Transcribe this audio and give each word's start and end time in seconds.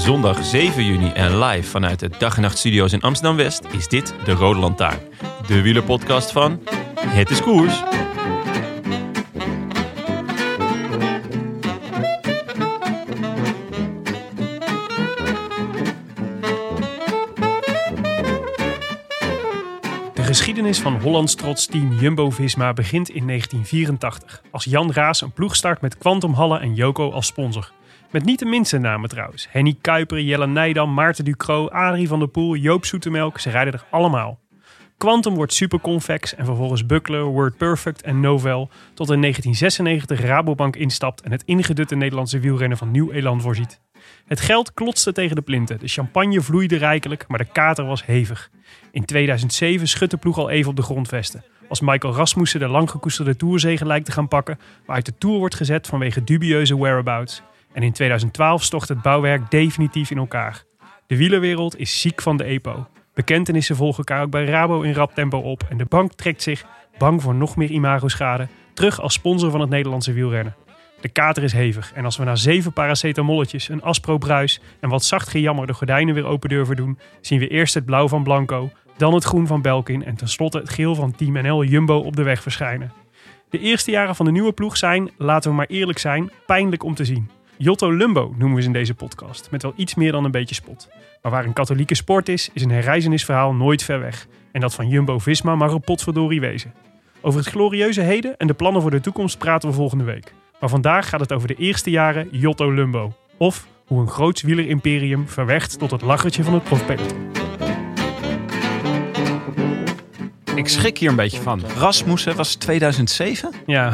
Zondag 0.00 0.44
7 0.44 0.84
juni 0.84 1.10
en 1.12 1.38
live 1.38 1.70
vanuit 1.70 1.98
de 1.98 2.10
Dag 2.18 2.36
en 2.36 2.42
Nacht 2.42 2.58
Studio's 2.58 2.92
in 2.92 3.00
Amsterdam-West 3.00 3.64
is 3.70 3.88
dit 3.88 4.14
de 4.24 4.32
Rode 4.32 4.58
Lantaarn. 4.58 4.98
De 5.46 5.62
wielerpodcast 5.62 6.32
van 6.32 6.60
Het 7.06 7.30
is 7.30 7.40
Koers. 7.40 7.82
De 20.14 20.22
geschiedenis 20.22 20.78
van 20.78 21.00
Hollands 21.00 21.34
trots 21.34 21.66
team 21.66 21.92
Jumbo-Visma 21.92 22.72
begint 22.72 23.08
in 23.08 23.26
1984. 23.26 24.42
Als 24.50 24.64
Jan 24.64 24.92
Raas 24.92 25.20
een 25.20 25.32
ploeg 25.32 25.56
start 25.56 25.80
met 25.80 25.98
Quantum 25.98 26.32
Halle 26.32 26.58
en 26.58 26.74
Joko 26.74 27.10
als 27.10 27.26
sponsor. 27.26 27.72
Met 28.10 28.24
niet 28.24 28.38
de 28.38 28.44
minste 28.44 28.78
namen 28.78 29.08
trouwens. 29.08 29.46
Henny 29.50 29.76
Kuiper, 29.80 30.20
Jelle 30.20 30.46
Nijdam, 30.46 30.94
Maarten 30.94 31.24
Ducro, 31.24 31.68
Adrie 31.68 32.08
van 32.08 32.18
der 32.18 32.28
Poel, 32.28 32.56
Joop 32.56 32.84
Zoetemelk. 32.84 33.38
Ze 33.38 33.50
rijden 33.50 33.72
er 33.72 33.84
allemaal. 33.90 34.38
Quantum 34.98 35.34
wordt 35.34 35.52
superconvex 35.52 36.34
en 36.34 36.44
vervolgens 36.44 36.86
Buckler, 36.86 37.24
Word 37.24 37.56
Perfect 37.56 38.02
en 38.02 38.20
Novel 38.20 38.70
tot 38.94 39.10
in 39.10 39.20
1996 39.20 40.20
Rabobank 40.20 40.76
instapt 40.76 41.20
en 41.20 41.30
het 41.30 41.42
ingedutte 41.44 41.94
Nederlandse 41.94 42.38
wielrennen 42.38 42.78
van 42.78 42.90
nieuw 42.90 43.10
elan 43.10 43.40
voorziet. 43.40 43.80
Het 44.26 44.40
geld 44.40 44.74
klotste 44.74 45.12
tegen 45.12 45.36
de 45.36 45.42
plinten, 45.42 45.78
de 45.78 45.88
champagne 45.88 46.40
vloeide 46.40 46.76
rijkelijk, 46.76 47.24
maar 47.28 47.38
de 47.38 47.52
kater 47.52 47.84
was 47.84 48.06
hevig. 48.06 48.50
In 48.92 49.04
2007 49.04 49.88
schudt 49.88 50.10
de 50.10 50.16
ploeg 50.16 50.38
al 50.38 50.50
even 50.50 50.70
op 50.70 50.76
de 50.76 50.82
grondvesten. 50.82 51.44
Als 51.68 51.80
Michael 51.80 52.14
Rasmussen 52.14 52.60
de 52.60 52.68
lang 52.68 52.90
gekoesterde 52.90 53.36
Tourzege 53.36 53.86
lijkt 53.86 54.06
te 54.06 54.12
gaan 54.12 54.28
pakken, 54.28 54.58
maar 54.86 54.96
uit 54.96 55.06
de 55.06 55.18
Tour 55.18 55.38
wordt 55.38 55.54
gezet 55.54 55.86
vanwege 55.86 56.24
dubieuze 56.24 56.78
whereabouts. 56.78 57.42
En 57.72 57.82
in 57.82 57.92
2012 57.92 58.62
stort 58.62 58.88
het 58.88 59.02
bouwwerk 59.02 59.50
definitief 59.50 60.10
in 60.10 60.18
elkaar. 60.18 60.64
De 61.06 61.16
wielerwereld 61.16 61.78
is 61.78 62.00
ziek 62.00 62.22
van 62.22 62.36
de 62.36 62.44
EPO. 62.44 62.86
Bekentenissen 63.14 63.76
volgen 63.76 63.98
elkaar 63.98 64.22
ook 64.22 64.30
bij 64.30 64.44
Rabo 64.44 64.80
in 64.80 64.92
rap 64.92 65.14
tempo 65.14 65.38
op. 65.38 65.62
En 65.68 65.78
de 65.78 65.84
bank 65.84 66.12
trekt 66.12 66.42
zich, 66.42 66.64
bang 66.98 67.22
voor 67.22 67.34
nog 67.34 67.56
meer 67.56 67.70
imagoschade, 67.70 68.48
terug 68.74 69.00
als 69.00 69.12
sponsor 69.12 69.50
van 69.50 69.60
het 69.60 69.70
Nederlandse 69.70 70.12
wielrennen. 70.12 70.54
De 71.00 71.08
kater 71.08 71.42
is 71.42 71.52
hevig. 71.52 71.92
En 71.92 72.04
als 72.04 72.16
we 72.16 72.24
na 72.24 72.36
zeven 72.36 72.72
paracetamolletjes, 72.72 73.68
een 73.68 73.82
Aspro 73.82 74.18
bruis 74.18 74.60
en 74.80 74.88
wat 74.88 75.04
zacht 75.04 75.28
gejammer 75.28 75.66
de 75.66 75.72
gordijnen 75.72 76.14
weer 76.14 76.26
open 76.26 76.48
durven 76.48 76.76
doen, 76.76 76.98
zien 77.20 77.38
we 77.38 77.48
eerst 77.48 77.74
het 77.74 77.84
blauw 77.84 78.08
van 78.08 78.22
Blanco, 78.22 78.70
dan 78.96 79.14
het 79.14 79.24
groen 79.24 79.46
van 79.46 79.62
Belkin 79.62 80.04
en 80.04 80.16
tenslotte 80.16 80.58
het 80.58 80.70
geel 80.70 80.94
van 80.94 81.14
Team 81.14 81.32
NL 81.32 81.64
Jumbo 81.64 81.98
op 81.98 82.16
de 82.16 82.22
weg 82.22 82.42
verschijnen. 82.42 82.92
De 83.50 83.58
eerste 83.58 83.90
jaren 83.90 84.16
van 84.16 84.26
de 84.26 84.32
nieuwe 84.32 84.52
ploeg 84.52 84.76
zijn, 84.76 85.10
laten 85.16 85.50
we 85.50 85.56
maar 85.56 85.66
eerlijk 85.66 85.98
zijn, 85.98 86.30
pijnlijk 86.46 86.84
om 86.84 86.94
te 86.94 87.04
zien. 87.04 87.30
Jotto 87.62 87.92
Lumbo 87.92 88.34
noemen 88.36 88.54
we 88.56 88.60
ze 88.60 88.66
in 88.66 88.72
deze 88.72 88.94
podcast, 88.94 89.50
met 89.50 89.62
wel 89.62 89.72
iets 89.76 89.94
meer 89.94 90.12
dan 90.12 90.24
een 90.24 90.30
beetje 90.30 90.54
spot. 90.54 90.88
Maar 91.22 91.32
waar 91.32 91.44
een 91.44 91.52
katholieke 91.52 91.94
sport 91.94 92.28
is, 92.28 92.50
is 92.52 92.62
een 92.62 92.70
herreizenisverhaal 92.70 93.54
nooit 93.54 93.82
ver 93.82 94.00
weg. 94.00 94.26
En 94.52 94.60
dat 94.60 94.74
van 94.74 94.88
Jumbo-Visma 94.88 95.54
mag 95.54 95.72
er 95.72 95.80
potverdorie 95.80 96.40
wezen. 96.40 96.74
Over 97.20 97.40
het 97.40 97.48
glorieuze 97.48 98.00
heden 98.00 98.36
en 98.36 98.46
de 98.46 98.54
plannen 98.54 98.82
voor 98.82 98.90
de 98.90 99.00
toekomst 99.00 99.38
praten 99.38 99.68
we 99.68 99.74
volgende 99.74 100.04
week. 100.04 100.32
Maar 100.60 100.68
vandaag 100.68 101.08
gaat 101.08 101.20
het 101.20 101.32
over 101.32 101.48
de 101.48 101.54
eerste 101.54 101.90
jaren 101.90 102.28
Jotto 102.30 102.72
Lumbo. 102.72 103.12
Of 103.36 103.66
hoe 103.86 104.00
een 104.00 104.08
groots 104.08 104.42
wielerimperium 104.42 105.28
verwecht 105.28 105.78
tot 105.78 105.90
het 105.90 106.02
lachertje 106.02 106.44
van 106.44 106.54
het 106.54 106.64
profpeloton. 106.64 107.30
Ik 110.54 110.68
schrik 110.68 110.98
hier 110.98 111.10
een 111.10 111.16
beetje 111.16 111.40
van. 111.40 111.62
Rasmussen 111.76 112.36
was 112.36 112.54
2007? 112.54 113.52
Ja, 113.66 113.92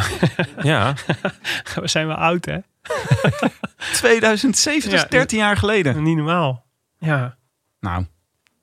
Ja, 0.62 0.94
we 1.80 1.88
zijn 1.88 2.06
wel 2.06 2.16
oud 2.16 2.44
hè? 2.44 2.58
2007, 3.92 4.90
dat 4.90 4.98
Ja, 4.98 5.04
is 5.04 5.10
13 5.10 5.38
jaar 5.38 5.56
geleden. 5.56 6.02
Niet 6.02 6.16
normaal. 6.16 6.64
Ja, 6.98 7.36
Nou, 7.80 8.06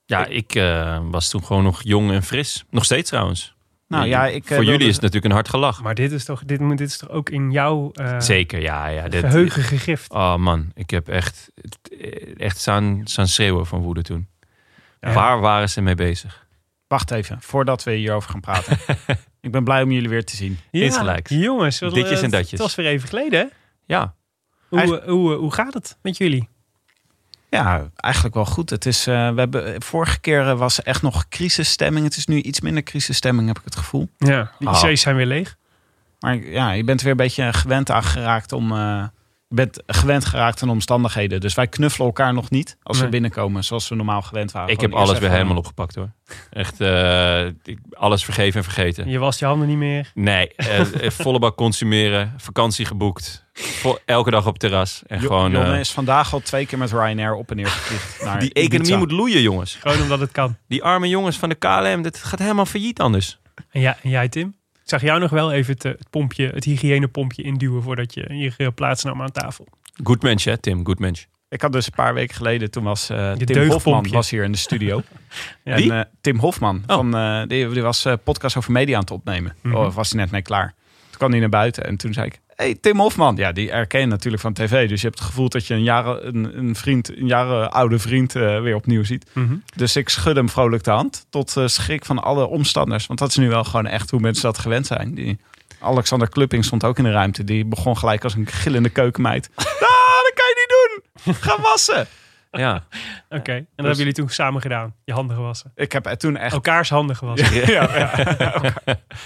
ja 0.05 0.25
ik 0.25 0.55
eh, 0.55 0.99
was 1.03 1.29
toen 1.29 1.43
gewoon 1.45 1.63
nog 1.63 1.81
jong 1.83 2.11
en 2.11 2.23
fris. 2.23 2.63
Nog 2.69 2.85
steeds 2.85 3.09
trouwens. 3.09 3.55
nou 3.87 4.07
ja, 4.07 4.27
ik... 4.27 4.49
eh, 4.49 4.55
Voor 4.55 4.65
jullie 4.65 4.87
is 4.87 4.93
het 4.93 5.01
natuurlijk 5.01 5.25
een 5.25 5.31
hard 5.31 5.49
gelach. 5.49 5.81
maar 5.81 5.95
dit 5.95 6.11
is 6.11 6.25
toch, 6.25 6.43
dit, 6.45 6.59
dit 6.69 6.79
is 6.81 6.97
toch 6.97 7.09
ook 7.09 7.29
in 7.29 7.51
jouw 7.51 7.91
eh, 7.91 8.19
Zeker, 8.19 8.61
ja. 8.61 8.87
ja 8.87 9.07
dit, 9.07 9.19
geheugen 9.25 9.63
gegrift. 9.63 10.11
Oh 10.11 10.35
man, 10.35 10.71
ik 10.73 10.89
heb 10.89 11.07
echt, 11.09 11.51
echt 12.37 12.57
staan, 12.59 13.01
staan 13.03 13.27
schreeuwen 13.27 13.65
van 13.65 13.81
woede 13.81 14.01
toen. 14.01 14.27
Ja. 14.99 15.13
Waar 15.13 15.39
waren 15.39 15.69
ze 15.69 15.81
mee 15.81 15.95
bezig? 15.95 16.45
Wacht 16.87 17.11
even, 17.11 17.37
voordat 17.41 17.83
we 17.83 17.91
hierover 17.91 18.29
gaan 18.29 18.39
praten. 18.41 18.77
ik 19.41 19.51
ben 19.51 19.63
blij 19.63 19.81
om 19.83 19.91
jullie 19.91 20.09
weer 20.09 20.25
te 20.25 20.35
zien. 20.35 20.59
Insgelijks. 20.71 21.29
Jongens, 21.31 21.79
wat- 21.79 21.93
Ditjes 21.93 22.21
en 22.21 22.29
datjes. 22.29 22.51
Het 22.51 22.59
was 22.59 22.75
weer 22.75 22.85
even 22.85 23.07
geleden 23.09 23.39
hè? 23.39 23.45
Ja, 23.85 24.13
Hoe, 24.69 24.79
Eigen- 24.79 25.01
eh, 25.03 25.09
hoe, 25.09 25.33
eh, 25.33 25.39
hoe 25.39 25.53
gaat 25.53 25.73
het 25.73 25.97
met 26.01 26.17
jullie? 26.17 26.49
Ja, 27.49 27.89
eigenlijk 27.95 28.35
wel 28.35 28.45
goed. 28.45 28.69
Het 28.69 28.85
is, 28.85 29.07
eh, 29.07 29.29
we 29.33 29.39
hebben, 29.39 29.81
vorige 29.81 30.19
keer 30.19 30.55
was 30.55 30.83
echt 30.83 31.01
nog 31.01 31.27
crisisstemming. 31.27 32.05
Het 32.05 32.15
is 32.17 32.25
nu 32.25 32.41
iets 32.41 32.61
minder 32.61 32.83
crisisstemming, 32.83 33.47
heb 33.47 33.57
ik 33.57 33.63
het 33.63 33.75
gevoel. 33.75 34.09
Ja, 34.17 34.51
de 34.59 34.65
Ah. 34.67 34.83
IC's 34.89 35.01
zijn 35.01 35.15
weer 35.15 35.25
leeg. 35.25 35.57
Maar 36.19 36.35
ja, 36.35 36.71
je 36.71 36.83
bent 36.83 37.01
weer 37.01 37.11
een 37.11 37.17
beetje 37.17 37.53
gewend 37.53 37.91
aan 37.91 38.03
geraakt 38.03 38.51
om... 38.51 38.71
bent 39.53 39.83
gewend 39.87 40.25
geraakt 40.25 40.61
aan 40.63 40.69
omstandigheden. 40.69 41.39
Dus 41.41 41.53
wij 41.53 41.67
knuffelen 41.67 42.07
elkaar 42.07 42.33
nog 42.33 42.49
niet 42.49 42.77
als 42.83 42.99
we 42.99 43.09
binnenkomen. 43.09 43.63
Zoals 43.63 43.89
we 43.89 43.95
normaal 43.95 44.21
gewend 44.21 44.51
waren. 44.51 44.69
ik 44.69 44.81
heb 44.81 44.93
alles 44.93 45.19
weer 45.19 45.29
helemaal 45.29 45.57
opgepakt 45.57 45.95
hoor. 45.95 46.09
Echt, 46.49 46.81
eh, 46.81 47.45
ik- 47.45 47.79
alles 47.91 48.23
vergeven 48.23 48.57
en 48.57 48.63
vergeten. 48.63 49.09
Je 49.09 49.17
wast 49.19 49.39
je 49.39 49.45
handen 49.45 49.67
niet 49.67 49.77
meer. 49.77 50.11
Nee, 50.13 50.47
eh, 50.55 50.79
eh, 51.05 51.11
volle 51.11 51.39
bak 51.39 51.55
consumeren, 51.55 52.33
vakantie 52.37 52.85
geboekt, 52.85 53.45
elke 54.05 54.31
dag 54.31 54.45
op 54.45 54.51
het 54.51 54.59
terras. 54.61 55.01
En 55.07 55.19
Jo- 55.21 55.27
gewoon, 55.27 55.51
Jonne 55.51 55.79
is 55.79 55.91
vandaag 55.91 56.33
al 56.33 56.39
twee 56.39 56.65
keer 56.65 56.77
met 56.77 56.91
Ryanair 56.91 57.33
op 57.35 57.49
en 57.49 57.55
neer 57.55 57.67
gevliegd. 57.67 58.23
naar 58.23 58.39
die 58.39 58.53
economie 58.53 58.79
Ibiza. 58.79 58.97
moet 58.97 59.11
loeien 59.11 59.41
jongens. 59.41 59.75
Gewoon 59.81 60.01
omdat 60.01 60.19
het 60.19 60.31
kan. 60.31 60.57
Die 60.67 60.83
arme 60.83 61.07
jongens 61.07 61.37
van 61.37 61.49
de 61.49 61.55
KLM, 61.55 62.01
dat 62.01 62.17
gaat 62.17 62.39
helemaal 62.39 62.65
failliet 62.65 62.99
anders. 62.99 63.39
En, 63.71 63.81
ja, 63.81 63.97
en 64.03 64.09
jij 64.09 64.29
Tim? 64.29 64.55
Ik 64.83 64.89
zag 64.89 65.01
jou 65.01 65.19
nog 65.19 65.29
wel 65.31 65.51
even 65.51 65.73
het, 65.73 65.85
eh, 65.85 65.91
het 65.91 66.09
pompje, 66.09 66.47
het 66.47 66.63
hygiënepompje 66.63 67.43
induwen 67.43 67.83
voordat 67.83 68.13
je 68.13 68.25
hier 68.33 68.53
eh, 68.57 68.67
plaatsnam 68.75 69.21
aan 69.21 69.31
tafel. 69.31 69.67
Good 70.03 70.21
mens 70.21 70.43
hè 70.45 70.57
Tim, 70.57 70.85
good 70.85 70.99
mens. 70.99 71.27
Ik 71.49 71.61
had 71.61 71.71
dus 71.71 71.85
een 71.85 71.91
paar 71.95 72.13
weken 72.13 72.35
geleden, 72.35 72.71
toen 72.71 72.83
was 72.83 73.09
eh, 73.09 73.35
Je 73.37 73.45
Tim. 73.45 73.69
Hofman 73.69 74.07
was 74.09 74.29
hier 74.29 74.43
in 74.43 74.51
de 74.51 74.57
studio. 74.57 75.01
Ja, 75.63 75.75
En, 75.99 76.09
Tim 76.21 76.39
Hofman, 76.39 76.83
Oh. 76.87 76.95
van, 76.95 77.15
eh, 77.15 77.41
die, 77.47 77.69
die 77.69 77.81
was 77.81 78.07
podcast 78.23 78.57
over 78.57 78.71
media 78.71 78.95
aan 78.95 79.01
het 79.01 79.11
opnemen. 79.11 79.55
Oh, 79.65 79.93
was 79.93 80.11
hij 80.11 80.19
net 80.21 80.31
mee 80.31 80.41
klaar. 80.41 80.73
Toen 81.09 81.17
kwam 81.17 81.31
hij 81.31 81.39
naar 81.39 81.49
buiten 81.49 81.85
en 81.85 81.97
toen 81.97 82.13
zei 82.13 82.25
ik... 82.27 82.41
Hey, 82.63 82.77
Tim 82.81 82.99
Hofman. 82.99 83.35
Ja, 83.35 83.51
die 83.51 83.71
herken 83.71 83.99
je 83.99 84.05
natuurlijk 84.05 84.41
van 84.41 84.53
tv. 84.53 84.89
Dus 84.89 85.01
je 85.01 85.07
hebt 85.07 85.19
het 85.19 85.27
gevoel 85.27 85.49
dat 85.49 85.67
je 85.67 85.73
een, 85.73 85.83
jaren, 85.83 86.27
een, 86.27 86.57
een 86.57 86.75
vriend, 86.75 87.17
een 87.17 87.27
jaren 87.27 87.71
oude 87.71 87.99
vriend 87.99 88.35
eh, 88.35 88.61
weer 88.61 88.75
opnieuw 88.75 89.03
ziet. 89.03 89.25
mhm. 89.33 89.55
Dus 89.75 89.95
ik 89.95 90.09
schud 90.09 90.35
hem 90.35 90.49
vrolijk 90.49 90.83
de 90.83 90.91
hand. 90.91 91.25
Tot 91.29 91.57
eh, 91.57 91.67
schrik 91.67 92.05
van 92.05 92.23
alle 92.23 92.45
omstanders. 92.45 93.07
Want 93.07 93.19
dat 93.19 93.29
is 93.29 93.35
nu 93.35 93.49
wel 93.49 93.63
gewoon 93.63 93.85
echt 93.85 94.09
hoe 94.09 94.19
mensen 94.19 94.43
dat 94.43 94.57
gewend 94.57 94.87
zijn. 94.87 95.15
Die, 95.15 95.39
Alexander 95.79 96.29
Klupping 96.29 96.65
stond 96.65 96.83
ook 96.83 96.97
in 96.97 97.03
de 97.03 97.11
ruimte. 97.11 97.43
Die 97.43 97.65
begon 97.65 97.97
gelijk 97.97 98.23
als 98.23 98.35
een 98.35 98.47
gillende 98.47 98.89
keukenmeid. 98.89 99.49
ah, 99.55 99.65
dat 100.25 100.33
kan 100.33 100.47
je 100.47 100.55
niet 100.55 101.03
doen. 101.23 101.33
Ga 101.33 101.61
wassen. 101.61 102.07
Ja. 102.57 102.83
Oké, 103.29 103.51
en 103.51 103.65
dat 103.75 103.85
hebben 103.85 103.97
jullie 103.97 104.13
toen 104.13 104.29
samen 104.29 104.61
gedaan. 104.61 104.93
Je 105.03 105.13
handen 105.13 105.35
gewassen. 105.35 105.71
Ik 105.75 105.91
heb 105.91 106.05
toen 106.05 106.37
echt... 106.37 106.53
Elkaars 106.53 106.89
handen 106.89 107.15
gewassen. 107.15 107.51
Ja, 107.73 107.97
ja, 107.97 108.11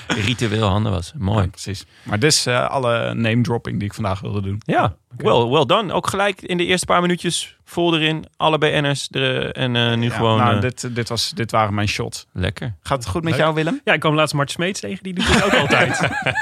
Ritueel 0.26 0.68
handen 0.68 0.92
was. 0.92 1.14
Mooi. 1.18 1.48
precies. 1.48 1.86
Maar 2.04 2.20
dit 2.20 2.32
is 2.32 2.46
eh, 2.46 2.70
alle 2.70 3.14
name 3.14 3.42
dropping 3.42 3.80
die 3.80 3.88
ik 3.88 3.94
vandaag 3.94 4.20
wilde 4.20 4.42
doen. 4.42 4.62
Ja, 4.66 4.96
well, 5.18 5.46
well 5.48 5.66
done. 5.66 5.94
Ook 5.94 6.08
gelijk 6.08 6.42
in 6.42 6.58
de 6.58 6.66
eerste 6.66 6.86
paar 6.86 7.02
minuutjes 7.02 7.58
vol 7.64 7.96
erin. 7.96 8.26
Alle 8.38 8.58
BN'ers 8.58 9.08
er, 9.12 9.52
en 9.52 9.76
eh, 9.76 9.98
nu 9.98 10.10
gewoon 10.12 10.38
nou, 10.38 10.56
eh, 10.56 10.62
dit, 10.62 10.96
dit, 10.96 11.10
was, 11.10 11.32
dit 11.32 11.52
waren 11.52 11.74
mijn 11.74 11.88
shots. 11.88 12.28
lekker. 12.34 12.76
Gaat 12.82 12.98
het 12.98 13.08
goed 13.08 13.24
met 13.24 13.32
Leuk. 13.32 13.42
jou, 13.42 13.54
Willem? 13.54 13.82
Ja, 13.84 13.94
ik 13.94 14.00
kwam 14.00 14.16
laatst 14.16 14.36
Mart 14.36 14.52
Smeets 14.52 14.80
tegen. 14.80 15.04
Die 15.04 15.14
doet 15.14 15.34
het 15.34 15.44
ook 15.44 15.54
altijd. 15.54 16.00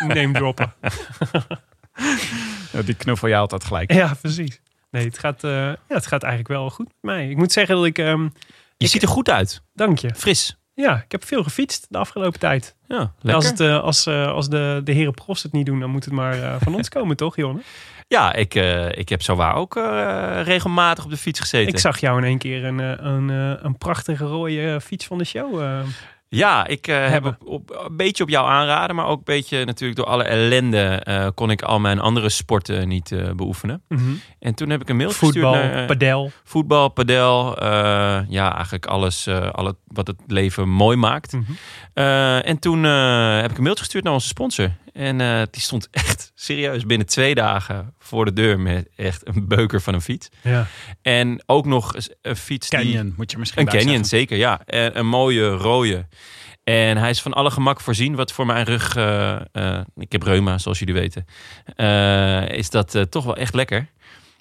Name 0.08 0.32
droppen. 0.32 0.74
Ja, 2.72 2.82
die 2.82 2.96
knuffel 2.96 3.28
jij 3.28 3.40
altijd 3.40 3.64
gelijk. 3.64 3.94
Ja, 3.94 4.14
precies. 4.22 4.62
Nee, 4.96 5.06
het 5.06 5.20
gaat, 5.20 5.44
eh, 5.44 5.52
ja, 5.52 5.76
het 5.88 6.08
gaat 6.08 6.24
eigenlijk 6.24 6.54
wel 6.54 6.70
goed 6.70 6.86
met 6.86 6.96
mij. 7.02 7.30
Ik 7.30 7.38
moet 7.38 7.52
zeggen 7.52 7.76
dat 7.76 7.86
ik... 7.86 7.98
ehm, 7.98 8.22
Je 8.24 8.30
Ik- 8.78 8.88
ziet 8.88 9.02
er 9.02 9.08
goed 9.08 9.30
uit. 9.30 9.62
dank 9.74 9.98
je. 9.98 10.16
Fris. 10.16 10.58
Ja, 10.74 10.96
ik 11.06 11.12
heb 11.12 11.26
veel 11.26 11.44
gefietst 11.44 11.86
de 11.90 11.98
afgelopen 11.98 12.40
tijd. 12.40 12.76
Ja. 12.88 13.14
Als, 13.24 13.46
het, 13.46 13.60
eh, 13.60 13.80
als, 13.82 14.06
eh, 14.06 14.28
als 14.32 14.50
de, 14.50 14.82
de 14.84 14.92
heren 14.92 15.14
profs 15.14 15.44
het 15.44 15.52
niet 15.52 15.66
doen, 15.66 15.80
dan 15.80 15.90
moet 15.90 16.06
het 16.06 16.14
maar 16.14 16.60
van 16.60 16.76
ons 16.76 16.90
komen, 16.96 17.16
toch, 17.18 17.36
Jonne? 17.36 17.62
Ja, 18.08 18.34
ik, 18.34 18.54
ik 18.96 19.10
heb 19.10 19.22
zowaar 19.22 19.56
ook 19.56 19.74
regelmatig 20.44 21.04
op 21.04 21.10
de 21.10 21.18
fiets 21.18 21.40
gezeten. 21.40 21.74
Ik 21.74 21.80
zag 21.80 22.00
jou 22.00 22.18
in 22.18 22.24
één 22.24 22.38
keer 22.38 22.64
een, 22.66 23.06
een, 23.08 23.30
een 23.66 23.78
prachtige 23.78 24.26
rode 24.26 24.82
fiets 24.82 25.06
van 25.06 25.18
de 25.18 25.24
show. 25.24 25.62
Ja, 26.36 26.68
ik 26.68 26.88
eh, 26.88 27.10
heb 27.10 27.26
op, 27.26 27.36
op- 27.46 27.86
een 27.90 27.98
beetje 27.98 28.24
op 28.24 28.30
jou 28.30 28.48
aanraden, 28.50 28.96
maar 28.96 29.06
ook 29.06 29.18
een 29.18 29.24
beetje 29.24 29.66
natuurlijk 29.66 30.00
door 30.00 30.08
alle 30.08 30.24
ellende 30.24 30.84
eh, 30.86 31.28
kon 31.36 31.50
ik 31.52 31.62
al 31.62 31.80
mijn 31.80 32.00
andere 32.00 32.30
sporten 32.30 32.88
niet 32.88 33.12
eh, 33.12 33.32
beoefenen. 33.32 33.82
En 34.40 34.56
toen 34.56 34.70
heb 34.70 34.82
ik 34.82 34.90
een 34.90 34.96
mail 34.96 35.10
Voetbal, 35.12 35.54
gestuurd 35.54 35.74
naar 35.74 35.86
padel. 35.86 36.32
voetbal, 36.44 36.90
padel, 36.90 37.64
ja 38.30 38.54
eigenlijk 38.56 38.86
alles 38.86 39.28
eh, 39.28 39.50
alle, 39.52 39.76
wat 39.88 40.08
het 40.08 40.20
leven 40.28 40.70
mooi 40.70 40.98
maakt. 40.98 41.34
Mhm. 41.34 41.52
En 42.42 42.60
toen 42.60 42.84
heb 42.84 43.52
ik 43.52 43.58
een 43.58 43.64
mailtje 43.64 43.84
gestuurd 43.84 44.04
naar 44.04 44.14
onze 44.14 44.28
sponsor. 44.28 44.72
En 44.96 45.22
eh, 45.22 45.42
die 45.52 45.62
stond 45.62 45.88
echt 45.92 46.32
serieus 46.36 46.86
binnen 46.86 47.08
twee 47.08 47.36
dagen 47.36 47.94
voor 48.00 48.26
de 48.26 48.34
deur 48.34 48.60
met 48.60 48.90
echt 48.96 49.28
een 49.28 49.48
beuker 49.48 49.82
van 49.82 49.94
een 49.94 50.02
fiets. 50.02 50.30
Ja. 50.42 50.68
En 51.02 51.44
ook 51.46 51.66
nog 51.66 51.96
een 52.22 52.36
fiets 52.36 52.70
die... 52.70 52.80
Canyon, 52.80 53.14
moet 53.18 53.32
je 53.32 53.38
misschien 53.38 53.62
Een 53.62 53.68
Canyon, 53.68 53.88
zeggen. 53.88 54.06
zeker, 54.06 54.38
ja. 54.38 54.62
En 54.66 54.98
een 55.00 55.08
mooie 55.08 55.50
rode. 55.50 56.08
En 56.64 56.98
hij 56.98 57.10
is 57.10 57.22
van 57.22 57.34
alle 57.34 57.52
gemak 57.52 57.82
voorzien, 57.82 58.16
wat 58.16 58.32
voor 58.32 58.46
mijn 58.46 58.66
rug... 58.66 58.96
eh, 58.96 59.36
eh, 59.52 59.82
ik 59.96 60.12
heb 60.12 60.24
reuma, 60.24 60.58
zoals 60.58 60.80
jullie 60.80 60.94
weten. 60.94 61.26
is 62.58 62.70
dat 62.70 63.06
toch 63.10 63.24
wel 63.24 63.36
echt 63.36 63.54
lekker. 63.54 63.88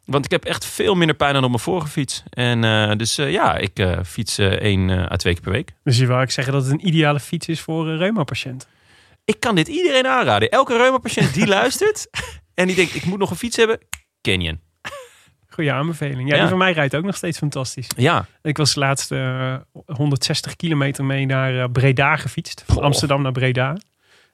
Want 0.05 0.25
ik 0.25 0.31
heb 0.31 0.45
echt 0.45 0.65
veel 0.65 0.95
minder 0.95 1.17
pijn 1.17 1.35
dan 1.35 1.43
op 1.45 1.51
mijn 1.51 1.63
vorige 1.63 1.89
fiets. 1.89 2.23
En 2.31 2.99
dus 2.99 3.15
ja, 3.15 3.57
ik 3.57 3.87
fiets 4.07 4.39
één 4.39 4.91
à 4.91 5.17
twee 5.17 5.33
keer 5.33 5.43
per 5.43 5.53
week. 5.53 5.73
Dus 5.85 5.99
je 5.99 6.07
wou 6.07 6.23
ik 6.23 6.31
zeggen 6.31 6.53
dat 6.53 6.63
het 6.63 6.73
een 6.73 6.87
ideale 6.87 7.21
fiets 7.21 7.49
is 7.49 7.61
voor 7.61 7.89
een 7.89 7.99
reuma-patiënt. 7.99 8.67
Ik 9.25 9.41
kan 9.41 9.55
dit 9.55 9.69
iedereen 9.69 10.07
aanraden. 10.07 10.51
Elke 10.51 10.77
reuma-patiënt 10.77 11.35
die 11.35 11.47
luistert 11.59 12.07
en 12.55 12.67
die 12.67 12.77
denkt, 12.77 12.95
ik 12.95 13.05
moet 13.05 13.19
nog 13.19 13.31
een 13.31 13.37
fiets 13.37 13.57
hebben. 13.57 13.79
Canyon. 14.21 14.61
Goeie 15.49 15.73
aanbeveling. 15.73 16.29
Ja, 16.29 16.35
Ja. 16.35 16.41
die 16.41 16.49
van 16.51 16.59
mij 16.59 16.73
rijdt 16.73 16.95
ook 16.97 17.05
nog 17.05 17.17
steeds 17.17 17.39
fantastisch. 17.39 17.89
Ja, 17.97 18.27
Ik 18.43 18.57
was 18.57 18.75
laatst 18.75 19.13
eh 19.13 19.57
160 19.87 20.57
kilometer 20.57 21.05
mee 21.05 21.27
naar 21.27 21.59
eh, 21.63 21.65
Breda 21.73 22.17
gefietst. 22.17 22.63
Van 22.67 22.75
Goh. 22.75 22.85
Amsterdam 22.85 23.23
naar 23.23 23.33
Breda. 23.33 23.77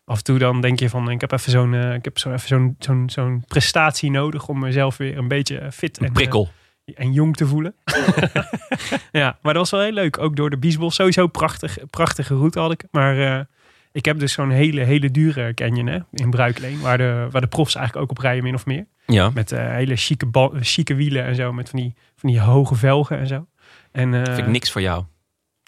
Af 0.05 0.17
en 0.19 0.25
toe 0.25 0.39
dan 0.39 0.61
denk 0.61 0.79
je 0.79 0.89
van, 0.89 1.11
ik 1.11 1.21
heb 1.21 1.33
even 1.33 1.51
zo'n 1.51 1.75
eh, 1.75 1.95
ik 1.95 2.05
heb 2.05 2.19
zo 2.19 2.33
even 2.33 2.49
zo'n 2.49 2.77
zo'n 2.79 3.11
zo'n 3.11 3.45
prestatie 3.49 4.11
nodig 4.11 4.49
om 4.49 4.59
mezelf 4.59 4.97
weer 4.97 5.19
een 5.19 5.29
beetje 5.29 5.59
eh, 5.59 5.71
fit 5.71 5.99
en, 5.99 6.05
een 6.05 6.13
prikkel. 6.13 6.49
en 6.95 7.13
jong 7.13 7.37
te 7.37 7.47
voelen. 7.47 7.75
ja, 9.13 9.39
maar 9.43 9.53
dat 9.55 9.63
was 9.63 9.71
wel 9.71 9.81
heel 9.81 9.93
leuk. 9.93 10.19
Ook 10.19 10.37
door 10.37 10.51
de 10.51 10.59
Biesbos. 10.59 10.95
Sowieso 10.95 11.27
prachtig, 11.27 11.79
prachtige 11.91 12.35
route 12.35 12.59
had 12.59 12.73
ik. 12.73 12.85
Maar 12.91 13.47
ik 13.93 14.05
heb 14.05 14.19
dus 14.19 14.33
zo'n 14.33 14.51
hele, 14.51 14.81
hele 14.81 15.11
dure 15.11 15.55
canyon 15.55 15.87
hè, 15.87 15.99
in 16.13 16.31
Bruikleen. 16.31 16.81
Waar 16.81 16.99
de, 16.99 17.27
waar 17.31 17.41
de 17.41 17.47
profs 17.47 17.75
eigenlijk 17.75 18.05
ook 18.05 18.19
op 18.19 18.23
rijden, 18.23 18.43
min 18.45 18.55
of 18.55 18.67
meer. 18.67 18.87
Ja, 19.07 19.31
Met 19.35 19.53
eh, 19.53 19.69
hele 19.69 19.97
chique, 19.97 20.27
ba- 20.27 20.51
chique 20.61 20.95
wielen 20.95 21.25
en 21.25 21.35
zo. 21.35 21.53
Met 21.53 21.69
van 21.69 21.79
die, 21.79 21.95
van 22.17 22.31
die 22.31 22.41
hoge 22.41 22.75
velgen 22.75 23.19
en 23.19 23.27
zo. 23.27 23.47
En, 23.93 24.15
eh, 24.15 24.23
vind 24.25 24.39
ik 24.39 24.47
niks 24.47 24.71
voor 24.73 24.81
jou. 24.81 25.05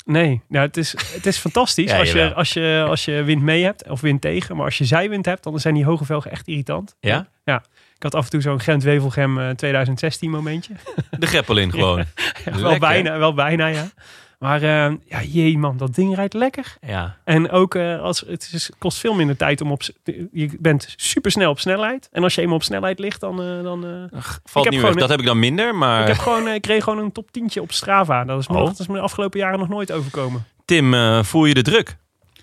Nee, 0.04 0.40
nou, 0.48 0.66
het, 0.66 0.76
is, 0.76 0.94
het 1.14 1.26
is 1.26 1.36
fantastisch 1.38 1.90
Ja, 1.92 1.98
als, 1.98 2.12
je, 2.12 2.34
als, 2.34 2.52
je, 2.52 2.84
als 2.88 3.04
je 3.04 3.22
wind 3.22 3.42
mee 3.42 3.64
hebt 3.64 3.88
of 3.88 4.00
wind 4.00 4.20
tegen. 4.20 4.56
Maar 4.56 4.64
als 4.64 4.78
je 4.78 4.84
zijwind 4.84 5.24
hebt, 5.26 5.42
dan 5.42 5.58
zijn 5.60 5.74
die 5.74 5.84
hoge 5.84 6.04
velgen 6.04 6.30
echt 6.30 6.46
irritant. 6.48 6.96
Ja? 7.00 7.28
Ja. 7.44 7.62
Ik 7.96 8.02
had 8.02 8.14
af 8.14 8.24
en 8.24 8.30
toe 8.30 8.40
zo'n 8.40 8.60
Gent-Wevelgem 8.60 9.38
eh, 9.38 9.50
2016 9.50 10.30
momentje. 10.30 10.74
De 11.18 11.26
greppel 11.26 11.56
in 11.56 11.70
gewoon. 11.70 11.98
Ja, 12.44 12.50
wel, 12.52 12.60
Lekker. 12.60 12.78
bijna, 12.78 13.18
wel 13.18 13.34
bijna, 13.34 13.66
ja. 13.66 13.90
Maar 14.42 14.62
eh, 14.62 14.92
ja, 15.04 15.22
jee 15.22 15.58
man, 15.58 15.76
dat 15.76 15.94
ding 15.94 16.14
rijdt 16.14 16.34
lekker. 16.34 16.76
Ja. 16.86 17.16
En 17.24 17.50
ook, 17.50 17.74
eh, 17.74 18.00
als, 18.00 18.24
het 18.26 18.50
is, 18.52 18.70
kost 18.78 18.98
veel 18.98 19.14
minder 19.14 19.36
tijd 19.36 19.60
om 19.60 19.72
op... 19.72 19.82
Je 20.32 20.56
bent 20.58 20.94
super 20.96 21.30
snel 21.30 21.50
op 21.50 21.60
snelheid. 21.60 22.08
En 22.12 22.22
als 22.22 22.34
je 22.34 22.40
eenmaal 22.40 22.56
op 22.56 22.62
snelheid 22.62 22.98
ligt, 22.98 23.20
dan... 23.20 23.42
eh, 23.42 23.62
dan 23.62 23.86
eh, 23.86 24.18
Ach, 24.18 24.36
Ik 24.36 24.50
Valt 24.50 24.64
heb 24.64 24.72
niet 24.72 24.82
gewoon 24.82 24.90
meer. 24.90 25.00
Dat 25.00 25.08
heb 25.10 25.20
ik 25.20 25.26
dan 25.26 25.38
minder, 25.38 25.74
maar... 25.74 26.00
ik, 26.00 26.06
heb 26.06 26.18
gewoon, 26.18 26.48
ik 26.48 26.62
kreeg 26.62 26.84
gewoon 26.84 26.98
een 26.98 27.12
top 27.12 27.30
10 27.30 27.50
op 27.60 27.72
Strava. 27.72 28.24
Dat 28.24 28.40
is, 28.40 28.48
me, 28.48 28.56
Oh. 28.56 28.64
dat 28.66 28.78
is 28.78 28.86
me 28.86 28.94
de 28.94 29.00
afgelopen 29.00 29.40
jaren 29.40 29.58
nog 29.58 29.68
nooit 29.68 29.92
overkomen. 29.92 30.44
Tim, 30.64 30.94
eh, 30.94 31.22
voel 31.22 31.44
je 31.44 31.54
de 31.54 31.62
druk? 31.62 31.96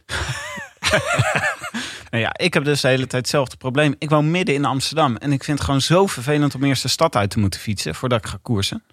Nou 2.12 2.24
ja, 2.24 2.30
ik 2.38 2.54
heb 2.54 2.64
dus 2.64 2.82
de 2.82 2.88
hele 2.88 3.08
tijd 3.08 3.22
hetzelfde 3.22 3.58
probleem. 3.58 3.96
Ik 3.98 4.10
woon 4.10 4.32
midden 4.32 4.56
in 4.56 4.66
Amsterdam. 4.66 5.16
En 5.16 5.32
ik 5.32 5.44
vind 5.44 5.58
het 5.58 5.66
gewoon 5.66 5.82
zo 5.82 6.06
vervelend 6.08 6.56
om 6.56 6.64
eerst 6.64 6.82
de 6.82 6.88
stad 6.88 7.16
uit 7.16 7.30
te 7.30 7.40
moeten 7.40 7.60
fietsen 7.60 7.96
voordat 7.96 8.20
ik 8.20 8.28
ga 8.28 8.38
koersen. 8.42 8.84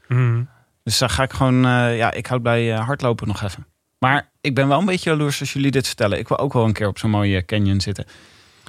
Dus 0.86 0.98
dan 0.98 1.10
ga 1.10 1.22
ik 1.22 1.32
gewoon, 1.32 1.64
eh, 1.64 1.96
ja, 1.96 2.12
ik 2.12 2.26
houd 2.26 2.42
bij 2.42 2.72
eh, 2.72 2.84
hardlopen 2.86 3.26
nog 3.26 3.42
even. 3.42 3.66
Maar 3.98 4.30
ik 4.40 4.54
ben 4.54 4.68
wel 4.68 4.78
een 4.78 4.84
beetje 4.84 5.10
jaloers 5.10 5.40
als 5.40 5.52
jullie 5.52 5.70
dit 5.70 5.86
vertellen. 5.86 6.18
Ik 6.18 6.28
wil 6.28 6.38
ook 6.38 6.52
wel 6.52 6.64
een 6.64 6.72
keer 6.72 6.88
op 6.88 6.98
zo'n 6.98 7.10
mooie 7.10 7.44
canyon 7.44 7.80
zitten. 7.80 8.04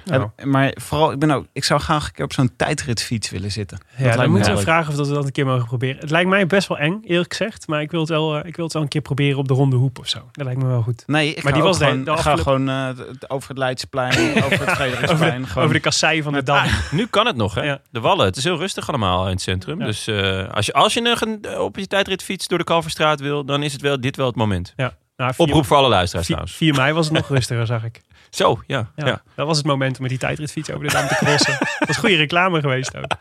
Nou. 0.09 0.29
Maar 0.43 0.71
vooral, 0.81 1.11
ik 1.11 1.19
ben 1.19 1.31
ook, 1.31 1.45
ik 1.53 1.63
zou 1.63 1.79
graag 1.79 2.05
een 2.07 2.11
keer 2.13 2.25
op 2.25 2.33
zo'n 2.33 2.51
tijdritfiets 2.55 3.29
willen 3.29 3.51
zitten. 3.51 3.77
Dat 3.97 4.05
Ja, 4.07 4.15
dan 4.15 4.29
moeten 4.29 4.47
wel 4.49 4.57
we 4.57 4.63
vragen 4.65 4.89
of 4.91 4.95
dat 4.97 5.07
we 5.07 5.13
dat 5.13 5.25
een 5.25 5.31
keer 5.31 5.45
mogen 5.45 5.65
proberen. 5.67 5.99
Het 5.99 6.09
lijkt 6.09 6.29
mij 6.29 6.47
best 6.47 6.67
wel 6.67 6.77
eng, 6.77 6.99
eerlijk 7.03 7.33
gezegd. 7.33 7.67
Maar 7.67 7.81
ik 7.81 7.91
wil 7.91 7.99
het 7.99 8.09
wel, 8.09 8.37
eh, 8.37 8.45
ik 8.47 8.55
wil 8.55 8.65
het 8.65 8.73
wel 8.73 8.83
een 8.83 8.87
keer 8.87 9.01
proberen 9.01 9.37
op 9.37 9.47
de 9.47 9.53
ronde 9.53 9.75
hoep 9.75 9.99
of 9.99 10.07
zo. 10.07 10.19
Dat 10.31 10.45
lijkt 10.45 10.61
me 10.61 10.67
wel 10.67 10.81
goed. 10.81 11.03
Nee, 11.07 11.29
ik 11.33 11.43
Maar 11.43 11.51
ga 11.51 11.57
die 11.57 11.67
was 11.67 11.77
de- 11.77 11.85
gewoon, 11.85 12.03
de 12.03 12.17
ga 12.17 12.35
gewoon 12.35 12.69
eh, 12.69 12.89
over 13.27 13.49
het 13.49 13.57
Leidsplein, 13.57 14.43
over 14.43 14.59
het 14.59 14.69
Frederiksplein. 14.75 15.47
gewoon. 15.47 15.63
Over 15.63 15.75
de 15.75 15.81
kassei 15.81 16.21
van 16.23 16.33
de 16.33 16.43
Dam. 16.43 16.65
Nu 16.91 17.05
kan 17.07 17.25
het 17.25 17.35
nog, 17.35 17.53
hè? 17.53 17.61
Ja. 17.63 17.81
De 17.89 17.99
Wallen. 17.99 18.25
Het 18.25 18.35
is 18.37 18.43
heel 18.43 18.57
rustig 18.57 18.87
allemaal 18.89 19.25
in 19.25 19.31
het 19.31 19.41
centrum. 19.41 19.79
Ja. 19.79 19.85
Dus 19.85 20.07
eh, 20.07 20.49
als 20.49 20.65
je, 20.65 20.73
als 20.73 20.93
je 20.93 21.01
nog 21.01 21.21
een, 21.21 21.59
op 21.59 21.75
je 21.77 21.87
tijdritfiets 21.87 22.47
door 22.47 22.57
de 22.57 22.63
Kalverstraat 22.63 23.19
wil, 23.19 23.45
dan 23.45 23.63
is 23.63 23.73
het 23.73 23.81
wel, 23.81 24.01
dit 24.01 24.15
wel 24.15 24.25
het 24.27 24.35
moment. 24.35 24.73
Ja. 24.75 24.95
Nou, 25.17 25.33
Oproep 25.37 25.65
voor 25.65 25.77
alle 25.77 25.89
luisteraars 25.89 26.27
vier- 26.27 26.35
trouwens. 26.35 26.57
4 26.57 26.73
mei 26.75 26.93
was 26.93 27.05
het 27.05 27.13
nog 27.15 27.27
rustiger, 27.29 27.65
zag 27.65 27.83
ik. 27.83 28.01
Zo, 28.37 28.61
ja. 28.67 28.91
Ja, 28.95 29.05
ja. 29.05 29.21
Dat 29.35 29.47
was 29.47 29.57
het 29.57 29.65
moment 29.65 29.95
om 29.95 30.01
met 30.01 30.09
die 30.09 30.19
tijdritfiets 30.19 30.71
over 30.71 30.87
de 30.87 30.93
Dam 30.93 31.07
te 31.07 31.15
crossen. 31.15 31.57
dat 31.59 31.87
was 31.87 31.97
goede 31.97 32.15
reclame 32.15 32.61
geweest 32.61 32.97
ook. 32.97 33.11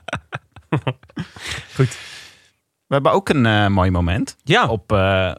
We 2.86 2.94
hebben 2.94 3.12
ook 3.12 3.28
een 3.28 3.46
eh, 3.46 3.66
mooi 3.66 3.90
moment. 3.90 4.36
Ja, 4.42 4.68
op, 4.68 4.92
eh, 4.92 5.30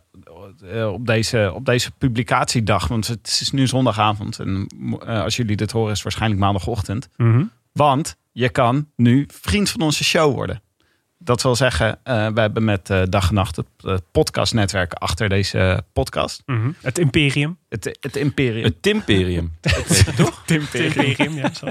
eh, 0.72 0.94
op, 0.94 1.06
deze, 1.06 1.52
op 1.54 1.66
deze 1.66 1.92
publicatiedag. 1.92 2.88
Want 2.88 3.08
het 3.08 3.28
is 3.42 3.52
nu 3.52 3.68
zondagavond. 3.68 4.40
En 4.40 4.68
eh, 5.06 5.22
als 5.22 5.36
jullie 5.36 5.56
dit 5.56 5.72
horen 5.72 5.90
is 5.90 5.94
het 5.94 6.04
waarschijnlijk 6.04 6.42
maandagochtend. 6.42 7.10
Mhm. 7.16 7.44
Want 7.72 8.18
je 8.32 8.50
kan 8.50 8.90
nu 8.96 9.26
vriend 9.42 9.70
van 9.70 9.82
onze 9.82 10.04
show 10.04 10.34
worden. 10.34 10.62
Dat 11.20 11.42
wil 11.42 11.56
zeggen, 11.56 12.00
eh, 12.04 12.28
we 12.28 12.40
hebben 12.40 12.64
met 12.64 12.90
eh, 12.90 13.02
Dag 13.10 13.30
en 13.30 13.34
Nacht 13.36 13.56
het 13.56 13.66
eh, 13.78 13.96
podcastnetwerk 14.12 14.94
achter 14.94 15.30
deze 15.30 15.84
podcast. 15.94 16.44
Mhm. 16.46 16.72
Het 16.82 16.98
Imperium. 16.98 17.58
Het, 17.70 17.98
het 18.00 18.16
Imperium. 18.16 18.64
het 18.64 18.82
Timperium. 18.82 19.54
Toch? 20.16 20.42
Het 20.46 20.52
Imperium, 20.52 21.34
ja. 21.34 21.54
Zo. 21.54 21.68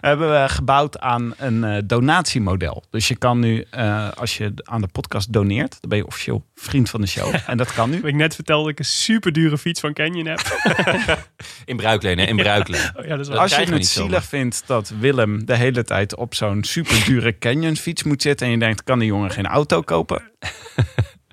Hebben 0.00 0.42
we 0.42 0.48
gebouwd 0.48 0.98
aan 0.98 1.34
een 1.36 1.64
eh, 1.64 1.82
donatiemodel. 1.84 2.84
Dus 2.90 3.08
je 3.08 3.16
kan 3.16 3.38
nu, 3.38 3.64
eh, 3.70 4.08
als 4.10 4.36
je 4.36 4.52
aan 4.62 4.80
de 4.80 4.88
podcast 4.88 5.32
doneert, 5.32 5.76
dan 5.80 5.90
ben 5.90 5.98
je 5.98 6.06
officieel 6.06 6.44
vriend 6.54 6.90
van 6.90 7.00
de 7.00 7.06
show. 7.06 7.34
En 7.46 7.56
dat 7.56 7.72
kan 7.72 7.90
nu. 7.90 7.96
Heb 7.96 8.06
ik 8.06 8.14
net 8.14 8.34
verteld 8.34 8.62
dat 8.62 8.72
ik 8.72 8.78
een 8.78 8.84
super 8.84 9.32
dure 9.32 9.58
fiets 9.58 9.80
van 9.80 9.92
Canyon 9.92 10.26
heb. 10.26 10.40
In 11.64 11.76
Bruikleen, 11.76 12.18
hè? 12.18 12.24
In 12.24 12.36
Bruikleen. 12.44 12.90
Oh, 12.96 13.04
ja, 13.04 13.10
dat 13.10 13.20
is 13.20 13.28
wel... 13.28 13.36
Dat 13.40 13.58
Als 13.58 13.66
je 13.66 13.72
het 13.72 13.86
zielig 13.86 14.24
vindt 14.24 14.62
dat 14.66 14.92
Willem 14.98 15.44
de 15.44 15.56
hele 15.56 15.84
tijd 15.84 16.16
op 16.16 16.34
zo'n 16.34 16.64
super 16.64 17.04
dure 17.04 17.38
Canyon 17.38 17.76
fiets 17.76 18.02
moet 18.02 18.22
zitten 18.22 18.46
en 18.46 18.52
je 18.52 18.58
denkt, 18.58 18.82
kan 18.84 18.98
die 18.98 19.08
jongen 19.08 19.30
geen 19.30 19.46
auto 19.46 19.80
kopen? 19.80 20.22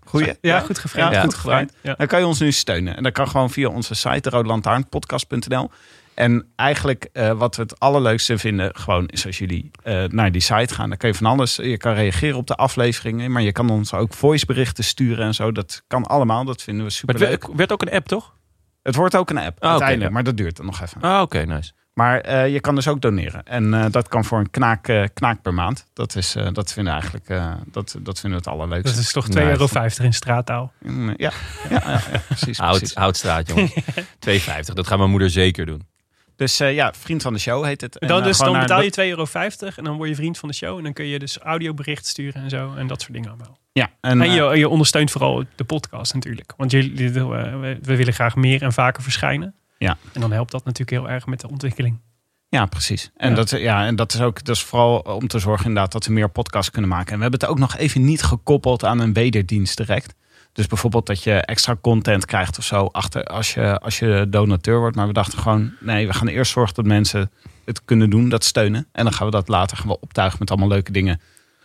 Goeie. 0.08 0.38
Ja, 0.42 0.60
goed 0.60 0.80
gevraagd. 0.80 1.14
Ja, 1.14 1.22
goed 1.22 1.34
gevraagd. 1.34 1.74
Ja. 1.82 1.94
Dan 1.98 2.08
kan 2.08 2.20
je 2.20 2.26
ons 2.26 2.40
nu 2.40 2.52
steunen. 2.52 2.98
En 2.98 3.04
dat 3.04 3.14
kan 3.14 3.28
gewoon 3.28 3.50
via 3.50 3.70
onze 3.70 3.96
site, 3.96 4.30
roodlantaarnpodcast.nl. 4.30 5.70
En 6.18 6.48
eigenlijk 6.56 7.10
eh, 7.14 7.32
wat 7.32 7.56
we 7.56 7.62
het 7.62 7.80
allerleukste 7.80 8.38
vinden, 8.38 8.76
gewoon 8.76 9.06
is 9.08 9.26
als 9.26 9.38
jullie 9.38 9.72
eh, 9.84 10.04
naar 10.04 10.32
die 10.32 10.42
site 10.42 10.74
gaan. 10.74 10.90
Dan 10.90 10.98
kan 10.98 11.10
je 11.10 11.16
van 11.16 11.26
alles. 11.26 11.56
Je 11.56 11.78
kan 11.78 11.94
reageren 11.94 12.38
op 12.38 12.48
de 12.48 12.56
afleveringen, 12.56 13.32
maar 13.32 13.42
je 13.42 13.52
kan 13.52 13.70
ons 13.70 13.94
ook 13.94 14.14
voiceberichten 14.14 14.84
sturen 14.84 15.26
en 15.26 15.34
zo. 15.34 15.52
Dat 15.52 15.84
kan 15.88 16.04
allemaal. 16.06 16.46
Dat 16.46 16.62
vinden 16.64 16.86
we 16.86 16.92
super 16.92 17.16
het 17.16 17.24
leuk. 17.30 17.42
werd, 17.46 17.58
werd 17.58 17.72
ook 17.72 17.82
een 17.82 17.92
app, 17.92 18.08
toch? 18.08 18.34
Het 18.84 18.96
wordt 18.96 19.16
ook 19.16 19.30
een 19.30 19.38
app 19.38 19.56
oké. 19.58 19.68
uiteindelijk, 19.68 20.12
maar 20.12 20.24
dat 20.24 20.38
duurt 20.38 20.56
dan 20.58 20.66
nog 20.66 20.82
even. 20.82 21.02
Ah, 21.02 21.22
oké, 21.22 21.46
nice. 21.46 21.72
Maar 21.94 22.20
eh, 22.22 22.54
je 22.54 22.60
kan 22.60 22.76
dus 22.76 22.88
ook 22.88 23.02
doneren. 23.02 23.44
En 23.44 23.74
eh, 23.74 23.86
dat 23.92 24.08
kan 24.08 24.26
voor 24.26 24.40
een 24.40 24.50
knaak, 24.50 24.88
eh, 24.88 25.04
knaak 25.14 25.42
per 25.42 25.54
maand. 25.54 25.86
Dat, 25.94 26.16
is, 26.16 26.36
eh, 26.36 26.48
dat 26.54 26.74
vinden 26.74 26.94
we 26.94 27.00
eigenlijk 27.00 27.30
eh, 27.30 27.52
dat, 27.72 27.96
dat 28.00 28.20
vinden 28.20 28.40
we 28.44 28.50
het 28.50 28.56
allerleukste. 28.60 28.90
Dat 28.96 29.00
is 29.00 29.12
toch 29.12 29.26
2,50 29.26 29.34
Nice. 29.34 29.50
euro 29.50 30.06
in 30.06 30.14
straattaal. 30.14 30.72
Mm, 30.82 31.14
Ja, 31.18 31.32
ja, 31.70 31.82
ja, 31.86 31.92
ja, 32.12 32.20
precies. 32.28 32.58
Hout, 32.58 32.78
precies. 32.78 32.96
houtstraat, 32.96 33.48
jongen. 33.48 33.70
2,50. 34.30 34.74
Dat 34.74 34.88
gaat 34.88 34.98
mijn 34.98 35.10
moeder 35.10 35.30
zeker 35.30 35.66
doen. 35.66 35.82
Dus 36.38 36.60
eh, 36.60 36.74
ja, 36.74 36.94
vriend 36.94 37.22
van 37.22 37.34
de 37.34 37.40
show 37.40 37.66
heet 37.66 37.82
het. 37.82 37.98
En, 37.98 38.08
dan, 38.08 38.20
eh, 38.20 38.26
dus, 38.26 38.38
dan 38.38 38.60
betaal 38.60 38.82
je 38.82 38.92
2,50 38.92 38.98
euro 38.98 39.26
en 39.76 39.84
dan 39.84 39.98
word 39.98 40.10
je 40.10 40.16
vriend 40.16 40.38
van 40.38 40.50
de 40.50 40.56
show. 40.56 40.78
En 40.78 40.84
dan 40.84 40.94
kun 40.94 41.06
je 41.06 41.20
dus 41.20 41.38
audiobericht 41.38 42.06
sturen 42.06 42.42
en 42.42 42.50
zo. 42.50 42.74
En 42.76 42.88
dat 42.88 43.02
soort 43.02 43.14
dingen 43.14 43.30
allemaal. 43.30 43.58
Ja, 43.72 43.90
en, 44.02 44.22
En 44.22 44.30
eh, 44.30 44.36
je, 44.36 44.58
je 44.58 44.70
ondersteunt 44.70 45.12
vooral 45.12 45.44
de 45.56 45.64
podcast 45.64 46.14
natuurlijk. 46.14 46.54
Want 46.58 46.72
jullie, 46.72 47.10
we, 47.12 47.78
we 47.82 47.96
willen 47.96 48.14
graag 48.14 48.36
meer 48.36 48.62
en 48.62 48.74
vaker 48.74 49.04
verschijnen. 49.04 49.56
Ja. 49.78 49.98
En 50.14 50.22
dan 50.22 50.32
helpt 50.32 50.52
dat 50.52 50.66
natuurlijk 50.66 51.02
heel 51.02 51.10
erg 51.10 51.26
met 51.26 51.40
de 51.40 51.50
ontwikkeling. 51.50 52.00
Ja, 52.50 52.66
precies. 52.66 53.12
En, 53.16 53.30
Ja. 53.30 53.36
Dat, 53.36 53.50
ja, 53.50 53.86
en 53.86 53.96
dat 53.96 54.14
is 54.14 54.22
ook 54.22 54.44
dus 54.44 54.64
vooral 54.64 54.98
om 55.00 55.28
te 55.28 55.40
zorgen 55.40 55.66
inderdaad 55.66 55.92
dat 55.92 56.06
we 56.06 56.14
meer 56.14 56.30
podcasts 56.30 56.72
kunnen 56.72 56.90
maken. 56.90 57.12
En 57.12 57.16
we 57.16 57.22
hebben 57.22 57.40
het 57.40 57.50
ook 57.50 57.60
nog 57.60 57.78
even 57.78 58.06
niet 58.06 58.24
gekoppeld 58.24 58.84
aan 58.84 59.00
een 59.00 59.14
wederdienst 59.14 59.78
direct. 59.78 60.16
Dus 60.58 60.68
bijvoorbeeld 60.68 61.06
dat 61.06 61.24
je 61.24 61.34
extra 61.34 61.78
content 61.82 62.26
krijgt 62.26 62.58
of 62.58 62.64
zo 62.64 62.86
achter 62.86 63.24
als 63.24 63.54
je, 63.54 63.80
als 63.80 64.00
je 64.00 64.26
donateur 64.30 64.80
wordt. 64.80 64.96
Maar 64.96 65.08
we 65.08 65.14
dachten 65.14 65.40
gewoon, 65.40 65.72
nee, 65.80 66.08
we 66.08 66.14
gaan 66.14 66.28
eerst 66.28 66.52
zorgen 66.52 66.76
dat 66.76 66.86
mensen 66.86 67.32
het 67.66 67.86
kunnen 67.86 68.10
doen, 68.10 68.30
dat 68.30 68.44
steunen. 68.44 68.88
En 68.92 69.04
dan 69.04 69.14
gaan 69.14 69.26
we 69.26 69.32
dat 69.32 69.48
later 69.48 69.78
gaan 69.78 69.88
we 69.88 70.00
optuigen 70.00 70.38
met 70.40 70.50
allemaal 70.50 70.68
leuke 70.68 70.92
dingen. 70.92 71.22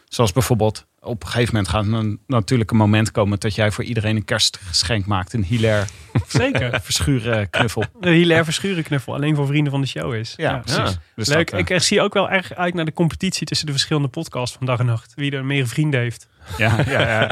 Zoals 0.08 0.32
bijvoorbeeld, 0.32 0.86
op 1.00 1.22
een 1.22 1.28
gegeven 1.28 1.54
moment 1.54 1.72
gaat 1.72 1.86
er 1.86 1.92
een, 1.92 2.20
natuurlijk 2.26 2.70
een 2.70 2.76
moment 2.76 3.10
komen 3.10 3.40
dat 3.40 3.54
jij 3.54 3.70
voor 3.70 3.84
iedereen 3.84 4.16
een 4.16 4.24
kerstgeschenk 4.24 5.06
maakt. 5.06 5.32
Een 5.32 5.44
hilair 5.44 5.88
Zeker. 6.26 6.80
verschuren 6.82 7.50
knuffel. 7.50 7.84
De 8.00 8.10
Hilaire 8.10 8.44
Verschuren 8.44 8.82
knuffel 8.82 9.14
alleen 9.14 9.36
voor 9.36 9.46
vrienden 9.46 9.72
van 9.72 9.80
de 9.80 9.86
show 9.86 10.14
is. 10.14 10.34
Ja, 10.36 10.58
precies. 10.58 10.92
Ja. 10.92 11.00
Dus 11.14 11.28
Leuk. 11.28 11.50
dat, 11.50 11.54
eh, 11.54 11.58
ik, 11.58 11.70
ik 11.70 11.80
zie 11.80 12.00
ook 12.00 12.14
wel 12.14 12.30
erg 12.30 12.54
uit 12.54 12.74
naar 12.74 12.84
de 12.84 12.92
competitie 12.92 13.46
tussen 13.46 13.66
de 13.66 13.72
verschillende 13.72 14.08
podcasts 14.08 14.56
van 14.56 14.66
dag 14.66 14.78
en 14.78 14.86
nacht. 14.86 15.12
Wie 15.14 15.32
er 15.32 15.44
meer 15.44 15.66
vrienden 15.66 16.00
heeft. 16.00 16.28
Ja, 16.58 16.76
ja, 16.86 17.28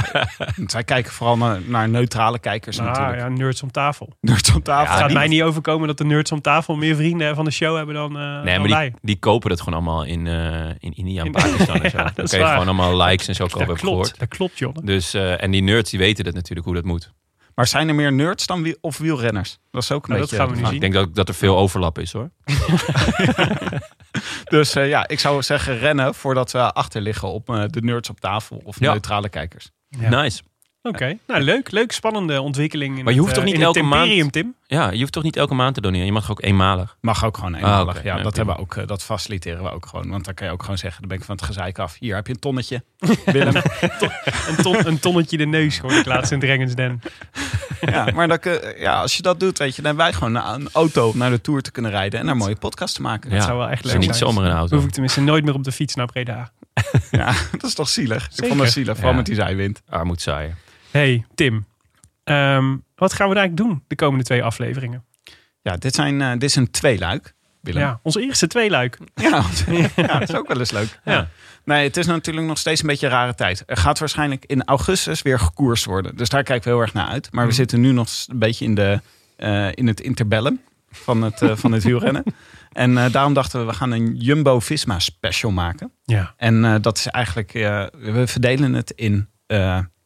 Wij 0.66 0.84
kijken 0.84 1.12
vooral 1.12 1.36
naar, 1.36 1.60
naar 1.64 1.88
neutrale 1.88 2.38
kijkers 2.38 2.78
Ah, 2.80 2.86
natuurlijk. 2.86 3.18
ja, 3.18 3.28
nerds 3.28 3.62
om 3.62 3.70
tafel. 3.70 4.12
Nerds 4.20 4.54
op 4.54 4.64
tafel. 4.64 4.92
het 4.94 5.02
gaat 5.02 5.12
mij 5.12 5.28
niet 5.28 5.42
overkomen 5.42 5.86
dat 5.86 5.98
de 5.98 6.04
nerds 6.04 6.32
om 6.32 6.40
tafel 6.40 6.76
meer 6.76 6.96
vrienden 6.96 7.34
van 7.34 7.44
de 7.44 7.50
show 7.50 7.76
hebben 7.76 7.94
dan, 7.94 8.18
eh 8.18 8.42
Nee, 8.42 8.58
dan 8.58 8.68
maar 8.68 8.80
die, 8.82 8.94
die 9.02 9.18
kopen 9.18 9.48
dat 9.50 9.58
gewoon 9.60 9.74
allemaal 9.74 10.04
in, 10.04 10.26
eh, 10.26 10.68
in 10.78 10.92
India 10.94 11.20
en 11.20 11.26
In- 11.26 11.32
Pakistan 11.32 11.82
en 11.82 11.90
zo. 11.96 11.96
Dan 11.96 12.12
kun 12.14 12.38
je 12.38 12.44
gewoon 12.46 12.56
allemaal 12.68 12.96
likes 13.02 13.28
en 13.28 13.34
zo 13.34 13.46
kopen, 13.46 13.66
dat 13.66 13.78
klopt, 13.78 14.18
dat 14.18 14.28
klopt, 14.28 14.58
John. 14.58 14.80
Dus, 14.84 15.14
eh, 15.14 15.42
en 15.42 15.50
die 15.50 15.62
nerds 15.62 15.90
die 15.90 15.98
weten 15.98 16.24
dat 16.24 16.34
natuurlijk 16.34 16.66
hoe 16.66 16.76
dat 16.76 16.84
moet. 16.84 17.12
Maar 17.60 17.68
zijn 17.68 17.88
er 17.88 17.94
meer 17.94 18.12
nerds 18.12 18.46
dan 18.46 18.62
wiel, 18.62 18.76
of 18.80 18.98
wielrenners? 18.98 19.58
Dat 19.70 19.82
is 19.82 19.92
ook 19.92 20.02
een 20.04 20.08
Nou, 20.14 20.20
dat 20.20 20.34
gaan 20.38 20.48
we 20.48 20.56
nu 20.56 20.64
zien. 20.64 20.74
ik 20.74 20.80
denk 20.80 20.92
dat, 20.92 21.14
dat 21.14 21.28
er 21.28 21.34
veel 21.34 21.56
overlap 21.56 21.98
is 21.98 22.12
hoor. 22.12 22.30
Dus 24.44 24.74
eh, 24.74 24.88
ja, 24.88 25.08
ik 25.08 25.20
zou 25.20 25.42
zeggen 25.42 25.78
rennen 25.78 26.14
voordat 26.14 26.50
we 26.52 26.72
achter 26.72 27.00
liggen 27.00 27.28
op 27.28 27.48
eh, 27.50 27.62
de 27.66 27.80
nerds 27.82 28.10
op 28.10 28.20
tafel 28.20 28.60
of 28.64 28.80
Ja. 28.80 28.90
neutrale 28.90 29.28
kijkers. 29.28 29.70
Ja. 29.88 30.08
Nice. 30.22 30.42
Oké, 30.82 31.18
nou 31.26 31.40
leuk. 31.42 31.70
Leuk, 31.70 31.92
spannende 31.92 32.40
ontwikkeling. 32.40 32.98
In 32.98 33.04
Maar 33.04 33.12
je 33.12 33.18
het, 33.18 33.18
hoeft 33.28 33.34
toch 33.34 33.42
eh, 33.44 33.44
niet 33.50 33.54
in 33.60 33.66
het 33.66 33.76
elke 33.76 33.88
maand- 33.88 34.32
Tim? 34.32 34.54
Ja, 34.66 34.90
je 34.90 34.98
hoeft 35.00 35.12
toch 35.12 35.22
niet 35.22 35.36
elke 35.36 35.54
maand 35.54 35.74
te 35.74 35.80
doneren. 35.80 36.06
Je 36.06 36.12
mag 36.12 36.30
ook 36.30 36.42
eenmalig. 36.42 36.96
Mag 37.00 37.24
ook 37.24 37.36
gewoon 37.36 37.54
eenmalig. 37.54 37.88
Ah, 37.94 37.98
oké. 38.00 38.08
Ja, 38.08 38.16
Ja, 38.16 38.22
dat, 38.22 38.36
hebben 38.36 38.54
we 38.54 38.60
ook, 38.60 38.76
eh, 38.76 38.86
dat 38.86 39.02
faciliteren 39.02 39.62
we 39.62 39.70
ook 39.70 39.86
gewoon. 39.86 40.08
Want 40.10 40.24
dan 40.24 40.34
kan 40.34 40.46
je 40.46 40.52
ook 40.52 40.60
gewoon 40.62 40.78
zeggen, 40.78 41.00
dan 41.00 41.08
ben 41.08 41.18
ik 41.18 41.24
van 41.24 41.36
het 41.36 41.44
gezeik 41.44 41.78
af. 41.78 41.96
Hier 41.98 42.14
heb 42.14 42.26
je 42.26 42.32
een 42.32 42.38
tonnetje. 42.38 42.82
Willem. 43.24 43.54
Een, 44.48 44.56
ton, 44.62 44.86
een 44.86 44.98
tonnetje 45.00 45.36
de 45.36 45.46
neus, 45.46 45.78
hoorde 45.78 45.96
ik 45.96 46.06
laatst 46.06 46.32
in 46.32 46.40
Dragon's 46.40 46.74
Den. 46.74 47.00
ja, 47.92 48.08
maar 48.14 48.28
dan, 48.28 48.38
kun- 48.38 48.74
ja, 48.78 49.00
als 49.00 49.16
je 49.16 49.22
dat 49.22 49.40
doet, 49.40 49.58
weet 49.58 49.76
je, 49.76 49.82
dan 49.82 49.96
hebben 49.96 50.04
wij 50.04 50.12
gewoon 50.14 50.54
een 50.60 50.68
auto 50.72 51.12
naar 51.14 51.30
de 51.30 51.40
Tour 51.40 51.60
te 51.62 51.70
kunnen 51.70 51.90
rijden. 51.90 52.18
En 52.18 52.24
daar 52.26 52.34
een 52.34 52.40
mooie 52.40 52.56
podcast 52.56 52.94
te 52.94 53.02
maken. 53.02 53.30
Ja. 53.30 53.40
zou 53.40 53.58
wel 53.58 53.68
echt 53.68 53.82
Het 53.82 53.92
leuk 53.92 54.00
niet 54.00 54.16
zijn. 54.16 54.30
zomaar 54.32 54.44
een 54.50 54.56
auto. 54.56 54.68
Dan 54.68 54.78
hoef 54.78 54.86
ik 54.86 54.92
tenminste 54.92 55.20
nooit 55.20 55.44
meer 55.44 55.54
op 55.54 55.64
de 55.64 55.72
fiets 55.72 55.94
naar 55.94 56.06
Breda. 56.06 56.50
Ja, 57.10 57.32
dat 57.52 57.62
is 57.62 57.74
toch 57.74 57.88
zielig? 57.88 58.28
Ik 58.36 58.46
vond 58.46 58.58
dat 58.58 58.70
zielig, 58.70 58.92
vooral 58.94 59.10
Ja. 59.10 59.16
met 59.16 59.26
die 59.26 59.34
zijwind. 59.34 59.82
Armoedzaaien. 59.88 60.56
Hey, 60.90 61.24
Tim. 61.34 61.66
Ehm, 62.24 62.76
wat 62.94 63.12
gaan 63.12 63.28
we 63.28 63.34
eigenlijk 63.34 63.68
doen 63.68 63.84
de 63.88 63.94
komende 63.94 64.24
twee 64.24 64.42
afleveringen? 64.44 65.04
Ja, 65.62 65.76
dit, 65.76 65.94
zijn, 65.94 66.20
eh, 66.22 66.30
dit 66.32 66.42
is 66.42 66.56
een 66.56 66.70
tweeluik. 66.70 67.34
Willem. 67.60 67.82
Ja, 67.82 68.00
onze 68.02 68.20
eerste 68.22 68.46
tweeluik. 68.46 68.98
Ja, 69.14 69.42
ja, 69.96 70.18
dat 70.18 70.28
is 70.28 70.34
ook 70.34 70.48
wel 70.48 70.58
eens 70.58 70.70
leuk. 70.70 71.00
Ja. 71.04 71.28
Nee, 71.64 71.86
het 71.86 71.96
is 71.96 72.06
natuurlijk 72.06 72.46
nog 72.46 72.58
steeds 72.58 72.80
een 72.80 72.86
beetje 72.86 73.06
een 73.06 73.12
rare 73.12 73.34
tijd. 73.34 73.62
Er 73.66 73.76
gaat 73.76 73.98
waarschijnlijk 73.98 74.44
in 74.46 74.64
augustus 74.64 75.22
weer 75.22 75.38
gekoerst 75.38 75.84
worden. 75.84 76.16
Dus 76.16 76.28
daar 76.28 76.42
kijken 76.42 76.68
we 76.68 76.74
heel 76.74 76.82
erg 76.84 76.92
naar 76.94 77.06
uit. 77.06 77.28
Maar 77.32 77.42
we 77.42 77.48
Mhm. 77.48 77.56
zitten 77.58 77.80
nu 77.80 77.92
nog 77.92 78.08
een 78.26 78.38
beetje 78.38 78.64
in, 78.64 78.74
de, 78.74 79.00
eh, 79.36 79.68
in 79.74 79.86
het 79.86 80.00
interbellum 80.00 80.60
van 80.90 81.22
het, 81.22 81.42
eh, 81.42 81.56
van 81.56 81.72
het 81.72 81.82
wielrennen. 81.84 82.24
En 82.72 82.94
daarom 82.94 83.34
dachten 83.34 83.60
we, 83.60 83.66
we 83.66 83.72
gaan 83.72 83.90
een 83.90 84.16
Jumbo-Visma 84.16 84.98
special 84.98 85.50
maken. 85.50 85.92
Ja. 86.04 86.34
En 86.36 86.82
dat 86.82 86.98
is 86.98 87.06
eigenlijk, 87.06 87.52
we 87.52 88.22
verdelen 88.26 88.72
het 88.72 88.90
in 88.90 89.28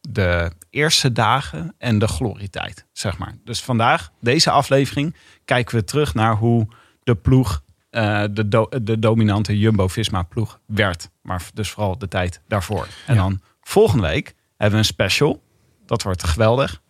de 0.01 0.51
eerste 0.75 1.11
dagen 1.11 1.75
en 1.77 1.99
de 1.99 2.07
glorietijd, 2.07 2.85
zeg 2.91 3.17
maar. 3.17 3.35
Dus 3.43 3.63
vandaag, 3.63 4.11
deze 4.19 4.51
aflevering, 4.51 5.15
kijken 5.45 5.75
we 5.75 5.83
terug 5.83 6.13
naar 6.13 6.35
hoe 6.35 6.67
de 7.03 7.15
ploeg, 7.15 7.63
eh, 7.89 8.23
de, 8.31 8.47
do- 8.47 8.69
de 8.81 8.99
dominante 8.99 9.59
Jumbo-Visma-ploeg 9.59 10.59
werd. 10.65 11.09
Maar 11.21 11.41
dus 11.53 11.69
vooral 11.69 11.97
de 11.97 12.07
tijd 12.07 12.41
daarvoor. 12.47 12.87
En 13.07 13.15
Ja. 13.15 13.21
dan 13.21 13.41
volgende 13.61 14.07
week 14.07 14.33
hebben 14.49 14.71
we 14.71 14.77
een 14.77 14.85
special. 14.93 15.43
Dat 15.85 16.01
wordt 16.03 16.23
geweldig. 16.23 16.81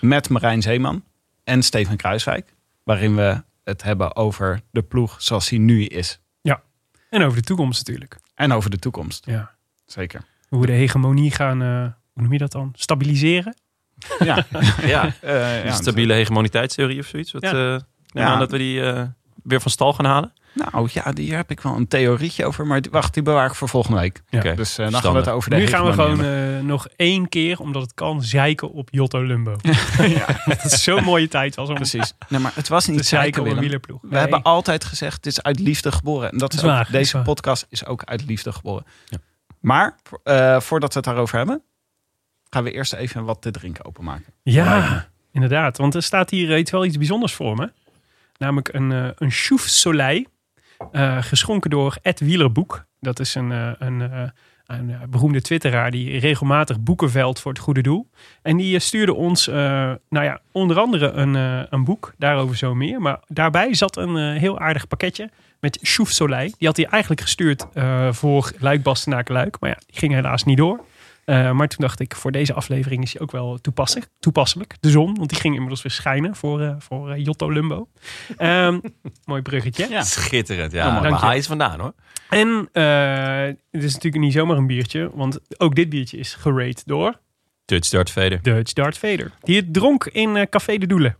Met 0.00 0.28
Marijn 0.28 0.62
Zeeman 0.62 1.04
en 1.44 1.62
Steven 1.62 1.96
Kruiswijk. 1.96 2.54
Waarin 2.82 3.14
we 3.16 3.42
het 3.64 3.82
hebben 3.82 4.16
over 4.16 4.60
de 4.70 4.82
ploeg 4.82 5.22
zoals 5.22 5.48
die 5.48 5.58
nu 5.58 5.84
is. 5.84 6.18
En 7.10 7.22
over 7.22 7.36
de 7.38 7.44
toekomst 7.44 7.78
natuurlijk. 7.78 8.18
En 8.34 8.52
over 8.52 8.70
de 8.70 8.78
toekomst. 8.78 9.26
Ja. 9.26 9.50
Zeker. 9.86 10.20
Hoe 10.48 10.60
we 10.60 10.66
de 10.66 10.72
hegemonie 10.72 11.30
gaan, 11.30 11.62
eh, 11.62 11.86
hoe 12.14 12.22
noem 12.22 12.32
je 12.32 12.38
dat 12.38 12.52
dan? 12.52 12.70
Stabiliseren? 12.74 13.54
Ja, 14.18 14.46
Ja, 14.82 15.12
eh, 15.20 15.64
ja, 15.64 15.64
een 15.66 15.72
stabiele 15.72 16.12
hegemoniteitstheorie 16.12 17.00
of 17.00 17.06
zoiets. 17.06 17.32
Wat, 17.32 17.42
Ja. 17.42 17.74
eh, 17.74 17.80
Ja. 18.06 18.36
dat 18.36 18.50
we 18.50 18.58
die 18.58 18.82
eh, 18.90 19.02
weer 19.42 19.60
van 19.60 19.70
stal 19.70 19.92
gaan 19.92 20.04
halen. 20.04 20.32
Nou 20.72 20.88
ja, 20.92 21.12
die 21.12 21.34
heb 21.34 21.50
ik 21.50 21.60
wel 21.60 21.76
een 21.76 21.88
theorietje 21.88 22.44
over. 22.46 22.66
Maar 22.66 22.80
wacht, 22.90 23.14
die 23.14 23.22
bewaar 23.22 23.46
ik 23.46 23.54
voor 23.54 23.68
volgende 23.68 24.00
week. 24.00 24.22
Ja. 24.28 24.38
Oké, 24.38 24.54
Dus 24.54 24.78
eh, 24.78 24.90
dan 24.90 25.00
gaan 25.00 25.12
we 25.12 25.18
het 25.18 25.28
over 25.28 25.50
de 25.50 25.56
Nu 25.56 25.66
gaan 25.66 25.84
we 25.84 25.92
gewoon 25.92 26.24
eh, 26.24 26.60
nog 26.60 26.86
één 26.96 27.28
keer, 27.28 27.60
omdat 27.60 27.82
het 27.82 27.94
kan, 27.94 28.22
zeiken 28.22 28.72
op 28.72 28.88
Jotto 28.92 29.22
Lumbo. 29.22 29.56
dat 30.46 30.64
is 30.64 30.82
zo'n 30.82 31.04
mooie 31.04 31.28
tijd 31.28 31.54
was 31.54 31.68
om 31.68 31.74
Precies. 31.74 32.12
Nee, 32.28 32.40
maar 32.40 32.52
het 32.54 32.68
was 32.68 32.86
niet 32.86 33.06
zeiken 33.06 33.18
zeiken, 33.34 33.42
op 33.42 33.48
een 33.48 33.58
wielerploeg. 33.62 34.00
We 34.02 34.08
Nee. 34.10 34.20
hebben 34.20 34.42
altijd 34.42 34.84
gezegd, 34.84 35.22
dit 35.22 35.32
is 35.32 35.42
uit 35.42 35.58
liefde 35.58 35.92
geboren. 35.92 36.30
En 36.30 36.38
dat 36.38 36.52
is, 36.52 36.60
Dat 36.60 36.64
is 36.70 36.70
ook- 36.76 36.82
waar, 36.82 36.90
deze 36.92 37.16
waar. 37.16 37.24
podcast 37.24 37.66
is 37.68 37.86
ook 37.86 38.04
uit 38.04 38.24
liefde 38.26 38.52
geboren. 38.52 38.84
Ja. 39.06 39.18
Maar 39.60 39.98
eh, 40.22 40.60
voordat 40.60 40.92
we 40.92 40.98
het 40.98 41.08
daarover 41.08 41.36
hebben, 41.36 41.62
gaan 42.54 42.64
we 42.64 42.72
eerst 42.72 42.92
even 42.92 43.24
wat 43.24 43.42
te 43.42 43.50
drinken 43.50 43.84
openmaken. 43.84 44.32
Ja, 44.42 45.08
inderdaad. 45.32 45.76
Want 45.78 45.94
er 45.94 46.02
staat 46.02 46.30
hier 46.30 46.52
eh, 46.52 46.58
iets, 46.58 46.70
wel 46.70 46.84
iets 46.84 46.96
bijzonders 46.96 47.32
voor 47.32 47.56
me. 47.56 47.72
Namelijk 48.38 48.72
een, 48.72 48.92
eh 48.92 49.08
een 49.18 49.30
Chouf 49.30 49.60
Soleil. 49.62 50.24
eh, 50.92 51.22
geschonken 51.22 51.70
door 51.70 51.96
Ed 52.02 52.20
Wielerboek. 52.20 52.84
Dat 53.00 53.20
is 53.20 53.34
een, 53.34 53.52
eh, 53.52 53.70
een, 53.78 54.00
eh, 54.12 54.22
een 54.66 54.96
beroemde 55.10 55.40
twitteraar 55.40 55.90
die 55.90 56.18
regelmatig 56.18 56.80
boeken 56.80 57.10
velt 57.10 57.40
voor 57.40 57.52
het 57.52 57.60
goede 57.60 57.80
doel. 57.82 58.10
En 58.42 58.56
die 58.56 58.78
stuurde 58.78 59.14
ons, 59.14 59.48
eh, 59.48 59.54
nou 60.08 60.24
ja, 60.24 60.40
onder 60.52 60.78
andere 60.78 61.10
een, 61.10 61.36
eh, 61.36 61.60
een 61.70 61.84
boek. 61.84 62.14
Daarover 62.18 62.56
zo 62.56 62.74
meer. 62.74 63.00
Maar 63.00 63.18
daarbij 63.28 63.74
zat 63.74 63.96
een 63.96 64.16
eh, 64.16 64.40
heel 64.40 64.58
aardig 64.58 64.88
pakketje 64.88 65.30
met 65.60 65.78
Chouf 65.82 66.10
Soleil. 66.10 66.50
Die 66.58 66.68
had 66.68 66.76
hij 66.76 66.86
eigenlijk 66.86 67.20
gestuurd 67.20 67.66
eh, 67.72 68.12
voor 68.12 68.52
Luik 68.58 68.82
Bastenaken 68.82 69.34
Luik. 69.34 69.56
Maar 69.60 69.70
ja, 69.70 69.76
die 69.86 69.98
ging 69.98 70.12
helaas 70.12 70.44
niet 70.44 70.56
door. 70.56 70.84
Uh, 71.26 71.50
maar 71.52 71.68
toen 71.68 71.80
dacht 71.80 72.00
ik, 72.00 72.14
voor 72.14 72.32
deze 72.32 72.54
aflevering 72.54 73.02
is 73.02 73.12
hij 73.12 73.22
ook 73.22 73.30
wel 73.30 73.58
toepasselijk. 73.58 74.08
toepasselijk. 74.18 74.74
De 74.80 74.90
zon, 74.90 75.14
want 75.14 75.28
die 75.28 75.38
ging 75.38 75.52
inmiddels 75.54 75.82
weer 75.82 75.92
schijnen 75.92 76.36
voor, 76.36 76.60
uh, 76.60 76.74
voor 76.78 77.16
uh, 77.16 77.24
Jotto 77.24 77.50
Lumbo. 77.50 77.88
Um, 78.38 78.80
mooi 79.24 79.42
bruggetje. 79.42 79.88
Ja. 79.88 80.02
Schitterend, 80.02 80.72
ja. 80.72 80.86
Ja, 80.86 81.10
maar 81.10 81.20
hij 81.20 81.36
is 81.36 81.46
vandaan 81.46 81.80
hoor. 81.80 81.94
En 82.28 82.68
het 83.70 83.82
is 83.82 83.92
natuurlijk 83.94 84.22
niet 84.24 84.32
zomaar 84.32 84.56
een 84.56 84.66
biertje, 84.66 85.10
want 85.14 85.40
ook 85.56 85.74
dit 85.74 85.88
biertje 85.88 86.16
is 86.18 86.34
gerate 86.34 86.82
door 86.84 87.20
Dutch 87.64 87.88
Darth 87.88 88.10
Vader. 88.10 88.42
Dutch 88.42 88.72
Darth 88.72 88.98
Vader. 88.98 89.32
Die 89.42 89.56
het 89.56 89.72
dronk 89.72 90.04
in 90.04 90.48
Café 90.48 90.78
de 90.78 90.86
Doelen. 90.86 91.16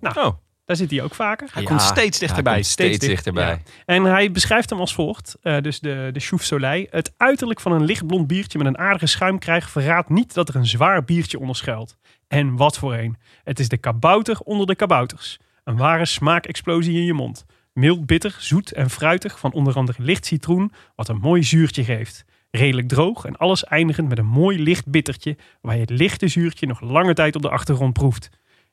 Nou, 0.00 0.18
Oh. 0.20 0.34
Daar 0.70 0.78
zit 0.78 0.90
hij 0.90 1.02
ook 1.02 1.14
vaker. 1.14 1.48
Hij 1.52 1.62
komt 1.62 1.82
steeds 1.82 2.18
dichterbij. 2.18 2.54
Komt 2.54 2.66
steeds, 2.66 2.96
Steeds 2.96 3.12
dichterbij. 3.12 3.48
Ja. 3.48 3.58
En 3.84 4.04
hij 4.04 4.30
beschrijft 4.30 4.70
hem 4.70 4.78
als 4.78 4.94
volgt. 4.94 5.36
Uh, 5.42 5.60
dus 5.60 5.80
de, 5.80 6.10
de 6.12 6.20
Chouf 6.20 6.42
Soleil. 6.42 6.86
Het 6.90 7.12
uiterlijk 7.16 7.60
van 7.60 7.72
een 7.72 7.84
lichtblond 7.84 8.26
biertje 8.26 8.58
met 8.58 8.66
een 8.66 8.78
aardige 8.78 9.06
schuimkrijg 9.06 9.70
verraadt 9.70 10.08
niet 10.08 10.34
dat 10.34 10.48
er 10.48 10.56
een 10.56 10.66
zwaar 10.66 11.04
biertje 11.04 11.38
onder 11.38 11.56
schuilt. 11.56 11.96
En 12.28 12.56
wat 12.56 12.78
voor 12.78 12.94
een. 12.94 13.16
Het 13.44 13.58
is 13.58 13.68
de 13.68 13.76
kabouter 13.76 14.38
onder 14.38 14.66
de 14.66 14.74
kabouters. 14.74 15.38
Een 15.64 15.76
ware 15.76 16.06
smaakexplosie 16.06 16.96
in 16.96 17.04
je 17.04 17.14
mond. 17.14 17.44
Mild 17.72 18.06
bitter, 18.06 18.36
zoet 18.38 18.72
en 18.72 18.90
fruitig 18.90 19.38
van 19.38 19.52
onder 19.52 19.74
andere 19.74 20.02
licht 20.02 20.26
citroen, 20.26 20.72
wat 20.94 21.08
een 21.08 21.18
mooi 21.18 21.42
zuurtje 21.42 21.84
geeft. 21.84 22.24
Redelijk 22.50 22.88
droog 22.88 23.24
en 23.24 23.36
alles 23.36 23.64
eindigend 23.64 24.08
met 24.08 24.18
een 24.18 24.26
mooi 24.26 24.62
licht 24.62 24.86
bittertje, 24.88 25.36
waar 25.60 25.74
je 25.74 25.80
het 25.80 25.90
lichte 25.90 26.28
zuurtje 26.28 26.66
nog 26.66 26.80
lange 26.80 27.14
tijd 27.14 27.36
op 27.36 27.42
de 27.42 27.50
achtergrond 27.50 27.92
proeft. 27.92 28.28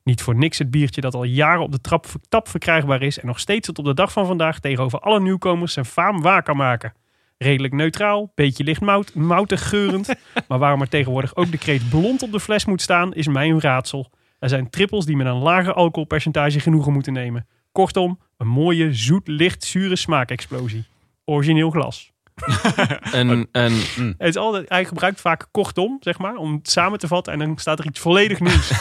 Niet 0.08 0.22
voor 0.22 0.36
niks 0.36 0.58
het 0.58 0.72
biertje 0.72 1.02
dat 1.02 1.14
al 1.14 1.24
jaren 1.24 1.64
op 1.64 1.72
de 1.72 1.82
trap, 1.82 2.06
tap 2.30 2.48
verkrijgbaar 2.48 3.02
is... 3.02 3.20
en 3.20 3.28
nog 3.28 3.40
steeds 3.40 3.68
tot 3.68 3.80
op 3.80 3.86
de 3.86 3.94
dag 3.94 4.12
van 4.12 4.26
vandaag 4.26 4.60
tegenover 4.60 5.00
alle 5.00 5.20
nieuwkomers 5.20 5.74
zijn 5.74 5.86
faam 5.86 6.22
waar 6.22 6.44
kan 6.44 6.58
maken. 6.58 6.94
Redelijk 7.38 7.74
neutraal, 7.74 8.32
beetje 8.36 8.64
licht 8.64 8.82
mout, 8.82 9.14
moutig 9.16 9.70
geurend. 9.70 10.14
maar 10.48 10.60
waarom 10.60 10.82
er 10.82 10.90
tegenwoordig 10.90 11.36
ook 11.36 11.52
de 11.52 11.58
kreet 11.58 11.90
blond 11.90 12.22
op 12.22 12.32
de 12.32 12.40
fles 12.40 12.66
moet 12.66 12.82
staan, 12.82 13.14
is 13.14 13.28
mij 13.28 13.50
een 13.50 13.62
raadsel. 13.62 14.12
Er 14.40 14.50
zijn 14.50 14.70
trippels 14.70 15.06
die 15.06 15.16
met 15.16 15.28
een 15.28 15.42
lager 15.42 15.74
alcoholpercentage 15.74 16.60
genoegen 16.60 16.94
moeten 16.94 17.14
nemen. 17.14 17.48
Kortom, 17.72 18.20
een 18.38 18.48
mooie, 18.48 18.94
zoet, 18.94 19.28
licht, 19.28 19.64
zure 19.64 19.96
smaakexplosie. 19.96 20.86
Origineel 21.26 21.70
glas. 21.70 22.12
Een, 23.12 23.48
een, 23.52 23.74
Het 24.18 24.28
is 24.28 24.36
altijd, 24.36 24.70
hij 24.70 24.86
gebruikt 24.86 25.22
vaak 25.22 25.48
kortom, 25.52 25.98
zeg 26.00 26.18
maar, 26.18 26.36
om 26.36 26.54
het 26.54 26.70
samen 26.70 27.00
te 27.00 27.08
vatten. 27.08 27.34
En 27.34 27.40
dan 27.40 27.58
staat 27.58 27.80
er 27.80 27.86
iets 27.86 28.00
volledig 28.00 28.40
nieuws. 28.40 28.72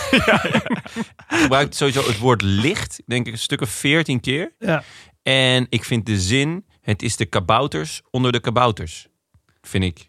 gebruikt 1.27 1.75
sowieso 1.75 2.07
het 2.07 2.19
woord 2.19 2.43
licht, 2.43 3.03
denk 3.07 3.27
ik, 3.27 3.33
een 3.33 3.39
stuk 3.39 3.61
of 3.61 3.69
veertien 3.69 4.21
keer. 4.21 4.55
ja. 4.59 4.83
En 5.23 5.67
ik 5.69 5.85
vind 5.85 6.07
de 6.07 6.21
zin, 6.21 6.67
het 6.81 7.03
is 7.03 7.17
de 7.17 7.25
kabouters 7.25 8.03
onder 8.11 8.33
de 8.33 8.41
kabouters. 8.41 9.09
Vind 9.63 9.85
ik 9.85 10.07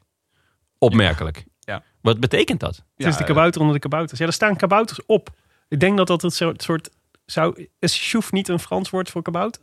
opmerkelijk. 0.78 1.46
Ja. 1.60 1.84
Wat 2.02 2.20
betekent 2.20 2.60
dat? 2.60 2.86
Het 2.96 3.08
is 3.08 3.18
de 3.18 3.24
kabouter 3.24 3.62
onder 3.62 3.76
de 3.76 3.82
kabouters. 3.82 4.20
Ja, 4.20 4.26
er 4.26 4.34
staan 4.34 4.56
kabouters 4.56 5.06
op. 5.06 5.30
Ik 5.68 5.80
denk 5.80 5.98
dat 5.98 6.08
dat 6.08 6.22
het 6.22 6.34
soort... 6.34 6.64
soort 6.64 6.90
zou, 7.26 7.68
is 7.80 7.96
sjoef 7.96 8.32
niet 8.32 8.48
een 8.48 8.60
Frans 8.60 8.90
woord 8.90 9.10
voor 9.10 9.22
kabouter? 9.22 9.62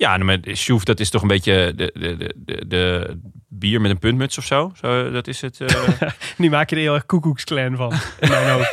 Ja, 0.00 0.16
maar 0.16 0.38
Sjoef, 0.54 0.84
dat 0.84 1.00
is 1.00 1.10
toch 1.10 1.22
een 1.22 1.28
beetje 1.28 1.72
de, 1.76 1.90
de, 1.94 2.34
de, 2.44 2.66
de, 2.66 3.16
bier 3.48 3.80
met 3.80 3.90
een 3.90 3.98
puntmuts 3.98 4.38
of 4.38 4.44
zo. 4.44 4.72
zo 4.80 5.10
dat 5.10 5.26
is 5.26 5.40
het. 5.40 5.60
eh, 5.60 5.90
Nu 6.36 6.50
maak 6.50 6.70
je 6.70 6.76
er 6.76 6.82
heel 6.82 6.94
erg 6.94 7.06
koekoeksclan 7.06 7.76
van. 7.76 7.92
In 8.20 8.28
mijn 8.28 8.50
hoofd. 8.52 8.72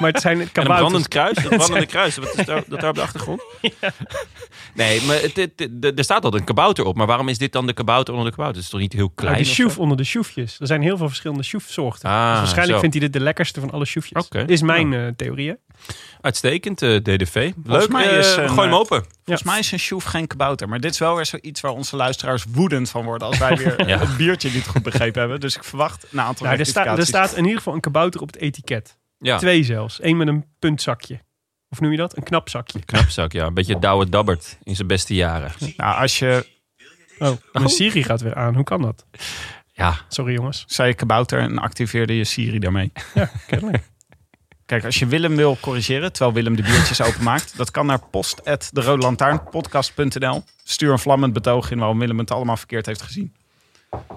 maar 0.00 0.10
het 0.12 0.20
zijn 0.20 0.40
een 0.40 0.52
kabouters. 0.52 0.78
brandend 0.78 1.08
kruis? 1.08 1.36
Een 1.36 1.48
brandende 1.58 1.86
kruis, 1.86 2.16
wat 2.16 2.38
is 2.38 2.46
daar, 2.46 2.62
dat 2.68 2.80
daar 2.80 2.88
op 2.90 2.94
de 2.96 3.02
achtergrond? 3.02 3.42
Nee, 4.74 5.02
maar 5.02 5.20
het, 5.20 5.36
het- 5.36 5.68
het- 5.80 5.98
er 5.98 6.04
staat 6.04 6.24
al 6.24 6.34
een 6.34 6.44
kabouter 6.44 6.84
op. 6.84 6.96
Maar 6.96 7.06
waarom 7.06 7.28
is 7.28 7.38
dit 7.38 7.52
dan 7.52 7.66
de 7.66 7.72
kabouter 7.72 8.14
onder 8.14 8.30
de 8.30 8.36
kabouter? 8.36 8.56
Het 8.62 8.64
is 8.66 8.70
toch 8.72 8.80
niet 8.80 8.92
heel 8.92 9.10
klein? 9.10 9.32
Nou, 9.32 9.44
de 9.44 9.50
sjoef 9.50 9.78
onder 9.78 9.96
de 9.96 10.04
sjoefjes. 10.04 10.56
Er 10.60 10.66
zijn 10.66 10.82
heel 10.82 10.96
veel 10.96 11.08
verschillende 11.08 11.42
sjoefsoorten. 11.42 12.08
Ah, 12.10 12.28
dus 12.30 12.36
waarschijnlijk 12.38 12.74
zo. 12.74 12.80
vindt 12.80 12.94
hij 12.94 13.04
dit 13.04 13.12
de 13.12 13.20
lekkerste 13.20 13.60
van 13.60 13.70
alle 13.70 13.84
sjoefjes. 13.84 14.24
Oké. 14.24 14.44
Is 14.46 14.62
mijn 14.62 14.92
eh, 14.92 15.06
theorie. 15.16 15.54
Uitstekend, 16.20 16.82
eh, 16.82 16.96
DDV. 16.96 17.52
Leuk, 17.64 17.88
mij 17.88 18.04
is 18.04 18.36
een, 18.36 18.48
gooi 18.48 18.68
hem 18.68 18.76
open. 18.76 19.04
Volgens 19.24 19.46
mij 19.46 19.58
is 19.58 19.72
een 19.72 19.78
sjoef 19.78 20.04
geen 20.04 20.26
kabouter. 20.26 20.68
Maar 20.68 20.80
dit 20.80 20.90
is 20.92 20.98
wel 20.98 21.14
weer 21.16 21.26
zoiets 21.26 21.60
waar 21.60 21.72
onze 21.72 21.96
luisteraars 21.96 22.44
woedend 22.48 22.90
van 22.90 23.04
worden. 23.04 23.28
Als 23.28 23.38
wij 23.38 23.56
weer 23.56 23.86
Ja. 23.88 23.98
het 23.98 24.16
biertje 24.16 24.50
niet 24.50 24.66
goed 24.66 24.82
begrepen 24.82 25.20
hebben. 25.20 25.40
Dus 25.40 25.56
ik 25.56 25.64
verwacht 25.64 26.06
een 26.12 26.20
aantal 26.20 26.46
Nou, 26.46 26.58
er, 26.58 26.66
sta- 26.66 26.96
er 26.96 27.06
staat 27.06 27.32
in 27.32 27.42
ieder 27.42 27.56
geval 27.58 27.74
een 27.74 27.80
kabouter 27.80 28.20
op 28.20 28.26
het 28.26 28.36
etiket. 28.36 28.98
Ja, 29.18 29.38
Twee 29.38 29.62
zelfs. 29.64 30.02
Eén 30.02 30.16
met 30.16 30.28
een 30.28 30.44
puntzakje. 30.58 31.20
Of 31.68 31.80
noem 31.80 31.90
je 31.90 31.96
dat? 31.96 32.16
Een 32.16 32.22
knapzakje. 32.22 32.84
knapzak, 32.84 33.32
ja. 33.32 33.46
Een 33.46 33.54
beetje 33.54 33.78
Douwe 33.78 34.08
Dabbert 34.08 34.58
in 34.62 34.76
zijn 34.76 34.88
beste 34.88 35.14
jaren. 35.14 35.52
Nou, 35.76 36.00
als 36.00 36.18
je 36.18 36.46
Oh, 37.18 37.30
mijn 37.52 37.68
Siri 37.68 38.02
gaat 38.04 38.20
weer 38.20 38.34
aan. 38.34 38.54
Hoe 38.54 38.64
kan 38.64 38.82
dat? 38.82 39.06
Ja, 39.72 39.96
Sorry 40.08 40.34
jongens. 40.34 40.64
zei 40.66 40.94
kabouter 40.94 41.38
en 41.38 41.58
activeerde 41.58 42.16
je 42.16 42.24
Siri 42.24 42.58
daarmee. 42.58 42.92
Kennelijk. 43.46 43.90
Kijk, 44.66 44.84
als 44.84 44.98
je 44.98 45.06
Willem 45.06 45.36
wil 45.36 45.56
corrigeren, 45.60 46.12
terwijl 46.12 46.34
Willem 46.34 46.56
de 46.56 46.62
biertjes 46.62 47.02
openmaakt, 47.08 47.56
dat 47.56 47.70
kan 47.70 47.86
naar 47.86 48.00
post@derodelantaarnpodcast.nl. 48.10 50.44
Stuur 50.64 50.92
een 50.92 50.98
vlammend 50.98 51.32
betoog 51.32 51.70
in 51.70 51.78
waarom 51.78 51.98
Willem 51.98 52.18
het 52.18 52.30
allemaal 52.30 52.56
verkeerd 52.56 52.86
heeft 52.86 53.02
gezien. 53.02 53.32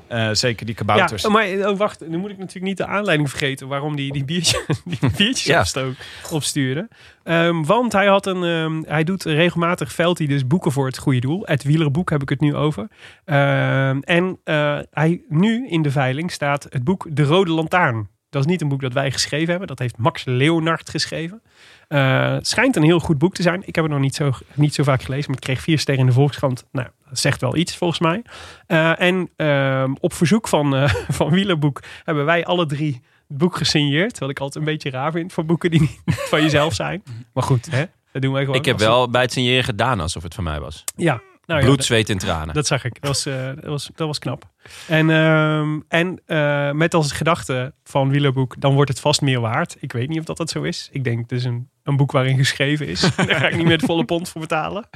Eh, 0.07 0.29
zeker 0.31 0.65
die 0.65 0.75
kabouters. 0.75 1.21
Ja, 1.21 1.29
maar 1.29 1.47
oh, 1.47 1.77
wacht. 1.77 2.07
Nu 2.07 2.17
moet 2.17 2.29
ik 2.29 2.37
natuurlijk 2.37 2.65
niet 2.65 2.77
de 2.77 2.85
aanleiding 2.85 3.29
vergeten 3.29 3.67
waarom 3.67 3.95
die, 3.95 4.11
die, 4.11 4.25
biertje, 4.25 4.65
die 4.85 4.99
biertjes 5.17 5.43
Ja. 5.43 5.59
opstook, 5.59 5.93
opstuurde. 6.31 6.87
Ehm, 7.23 7.63
want 7.63 7.91
hij, 7.91 8.07
had 8.07 8.25
een, 8.25 8.43
ehm, 8.43 8.83
hij 8.93 9.03
doet 9.03 9.23
regelmatig 9.23 9.91
veld 9.91 10.17
hij 10.17 10.27
dus 10.27 10.47
boeken 10.47 10.71
voor 10.71 10.85
het 10.85 10.97
goede 10.97 11.19
doel. 11.19 11.41
Het 11.45 11.63
wielerboek 11.63 12.09
heb 12.09 12.21
ik 12.21 12.29
het 12.29 12.39
nu 12.39 12.55
over. 12.55 12.87
Ehm, 13.25 13.99
en 13.99 14.39
eh, 14.43 14.79
hij, 14.91 15.21
nu 15.29 15.67
in 15.67 15.81
de 15.81 15.91
veiling 15.91 16.31
staat 16.31 16.67
het 16.69 16.83
boek 16.83 17.07
De 17.09 17.23
Rode 17.23 17.51
Lantaarn. 17.51 18.07
Dat 18.35 18.45
is 18.45 18.51
niet 18.51 18.61
een 18.61 18.67
boek 18.67 18.81
dat 18.81 18.93
wij 18.93 19.11
geschreven 19.11 19.49
hebben. 19.49 19.67
Dat 19.67 19.79
heeft 19.79 19.97
Max 19.97 20.23
Leonard 20.25 20.89
geschreven. 20.89 21.41
Eh, 21.87 22.31
het 22.31 22.47
schijnt 22.47 22.75
een 22.75 22.83
heel 22.83 22.99
goed 22.99 23.17
boek 23.17 23.33
te 23.33 23.41
zijn. 23.41 23.61
Ik 23.65 23.75
heb 23.75 23.83
het 23.83 23.93
nog 23.93 24.01
niet 24.01 24.15
zo, 24.15 24.31
niet 24.53 24.73
zo 24.73 24.83
vaak 24.83 25.01
gelezen. 25.03 25.25
Maar 25.27 25.37
ik 25.37 25.43
kreeg 25.43 25.61
vier 25.61 25.79
sterren 25.79 26.03
in 26.03 26.09
de 26.09 26.15
Volkskrant. 26.15 26.65
Nou, 26.71 26.87
dat 27.09 27.19
zegt 27.19 27.41
wel 27.41 27.55
iets 27.55 27.75
volgens 27.75 27.99
mij. 27.99 28.21
Eh, 28.67 29.01
en 29.01 29.29
ehm, 29.35 29.93
op 29.99 30.13
verzoek 30.13 30.47
van, 30.47 30.75
eh 30.75 30.93
van 31.19 31.29
Wielerboek 31.29 31.83
hebben 32.03 32.25
wij 32.25 32.45
alle 32.45 32.65
drie 32.65 33.01
het 33.27 33.37
boek 33.37 33.57
gesigneerd. 33.57 34.17
Wat 34.17 34.29
ik 34.29 34.39
altijd 34.39 34.65
een 34.65 34.71
beetje 34.71 34.89
raar 34.89 35.11
vind 35.11 35.33
voor 35.33 35.45
boeken 35.45 35.71
die 35.71 35.81
niet 35.81 36.01
van 36.05 36.41
jezelf 36.41 36.73
zijn. 36.73 37.03
Maar 37.33 37.43
goed, 37.43 37.71
hè? 37.71 37.85
dat 38.11 38.21
doen 38.21 38.33
wij 38.33 38.41
gewoon. 38.41 38.59
ik 38.59 38.65
heb 38.65 38.79
wel 38.79 39.09
bij 39.09 39.21
het 39.21 39.31
signeren 39.31 39.63
gedaan 39.63 39.99
alsof 39.99 40.23
het 40.23 40.33
van 40.33 40.43
mij 40.43 40.59
was. 40.59 40.83
Ja, 40.95 41.21
nou 41.45 41.61
Bloed, 41.63 41.83
zweet 41.85 42.09
en 42.09 42.17
tranen. 42.17 42.53
dat 42.53 42.67
zag 42.67 42.83
ik. 42.85 42.93
Dat 43.01 43.09
was, 43.09 43.25
eh, 43.25 43.45
dat 43.45 43.63
was, 43.65 43.89
dat 43.95 44.07
was 44.07 44.19
knap. 44.19 44.43
En, 44.87 45.09
ehm, 45.09 45.79
en 45.87 46.21
eh, 46.25 46.71
met 46.71 46.93
als 46.93 47.11
gedachte 47.11 47.73
van 47.83 48.09
Wielerboek, 48.09 48.55
dan 48.61 48.73
wordt 48.73 48.89
het 48.89 48.99
vast 48.99 49.21
meer 49.21 49.39
waard. 49.39 49.75
Ik 49.79 49.91
weet 49.91 50.09
niet 50.09 50.19
of 50.19 50.25
dat, 50.25 50.37
dat 50.37 50.49
zo 50.49 50.61
is. 50.61 50.89
Ik 50.91 51.03
denk, 51.03 51.19
het 51.21 51.31
is 51.31 51.43
een, 51.43 51.69
een 51.83 51.97
boek 51.97 52.11
waarin 52.11 52.37
geschreven 52.37 52.87
is. 52.87 52.99
Daar 53.15 53.35
ga 53.35 53.47
ik 53.47 53.55
niet 53.57 53.67
met 53.67 53.81
volle 53.81 54.05
pond 54.05 54.29
voor 54.29 54.41
betalen. 54.41 54.87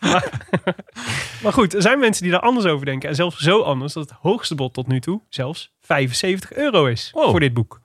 maar, 0.00 0.30
maar 1.42 1.52
goed, 1.52 1.74
er 1.74 1.82
zijn 1.82 1.98
mensen 1.98 2.22
die 2.22 2.32
daar 2.32 2.40
anders 2.40 2.66
over 2.66 2.86
denken. 2.86 3.08
En 3.08 3.14
zelfs 3.14 3.36
zo 3.36 3.60
anders 3.62 3.92
dat 3.92 4.08
het 4.10 4.18
hoogste 4.20 4.54
bod 4.54 4.74
tot 4.74 4.86
nu 4.86 5.00
toe 5.00 5.20
zelfs 5.28 5.72
75 5.80 6.52
euro 6.52 6.86
is 6.86 7.10
Wow. 7.14 7.30
voor 7.30 7.40
dit 7.40 7.54
boek. 7.54 7.80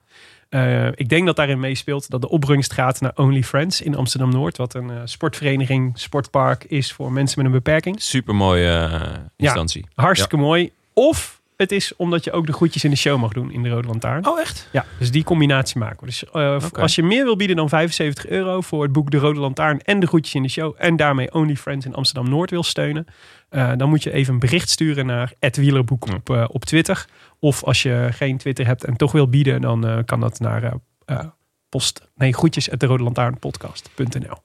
Eh, 0.48 0.86
ik 0.86 1.08
denk 1.08 1.26
dat 1.26 1.36
daarin 1.36 1.60
meespeelt 1.60 2.10
dat 2.10 2.20
de 2.20 2.28
opbrengst 2.28 2.72
gaat 2.72 3.00
naar 3.00 3.12
Only 3.14 3.42
Friends 3.42 3.80
in 3.80 3.94
Amsterdam-Noord. 3.96 4.56
Wat 4.56 4.74
een 4.74 4.90
eh, 4.90 4.96
sportvereniging, 5.04 5.98
sportpark 5.98 6.64
is 6.64 6.92
voor 6.92 7.12
mensen 7.12 7.38
met 7.38 7.46
een 7.46 7.52
beperking. 7.52 8.02
Super 8.02 8.34
mooie 8.34 8.90
instantie. 9.36 9.86
Hartstikke 9.94 10.36
mooi. 10.36 10.72
Of 10.92 11.38
het 11.56 11.72
is 11.72 11.96
omdat 11.96 12.24
je 12.24 12.32
ook 12.32 12.46
de 12.46 12.52
groetjes 12.52 12.84
in 12.84 12.90
de 12.90 12.96
show 12.96 13.20
mag 13.20 13.32
doen 13.32 13.52
in 13.52 13.62
de 13.62 13.68
Rode 13.68 13.88
Lantaarn. 13.88 14.26
Oh, 14.26 14.40
echt? 14.40 14.68
Ja, 14.72 14.84
dus 14.98 15.10
die 15.10 15.24
combinatie 15.24 15.78
maken 15.78 15.98
we. 16.00 16.06
Dus 16.06 16.24
eh, 16.24 16.62
als 16.72 16.94
je 16.94 17.02
meer 17.02 17.24
wil 17.24 17.36
bieden 17.36 17.56
dan 17.56 17.68
75 17.68 18.26
euro 18.26 18.60
voor 18.60 18.82
het 18.82 18.92
boek 18.92 19.10
De 19.10 19.16
Rode 19.16 19.40
Lantaarn 19.40 19.82
en 19.82 20.00
de 20.00 20.06
groetjes 20.06 20.34
in 20.34 20.42
de 20.42 20.48
show 20.48 20.74
en 20.78 20.96
daarmee 20.96 21.34
Only 21.34 21.56
Friends 21.56 21.86
in 21.86 21.94
Amsterdam 21.94 22.30
Noord 22.30 22.50
wil 22.50 22.62
steunen, 22.62 23.06
eh, 23.48 23.72
dan 23.76 23.88
moet 23.88 24.02
je 24.02 24.12
even 24.12 24.32
een 24.32 24.38
bericht 24.40 24.68
sturen 24.68 25.06
naar 25.06 25.32
@wielerboek 25.40 26.06
Ja. 26.08 26.14
op, 26.14 26.30
eh, 26.30 26.44
op 26.48 26.64
Twitter. 26.64 27.06
Of 27.38 27.64
als 27.64 27.82
je 27.82 28.08
geen 28.12 28.38
Twitter 28.38 28.66
hebt 28.66 28.84
en 28.84 28.96
toch 28.96 29.12
wil 29.12 29.28
bieden, 29.28 29.60
dan 29.60 29.86
eh, 29.86 29.98
kan 30.04 30.20
dat 30.20 30.40
naar 30.40 30.62
eh, 30.62 30.72
eh, 31.04 31.24
post 31.68 32.00
nee 32.14 32.32
groetjes 32.32 32.70
at 32.70 32.80
de 32.80 32.86
Rode 32.86 33.02
Lantaarnpodcast.nl. 33.02 34.36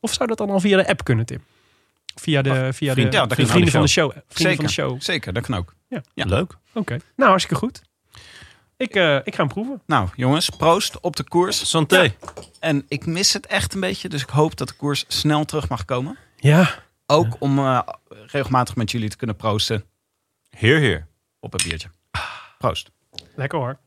Of 0.00 0.12
zou 0.12 0.28
dat 0.28 0.38
dan 0.38 0.50
al 0.50 0.60
via 0.60 0.76
de 0.76 0.88
app 0.88 1.04
kunnen, 1.04 1.26
Tim? 1.26 1.42
Via 2.14 2.42
de, 2.42 2.72
via 2.72 2.92
vriend- 2.92 3.12
de, 3.12 3.16
ja, 3.16 3.26
vrienden 3.28 3.70
van 3.70 3.80
de 3.80 3.86
de 3.86 3.92
show. 3.92 4.12
Vrienden 4.28 4.56
van 4.56 4.64
de 4.64 4.70
show. 4.72 5.00
Zeker, 5.00 5.32
dat 5.32 5.46
kan 5.46 5.54
ook. 5.56 5.74
Ja. 5.88 6.02
Leuk. 6.14 6.56
Oké, 6.74 6.96
nou 7.16 7.28
hartstikke 7.30 7.58
goed. 7.64 7.82
Ik, 8.76 8.94
eh, 8.94 9.16
ik 9.24 9.34
ga 9.34 9.42
hem 9.42 9.48
proeven. 9.52 9.82
Nou, 9.86 10.08
jongens, 10.16 10.48
proost 10.50 11.00
op 11.00 11.16
de 11.16 11.22
koers. 11.24 11.68
Santé. 11.68 12.14
En 12.60 12.84
ik 12.88 13.06
mis 13.06 13.32
het 13.32 13.46
echt 13.46 13.74
een 13.74 13.80
beetje, 13.80 14.08
dus 14.08 14.22
ik 14.22 14.28
hoop 14.28 14.56
dat 14.56 14.68
de 14.68 14.74
koers 14.74 15.04
snel 15.08 15.44
terug 15.44 15.68
mag 15.68 15.84
komen. 15.84 16.16
Ja, 16.36 16.74
Ook 17.06 17.36
om 17.38 17.58
eh, 17.58 17.80
regelmatig 18.26 18.76
met 18.76 18.90
jullie 18.90 19.08
te 19.08 19.16
kunnen 19.16 19.36
proosten 19.36 19.84
Heer, 20.50 20.78
heer. 20.78 21.06
op 21.40 21.54
een 21.54 21.60
biertje. 21.68 21.88
Proost. 22.58 22.90
lekker 23.34 23.58
hoor. 23.58 23.78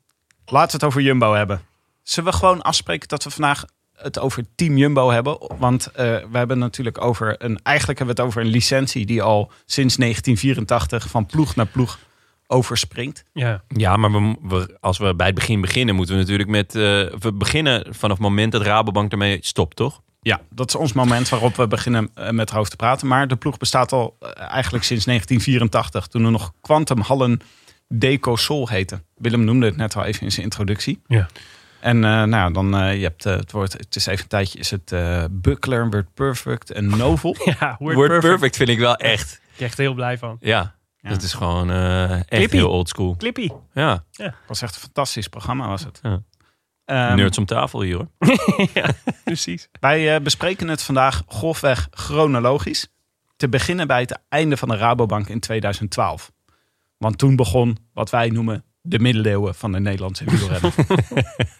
Laten 0.45 0.67
we 0.71 0.73
het 0.77 0.83
over 0.83 1.01
Jumbo 1.01 1.33
hebben. 1.33 1.61
Zullen 2.03 2.31
we 2.31 2.37
gewoon 2.37 2.61
afspreken 2.61 3.07
dat 3.07 3.23
we 3.23 3.29
vandaag 3.29 3.65
het 3.95 4.19
over 4.19 4.43
Team 4.55 4.77
Jumbo 4.77 5.09
hebben? 5.09 5.37
Want 5.57 5.87
eh, 5.87 6.05
we 6.31 6.37
hebben 6.37 6.59
natuurlijk 6.59 7.01
over 7.01 7.35
een. 7.37 7.59
Eigenlijk 7.63 7.97
hebben 7.99 8.15
we 8.15 8.21
het 8.21 8.31
over 8.31 8.41
een 8.45 8.51
licentie 8.51 9.05
die 9.05 9.21
al 9.21 9.51
sinds 9.65 9.95
1984 9.95 11.07
van 11.09 11.25
ploeg 11.25 11.55
naar 11.55 11.65
ploeg 11.67 11.99
overspringt. 12.47 13.23
Ja, 13.33 13.63
Ja, 13.67 13.95
maar 13.97 14.11
we, 14.11 14.35
we- 14.41 14.77
als 14.79 14.97
we 14.97 15.15
bij 15.15 15.25
het 15.25 15.35
begin 15.35 15.61
beginnen, 15.61 15.95
moeten 15.95 16.15
we 16.15 16.21
natuurlijk 16.21 16.49
met... 16.49 16.75
eh, 16.75 16.81
we 17.19 17.33
beginnen 17.33 17.85
vanaf 17.89 18.17
het 18.17 18.27
moment 18.27 18.51
dat 18.51 18.61
Rabobank 18.61 19.11
ermee 19.11 19.37
stopt, 19.41 19.75
toch? 19.75 20.01
Ja, 20.21 20.41
dat 20.49 20.67
is 20.67 20.75
ons 20.75 20.93
moment 20.93 21.29
waarop 21.29 21.55
we 21.55 21.67
beginnen 21.67 22.09
eh, 22.13 22.29
met 22.29 22.51
erover 22.51 22.69
te 22.69 22.75
praten. 22.75 23.07
Maar 23.07 23.27
de 23.27 23.35
ploeg 23.35 23.57
bestaat 23.57 23.91
al 23.91 24.17
eigenlijk 24.35 24.83
sinds 24.83 25.05
1984, 25.05 26.07
toen 26.07 26.25
er 26.25 26.31
nog 26.31 26.53
Quantum 26.61 26.99
Hallen 26.99 27.39
Deco 27.93 28.35
Sol 28.35 28.67
heette. 28.67 29.01
Willem 29.15 29.43
noemde 29.43 29.65
het 29.65 29.75
net 29.75 29.95
al 29.95 30.03
even 30.03 30.21
in 30.21 30.31
zijn 30.31 30.43
introductie. 30.45 31.01
Ja. 31.07 31.27
En 31.79 31.95
eh, 31.95 32.09
nou 32.11 32.29
ja, 32.29 32.49
dan 32.49 32.75
uh, 32.83 32.95
je 32.95 33.03
hebt 33.03 33.25
eh, 33.25 33.35
het 33.35 33.51
woord, 33.51 33.73
het 33.73 33.95
is 33.95 34.05
even 34.05 34.21
een 34.23 34.27
tijdje, 34.29 34.59
is 34.59 34.71
het 34.71 34.93
Buckler, 35.31 35.89
Word 35.89 36.13
Perfect 36.13 36.71
en 36.71 36.85
Novel. 36.97 37.35
ja 37.59 37.75
Word, 37.79 38.19
perfect. 38.19 38.55
vind 38.57 38.69
ik 38.69 38.79
wel 38.79 38.95
echt. 38.95 39.33
Ik 39.33 39.57
ben 39.57 39.67
echt 39.67 39.77
heel 39.77 39.93
blij 39.93 40.17
van. 40.17 40.37
Ja, 40.39 40.75
Ja. 40.99 41.09
dat 41.09 41.21
is 41.21 41.33
gewoon 41.33 41.71
echt 41.71 42.27
Clippy. 42.27 42.55
heel 42.55 42.69
oldschool. 42.69 43.15
Clippy. 43.17 43.49
Ja, 43.73 44.03
Het 44.11 44.33
was 44.47 44.61
echt 44.61 44.75
een 44.75 44.81
fantastisch 44.81 45.27
programma 45.27 45.67
was 45.67 45.83
het. 45.83 45.99
Ja. 46.03 46.21
Ehm, 46.85 47.15
nerds 47.15 47.37
om 47.37 47.45
tafel 47.45 47.81
hier 47.81 47.95
hoor. 47.95 48.07
Precies. 49.23 49.69
Wij 49.79 50.21
bespreken 50.21 50.67
het 50.67 50.81
vandaag 50.81 51.23
grofweg 51.27 51.87
chronologisch. 51.91 52.87
Te 53.35 53.49
beginnen 53.49 53.87
bij 53.87 53.99
het 53.99 54.19
einde 54.29 54.57
van 54.57 54.67
de 54.69 54.77
Rabobank 54.77 55.27
in 55.29 55.39
2012. 55.39 56.31
Want 57.01 57.17
toen 57.17 57.35
begon 57.35 57.77
wat 57.93 58.09
wij 58.09 58.29
noemen 58.29 58.63
de 58.81 58.99
middeleeuwen 58.99 59.55
van 59.55 59.71
de 59.71 59.79
Nederlandse 59.79 60.25
wielrennen. 60.25 60.71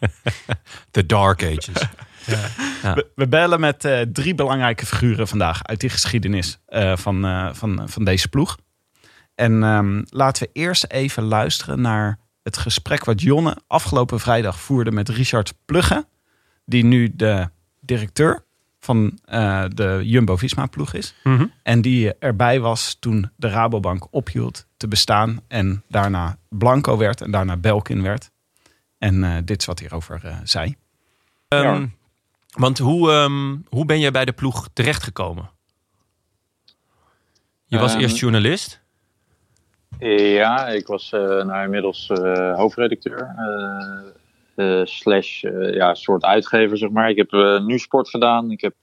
The 0.92 1.06
Dark 1.06 1.44
Ages. 1.44 1.88
Ja. 2.26 2.94
We, 2.94 3.10
we 3.16 3.28
bellen 3.28 3.60
met 3.60 3.86
eh, 3.86 4.02
drie 4.02 4.36
belangrijke 4.36 4.86
figuren 4.86 5.28
vandaag 5.28 5.64
uit 5.64 5.80
die 5.80 5.90
geschiedenis 5.90 6.60
eh, 6.66 6.98
van, 6.98 7.26
eh, 7.26 7.50
van, 7.54 7.90
van 7.90 8.04
deze 8.04 8.28
ploeg. 8.28 8.58
En 9.36 9.64
ehm, 9.64 10.04
laten 10.10 10.44
we 10.44 10.50
eerst 10.54 10.86
even 10.88 11.24
luisteren 11.24 11.82
naar 11.82 12.20
het 12.44 12.58
gesprek 12.58 13.06
wat 13.06 13.22
Jonne 13.22 13.58
afgelopen 13.68 14.20
vrijdag 14.20 14.60
voerde 14.60 14.92
met 14.92 15.10
Richard 15.10 15.54
Plugge. 15.66 16.06
Die 16.66 16.84
nu 16.84 17.12
de 17.16 17.50
directeur 17.80 18.46
van 18.82 19.20
eh, 19.26 19.64
de 19.74 20.00
Jumbo-Visma-ploeg 20.04 20.94
is. 20.94 21.16
Mhm. 21.24 21.46
En 21.64 21.82
die 21.82 22.14
erbij 22.18 22.60
was 22.60 22.98
toen 23.00 23.32
de 23.36 23.48
Rabobank 23.50 24.08
ophield 24.10 24.66
te 24.78 24.88
bestaan. 24.88 25.42
En 25.48 25.84
daarna 25.88 26.38
Blanco 26.50 26.98
werd 26.98 27.22
en 27.22 27.32
daarna 27.32 27.58
Belkin 27.58 28.02
werd. 28.04 28.32
En 28.98 29.24
eh, 29.24 29.38
dit 29.46 29.60
is 29.60 29.66
wat 29.66 29.80
hij 29.80 29.88
erover 29.88 30.22
eh, 30.24 30.38
zei. 30.44 30.76
Ehm, 31.48 31.86
Want 32.52 32.78
hoe, 32.78 33.12
ehm, 33.12 33.56
hoe 33.70 33.86
ben 33.86 34.00
jij 34.00 34.12
bij 34.12 34.26
de 34.26 34.32
ploeg 34.32 34.70
terechtgekomen? 34.74 35.50
Je 37.66 37.78
was 37.78 37.94
Ehm, 37.94 38.02
eerst 38.02 38.18
journalist. 38.18 38.80
Ja, 40.00 40.68
ik 40.68 40.88
was 40.88 41.12
eh, 41.12 41.20
nou 41.22 41.64
inmiddels 41.64 42.10
eh, 42.10 42.56
hoofdredacteur. 42.56 43.36
Eh, 44.56 44.82
slash 44.84 45.44
eh, 45.44 45.74
ja, 45.74 45.94
soort 45.94 46.24
uitgever, 46.24 46.78
zeg 46.78 46.90
maar. 46.90 47.10
Ik 47.10 47.18
heb 47.18 47.34
eh, 47.34 47.66
nu 47.66 47.80
sport 47.80 48.10
gedaan. 48.10 48.52
Ik 48.52 48.62
heb 48.62 48.76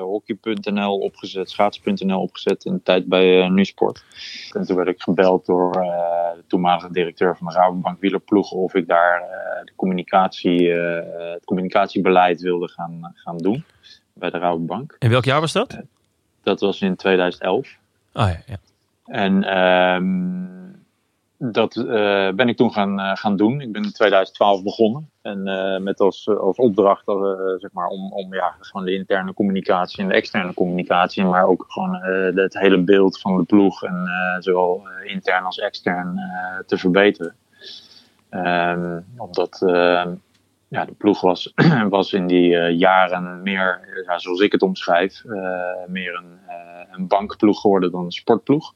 hockey.nl 0.00 0.98
opgezet, 0.98 1.50
schaats.nl 1.50 2.20
opgezet 2.20 2.64
in 2.64 2.72
de 2.72 2.82
tijd 2.82 3.06
bij 3.06 3.48
nu 3.48 3.64
sport. 3.64 4.04
En 4.52 4.66
toen 4.66 4.76
werd 4.76 4.88
ik 4.88 5.02
gebeld 5.02 5.46
door 5.46 5.72
de 5.72 6.44
toenmalige 6.46 6.92
directeur 6.92 7.36
van 7.36 7.46
de 7.46 7.52
Rabobank 7.52 8.00
Wielerploeg 8.00 8.50
of 8.50 8.74
ik 8.74 8.86
daar 8.86 9.22
de 9.64 9.72
communicatie, 9.76 10.70
het 10.70 11.44
communicatiebeleid 11.44 12.40
wilde 12.40 12.68
gaan, 12.68 13.12
gaan 13.14 13.38
doen 13.38 13.64
bij 14.12 14.30
de 14.30 14.38
Rabobank. 14.38 14.96
In 14.98 15.10
welk 15.10 15.24
jaar 15.24 15.40
was 15.40 15.52
dat? 15.52 15.78
Dat 16.42 16.60
was 16.60 16.80
in 16.80 16.96
2011. 16.96 17.68
Ah 18.12 18.28
ja, 18.28 18.40
ja. 18.46 18.56
En 19.06 19.44
ehm, 19.44 20.63
dat 21.52 21.76
eh, 21.76 22.28
ben 22.30 22.48
ik 22.48 22.56
toen 22.56 22.72
gaan, 22.72 23.00
eh, 23.00 23.16
gaan 23.16 23.36
doen. 23.36 23.60
Ik 23.60 23.72
ben 23.72 23.82
in 23.82 23.92
2012 23.92 24.62
begonnen. 24.62 25.10
En 25.22 25.46
eh, 25.46 25.80
met 25.80 26.00
als, 26.00 26.28
als 26.28 26.56
opdracht 26.56 27.04
zeg 27.58 27.72
maar, 27.72 27.86
om, 27.86 28.12
om 28.12 28.34
ja, 28.34 28.54
gewoon 28.60 28.86
de 28.86 28.94
interne 28.94 29.34
communicatie 29.34 30.02
en 30.02 30.08
de 30.08 30.14
externe 30.14 30.54
communicatie. 30.54 31.24
Maar 31.24 31.46
ook 31.46 31.64
gewoon 31.68 31.94
het 32.34 32.58
hele 32.58 32.78
beeld 32.78 33.20
van 33.20 33.36
de 33.36 33.42
ploeg. 33.42 33.82
En 33.82 34.08
zowel 34.38 34.88
intern 35.04 35.44
als 35.44 35.58
extern 35.58 36.18
te 36.66 36.78
verbeteren. 36.78 37.34
Ehm, 38.30 39.00
omdat 39.16 39.62
ehm, 39.62 40.14
ja, 40.68 40.84
de 40.84 40.92
ploeg 40.92 41.20
was, 41.20 41.52
was 41.88 42.12
in 42.12 42.26
die 42.26 42.56
jaren 42.58 43.42
meer, 43.42 43.80
zoals 44.16 44.40
ik 44.40 44.52
het 44.52 44.62
omschrijf, 44.62 45.22
meer 45.86 46.14
een, 46.14 46.38
een 46.90 47.06
bankploeg 47.06 47.60
geworden 47.60 47.90
dan 47.90 48.04
een 48.04 48.12
sportploeg. 48.12 48.74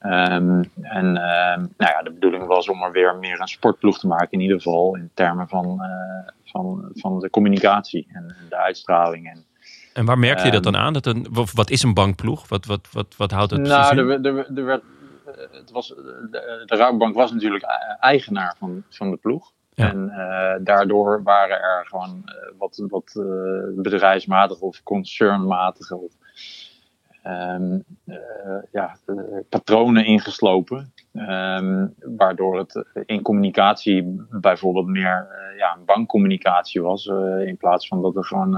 Ehm, 0.00 0.62
en 0.82 1.16
ehm, 1.16 1.58
nou 1.60 1.92
ja, 1.92 2.02
de 2.02 2.10
bedoeling 2.12 2.46
was 2.46 2.68
om 2.68 2.82
er 2.82 2.92
weer 2.92 3.16
meer 3.16 3.40
een 3.40 3.48
sportploeg 3.48 3.98
te 3.98 4.06
maken, 4.06 4.28
in 4.30 4.40
ieder 4.40 4.56
geval 4.56 4.96
in 4.96 5.10
termen 5.14 5.48
van, 5.48 5.82
eh, 5.82 6.32
van, 6.44 6.90
van 6.94 7.18
de 7.18 7.30
communicatie 7.30 8.06
en, 8.12 8.34
de 8.48 8.56
uitstraling. 8.56 9.28
En, 9.28 9.44
En 9.94 10.04
waar 10.04 10.18
merkte 10.18 10.44
je 10.44 10.50
dat 10.50 10.64
Ehm, 10.64 10.72
dan 10.72 10.82
aan? 10.82 10.92
Dat 10.92 11.06
een, 11.06 11.26
wat 11.54 11.70
is 11.70 11.82
een 11.82 11.94
bankploeg? 11.94 12.48
Wat, 12.48 12.66
wat, 12.66 12.88
wat, 12.92 13.14
wat 13.16 13.30
houdt 13.30 13.50
het 13.50 13.60
nou, 13.60 13.72
precies 13.72 13.90
in? 13.90 13.98
er, 14.24 14.34
werd- 14.34 14.58
er 14.58 14.64
werd, 14.64 14.82
het 15.52 15.70
was, 15.70 15.88
de, 15.88 16.62
de 16.66 16.76
Rabobank 16.76 17.14
was 17.14 17.32
natuurlijk 17.32 17.64
e- 17.64 17.96
eigenaar 18.00 18.54
van, 18.58 18.82
van 18.88 19.10
de 19.10 19.16
ploeg. 19.16 19.52
Ja. 19.74 19.88
En 19.90 20.10
eh, 20.10 20.64
daardoor 20.64 21.22
waren 21.22 21.60
er 21.62 21.86
gewoon 21.86 22.22
eh, 22.24 22.34
wat, 22.58 22.84
wat 22.88 23.12
bedrijfsmatige 23.76 24.64
of 24.64 24.82
concernmatige 24.82 25.96
of, 25.96 26.12
ehm, 27.22 27.78
eh, 28.06 28.16
ja, 28.72 28.96
eh, 29.06 29.14
patronen 29.48 30.04
ingeslopen. 30.04 30.92
Ehm, 31.12 31.86
waardoor 31.98 32.58
het 32.58 32.84
in 33.06 33.22
communicatie 33.22 34.26
bijvoorbeeld 34.30 34.86
meer 34.86 35.28
eh, 35.30 35.58
ja, 35.58 35.78
bankcommunicatie 35.86 36.82
was. 36.82 37.06
in 37.46 37.56
plaats 37.56 37.88
van 37.88 38.02
dat 38.02 38.16
er 38.16 38.24
gewoon 38.24 38.50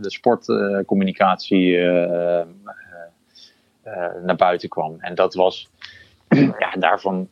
de 0.00 0.10
sportcommunicatie 0.10 1.78
naar 4.22 4.36
buiten 4.36 4.68
kwam. 4.68 4.96
En 5.00 5.14
dat 5.14 5.34
was, 5.34 5.70
ja, 6.58 6.70
daarvan 6.78 7.28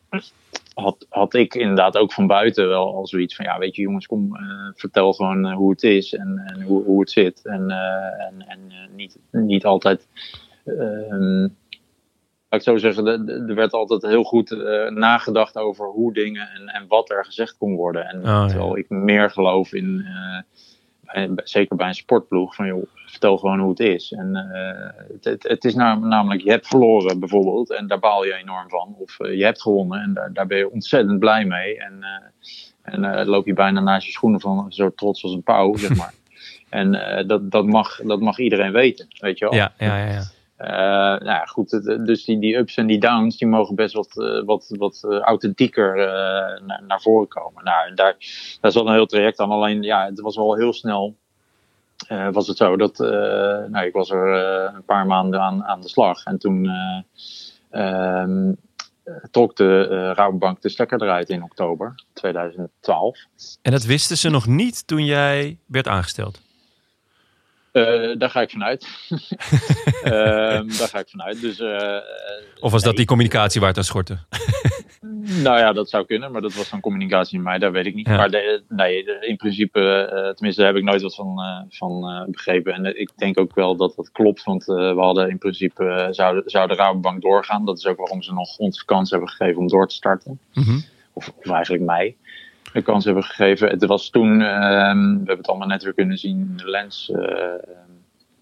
had, 0.73 1.05
had 1.09 1.33
ik 1.33 1.55
inderdaad 1.55 1.97
ook 1.97 2.13
van 2.13 2.27
buiten 2.27 2.67
wel 2.67 2.95
al 2.95 3.07
zoiets 3.07 3.35
van, 3.35 3.45
ja, 3.45 3.57
weet 3.57 3.75
je 3.75 3.81
jongens, 3.81 4.05
kom, 4.05 4.37
vertel 4.75 5.13
gewoon 5.13 5.51
hoe 5.51 5.71
het 5.71 5.83
is 5.83 6.13
en, 6.13 6.41
en 6.45 6.61
hoe, 6.61 6.83
hoe 6.83 6.99
het 6.99 7.11
zit. 7.11 7.45
En, 7.45 7.69
en, 7.71 8.47
en 8.47 8.71
niet, 8.95 9.17
niet 9.31 9.65
altijd, 9.65 10.07
laat 12.49 12.59
ik 12.59 12.61
zo 12.61 12.77
zeggen, 12.77 13.27
er 13.47 13.55
werd 13.55 13.73
altijd 13.73 14.01
heel 14.01 14.23
goed 14.23 14.51
eh, 14.51 14.89
nagedacht 14.89 15.57
over 15.57 15.85
hoe 15.87 16.13
dingen 16.13 16.49
en, 16.49 16.67
en 16.67 16.87
wat 16.87 17.09
er 17.09 17.25
gezegd 17.25 17.57
kon 17.57 17.75
worden. 17.75 18.05
En 18.07 18.21
ja. 18.21 18.47
terwijl 18.47 18.77
ik 18.77 18.89
meer 18.89 19.29
geloof 19.29 19.73
in, 19.73 20.05
eh, 20.05 20.41
bij- 21.01 21.33
bij- 21.33 21.47
zeker 21.47 21.75
bij 21.75 21.87
een 21.87 21.93
sportploeg, 21.95 22.55
van 22.55 22.67
joh, 22.67 22.83
vertel 23.05 23.37
gewoon 23.37 23.59
hoe 23.59 23.69
het 23.69 23.79
is. 23.79 24.11
En 24.11 24.35
eh, 24.35 25.03
het, 25.13 25.23
het, 25.23 25.43
het 25.43 25.65
is 25.65 25.75
nam- 25.75 26.07
namelijk, 26.07 26.41
je 26.41 26.49
hebt 26.49 26.67
verloren 26.67 27.19
bijvoorbeeld 27.19 27.71
en 27.71 27.87
daar 27.87 27.99
baal 27.99 28.25
je 28.25 28.33
enorm 28.33 28.69
van. 28.69 28.95
Of 28.97 29.17
je 29.17 29.43
hebt 29.43 29.61
gewonnen 29.61 30.01
en 30.01 30.13
daar, 30.13 30.33
daar 30.33 30.47
ben 30.47 30.57
je 30.57 30.71
ontzettend 30.71 31.19
blij 31.19 31.45
mee. 31.45 31.77
En, 31.79 32.05
en 32.81 33.25
loop 33.25 33.45
je 33.45 33.53
bijna 33.53 33.79
naast 33.79 34.05
je 34.05 34.11
schoenen 34.11 34.39
van 34.39 34.65
zo 34.69 34.93
trots 34.95 35.23
als 35.23 35.33
een 35.33 35.43
pauw, 35.43 35.75
zeg 35.75 35.97
maar. 35.97 36.13
En 36.69 36.91
dat, 37.27 37.51
dat, 37.51 37.65
mag, 37.65 38.01
dat 38.03 38.19
mag 38.19 38.39
iedereen 38.39 38.71
weten, 38.71 39.07
weet 39.19 39.37
je 39.37 39.45
wel. 39.45 39.53
Ja, 39.53 39.73
ja, 39.77 39.97
ja. 39.97 40.11
ja. 40.11 40.23
Eh, 40.57 40.69
nou 40.69 41.25
ja, 41.25 41.45
goed, 41.45 41.69
dus 42.05 42.25
die, 42.25 42.39
die 42.39 42.57
ups 42.57 42.77
en 42.77 42.87
die 42.87 42.99
downs, 42.99 43.37
die 43.37 43.47
mogen 43.47 43.75
best 43.75 43.93
wat, 43.93 44.17
eh, 44.17 44.43
wat, 44.45 44.73
wat 44.77 45.03
eh, 45.09 45.19
authentieker 45.19 45.95
naar, 46.65 46.83
naar 46.87 47.01
voren 47.01 47.27
komen. 47.27 47.63
Nou, 47.63 47.93
daar, 47.93 48.15
daar 48.61 48.71
zat 48.71 48.85
een 48.85 48.93
heel 48.93 49.05
traject 49.05 49.39
aan. 49.39 49.51
Alleen, 49.51 49.83
ja, 49.83 50.05
het 50.05 50.19
was 50.19 50.35
wel 50.35 50.55
heel 50.55 50.73
snel. 50.73 51.15
was 52.31 52.47
het 52.47 52.57
zo 52.57 52.77
dat, 52.77 52.97
nou, 53.69 53.85
ik 53.85 53.93
was 53.93 54.09
er 54.09 54.27
een 54.75 54.85
paar 54.85 55.05
maanden 55.05 55.41
aan, 55.41 55.63
aan 55.63 55.81
de 55.81 55.89
slag. 55.89 56.23
En 56.23 56.37
toen 56.37 56.69
eh, 57.69 58.21
ehm, 58.21 58.53
trok 59.31 59.55
de 59.55 59.87
eh 59.89 60.15
Rabobank 60.15 60.61
de 60.61 60.69
stekker 60.69 61.01
eruit 61.01 61.29
in 61.29 61.43
oktober 61.43 62.03
2012. 62.13 63.17
En 63.61 63.71
dat 63.71 63.83
wisten 63.83 64.17
ze 64.17 64.29
nog 64.29 64.47
niet 64.47 64.87
toen 64.87 65.05
jij 65.05 65.57
werd 65.65 65.87
aangesteld. 65.87 66.41
Eh, 67.77 68.15
daar 68.17 68.29
ga 68.29 68.41
ik 68.41 68.49
vanuit. 68.49 68.87
Ehm, 70.03 70.67
daar 70.77 70.87
ga 70.87 70.99
ik 70.99 71.09
vanuit. 71.09 71.41
Dus, 71.41 71.59
eh, 71.59 71.97
Of 72.59 72.71
was 72.71 72.83
dat 72.83 72.95
die 72.95 73.05
communicatie 73.05 73.59
waar 73.59 73.69
het 73.69 73.77
aan 73.77 73.83
schortte? 73.83 74.17
Nou 75.43 75.57
ja, 75.59 75.73
dat 75.73 75.89
zou 75.89 76.05
kunnen, 76.05 76.31
maar 76.31 76.41
dat 76.41 76.53
was 76.53 76.69
dan 76.69 76.79
communicatie 76.79 77.37
in 77.37 77.43
mij, 77.43 77.57
dat 77.59 77.71
weet 77.71 77.85
ik 77.85 77.95
niet. 77.95 78.07
Ja. 78.07 78.15
Maar 78.15 78.29
de, 78.29 78.63
nee, 78.69 79.03
de- 79.03 79.25
in 79.27 79.35
principe, 79.35 79.79
eh, 79.79 80.29
tenminste, 80.33 80.61
daar 80.61 80.69
heb 80.73 80.79
ik 80.79 80.83
nooit 80.89 81.01
wat 81.01 81.15
van, 81.15 81.39
van 81.69 82.25
begrepen. 82.31 82.73
En 82.73 82.99
ik 82.99 83.11
denk 83.15 83.39
ook 83.39 83.55
wel 83.55 83.75
dat 83.75 83.93
dat 83.95 84.11
klopt, 84.11 84.43
want 84.43 84.65
we 84.65 84.95
hadden 84.97 85.29
in 85.29 85.37
principe, 85.37 86.07
zou, 86.11 86.41
zou 86.45 86.67
de 86.67 86.73
Rabobank 86.75 87.21
doorgaan. 87.21 87.65
Dat 87.65 87.77
is 87.77 87.85
ook 87.85 87.97
waarom 87.97 88.21
ze 88.21 88.33
nog 88.33 88.57
ons 88.57 88.85
kans 88.85 89.09
hebben 89.09 89.29
gegeven 89.29 89.57
om 89.61 89.67
door 89.67 89.87
te 89.87 89.95
starten. 89.95 90.39
Mhm. 90.53 90.79
Of, 91.13 91.31
of 91.37 91.51
eigenlijk 91.51 91.83
mij 91.83 92.15
de 92.73 92.81
kans 92.81 93.05
hebben 93.05 93.23
gegeven. 93.23 93.69
Het 93.69 93.85
was 93.85 94.09
toen, 94.09 94.41
ehm, 94.41 94.99
we 95.01 95.15
hebben 95.17 95.37
het 95.37 95.47
allemaal 95.47 95.67
net 95.67 95.83
weer 95.83 95.93
kunnen 95.93 96.17
zien 96.17 96.39
in 96.39 96.57
de 96.57 96.69
Lens 96.69 97.11
eh, 97.11 97.53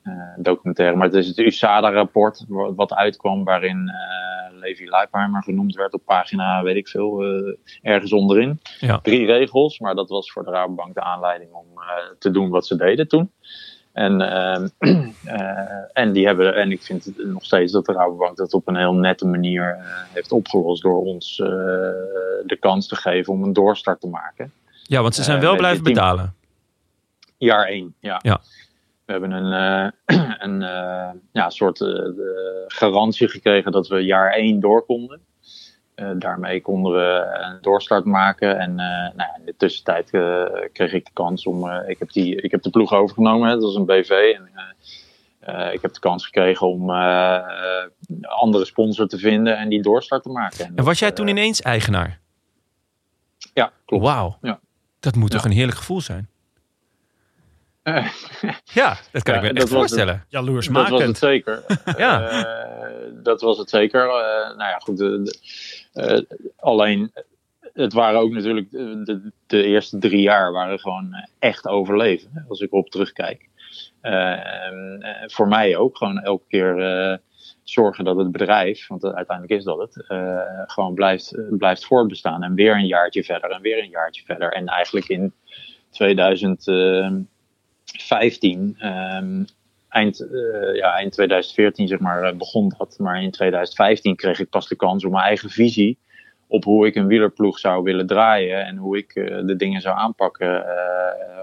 eh, 0.03 0.11
documentaire. 0.37 0.95
Maar 0.95 1.07
het 1.07 1.15
is 1.15 1.27
het 1.27 1.37
USADA-rapport 1.37 2.45
wa- 2.47 2.73
wat 2.73 2.93
uitkwam 2.93 3.43
waarin 3.43 3.89
eh, 3.89 4.57
Levi 4.59 4.89
Leipheimer 4.89 5.43
genoemd 5.43 5.75
werd 5.75 5.93
op 5.93 6.01
pagina, 6.05 6.63
weet 6.63 6.75
ik 6.75 6.87
veel, 6.87 7.21
eh, 7.23 7.55
ergens 7.81 8.13
onderin. 8.13 8.59
Ja. 8.79 8.99
Drie 8.99 9.25
regels, 9.25 9.79
maar 9.79 9.95
dat 9.95 10.09
was 10.09 10.31
voor 10.31 10.43
de 10.43 10.51
Rabobank 10.51 10.93
de 10.93 11.01
aanleiding 11.03 11.51
om 11.51 11.65
eh, 11.75 12.15
te 12.19 12.31
doen 12.31 12.49
wat 12.49 12.67
ze 12.67 12.75
deden 12.75 13.07
toen. 13.07 13.31
En, 13.95 14.21
ehm, 14.21 14.67
eh, 15.25 15.59
en, 15.93 16.11
die 16.11 16.25
hebben, 16.25 16.55
en 16.55 16.71
ik 16.71 16.81
vind 16.81 17.05
het 17.05 17.25
nog 17.25 17.43
steeds 17.45 17.71
dat 17.71 17.85
de 17.85 17.91
Rabobank 17.91 18.37
dat 18.37 18.53
op 18.53 18.67
een 18.67 18.75
heel 18.75 18.93
nette 18.93 19.25
manier 19.25 19.77
eh, 19.79 19.85
heeft 20.13 20.31
opgelost 20.31 20.81
door 20.81 21.01
ons 21.01 21.39
eh, 21.39 21.47
de 22.45 22.57
kans 22.59 22.87
te 22.87 22.95
geven 22.95 23.33
om 23.33 23.43
een 23.43 23.53
doorstart 23.53 24.01
te 24.01 24.07
maken. 24.07 24.51
Ja, 24.83 25.01
want 25.01 25.15
ze 25.15 25.23
zijn 25.23 25.39
wel 25.39 25.55
blijven 25.55 25.83
betalen. 25.83 26.33
Jaar 27.37 27.67
één, 27.67 27.95
ja. 27.99 28.19
Ja. 28.21 28.41
We 29.05 29.11
hebben 29.11 29.31
een, 29.31 29.93
een 30.45 30.59
ja, 31.31 31.49
soort 31.49 31.85
garantie 32.67 33.27
gekregen 33.29 33.71
dat 33.71 33.87
we 33.87 33.99
jaar 33.99 34.31
één 34.31 34.59
door 34.59 34.85
konden. 34.85 35.19
Eh, 35.95 36.09
daarmee 36.15 36.61
konden 36.61 36.93
we 36.93 37.37
een 37.39 37.57
doorstart 37.61 38.05
maken. 38.05 38.59
En 38.59 38.69
eh, 38.69 38.85
nou, 38.87 39.13
ja, 39.17 39.35
in 39.39 39.45
de 39.45 39.55
tussentijd 39.57 40.09
eh, 40.09 40.43
kreeg 40.73 40.93
ik 40.93 41.05
de 41.05 41.11
kans 41.13 41.45
om. 41.45 41.69
ik, 41.87 41.99
heb 41.99 42.11
die, 42.11 42.41
ik 42.41 42.51
heb 42.51 42.61
de 42.61 42.69
ploeg 42.69 42.93
overgenomen, 42.93 43.47
hè, 43.47 43.53
dat 43.53 43.63
was 43.63 43.75
een 43.75 43.85
BV. 43.85 44.09
En, 44.09 44.49
ik 45.73 45.81
heb 45.81 45.93
de 45.93 45.99
kans 45.99 46.25
gekregen 46.25 46.67
om 46.67 46.89
een 46.89 48.25
andere 48.25 48.65
sponsor 48.65 49.07
te 49.07 49.17
vinden 49.17 49.57
en 49.57 49.69
die 49.69 49.81
doorstart 49.81 50.23
te 50.23 50.29
maken. 50.29 50.75
En 50.75 50.83
was 50.83 50.99
jij 50.99 51.11
toen 51.11 51.27
ineens 51.27 51.61
eigenaar? 51.61 52.19
Ja, 53.53 53.71
klopt. 53.85 54.03
Wauw. 54.03 54.37
Ja. 54.41 54.59
Dat 54.99 55.15
moet 55.15 55.31
toch 55.31 55.45
een 55.45 55.51
heerlijk 55.51 55.77
gevoel 55.77 56.01
zijn? 56.01 56.29
Ja, 58.73 58.97
dat 59.11 59.23
kan 59.23 59.33
Ja, 59.33 59.39
ik 59.41 59.47
me 59.47 59.53
dat 59.53 59.57
echt 59.57 59.69
was 59.69 59.69
voorstellen. 59.69 60.25
Jaloers 60.29 60.67
Dat 60.67 60.89
was 60.89 61.03
het 61.03 61.17
zeker. 61.17 61.63
Ja. 61.97 62.29
Eh, 62.29 63.11
dat 63.23 63.41
was 63.41 63.57
het 63.57 63.69
zeker. 63.69 64.01
Eh, 64.01 64.47
nou 64.57 64.69
ja, 64.69 64.77
goed. 64.79 64.97
de- 64.97 65.21
de- 65.23 65.39
eh, 66.01 66.37
alleen, 66.57 67.11
het 67.73 67.93
waren 67.93 68.19
ook 68.19 68.31
natuurlijk 68.31 68.71
de, 68.71 69.31
de, 69.47 69.63
eerste 69.63 69.97
drie 69.97 70.21
jaar 70.21 70.51
waren 70.51 70.79
gewoon 70.79 71.27
echt 71.39 71.67
overleven. 71.67 72.29
hè, 72.33 72.41
Als 72.47 72.59
ik 72.59 72.71
erop 72.71 72.89
terugkijk. 72.89 73.49
Eh, 74.01 74.65
en, 74.65 74.97
eh, 75.01 75.29
voor 75.29 75.47
mij 75.47 75.77
ook. 75.77 75.97
Gewoon 75.97 76.19
elke 76.19 76.45
keer 76.47 76.79
eh, 76.81 77.17
zorgen 77.63 78.03
dat 78.05 78.17
het 78.17 78.31
bedrijf, 78.31 78.87
want 78.87 79.03
uiteindelijk 79.05 79.59
is 79.59 79.63
dat 79.63 79.79
het, 79.79 80.07
eh, 80.07 80.39
gewoon 80.65 80.93
blijft, 80.93 81.35
eh, 81.35 81.43
blijft 81.49 81.85
voortbestaan. 81.85 82.43
En 82.43 82.53
weer 82.55 82.75
een 82.75 82.87
jaartje 82.87 83.23
verder 83.23 83.49
en 83.51 83.61
weer 83.61 83.77
een 83.83 83.89
jaartje 83.89 84.23
verder. 84.25 84.51
En 84.53 84.67
eigenlijk 84.67 85.07
in 85.07 85.33
2015, 87.97 88.75
ehm, 88.79 89.43
eind, 89.89 90.19
eh, 90.19 90.75
ja, 90.75 90.93
eind 90.93 91.11
2014 91.11 91.87
zeg 91.87 91.99
maar, 91.99 92.23
eh, 92.23 92.37
begon 92.37 92.73
dat. 92.77 92.95
Maar 92.99 93.21
in 93.21 93.31
2015 93.31 94.15
kreeg 94.15 94.39
ik 94.39 94.49
pas 94.49 94.67
de 94.67 94.75
kans 94.75 95.05
om 95.05 95.11
mijn 95.11 95.23
eigen 95.23 95.49
visie 95.49 95.97
op 96.47 96.63
hoe 96.63 96.87
ik 96.87 96.95
een 96.95 97.07
wielerploeg 97.07 97.59
zou 97.59 97.83
willen 97.83 98.07
draaien 98.07 98.65
en 98.65 98.77
hoe 98.77 98.97
ik 98.97 99.15
eh, 99.15 99.45
de 99.45 99.55
dingen 99.55 99.81
zou 99.81 99.97
aanpakken 99.97 100.65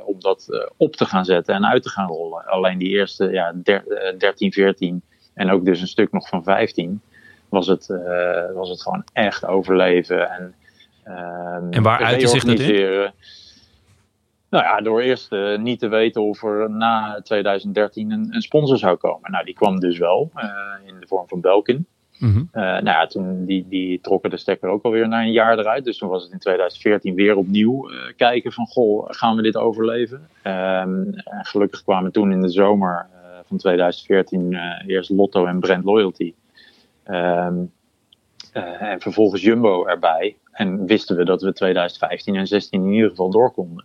om 0.04 0.20
dat 0.20 0.68
op 0.76 0.96
te 0.96 1.04
gaan 1.04 1.24
zetten 1.24 1.54
en 1.54 1.66
uit 1.66 1.82
te 1.82 1.88
gaan 1.88 2.08
rollen. 2.08 2.44
Alleen 2.44 2.78
die 2.78 2.88
eerste 2.88 3.30
ja, 3.30 3.52
der- 3.54 3.86
eh, 3.86 4.18
13, 4.18 4.52
14 4.52 5.02
en 5.34 5.50
ook 5.50 5.64
dus 5.64 5.80
een 5.80 5.86
stuk 5.86 6.12
nog 6.12 6.28
van 6.28 6.44
15 6.44 7.00
was 7.48 7.66
het, 7.66 7.86
was 8.54 8.68
het 8.68 8.82
gewoon 8.82 9.04
echt 9.12 9.46
overleven. 9.46 10.30
En, 10.30 10.54
ehm, 11.04 11.66
En 11.70 11.82
waar 11.82 12.02
uitte 12.02 12.26
zich 12.28 12.44
dat 12.44 12.58
in? 12.58 13.12
Nou 14.52 14.64
ja, 14.64 14.80
door 14.80 15.00
eerst 15.00 15.32
eh, 15.32 15.58
niet 15.58 15.78
te 15.78 15.88
weten 15.88 16.22
of 16.22 16.42
er 16.42 16.70
na 16.70 17.20
2013 17.22 18.10
een, 18.10 18.26
een 18.30 18.42
sponsor 18.42 18.78
zou 18.78 18.96
komen. 18.96 19.30
Nou, 19.30 19.44
die 19.44 19.54
kwam 19.54 19.80
dus 19.80 19.98
wel 19.98 20.30
eh, 20.34 20.50
in 20.86 21.00
de 21.00 21.06
vorm 21.06 21.28
van 21.28 21.40
Belkin. 21.40 21.86
Eh, 22.52 22.62
nou 22.62 22.84
ja, 22.84 23.06
toen 23.06 23.44
die, 23.44 23.66
die 23.68 24.00
trokken 24.00 24.30
de 24.30 24.36
stekker 24.36 24.68
ook 24.68 24.82
alweer 24.82 25.08
na 25.08 25.22
een 25.22 25.32
jaar 25.32 25.58
eruit. 25.58 25.84
Dus 25.84 25.98
toen 25.98 26.08
was 26.08 26.22
het 26.22 26.32
in 26.32 26.38
2014 26.38 27.14
weer 27.14 27.36
opnieuw 27.36 27.90
kijken 28.16 28.52
van, 28.52 28.66
goh, 28.66 29.04
gaan 29.08 29.36
we 29.36 29.42
dit 29.42 29.56
overleven? 29.56 30.28
Ehm, 30.42 31.04
gelukkig 31.24 31.82
kwamen 31.82 32.12
toen 32.12 32.32
in 32.32 32.40
de 32.40 32.50
zomer 32.50 33.08
van 33.52 33.60
2014 33.60 34.52
eh, 34.52 34.88
eerst 34.88 35.10
Lotto 35.10 35.46
en 35.46 35.60
Brand 35.60 35.84
Loyalty. 35.84 36.34
Ehm, 37.04 37.64
eh, 38.52 38.82
en 38.82 39.00
vervolgens 39.00 39.42
Jumbo 39.42 39.86
erbij. 39.86 40.36
En 40.52 40.86
wisten 40.86 41.16
we 41.16 41.24
dat 41.24 41.42
we 41.42 41.52
2015 41.52 42.36
en 42.36 42.46
16 42.46 42.84
in 42.84 42.92
ieder 42.92 43.10
geval 43.10 43.30
door 43.30 43.52
konden. 43.52 43.84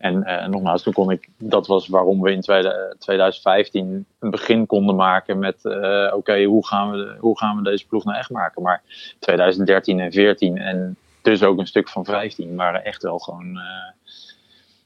En 0.00 0.22
eh, 0.24 0.46
nogmaals, 0.48 0.82
toen 0.82 0.92
kon 0.92 1.10
ik, 1.10 1.28
dat 1.38 1.66
was 1.66 1.88
waarom 1.88 2.20
we 2.20 2.32
in 2.32 2.40
tweede- 2.40 2.94
2015 2.98 4.06
een 4.20 4.30
begin 4.30 4.66
konden 4.66 4.94
maken 4.96 5.38
met, 5.38 5.64
eh, 5.64 6.12
oké, 6.16 6.42
hoe 6.44 6.66
gaan 6.66 6.90
we 6.90 7.16
hoe 7.18 7.38
gaan 7.38 7.56
we 7.56 7.62
deze 7.62 7.86
ploeg 7.86 8.04
nou 8.04 8.18
echt 8.18 8.30
maken? 8.30 8.62
Maar 8.62 8.82
2013 9.18 10.00
en 10.00 10.12
14 10.12 10.58
en 10.58 10.96
dus 11.22 11.42
ook 11.42 11.58
een 11.58 11.66
stuk 11.66 11.88
van 11.88 12.04
15 12.04 12.56
waren 12.56 12.84
echt 12.84 13.02
wel 13.02 13.18
gewoon, 13.18 13.56
eh, 13.58 14.10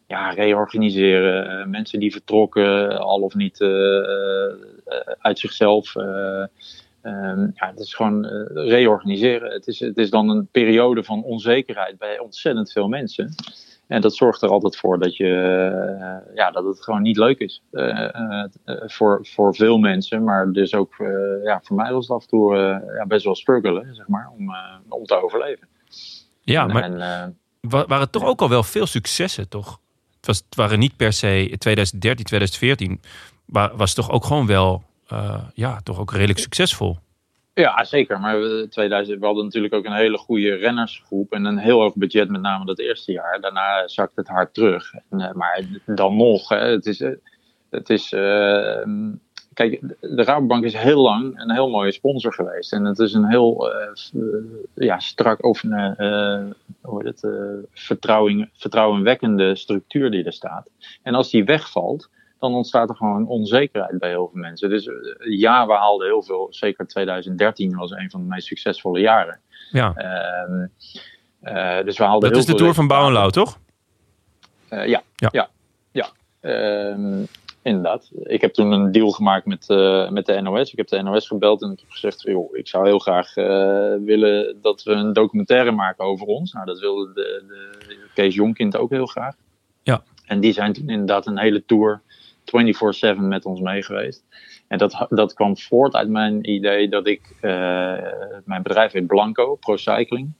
ja, 0.07 0.31
reorganiseren. 0.31 1.61
eh, 1.61 1.67
mensen 1.67 2.01
die 2.01 2.13
vertrokken, 2.13 2.99
al 2.99 3.21
of 3.21 3.35
niet 3.35 3.61
eh, 3.61 4.49
eh, 4.49 4.55
uit 5.19 5.39
zichzelf. 5.39 5.97
eh, 5.97 6.43
ehm, 7.03 7.41
ja, 7.55 7.67
het 7.71 7.79
is 7.81 7.95
gewoon 7.95 8.25
eh, 8.25 8.69
reorganiseren. 8.69 9.53
Het 9.53 9.67
is, 9.67 9.81
het 9.81 9.97
is 9.97 10.11
dan 10.11 10.29
een 10.29 10.47
periode 10.51 11.05
van 11.05 11.23
onzekerheid 11.23 11.99
bij 11.99 12.19
ontzettend 12.19 12.73
veel 12.73 12.89
mensen. 12.89 13.35
En 13.87 14.01
dat 14.01 14.15
zorgt 14.15 14.43
er 14.43 14.49
altijd 14.49 14.77
voor 14.77 14.99
dat, 14.99 15.17
je, 15.17 15.27
eh, 16.27 16.37
ja, 16.37 16.51
dat 16.51 16.65
het 16.65 16.83
gewoon 16.83 17.03
niet 17.03 17.17
leuk 17.17 17.39
is. 17.39 17.63
eh, 17.71 18.15
eh, 18.15 18.51
voor, 18.87 19.27
voor 19.27 19.55
veel 19.55 19.79
mensen. 19.79 20.25
Maar 20.25 20.53
dus 20.53 20.75
ook 20.75 20.95
ja, 21.45 21.61
voor 21.65 21.77
mij 21.77 21.93
was 21.93 22.07
het 22.09 22.17
af 22.17 22.23
en 22.23 22.29
toe 22.29 22.57
ja, 22.99 23.07
best 23.07 23.25
wel 23.25 23.35
struggelen, 23.35 23.95
zeg 23.95 24.09
maar, 24.09 24.31
om, 24.39 24.55
om 24.89 25.05
te 25.05 25.23
overleven. 25.23 25.69
Ja, 26.41 26.67
maar 26.67 26.83
En, 26.83 27.39
wa- 27.61 27.87
waren 27.87 28.11
toch 28.11 28.25
ook 28.25 28.41
al 28.41 28.49
wel 28.49 28.63
veel 28.63 28.87
successen, 28.87 29.49
toch? 29.49 29.79
Het, 30.17 30.27
was, 30.27 30.37
het 30.37 30.55
waren 30.55 30.79
niet 30.79 30.97
per 30.97 31.13
se 31.13 31.55
2013, 31.59 32.25
2014. 32.25 33.01
Maar 33.45 33.77
was 33.77 33.95
toch 33.95 34.11
ook 34.11 34.25
gewoon 34.25 34.47
wel, 34.47 34.83
ja, 35.55 35.81
toch 35.83 35.99
ook 35.99 36.13
redelijk 36.13 36.39
succesvol. 36.39 36.99
Ja, 37.55 37.85
zeker. 37.85 38.21
Maar 38.21 38.41
we, 38.41 38.67
2000, 38.71 39.19
we 39.21 39.27
hadden 39.27 39.45
natuurlijk 39.45 39.75
ook 39.75 39.85
een 39.85 39.93
hele 39.93 40.19
goede 40.19 40.55
rennersgroep 40.55 41.33
en 41.33 41.45
een 41.45 41.59
heel 41.59 41.81
hoog 41.81 41.95
budget, 41.95 42.29
met 42.29 42.41
name 42.41 42.65
dat 42.65 42.79
eerste 42.79 43.13
jaar. 43.13 43.41
Daarna 43.41 43.89
zakt 43.89 44.17
het 44.17 44.29
hard 44.29 44.55
terug. 44.55 44.93
En, 45.11 45.21
eh, 45.21 45.33
maar 45.33 45.65
dan 45.87 46.17
nog, 46.17 46.49
hè, 46.49 46.57
het 46.71 46.87
is. 46.87 47.01
eh, 47.01 47.11
Het 47.71 47.91
is 47.91 48.13
eh, 48.13 48.83
kijk, 49.55 49.81
de 50.01 50.23
Rabobank 50.23 50.65
is 50.65 50.75
heel 50.75 51.01
lang 51.03 51.41
een 51.41 51.51
heel 51.53 51.71
mooie 51.71 51.93
sponsor 51.93 52.33
geweest. 52.33 52.73
En 52.73 52.85
het 52.85 52.99
is 52.99 53.13
een 53.15 53.29
heel 53.29 53.73
eh, 53.73 53.89
ja, 54.75 54.99
strak 54.99 55.45
of 55.45 55.65
eh, 55.65 56.43
hoe 56.81 57.05
heet 57.05 57.21
het, 57.23 57.33
vertrouwing, 57.73 58.51
vertrouwenwekkende 58.53 59.57
structuur 59.57 60.11
die 60.11 60.25
er 60.25 60.33
staat. 60.33 60.69
En 61.03 61.15
als 61.15 61.31
die 61.31 61.45
wegvalt, 61.45 62.09
dan 62.41 62.55
ontstaat 62.55 62.89
er 62.89 62.97
gewoon 62.97 63.27
onzekerheid 63.29 63.99
bij 63.99 64.09
heel 64.09 64.29
veel 64.33 64.41
mensen. 64.41 64.69
Dus 64.71 64.87
eh, 64.87 64.95
ja, 65.39 65.67
we 65.67 65.73
haalden 65.73 66.07
heel 66.07 66.23
veel. 66.23 66.47
Zeker 66.51 66.87
2013 66.87 67.77
was 67.77 67.91
een 67.91 68.11
van 68.11 68.21
de 68.21 68.27
meest 68.29 68.47
succesvolle 68.47 69.01
jaren. 69.01 69.41
Ja, 69.71 69.95
Ehm, 69.95 70.67
eh, 71.41 71.85
dus 71.85 71.99
we 71.99 72.05
haalden 72.05 72.29
dat 72.31 72.39
is 72.39 72.47
de 72.47 72.55
Tour 72.55 72.75
van 72.75 72.87
Bouw 72.87 73.07
en 73.07 73.13
Lauw, 73.13 73.29
toch? 73.31 73.59
eh, 74.69 74.87
ja, 74.87 75.03
Ja. 75.17 75.29
ja, 75.33 75.49
ja. 75.93 76.07
Ehm, 76.41 77.25
inderdaad. 77.63 78.11
Ik 78.23 78.41
heb 78.41 78.53
toen 78.55 78.73
een 78.73 78.93
deal 78.93 79.11
gemaakt 79.11 79.47
met, 79.47 79.69
met 80.11 80.27
de 80.27 80.41
NOS. 80.41 80.71
Ik 80.71 80.77
heb 80.79 80.89
de 80.89 81.03
NOS 81.03 81.27
gebeld 81.27 81.63
en 81.63 81.71
ik 81.71 81.81
heb 81.81 81.91
gezegd: 81.91 82.23
joh, 82.23 82.57
ik 82.57 82.69
zou 82.69 82.87
heel 82.87 82.99
graag 82.99 83.35
willen 84.05 84.59
dat 84.63 84.83
we 84.83 84.93
een 84.93 85.13
documentaire 85.13 85.71
maken 85.71 86.05
over 86.05 86.27
ons. 86.27 86.53
Nou, 86.53 86.67
dat 86.67 86.81
wilde 86.81 87.13
de, 87.13 87.45
de 87.49 87.99
Kees 88.15 88.35
Jonkind 88.35 88.77
ook 88.77 88.91
heel 88.91 89.07
graag. 89.07 89.35
Ja. 89.83 90.03
En 90.27 90.41
die 90.41 90.53
zijn 90.53 90.73
toen 90.73 90.89
inderdaad 90.89 91.27
een 91.27 91.39
hele 91.39 91.65
tour 91.65 92.01
24-7 92.45 93.19
met 93.19 93.45
ons 93.45 93.61
mee 93.61 93.83
geweest. 93.83 94.25
En 94.69 94.79
dat, 94.79 95.07
dat 95.09 95.35
kwam 95.35 95.59
voort 95.59 95.95
uit 95.95 96.09
mijn 96.09 96.51
idee 96.51 96.89
dat 96.89 97.07
ik, 97.07 97.37
eh, 97.41 97.51
mijn 98.45 98.63
bedrijf 98.63 98.93
heet 98.93 99.07
Blanco, 99.07 99.55
Pro 99.55 99.77
Cycling. 99.77 100.33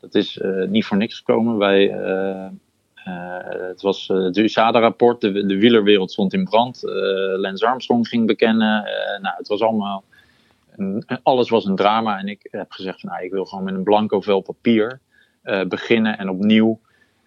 Dat 0.00 0.14
is 0.14 0.38
eh, 0.38 0.66
niet 0.68 0.84
voor 0.84 0.96
niks 0.96 1.16
gekomen. 1.16 1.58
Wij, 1.58 1.90
eh, 1.90 2.48
het 3.68 3.82
was 3.82 4.08
het 4.08 4.36
USADA-rapport, 4.36 5.20
de, 5.20 5.46
de 5.46 5.58
wielerwereld 5.58 6.12
stond 6.12 6.32
in 6.32 6.44
brand. 6.44 6.80
Lance 7.36 7.66
Armstrong 7.66 8.08
ging 8.08 8.26
bekennen. 8.26 8.82
Nou, 9.22 9.34
het 9.36 9.48
was 9.48 9.60
allemaal, 9.60 10.04
alles 11.22 11.48
was 11.48 11.64
een 11.64 11.76
drama. 11.76 12.18
En 12.18 12.28
ik 12.28 12.48
heb 12.50 12.72
gezegd, 12.72 13.00
van, 13.00 13.10
nou, 13.10 13.24
ik 13.24 13.30
wil 13.30 13.44
gewoon 13.44 13.64
met 13.64 13.74
een 13.74 13.82
blanco 13.82 14.20
vel 14.20 14.40
papier 14.40 15.00
beginnen 15.68 16.18
en 16.18 16.28
opnieuw 16.28 16.80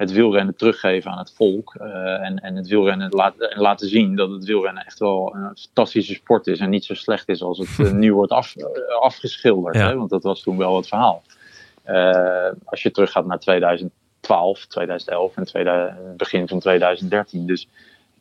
het 0.04 0.12
wielrennen 0.12 0.56
teruggeven 0.56 1.12
aan 1.12 1.18
het 1.18 1.34
volk. 1.36 1.76
eh, 1.76 2.26
en, 2.26 2.40
en 2.40 2.56
het 2.56 2.68
wielrennen 2.68 3.10
laten, 3.10 3.52
en 3.52 3.62
laten 3.62 3.88
zien 3.88 4.16
dat 4.16 4.30
het 4.30 4.46
wielrennen 4.46 4.86
echt 4.86 5.00
wel 5.00 5.36
een 5.36 5.58
fantastische 5.58 6.14
sport 6.14 6.48
is. 6.48 6.60
En 6.60 6.70
niet 6.70 6.86
zo 6.86 6.94
slecht 6.94 7.30
is 7.30 7.42
als 7.42 7.58
het 7.58 7.88
eh, 7.88 7.94
nu 8.04 8.14
wordt 8.14 8.32
af, 8.32 8.56
eh, 8.56 8.66
afgeschilderd. 9.02 9.76
Ja. 9.76 9.88
Hè? 9.88 9.96
Want 9.96 10.10
dat 10.10 10.24
was 10.24 10.42
toen 10.42 10.58
wel 10.58 10.76
het 10.76 10.88
verhaal. 10.88 11.24
Als 12.66 12.84
je 12.84 12.92
teruggaat 12.92 13.26
naar 13.26 13.40
2012, 13.40 14.66
2011 14.66 15.36
en 15.36 15.46
2000 15.46 16.18
begin 16.18 16.48
van 16.48 16.60
2013. 16.60 17.48
Dus 17.48 17.68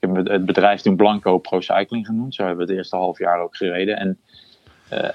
ik 0.00 0.08
heb 0.14 0.26
het 0.26 0.46
bedrijf 0.46 0.80
toen 0.80 0.96
Blanco 0.96 1.38
Pro 1.38 1.60
Cycling 1.60 2.06
genoemd. 2.06 2.34
Zo 2.34 2.46
hebben 2.46 2.66
we 2.66 2.70
het 2.70 2.78
eerste 2.80 2.96
half 2.96 3.18
jaar 3.18 3.40
ook 3.40 3.56
gereden. 3.56 3.96
En 3.96 4.18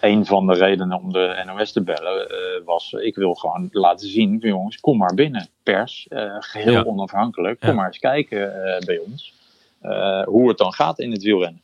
een 0.01 0.25
van 0.25 0.47
de 0.47 0.53
redenen 0.53 0.99
om 1.01 1.13
de 1.13 1.43
NOS 1.45 1.71
te 1.71 1.81
bellen 1.83 2.29
eh, 2.29 2.35
was: 2.65 2.93
ik 2.93 3.15
wil 3.15 3.33
gewoon 3.33 3.67
laten 3.71 4.07
zien, 4.07 4.37
jongens, 4.41 4.79
kom 4.79 4.97
maar 4.97 5.13
binnen, 5.13 5.47
pers, 5.63 6.07
eh, 6.09 6.35
geheel 6.39 6.71
Ja. 6.73 6.83
onafhankelijk, 6.83 7.59
kom 7.59 7.69
Ja. 7.69 7.75
maar 7.75 7.87
eens 7.87 7.99
kijken 7.99 8.65
eh, 8.75 8.85
bij 8.85 8.97
ons 8.97 9.33
eh, 9.81 10.23
hoe 10.23 10.47
het 10.47 10.57
dan 10.57 10.73
gaat 10.73 10.99
in 10.99 11.11
het 11.11 11.23
wielrennen. 11.23 11.61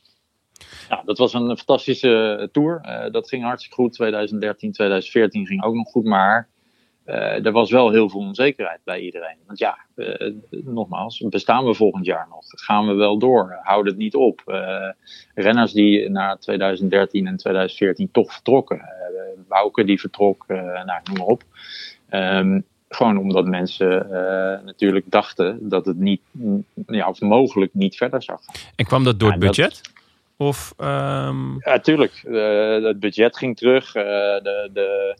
Nou, 0.89 1.01
dat 1.05 1.17
was 1.17 1.33
een 1.33 1.57
fantastische 1.57 2.49
tour. 2.51 2.79
Eh, 2.81 3.11
dat 3.11 3.27
ging 3.27 3.43
hartstikke 3.43 3.75
goed. 3.75 3.93
2013, 3.93 4.71
2014 4.71 5.45
ging 5.47 5.63
ook 5.63 5.73
nog 5.75 5.87
goed, 5.91 6.03
maar 6.05 6.37
eh, 6.37 6.52
er 7.05 7.51
was 7.51 7.71
wel 7.71 7.91
heel 7.91 8.09
veel 8.09 8.19
onzekerheid 8.19 8.79
bij 8.83 8.99
iedereen. 8.99 9.37
Want 9.45 9.59
ja, 9.59 9.77
eh, 9.95 10.31
nogmaals, 10.49 11.19
bestaan 11.29 11.65
we 11.65 11.73
volgend 11.73 12.05
jaar 12.05 12.27
nog? 12.29 12.43
Gaan 12.47 12.87
we 12.87 12.93
wel 12.93 13.17
door? 13.17 13.59
Houd 13.63 13.85
het 13.85 13.97
niet 13.97 14.15
op? 14.15 14.41
Eh, 14.45 14.89
renners 15.35 15.71
die 15.71 16.09
na 16.09 16.35
2013 16.37 17.27
en 17.27 17.37
2014 17.37 18.11
toch 18.11 18.33
vertrokken. 18.33 18.79
Eh 18.79 19.11
Wouke 19.47 19.83
die 19.83 19.99
vertrok, 19.99 20.43
eh, 20.47 20.57
nou, 20.57 20.99
noem 21.03 21.17
maar 21.17 21.27
op. 21.27 21.43
Ehm, 22.09 22.59
gewoon 22.89 23.17
omdat 23.17 23.45
mensen 23.45 24.11
eh, 24.11 24.65
natuurlijk 24.65 25.05
dachten 25.11 25.69
dat 25.69 25.85
het 25.85 25.97
niet, 25.97 26.21
mm, 26.31 26.65
ja, 26.87 27.07
of 27.09 27.21
mogelijk 27.21 27.73
niet 27.73 27.95
verder 27.95 28.23
zou 28.23 28.39
gaan. 28.41 28.55
En 28.75 28.85
kwam 28.85 29.03
dat 29.03 29.19
door 29.19 29.27
Ja, 29.29 29.33
het 29.35 29.43
dat- 29.45 29.55
budget? 29.55 29.81
Of, 30.37 30.73
ehm, 30.77 31.53
Ja, 31.59 31.79
tuurlijk. 31.81 32.23
Eh, 32.25 32.83
het 32.83 32.99
budget 32.99 33.37
ging 33.37 33.57
terug. 33.57 33.95
Eh, 33.95 34.03
de, 34.03 34.69
de, 34.73 35.15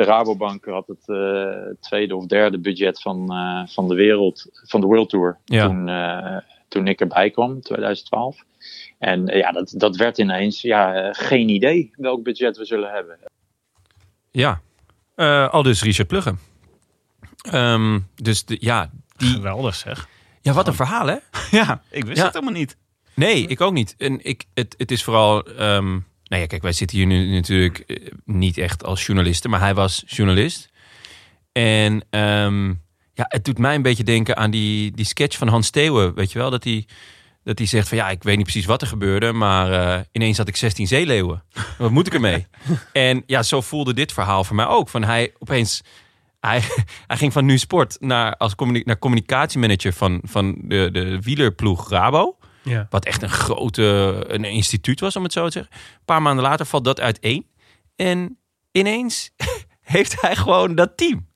de 0.00 0.06
Rabobank 0.06 0.64
had 0.64 0.86
het 0.86 1.08
eh, 1.08 1.74
tweede 1.80 2.16
of 2.16 2.26
derde 2.26 2.58
budget 2.58 3.02
van, 3.02 3.32
eh, 3.32 3.74
van 3.74 3.88
de 3.88 3.94
wereld, 3.94 4.46
van 4.52 4.80
de 4.80 4.86
World 4.86 5.08
Tour. 5.08 5.38
Ja. 5.44 5.66
Toen, 5.66 5.88
eh, 5.88 6.36
toen 6.68 6.86
ik 6.86 7.00
erbij 7.00 7.30
kwam, 7.30 7.60
2012. 7.60 8.44
En 8.98 9.26
ja, 9.26 9.52
dat, 9.52 9.74
dat 9.76 9.96
werd 9.96 10.18
ineens 10.18 10.60
ja, 10.60 11.12
geen 11.12 11.48
idee 11.48 11.90
welk 11.96 12.22
budget 12.22 12.56
we 12.56 12.64
zullen 12.64 12.90
hebben. 12.90 13.18
Ja, 14.30 14.60
al 15.48 15.62
dus 15.62 15.82
Richard 15.82 16.08
Pluggen. 16.08 16.38
Ehm, 17.50 17.98
dus 18.14 18.44
de, 18.44 18.56
ja, 18.60 18.90
die... 19.16 19.28
Geweldig 19.28 19.74
zeg. 19.74 20.08
Ja, 20.40 20.52
wat 20.52 20.66
een 20.66 20.74
verhaal 20.74 21.06
hè? 21.06 21.16
Ja, 21.58 21.82
ik 21.90 22.04
wist 22.04 22.18
Ja. 22.18 22.24
het 22.24 22.34
helemaal 22.34 22.54
niet. 22.54 22.76
Nee, 23.14 23.46
ik 23.46 23.60
ook 23.60 23.72
niet. 23.72 23.94
En 23.98 24.24
ik, 24.24 24.44
het, 24.54 24.74
het 24.78 24.90
is 24.90 25.04
vooral. 25.04 25.44
ehm 25.46 25.98
nou 26.30 26.42
ja, 26.42 26.48
kijk, 26.48 26.62
wij 26.62 26.72
zitten 26.72 26.96
hier 26.96 27.06
nu 27.06 27.30
natuurlijk 27.34 27.78
eh, 27.78 27.96
niet 28.24 28.58
echt 28.58 28.84
als 28.84 29.06
journalisten, 29.06 29.50
maar 29.50 29.60
hij 29.60 29.74
was 29.74 30.02
journalist. 30.06 30.68
En 31.52 32.04
ehm, 32.10 32.68
ja, 33.14 33.24
het 33.28 33.44
doet 33.44 33.58
mij 33.58 33.74
een 33.74 33.82
beetje 33.82 34.04
denken 34.04 34.36
aan 34.36 34.50
die, 34.50 34.90
die 34.90 35.04
sketch 35.04 35.38
van 35.38 35.48
Hans 35.48 35.70
Theeuwen. 35.70 36.14
Weet 36.14 36.32
je 36.32 36.38
wel, 36.38 36.50
dat 36.50 36.64
hij, 36.64 36.86
dat 37.44 37.58
hij 37.58 37.66
zegt 37.66 37.88
van 37.88 37.98
ja, 37.98 38.10
ik 38.10 38.22
weet 38.22 38.36
niet 38.36 38.44
precies 38.44 38.66
wat 38.66 38.82
er 38.82 38.88
gebeurde, 38.88 39.32
maar 39.32 39.72
eh, 39.72 40.00
ineens 40.12 40.36
had 40.36 40.48
ik 40.48 40.56
16 40.56 40.86
zeeleeuwen. 40.86 41.42
Wat 41.78 41.90
moet 41.90 42.06
ik 42.06 42.14
ermee? 42.14 42.46
en 42.92 43.22
ja, 43.26 43.42
zo 43.42 43.60
voelde 43.60 43.94
dit 43.94 44.12
verhaal 44.12 44.44
voor 44.44 44.56
mij 44.56 44.66
ook. 44.66 44.88
Van 44.88 45.04
hij 45.04 45.32
opeens. 45.38 45.82
Hij, 46.40 46.62
hij 47.06 47.16
ging 47.16 47.32
van 47.32 47.44
nu 47.44 47.58
sport 47.58 47.96
naar, 48.00 48.36
als 48.36 48.54
communi- 48.54 48.82
naar 48.84 48.98
communicatiemanager 48.98 49.92
van, 49.92 50.20
van 50.22 50.56
de, 50.62 50.88
de 50.92 51.20
wielerploeg 51.20 51.90
Rabo. 51.90 52.36
Ja. 52.62 52.86
Wat 52.90 53.04
echt 53.04 53.22
een 53.22 53.30
grote 53.30 54.24
een 54.26 54.44
instituut 54.44 55.00
was, 55.00 55.16
om 55.16 55.22
het 55.22 55.32
zo 55.32 55.46
te 55.46 55.52
zeggen. 55.52 55.72
Een 55.72 56.04
paar 56.04 56.22
maanden 56.22 56.44
later 56.44 56.66
valt 56.66 56.84
dat 56.84 57.00
uiteen. 57.00 57.46
En 57.96 58.38
ineens 58.72 59.30
heeft 59.80 60.20
hij 60.20 60.36
gewoon 60.36 60.74
dat 60.74 60.96
team. 60.96 61.28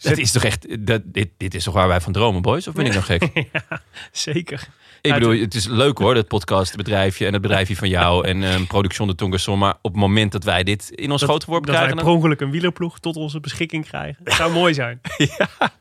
Dat 0.00 0.18
is 0.18 0.32
toch 0.32 0.44
echt, 0.44 0.86
dat, 0.86 1.02
dit, 1.04 1.28
dit 1.36 1.54
is 1.54 1.64
toch 1.64 1.74
waar 1.74 1.88
wij 1.88 2.00
van 2.00 2.12
dromen, 2.12 2.42
boys? 2.42 2.68
Of 2.68 2.74
ben 2.74 2.86
ik 2.86 2.94
nog 2.94 3.06
gek? 3.06 3.22
Zeker. 4.12 4.68
Ik 5.00 5.10
Ja, 5.10 5.18
bedoel, 5.18 5.40
het 5.40 5.54
is 5.54 5.66
leuk 5.66 5.98
hoor, 5.98 6.14
dat 6.14 6.28
podcastbedrijfje 6.28 7.26
en 7.26 7.32
het 7.32 7.42
bedrijfje 7.42 7.76
van 7.76 7.88
jou 7.88 8.24
en 8.28 8.42
um, 8.42 8.66
Production 8.66 9.08
de 9.08 9.14
Tongerson. 9.14 9.58
Maar 9.58 9.74
op 9.82 9.92
het 9.92 10.00
moment 10.00 10.32
dat 10.32 10.44
wij 10.44 10.62
dit 10.62 10.90
in 10.90 11.10
ons 11.10 11.22
groot 11.22 11.44
geworpen 11.44 11.66
dat 11.66 11.76
wij 11.76 11.84
krijgen... 11.86 12.06
per 12.06 12.16
ongeluk 12.16 12.40
een 12.40 12.50
wielerploeg 12.50 12.98
tot 12.98 13.16
onze 13.16 13.40
beschikking 13.40 13.86
krijgen. 13.86 14.24
Dat 14.24 14.34
zou 14.34 14.52
mooi 14.52 14.74
zijn. 14.74 15.00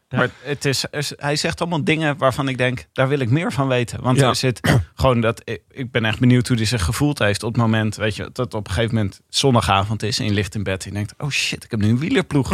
Ja. 0.10 0.18
Maar 0.18 0.30
het 0.42 0.66
is, 0.66 0.86
hij 1.18 1.36
zegt 1.36 1.62
allemaal 1.62 1.84
dingen 1.84 2.18
waarvan 2.18 2.48
ik 2.48 2.58
denk, 2.58 2.86
daar 2.94 3.08
wil 3.08 3.20
ik 3.20 3.30
meer 3.30 3.52
van 3.52 3.68
weten. 3.68 4.02
Want 4.02 4.20
Ja. 4.20 4.28
er 4.28 4.36
zit 4.36 4.60
gewoon 4.96 5.22
dat, 5.22 5.42
ik, 5.72 5.92
ben 5.92 6.06
echt 6.06 6.20
benieuwd 6.20 6.48
hoe 6.48 6.58
hij 6.58 6.66
zich 6.66 6.84
gevoeld 6.84 7.20
heeft 7.20 7.44
op 7.44 7.54
het 7.54 7.62
moment, 7.62 7.96
weet 7.96 8.16
je, 8.16 8.30
dat 8.34 8.54
op 8.54 8.68
een 8.68 8.74
gegeven 8.74 8.96
moment 8.96 9.22
zondagavond 9.30 10.04
is 10.04 10.20
en 10.20 10.26
je 10.26 10.32
ligt 10.32 10.56
in 10.56 10.64
bed 10.64 10.84
en 10.84 10.90
je 10.90 10.96
denkt, 10.96 11.14
oh 11.18 11.30
shit, 11.30 11.64
ik 11.64 11.72
heb 11.72 11.80
nu 11.80 11.90
een 11.90 12.00
wielerploeg. 12.00 12.50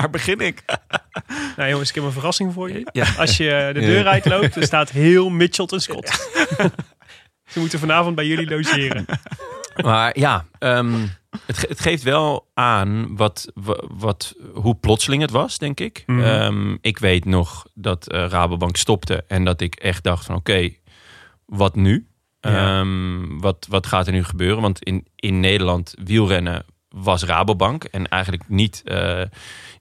Waar 0.00 0.10
begin 0.10 0.38
ik? 0.38 0.62
Nou 1.56 1.70
jongens, 1.70 1.88
ik 1.88 1.94
heb 1.94 2.04
een 2.04 2.12
verrassing 2.12 2.52
voor 2.52 2.70
je. 2.72 2.88
Ja. 2.92 3.06
Als 3.18 3.36
je 3.36 3.70
de 3.74 3.80
deur 3.80 4.06
uitloopt, 4.06 4.56
er 4.56 4.62
staat 4.62 4.90
heel 4.90 5.28
Mitchelton 5.30 5.80
Scott. 5.80 6.08
Ze 7.50 7.58
moeten 7.60 7.78
vanavond 7.78 8.14
bij 8.14 8.26
jullie 8.26 8.48
logeren. 8.50 9.04
Maar 9.82 10.18
ja, 10.18 10.46
ehm, 10.58 11.06
het, 11.46 11.58
ge- 11.58 11.66
het 11.68 11.80
geeft 11.80 12.02
wel 12.02 12.48
aan 12.54 13.16
wat, 13.16 13.50
wa- 13.54 13.82
wat, 13.88 14.34
hoe 14.54 14.74
plotseling 14.74 15.22
het 15.22 15.30
was, 15.30 15.58
denk 15.58 15.80
ik. 15.80 16.02
Mhm. 16.06 16.20
Ehm, 16.22 16.76
ik 16.80 16.98
weet 16.98 17.24
nog 17.24 17.66
dat 17.74 18.10
eh, 18.10 18.26
Rabobank 18.28 18.76
stopte 18.76 19.24
en 19.28 19.44
dat 19.44 19.60
ik 19.60 19.74
echt 19.74 20.02
dacht 20.04 20.24
van 20.24 20.34
oké, 20.36 20.70
wat 21.46 21.76
nu? 21.76 22.06
Ja. 22.40 22.78
Ehm, 22.80 23.38
wat, 23.38 23.66
wat 23.68 23.86
gaat 23.86 24.06
er 24.06 24.12
nu 24.12 24.24
gebeuren? 24.24 24.62
Want 24.62 24.82
in, 24.82 25.06
in 25.16 25.40
Nederland 25.40 25.94
wielrennen 26.04 26.64
was 26.88 27.22
Rabobank 27.24 27.84
en 27.84 28.08
eigenlijk 28.08 28.42
niet 28.48 28.82
eh, 28.84 29.20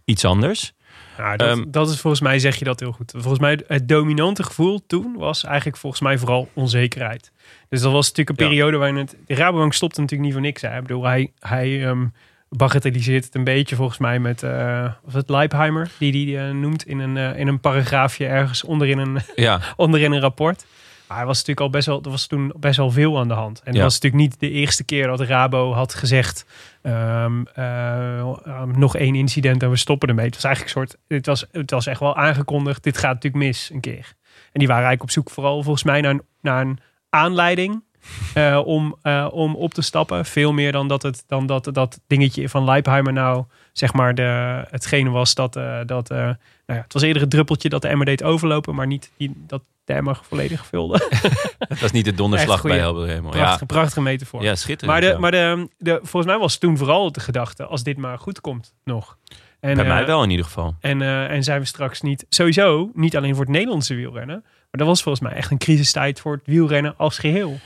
iets 0.08 0.26
anders. 0.26 0.74
Nou, 1.18 1.38
dat, 1.38 1.48
Ehm, 1.58 1.64
dat 1.68 1.90
is 1.90 2.00
volgens 2.00 2.22
mij, 2.22 2.40
zeg 2.40 2.56
je 2.56 2.66
dat 2.66 2.80
heel 2.80 2.92
goed. 2.92 3.12
Volgens 3.16 3.40
mij, 3.40 3.60
het 3.68 3.88
dominante 3.88 4.44
gevoel 4.44 4.82
toen 4.88 5.16
was 5.18 5.44
eigenlijk 5.44 5.78
volgens 5.78 6.02
mij 6.02 6.18
vooral 6.18 6.50
onzekerheid. 6.54 7.32
Dus 7.70 7.82
dat 7.82 7.92
was 7.92 8.08
natuurlijk 8.08 8.40
een 8.40 8.46
Ja. 8.46 8.52
periode 8.52 8.78
waarin 8.78 8.96
het... 8.96 9.16
De 9.26 9.36
Rabobank 9.36 9.74
stopte 9.74 10.02
natuurlijk 10.02 10.30
niet 10.30 10.38
voor 10.38 10.48
niks. 10.48 10.62
Hè. 10.62 10.76
Ik 10.76 10.82
bedoel, 10.82 11.04
hij, 11.04 11.32
hij 11.40 11.86
ehm, 11.86 12.06
bagatelliseert 12.50 13.26
het 13.26 13.36
een 13.36 13.44
beetje 13.44 13.76
volgens 13.76 13.98
mij 13.98 14.20
met... 14.20 14.44
eh 14.44 14.92
was 15.04 15.14
het 15.14 15.30
Leipheimer, 15.30 15.90
die 16.00 16.38
hij 16.38 16.52
noemt 16.52 16.86
in 16.88 17.00
een, 17.00 17.18
eh, 17.18 17.40
in 17.40 17.48
een 17.48 17.60
paragraafje 17.60 18.26
ergens 18.26 18.64
onderin 18.64 18.98
een, 18.98 19.18
Ja, 19.36 19.60
onderin 19.76 20.12
een 20.12 20.20
rapport. 20.22 20.66
Maar 21.08 21.18
hij 21.18 21.26
was 21.26 21.36
natuurlijk 21.38 21.66
al 21.66 21.70
best 21.70 21.86
wel, 21.88 22.02
er 22.04 22.10
was 22.10 22.28
toen 22.28 22.54
best 22.60 22.78
wel 22.78 22.92
veel 22.92 23.20
aan 23.20 23.28
de 23.28 23.34
hand. 23.34 23.60
En 23.60 23.66
Ja. 23.66 23.72
het 23.72 23.82
was 23.82 23.94
natuurlijk 23.94 24.24
niet 24.24 24.40
de 24.40 24.50
eerste 24.50 24.84
keer 24.84 25.08
dat 25.08 25.20
Rabo 25.20 25.74
had 25.74 25.94
gezegd: 25.94 26.46
ehm, 26.82 27.44
eh, 27.54 28.64
nog 28.64 28.96
één 28.96 29.16
incident 29.16 29.64
en 29.64 29.70
we 29.70 29.76
stoppen 29.76 30.10
ermee. 30.10 30.26
Het 30.26 30.36
was 30.36 30.44
eigenlijk 30.44 30.76
een 30.76 30.82
soort, 30.82 31.02
het 31.08 31.26
was, 31.26 31.46
het 31.52 31.72
was 31.72 31.86
echt 31.86 32.00
wel 32.00 32.16
aangekondigd: 32.16 32.84
dit 32.84 32.98
gaat 32.98 33.14
natuurlijk 33.14 33.44
mis 33.44 33.70
een 33.74 33.80
keer. 33.80 34.16
En 34.52 34.60
die 34.60 34.68
waren 34.68 34.86
eigenlijk 34.86 35.04
op 35.04 35.12
zoek 35.12 35.30
vooral 35.30 35.64
volgens 35.64 35.84
mij 35.84 36.02
naar 36.02 36.12
een, 36.12 36.22
naar 36.42 36.62
een 36.62 36.80
aanleiding. 37.10 37.86
eh, 38.34 38.62
om, 38.66 38.96
eh, 39.02 39.28
om 39.32 39.56
op 39.56 39.74
te 39.74 39.82
stappen. 39.82 40.26
Veel 40.26 40.54
meer 40.54 40.72
dan 40.72 40.88
dat 40.88 41.02
het 41.02 41.24
dan 41.28 41.46
dat, 41.46 41.70
dat 41.74 42.00
dingetje 42.08 42.50
van 42.50 42.64
Leipheimer 42.64 43.14
nou 43.14 43.44
zeg 43.74 43.94
maar 43.94 44.16
de, 44.16 44.64
hetgene 44.70 45.10
was 45.10 45.34
dat, 45.36 45.54
dat 45.86 46.10
nou 46.10 46.36
ja, 46.66 46.84
het 46.84 46.94
was 46.94 47.02
eerder 47.02 47.22
het 47.22 47.32
druppeltje 47.32 47.70
dat 47.70 47.82
de 47.82 47.88
emmer 47.88 48.06
deed 48.06 48.24
overlopen, 48.24 48.76
maar 48.76 48.88
niet 48.88 49.12
die, 49.18 49.32
dat 49.36 49.62
de 49.88 49.94
emmer 49.94 50.20
volledig 50.22 50.66
vulde. 50.66 51.08
het 51.58 51.80
was 51.80 51.92
niet 51.92 52.06
de 52.06 52.14
donderslag 52.14 52.62
bij 52.62 52.78
Helder 52.78 53.08
helemaal. 53.08 53.34
Ja, 53.34 53.40
prachtige, 53.40 53.66
prachtige 53.66 54.02
metafoor. 54.02 54.44
ja, 54.44 54.56
schitterend. 54.56 54.92
maar 54.92 55.02
de, 55.02 55.08
ja. 55.08 55.20
maar 55.20 55.32
de, 55.32 55.70
de, 55.78 56.00
volgens 56.04 56.26
mij 56.26 56.38
was 56.38 56.58
toen 56.58 56.78
vooral 56.78 57.12
de 57.12 57.20
gedachte, 57.20 57.66
als 57.66 57.84
dit 57.84 57.98
maar 57.98 58.20
goed 58.20 58.42
komt 58.42 58.74
nog. 58.84 59.18
En, 59.60 59.76
bij 59.76 59.86
mij 59.86 60.02
eh, 60.02 60.08
wel 60.08 60.24
in 60.24 60.30
ieder 60.30 60.46
geval. 60.46 60.76
En, 60.80 61.02
eh, 61.02 61.32
en 61.32 61.44
zijn 61.44 61.60
we 61.60 61.66
straks 61.66 62.02
niet, 62.02 62.26
sowieso 62.30 62.92
niet 62.94 63.18
alleen 63.18 63.36
voor 63.36 63.44
het 63.44 63.54
Nederlandse 63.54 63.96
wielrennen, 63.96 64.42
maar 64.44 64.68
dat 64.72 64.88
was 64.88 65.02
volgens 65.02 65.24
mij 65.24 65.34
echt 65.34 65.52
een 65.52 65.58
crisistijd 65.58 66.20
voor 66.20 66.34
het 66.34 66.46
wielrennen 66.46 66.94
als 66.98 67.18
geheel. 67.18 67.60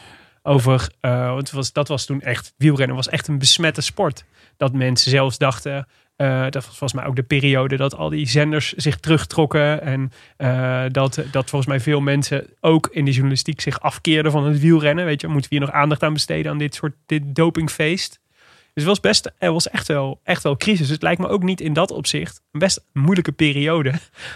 Over, 0.43 0.89
eh, 0.99 1.27
want 1.27 1.47
het 1.47 1.51
was, 1.51 1.73
dat 1.73 1.87
was 1.87 2.05
toen 2.05 2.21
echt, 2.21 2.53
wielrennen 2.57 2.95
was 2.95 3.09
echt 3.09 3.27
een 3.27 3.37
besmette 3.37 3.81
sport. 3.81 4.25
Dat 4.57 4.73
mensen 4.73 5.11
zelfs 5.11 5.37
dachten, 5.37 5.87
eh, 6.21 6.41
dat 6.41 6.53
was 6.53 6.77
volgens 6.77 6.93
mij 6.93 7.05
ook 7.05 7.15
de 7.15 7.23
periode 7.23 7.77
dat 7.77 7.95
al 7.95 8.09
die 8.09 8.27
zenders 8.27 8.73
zich 8.73 8.97
terugtrokken. 8.97 9.81
En 9.81 10.11
eh, 10.37 10.83
dat, 10.91 11.23
dat 11.31 11.49
volgens 11.49 11.65
mij 11.65 11.79
veel 11.79 12.01
mensen 12.01 12.45
ook 12.59 12.89
in 12.91 13.05
de 13.05 13.11
journalistiek 13.11 13.61
zich 13.61 13.81
afkeerden 13.81 14.31
van 14.31 14.45
het 14.45 14.59
wielrennen. 14.59 15.05
Weet 15.05 15.21
je, 15.21 15.27
moeten 15.27 15.49
we 15.49 15.55
hier 15.57 15.65
nog 15.65 15.75
aandacht 15.75 16.03
aan 16.03 16.13
besteden 16.13 16.51
aan 16.51 16.57
dit 16.57 16.75
soort 16.75 16.93
dit 17.05 17.35
dopingfeest? 17.35 18.19
Dus 18.73 18.83
het 18.83 18.85
was 18.85 18.99
best, 18.99 19.31
er 19.37 19.51
was 19.51 19.69
echt 19.69 19.87
wel, 19.87 20.19
echt 20.23 20.43
wel 20.43 20.57
crisis. 20.57 20.79
Dus 20.79 20.89
het 20.89 21.01
lijkt 21.01 21.21
me 21.21 21.27
ook 21.27 21.43
niet 21.43 21.61
in 21.61 21.73
dat 21.73 21.91
opzicht 21.91 22.41
een 22.51 22.59
best 22.59 22.85
moeilijke 22.93 23.31
periode 23.31 23.93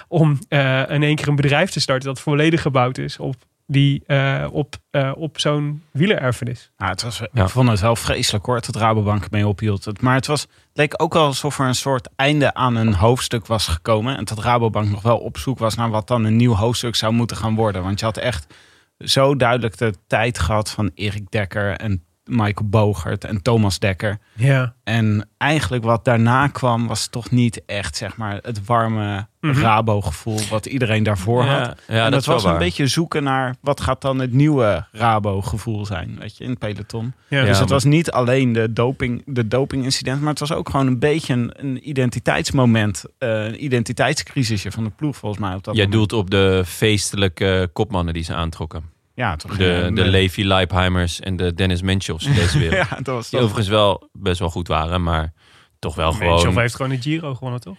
om 0.08 0.40
eh, 0.48 0.84
in 0.90 1.04
één 1.04 1.16
keer 1.16 1.28
een 1.28 1.36
bedrijf 1.36 1.70
te 1.72 1.80
starten 1.80 2.08
dat 2.08 2.20
volledig 2.20 2.62
gebouwd 2.62 2.98
is 2.98 3.20
op, 3.20 3.36
die, 3.68 4.04
eh, 4.06 4.48
op, 4.52 4.76
eh, 4.90 5.12
op 5.16 5.40
zo'n 5.40 5.84
wielererfenis. 5.92 6.72
Nou, 6.78 6.92
het 6.92 7.02
was, 7.02 7.18
Ja. 7.32 7.44
Ik 7.44 7.50
vond 7.50 7.70
het 7.70 7.80
wel 7.80 7.96
vreselijk 7.96 8.46
hoor, 8.46 8.62
dat 8.62 8.76
Rabobank 8.76 9.32
mee 9.32 9.48
ophield. 9.48 9.86
Het, 9.86 10.02
maar 10.02 10.16
het, 10.16 10.28
was, 10.28 10.42
het 10.42 10.50
leek 10.74 11.02
ook 11.02 11.14
wel 11.14 11.26
alsof 11.26 11.60
er 11.60 11.66
een 11.66 11.76
soort 11.76 12.10
einde 12.16 12.54
aan 12.54 12.76
een 12.76 12.94
hoofdstuk 12.94 13.46
was 13.46 13.68
gekomen. 13.68 14.18
En 14.18 14.26
dat 14.26 14.40
Rabobank 14.40 14.90
nog 14.90 15.02
wel 15.02 15.18
op 15.18 15.38
zoek 15.38 15.60
was 15.60 15.76
naar 15.76 15.90
wat 15.90 16.08
dan 16.08 16.24
een 16.24 16.36
nieuw 16.36 16.54
hoofdstuk 16.54 16.96
zou 16.96 17.14
moeten 17.14 17.38
gaan 17.38 17.56
worden. 17.56 17.84
Want 17.84 18.00
je 18.00 18.06
had 18.06 18.18
echt 18.18 18.54
zo 18.98 19.36
duidelijk 19.36 19.78
de 19.78 19.94
tijd 20.08 20.40
gehad 20.40 20.72
van 20.72 20.92
Erik 20.94 21.32
Dekker 21.32 21.78
en 21.78 22.04
Michael 22.26 22.70
Bogert 22.70 23.24
en 23.24 23.42
Thomas 23.42 23.80
Dekker. 23.80 24.18
Ja. 24.34 24.74
En 24.84 25.30
eigenlijk 25.38 25.84
wat 25.84 26.06
daarna 26.06 26.48
kwam 26.48 26.88
was 26.88 27.08
toch 27.08 27.32
niet 27.32 27.62
echt 27.66 27.96
zeg 27.98 28.18
maar 28.18 28.40
het 28.42 28.66
warme 28.66 29.28
Mhm. 29.40 29.60
Rabo-gevoel 29.62 30.40
wat 30.50 30.66
iedereen 30.66 31.04
daarvoor 31.04 31.44
had. 31.44 31.60
Ja, 31.88 31.96
ja 31.96 32.06
en 32.06 32.12
dat 32.12 32.26
was 32.26 32.44
een 32.44 32.50
waar. 32.50 32.60
beetje 32.60 32.88
zoeken 32.88 33.24
naar 33.24 33.56
wat 33.62 33.82
gaat 33.82 34.02
dan 34.02 34.20
het 34.20 34.34
nieuwe 34.34 34.86
Rabo-gevoel 34.92 35.86
zijn, 35.86 36.16
weet 36.20 36.38
je, 36.38 36.44
in 36.44 36.50
het 36.50 36.60
peloton. 36.60 37.14
Ja. 37.28 37.38
Ja, 37.40 37.46
dus 37.46 37.50
het 37.50 37.60
maar- 37.60 37.68
was 37.74 37.84
niet 37.84 38.12
alleen 38.12 38.54
de 38.54 38.74
doping, 38.74 39.24
de 39.26 39.48
doping-incident, 39.48 40.20
maar 40.22 40.30
het 40.30 40.40
was 40.40 40.52
ook 40.54 40.70
gewoon 40.70 40.88
een 40.88 41.00
beetje 41.00 41.34
een, 41.34 41.52
een 41.58 41.90
identiteitsmoment, 41.90 43.04
eh, 43.18 43.46
een 43.46 43.64
identiteitscrisisje 43.64 44.72
van 44.72 44.84
de 44.84 44.90
ploeg 44.90 45.16
volgens 45.18 45.42
mij 45.42 45.56
op 45.56 45.64
dat 45.64 45.76
Jij 45.76 45.86
moment. 45.86 46.10
doelt 46.10 46.22
op 46.24 46.30
de 46.30 46.64
feestelijke 46.66 47.70
kopmannen 47.74 48.14
die 48.14 48.24
ze 48.24 48.34
aantrokken. 48.34 48.84
Ja, 49.16 49.36
toch? 49.36 49.58
De, 49.58 49.92
de 49.94 50.04
Levi 50.06 50.46
Leipheimers 50.46 51.20
en 51.20 51.36
de 51.36 51.54
Dennis 51.54 51.82
Menchels 51.82 52.26
in 52.26 52.34
deze 52.34 52.60
wereld. 52.60 52.88
Ja, 52.90 52.96
dat 52.96 53.06
was 53.16 53.30
Die 53.30 53.40
overigens 53.40 53.68
wel 53.68 54.10
best 54.14 54.40
wel 54.40 54.50
goed 54.50 54.68
waren, 54.68 55.04
maar 55.04 55.34
toch 55.80 55.96
wel 55.96 56.12
gewoon... 56.12 56.58
heeft 56.58 56.76
gewoon 56.76 56.92
de 56.92 57.02
Giro 57.02 57.36
gewonnen, 57.36 57.62
toch? 57.62 57.78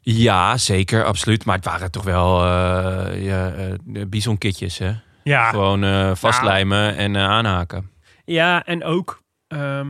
Ja, 0.00 0.56
zeker, 0.56 1.04
absoluut. 1.04 1.44
Maar 1.44 1.56
het 1.56 1.64
waren 1.64 1.90
toch 1.90 2.02
wel 2.04 2.44
eh 2.44 3.24
ja, 3.24 3.52
eh, 3.52 4.02
bisonkitjes, 4.08 4.78
hè? 4.78 4.92
Ja, 5.22 5.50
Gewoon 5.50 5.84
eh, 5.84 6.14
vastlijmen 6.14 6.96
en 6.96 7.16
eh, 7.16 7.22
aanhaken. 7.28 7.90
ja 8.24 8.64
en 8.64 8.84
ook 8.84 9.22
ehm, 9.48 9.88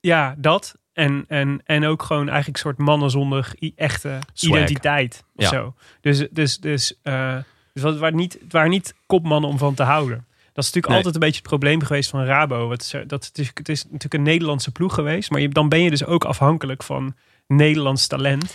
ja, 0.00 0.34
dat. 0.38 0.74
En, 0.92 1.24
en, 1.28 1.60
en 1.64 1.84
ook 1.86 2.02
gewoon 2.02 2.28
eigenlijk 2.28 2.56
een 2.56 2.62
soort 2.62 2.78
mannen 2.78 3.10
zonder 3.10 3.52
echte 3.76 4.18
Swag. 4.32 4.50
identiteit. 4.58 5.24
Of 5.34 5.44
Ja. 5.44 5.48
zo. 5.50 5.74
Dus, 6.00 6.26
dus, 6.30 6.58
dus, 6.58 6.98
eh, 7.02 7.36
dus 7.82 7.90
het, 7.90 7.98
waren 8.00 8.16
niet, 8.16 8.38
het 8.42 8.52
waren 8.52 8.70
niet 8.70 8.94
kopmannen 9.06 9.50
om 9.50 9.58
van 9.58 9.74
te 9.74 9.82
houden. 9.82 10.26
Dat 10.52 10.66
is 10.66 10.72
natuurlijk 10.74 10.86
Nee. 10.86 10.96
altijd 10.96 11.14
een 11.14 11.20
beetje 11.20 11.38
het 11.40 11.48
probleem 11.48 11.82
geweest 11.82 12.10
van 12.10 12.24
Rabo. 12.24 12.70
Het 12.70 12.80
is, 12.82 12.90
dat, 13.06 13.24
het, 13.26 13.38
is, 13.38 13.50
het 13.54 13.68
is 13.68 13.84
natuurlijk 13.84 14.14
een 14.14 14.22
Nederlandse 14.22 14.70
ploeg 14.72 14.94
geweest. 14.94 15.30
Maar 15.30 15.40
je, 15.40 15.48
dan 15.48 15.68
ben 15.68 15.82
je 15.82 15.90
dus 15.90 16.04
ook 16.04 16.24
afhankelijk 16.24 16.82
van 16.82 17.14
Nederlands 17.46 18.06
talent. 18.06 18.54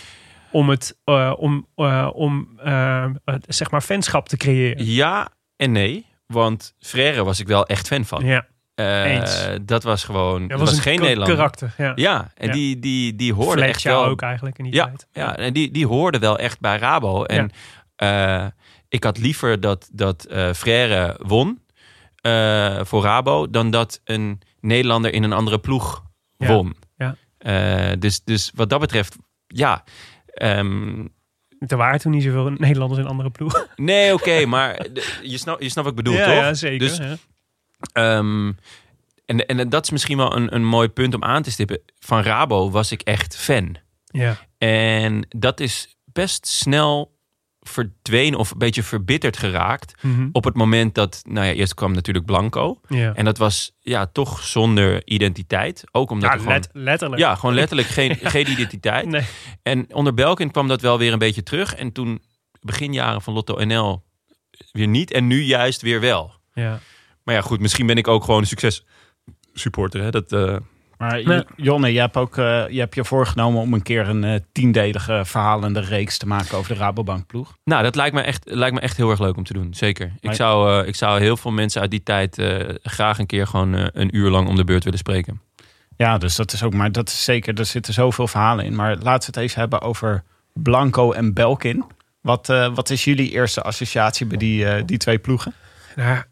om 0.50 0.68
het 0.68 0.96
eh, 1.04 1.32
om, 1.36 1.66
eh, 1.76 2.10
om 2.12 2.48
eh, 2.58 3.04
zeg 3.48 3.70
maar 3.70 3.80
fanschap 3.80 4.28
te 4.28 4.36
creëren. 4.36 4.84
Ja 4.86 5.28
en 5.56 5.72
nee. 5.72 6.06
Want 6.26 6.74
Frère 6.78 7.24
was 7.24 7.40
ik 7.40 7.46
wel 7.46 7.66
echt 7.66 7.86
fan 7.86 8.04
van. 8.04 8.24
Ja, 8.24 8.46
eens. 9.04 9.48
dat 9.62 9.82
was 9.82 10.04
gewoon. 10.04 10.40
dat 10.40 10.48
Dat 10.50 10.58
was, 10.58 10.68
was, 10.68 10.76
een 10.78 10.82
geen 10.84 11.00
Nederlander. 11.00 11.36
karakter. 11.36 11.74
Ja, 11.76 11.92
Ja, 11.94 12.30
en 12.34 12.46
Ja. 12.46 12.52
die, 12.52 12.78
die, 12.78 13.14
die 13.16 13.32
hoorde 13.32 13.64
echt 13.64 13.82
wel. 13.82 14.04
ook 14.04 14.22
eigenlijk 14.22 14.58
in 14.58 14.64
die 14.64 14.74
Ja, 14.74 14.84
tijd. 14.84 15.06
ja, 15.12 15.36
en 15.36 15.52
die, 15.52 15.70
die 15.70 15.86
hoorde 15.86 16.18
wel 16.18 16.38
echt 16.38 16.60
bij 16.60 16.76
Rabo. 16.76 17.24
En 17.24 17.50
ik 18.94 19.04
had 19.04 19.18
liever 19.18 19.60
dat, 19.60 19.88
dat 19.92 20.24
eh 20.24 20.52
Frère 20.52 21.20
won 21.22 21.62
eh, 22.20 22.84
voor 22.84 23.02
Rabo 23.02 23.50
dan 23.50 23.70
dat 23.70 24.00
een 24.04 24.40
Nederlander 24.60 25.12
in 25.12 25.22
een 25.22 25.32
andere 25.32 25.58
ploeg 25.58 26.02
won. 26.36 26.76
ja. 26.96 27.16
Eh, 27.38 27.92
dus, 27.98 28.24
dus 28.24 28.50
wat 28.54 28.70
dat 28.70 28.80
betreft, 28.80 29.16
ja. 29.46 29.84
ehm, 30.26 31.06
Er 31.58 31.76
waren 31.76 32.00
toen 32.00 32.12
niet 32.12 32.22
zoveel 32.22 32.50
Nederlanders 32.50 33.00
in 33.00 33.06
andere 33.06 33.30
ploegen. 33.30 33.66
nee, 33.90 34.12
oké, 34.12 34.46
maar 34.46 34.86
je 35.22 35.38
snapt 35.38 35.62
je 35.62 35.68
snapt 35.68 35.88
wat 35.88 35.98
ik 35.98 36.04
bedoel, 36.04 36.18
ja, 36.18 36.24
toch? 36.24 36.34
ja, 36.34 36.54
zeker. 36.54 36.78
Dus. 36.78 37.00
Ehm, 37.92 38.52
en, 39.24 39.46
en 39.46 39.68
dat 39.68 39.84
is 39.84 39.90
misschien 39.90 40.16
wel 40.16 40.36
een, 40.36 40.54
een 40.54 40.64
mooi 40.64 40.88
punt 40.88 41.14
om 41.14 41.24
aan 41.24 41.42
te 41.42 41.50
stippen. 41.50 41.80
Van 41.98 42.22
Rabo 42.22 42.70
was 42.70 42.92
ik 42.92 43.02
echt 43.02 43.36
fan. 43.36 43.76
ja. 44.04 44.36
En 44.58 45.26
dat 45.28 45.60
is 45.60 45.96
best 46.04 46.46
snel 46.46 47.13
verdwenen 47.68 48.38
of 48.38 48.50
een 48.50 48.58
beetje 48.58 48.82
verbitterd 48.82 49.36
geraakt. 49.36 49.94
Mhm. 50.02 50.28
Op 50.32 50.44
het 50.44 50.54
moment 50.54 50.94
dat, 50.94 51.22
nou 51.28 51.46
ja, 51.46 51.52
eerst 51.52 51.74
kwam 51.74 51.92
natuurlijk 51.92 52.26
Blanco. 52.26 52.80
En 52.88 53.24
dat 53.24 53.38
was 53.38 53.72
ja, 53.80 54.06
toch 54.06 54.42
zonder 54.42 55.02
identiteit. 55.06 55.84
Ook 55.92 56.10
omdat 56.10 56.28
Ja, 56.28 56.34
er 56.34 56.40
gewoon... 56.40 56.54
let- 56.54 56.68
letterlijk. 56.72 57.20
Ja, 57.20 57.34
gewoon 57.34 57.54
letterlijk 57.54 57.88
geen, 57.88 58.16
geen 58.34 58.50
identiteit. 58.50 59.06
Nee. 59.06 59.22
En 59.62 59.94
onder 59.94 60.14
Belkin 60.14 60.50
kwam 60.50 60.68
dat 60.68 60.80
wel 60.80 60.98
weer 60.98 61.12
een 61.12 61.18
beetje 61.18 61.42
terug. 61.42 61.74
En 61.74 61.92
toen, 61.92 62.22
beginjaren 62.60 63.22
van 63.22 63.34
Lotto 63.34 63.64
NL, 63.64 64.02
weer 64.72 64.88
niet. 64.88 65.10
En 65.12 65.26
nu 65.26 65.42
juist 65.42 65.82
weer 65.82 66.00
wel. 66.00 66.32
Ja. 66.54 66.80
Maar 67.22 67.34
ja, 67.34 67.40
goed, 67.40 67.60
misschien 67.60 67.86
ben 67.86 67.96
ik 67.96 68.08
ook 68.08 68.24
gewoon 68.24 68.40
een 68.40 68.46
succes 68.46 68.84
supporter. 69.54 70.02
Hè? 70.02 70.10
Dat, 70.10 70.32
eh, 70.32 70.56
Maar 70.98 71.44
Jonne, 71.56 71.92
je 71.92 72.00
hebt, 72.00 72.16
ook, 72.16 72.36
eh, 72.38 72.68
je 72.68 72.78
hebt 72.78 72.94
je 72.94 73.04
voorgenomen 73.04 73.60
om 73.60 73.74
een 73.74 73.82
keer 73.82 74.08
een 74.08 74.24
eh, 74.24 74.40
tiendelige 74.52 75.22
verhalende 75.24 75.80
reeks 75.80 76.18
te 76.18 76.26
maken 76.26 76.58
over 76.58 76.74
de 76.74 76.80
Rabobank 76.80 77.26
ploeg. 77.26 77.56
nou, 77.64 77.82
dat 77.82 77.94
lijkt 77.94 78.14
me, 78.14 78.20
echt, 78.20 78.42
lijkt 78.44 78.74
me 78.74 78.80
echt 78.80 78.96
heel 78.96 79.10
erg 79.10 79.20
leuk 79.20 79.36
om 79.36 79.44
te 79.44 79.52
doen. 79.52 79.74
Zeker. 79.74 80.06
Ik 80.06 80.22
Maar- 80.22 80.34
zou, 80.34 80.80
eh, 80.82 80.88
ik 80.88 80.94
zou 80.96 81.20
heel 81.20 81.36
veel 81.36 81.50
mensen 81.50 81.80
uit 81.80 81.90
die 81.90 82.02
tijd 82.02 82.38
eh, 82.38 82.68
graag 82.82 83.18
een 83.18 83.26
keer 83.26 83.46
gewoon 83.46 83.72
een 83.92 84.16
uur 84.16 84.30
lang 84.30 84.48
om 84.48 84.56
de 84.56 84.64
beurt 84.64 84.84
willen 84.84 84.98
spreken. 84.98 85.40
Ja, 85.96 86.18
dus 86.18 86.36
dat 86.36 86.52
is 86.52 86.62
ook, 86.62 86.74
maar 86.74 86.92
dat 86.92 87.08
is 87.08 87.24
zeker, 87.24 87.58
er 87.58 87.64
zitten 87.66 87.92
zoveel 87.92 88.28
verhalen 88.28 88.64
in. 88.64 88.74
Maar 88.74 88.96
laten 88.96 89.32
we 89.32 89.38
het 89.40 89.48
even 89.48 89.60
hebben 89.60 89.80
over 89.80 90.22
Blanco 90.52 91.12
en 91.12 91.32
Belkin. 91.32 91.84
Wat, 92.20 92.48
eh, 92.48 92.74
wat 92.74 92.90
is 92.90 93.04
jullie 93.04 93.30
eerste 93.30 93.62
associatie 93.62 94.26
bij 94.26 94.36
die, 94.38 94.84
die 94.84 94.98
twee 94.98 95.18
ploegen? 95.18 95.54
Nou, 95.96 96.22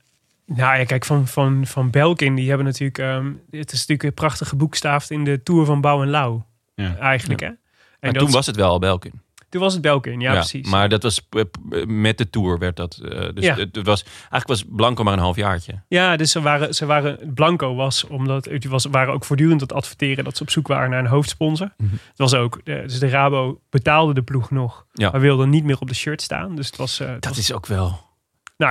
nou 0.56 0.78
ja, 0.78 0.84
kijk, 0.84 1.04
van, 1.04 1.26
van, 1.26 1.66
van 1.66 1.90
Belkin, 1.90 2.34
die 2.34 2.48
hebben 2.48 2.66
natuurlijk... 2.66 2.98
ehm, 2.98 3.26
het 3.50 3.72
is 3.72 3.78
natuurlijk 3.78 4.02
een 4.02 4.14
prachtige 4.14 4.56
boekstaafd 4.56 5.10
in 5.10 5.24
de 5.24 5.42
Tour 5.42 5.64
van 5.66 5.80
Bouw 5.80 6.02
en 6.02 6.08
Lauw. 6.10 6.46
Ja. 6.74 6.96
Eigenlijk, 6.96 7.40
hè? 7.40 7.46
En 7.46 7.56
Maar 8.00 8.12
dat- 8.12 8.22
toen 8.22 8.32
was 8.32 8.46
het 8.46 8.56
wel 8.56 8.70
al 8.70 8.78
Belkin. 8.78 9.20
toen 9.48 9.60
was 9.60 9.72
het 9.72 9.82
Belkin, 9.82 10.20
ja, 10.20 10.32
precies. 10.32 10.70
Maar 10.70 10.88
dat 10.88 11.02
was 11.02 11.26
eh, 11.30 11.42
p- 11.42 11.84
met 11.86 12.18
de 12.18 12.30
Tour 12.30 12.58
werd 12.58 12.76
dat. 12.76 12.98
eh, 13.04 13.28
dus 13.34 13.44
Ja. 13.44 13.56
het, 13.56 13.74
het 13.76 13.86
was, 13.86 14.02
eigenlijk 14.02 14.46
was 14.48 14.64
Blanco 14.68 15.02
maar 15.04 15.12
een 15.12 15.18
half 15.18 15.36
jaartje. 15.36 15.82
Ja, 15.88 16.16
dus 16.16 16.30
ze 16.30 16.40
waren, 16.40 16.74
ze 16.74 16.86
waren 16.86 17.32
Blanco 17.34 17.74
was, 17.74 18.06
omdat 18.06 18.44
het 18.44 18.64
was, 18.64 18.84
waren 18.84 19.14
ook 19.14 19.24
voortdurend 19.24 19.60
aan 19.60 19.66
het 19.66 19.76
adverteren 19.76 20.24
dat 20.24 20.36
ze 20.36 20.42
op 20.42 20.50
zoek 20.50 20.66
waren 20.66 20.90
naar 20.90 20.98
een 20.98 21.06
hoofdsponsor. 21.06 21.72
Het 21.76 22.00
was 22.16 22.34
ook, 22.34 22.60
eh, 22.64 22.82
dus 22.82 22.98
de 22.98 23.08
Rabo 23.08 23.60
betaalde 23.70 24.14
de 24.14 24.22
ploeg 24.22 24.50
nog, 24.50 24.86
Ja. 24.92 25.10
maar 25.10 25.20
wilde 25.20 25.46
niet 25.46 25.64
meer 25.64 25.78
op 25.78 25.88
de 25.88 25.94
shirt 25.94 26.22
staan. 26.22 26.56
Dus 26.56 26.66
het 26.66 26.76
was, 26.76 27.00
eh, 27.00 27.08
het 27.08 27.22
Dat 27.22 27.30
was- 27.36 27.38
is 27.38 27.52
ook 27.52 27.66
wel 27.66 28.00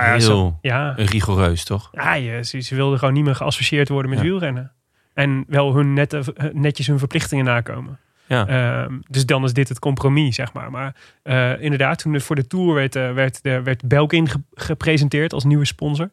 nou 0.00 0.04
ja, 0.04 0.26
heel 0.26 0.58
ja, 0.62 0.92
rigoureus, 0.96 1.64
toch? 1.64 1.88
ja 1.92 2.14
je, 2.14 2.44
ze, 2.44 2.60
ze 2.60 2.74
wilden 2.74 2.98
gewoon 2.98 3.14
niet 3.14 3.24
meer 3.24 3.34
geassocieerd 3.34 3.88
worden 3.88 4.10
met 4.10 4.18
Ja. 4.18 4.24
wielrennen. 4.24 4.72
En 5.14 5.44
wel 5.48 5.74
hun 5.74 5.92
nette, 5.92 6.22
netjes 6.52 6.86
hun 6.86 6.98
verplichtingen 6.98 7.44
nakomen. 7.44 7.98
Ja. 8.26 8.46
Ehm, 8.46 8.98
dus 9.08 9.26
dan 9.26 9.44
is 9.44 9.52
dit 9.52 9.68
het 9.68 9.78
compromis, 9.78 10.34
zeg 10.34 10.52
maar. 10.52 10.70
Maar 10.70 10.94
eh, 11.22 11.60
inderdaad, 11.62 11.98
toen 11.98 12.12
het 12.12 12.22
voor 12.22 12.36
de 12.36 12.46
Tour 12.46 12.74
werd, 12.74 12.96
eh, 12.96 13.12
werd, 13.12 13.42
de, 13.42 13.62
werd 13.62 13.88
Belkin 13.88 14.28
ge- 14.28 14.42
gepresenteerd 14.54 15.32
als 15.32 15.44
nieuwe 15.44 15.64
sponsor. 15.64 16.10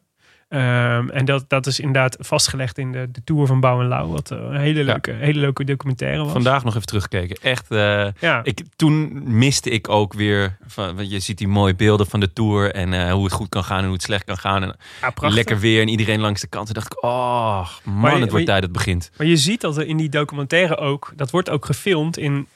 Ehm, 0.50 1.08
en 1.08 1.24
dat, 1.24 1.44
dat 1.48 1.66
is 1.66 1.78
inderdaad 1.80 2.16
vastgelegd 2.20 2.78
in 2.78 2.92
de, 2.92 3.08
de 3.12 3.20
Tour 3.24 3.46
van 3.46 3.60
Bouw 3.60 3.80
en 3.80 3.88
Lauw. 3.88 4.06
Wat 4.08 4.30
eh, 4.30 4.38
een 4.38 4.56
hele 4.56 4.84
leuke, 4.84 5.10
hele 5.12 5.40
leuke 5.40 5.64
documentaire 5.64 6.22
was. 6.22 6.32
Vandaag 6.32 6.64
nog 6.64 6.74
even 6.74 6.86
teruggekeken. 6.86 7.36
Echt, 7.42 7.70
eh, 7.70 8.06
Ja, 8.20 8.40
ik, 8.42 8.62
toen 8.76 9.20
miste 9.38 9.70
ik 9.70 9.88
ook 9.88 10.12
weer. 10.12 10.56
Van, 10.66 10.96
want 10.96 11.10
je 11.10 11.20
ziet 11.20 11.38
die 11.38 11.48
mooie 11.48 11.74
beelden 11.74 12.06
van 12.06 12.20
de 12.20 12.32
Tour 12.32 12.74
en 12.74 12.92
eh, 12.92 13.12
hoe 13.12 13.24
het 13.24 13.32
goed 13.32 13.48
kan 13.48 13.64
gaan 13.64 13.78
en 13.78 13.84
hoe 13.84 13.92
het 13.92 14.02
slecht 14.02 14.24
kan 14.24 14.38
gaan. 14.38 14.62
En 14.62 14.76
ja, 15.00 15.12
lekker 15.34 15.58
weer 15.58 15.80
en 15.80 15.88
iedereen 15.88 16.20
langs 16.20 16.40
de 16.40 16.46
kant. 16.46 16.68
En 16.68 16.74
dacht 16.74 16.92
ik, 16.92 17.04
oh 17.04 17.68
man, 17.84 18.14
je- 18.14 18.20
het 18.20 18.30
wordt 18.30 18.46
tijd 18.46 18.46
dat 18.46 18.62
het 18.62 18.72
begint. 18.72 19.10
Maar 19.18 19.26
je 19.26 19.36
ziet 19.36 19.60
dat 19.60 19.76
er 19.76 19.86
in 19.86 19.96
die 19.96 20.08
documentaire 20.08 20.76
ook, 20.76 21.12
dat 21.16 21.30
wordt 21.30 21.50
ook 21.50 21.64
gefilmd 21.66 22.16
in, 22.18 22.46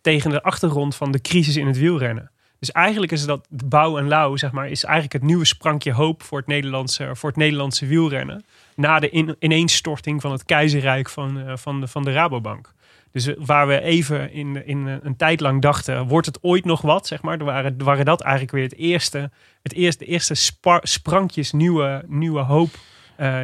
tegen 0.00 0.30
de 0.30 0.42
achtergrond 0.42 0.96
van 0.96 1.12
de 1.12 1.20
crisis 1.20 1.56
in 1.56 1.66
het 1.66 1.78
wielrennen. 1.78 2.30
Dus 2.58 2.72
eigenlijk 2.72 3.12
is 3.12 3.26
dat 3.26 3.46
bouw 3.48 3.98
en 3.98 4.08
lauw, 4.08 4.36
zeg 4.36 4.52
maar, 4.52 4.68
is 4.68 4.84
eigenlijk 4.84 5.12
het 5.12 5.22
nieuwe 5.22 5.44
sprankje 5.44 5.92
hoop 5.92 6.22
voor 6.22 6.38
het 6.38 6.46
Nederlandse, 6.46 7.10
voor 7.12 7.28
het 7.28 7.38
Nederlandse 7.38 7.86
wielrennen. 7.86 8.44
Na 8.74 8.98
de 8.98 9.10
in, 9.10 9.36
ineenstorting 9.38 10.20
van 10.20 10.32
het 10.32 10.44
keizerrijk 10.44 11.08
van, 11.08 11.40
eh, 11.40 11.56
van, 11.56 11.80
de, 11.80 11.88
van 11.88 12.04
de 12.04 12.12
Rabobank. 12.12 12.74
Dus 13.12 13.26
eh, 13.26 13.34
waar 13.38 13.66
we 13.66 13.80
even 13.80 14.32
in, 14.32 14.66
in 14.66 14.88
eh, 14.88 14.94
een 15.02 15.16
tijd 15.16 15.40
lang 15.40 15.62
dachten, 15.62 16.06
wordt 16.06 16.26
het 16.26 16.38
ooit 16.42 16.64
nog 16.64 16.80
wat, 16.80 17.06
zeg 17.06 17.22
maar. 17.22 17.38
Waren, 17.38 17.84
waren 17.84 18.04
dat 18.04 18.20
eigenlijk 18.20 18.52
weer 18.52 18.62
het 18.62 18.76
eerste, 18.76 19.30
het 19.62 19.72
eerste, 19.72 20.04
de 20.04 20.10
eerste 20.10 20.34
sprankjes 20.82 21.52
nieuwe, 21.52 22.04
nieuwe 22.06 22.40
hoop 22.40 22.70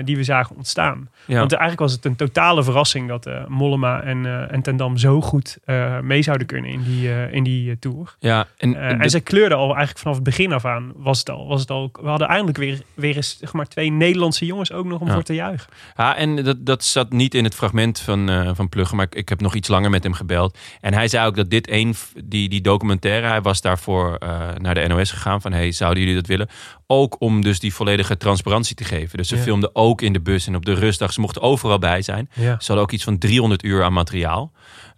die 0.05 0.17
we 0.17 0.25
zagen 0.25 0.57
ontstaan. 0.57 1.11
Ja. 1.27 1.39
Want 1.39 1.51
eigenlijk 1.53 1.81
was 1.81 1.93
het 1.93 2.05
een 2.05 2.17
totale 2.17 2.63
verrassing 2.63 3.09
dat 3.09 3.27
eh, 3.27 3.47
Mollema 3.47 4.03
en, 4.03 4.27
eh 4.27 4.53
en 4.53 4.63
Ten 4.63 4.77
Dam 4.77 4.97
zo 4.97 5.21
goed 5.21 5.59
eh, 5.65 6.01
mee 6.01 6.23
zouden 6.23 6.47
kunnen 6.47 6.71
in 6.71 6.83
die, 6.83 7.31
in 7.31 7.43
die 7.43 7.79
tour. 7.79 8.17
ja, 8.19 8.47
en, 8.57 9.11
ze 9.11 9.21
kleurden 9.21 9.59
al 9.59 9.67
eigenlijk 9.69 9.99
vanaf 9.99 10.15
het 10.15 10.25
begin 10.25 10.53
af 10.53 10.65
aan. 10.65 10.93
Was 10.97 11.19
het 11.19 11.31
al, 11.31 11.47
was 11.47 11.61
het 11.61 11.71
al, 11.71 11.91
we 12.03 12.09
hadden 12.09 12.29
eindelijk 12.29 12.59
weer, 12.59 12.81
weer 12.95 13.17
eens 13.17 13.37
zeg 13.41 13.53
maar, 13.53 13.67
twee 13.69 13.91
Nederlandse 13.91 14.47
jongens 14.47 14.73
ook 14.73 14.85
nog 14.85 15.01
om 15.01 15.07
Ja. 15.07 15.13
voor 15.13 15.23
te 15.23 15.35
juichen. 15.35 15.69
Ja, 15.97 16.17
en 16.17 16.37
dat, 16.37 16.67
dat 16.67 16.85
zat 16.85 17.13
niet 17.13 17.35
in 17.35 17.45
het 17.45 17.55
fragment 17.55 18.01
van, 18.01 18.51
van 18.57 18.69
Pluggen, 18.69 18.97
maar 18.97 19.07
ik, 19.07 19.15
ik 19.15 19.29
heb 19.29 19.41
nog 19.41 19.55
iets 19.55 19.69
langer 19.69 19.91
met 19.91 20.03
hem 20.03 20.13
gebeld. 20.13 20.59
En 20.81 20.95
hij 20.95 21.09
zei 21.09 21.27
ook 21.27 21.37
dat 21.37 21.51
dit 21.51 21.71
een, 21.71 21.95
die, 22.25 22.49
die 22.49 22.61
documentaire, 22.61 23.27
hij 23.27 23.41
was 23.43 23.61
daarvoor 23.61 24.19
naar 24.59 24.75
de 24.75 24.87
NOS 24.89 25.11
gegaan 25.11 25.41
van, 25.41 25.53
hey, 25.53 25.73
zouden 25.73 26.03
jullie 26.03 26.17
dat 26.19 26.27
willen? 26.27 26.49
Ook 26.87 27.17
om 27.19 27.43
dus 27.43 27.61
die 27.61 27.75
volledige 27.75 28.17
transparantie 28.17 28.77
te 28.77 28.85
geven. 28.85 29.17
Dus 29.19 29.29
ze 29.29 29.37
Ja. 29.37 29.43
filmden 29.43 29.71
ook 29.77 30.03
in 30.03 30.13
de 30.13 30.21
bus 30.21 30.47
en 30.47 30.57
op 30.57 30.65
de 30.65 30.75
rustdag. 30.75 31.12
Ze 31.13 31.21
mochten 31.21 31.43
overal 31.43 31.79
bij 31.79 32.03
zijn. 32.03 32.31
Ja. 32.35 32.43
Ze 32.43 32.67
hadden 32.67 32.85
ook 32.85 32.93
iets 32.93 33.05
van 33.05 33.19
300 33.19 33.65
uur 33.65 33.83
aan 33.83 33.93
materiaal. 33.93 34.53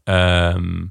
Ehm, 0.04 0.84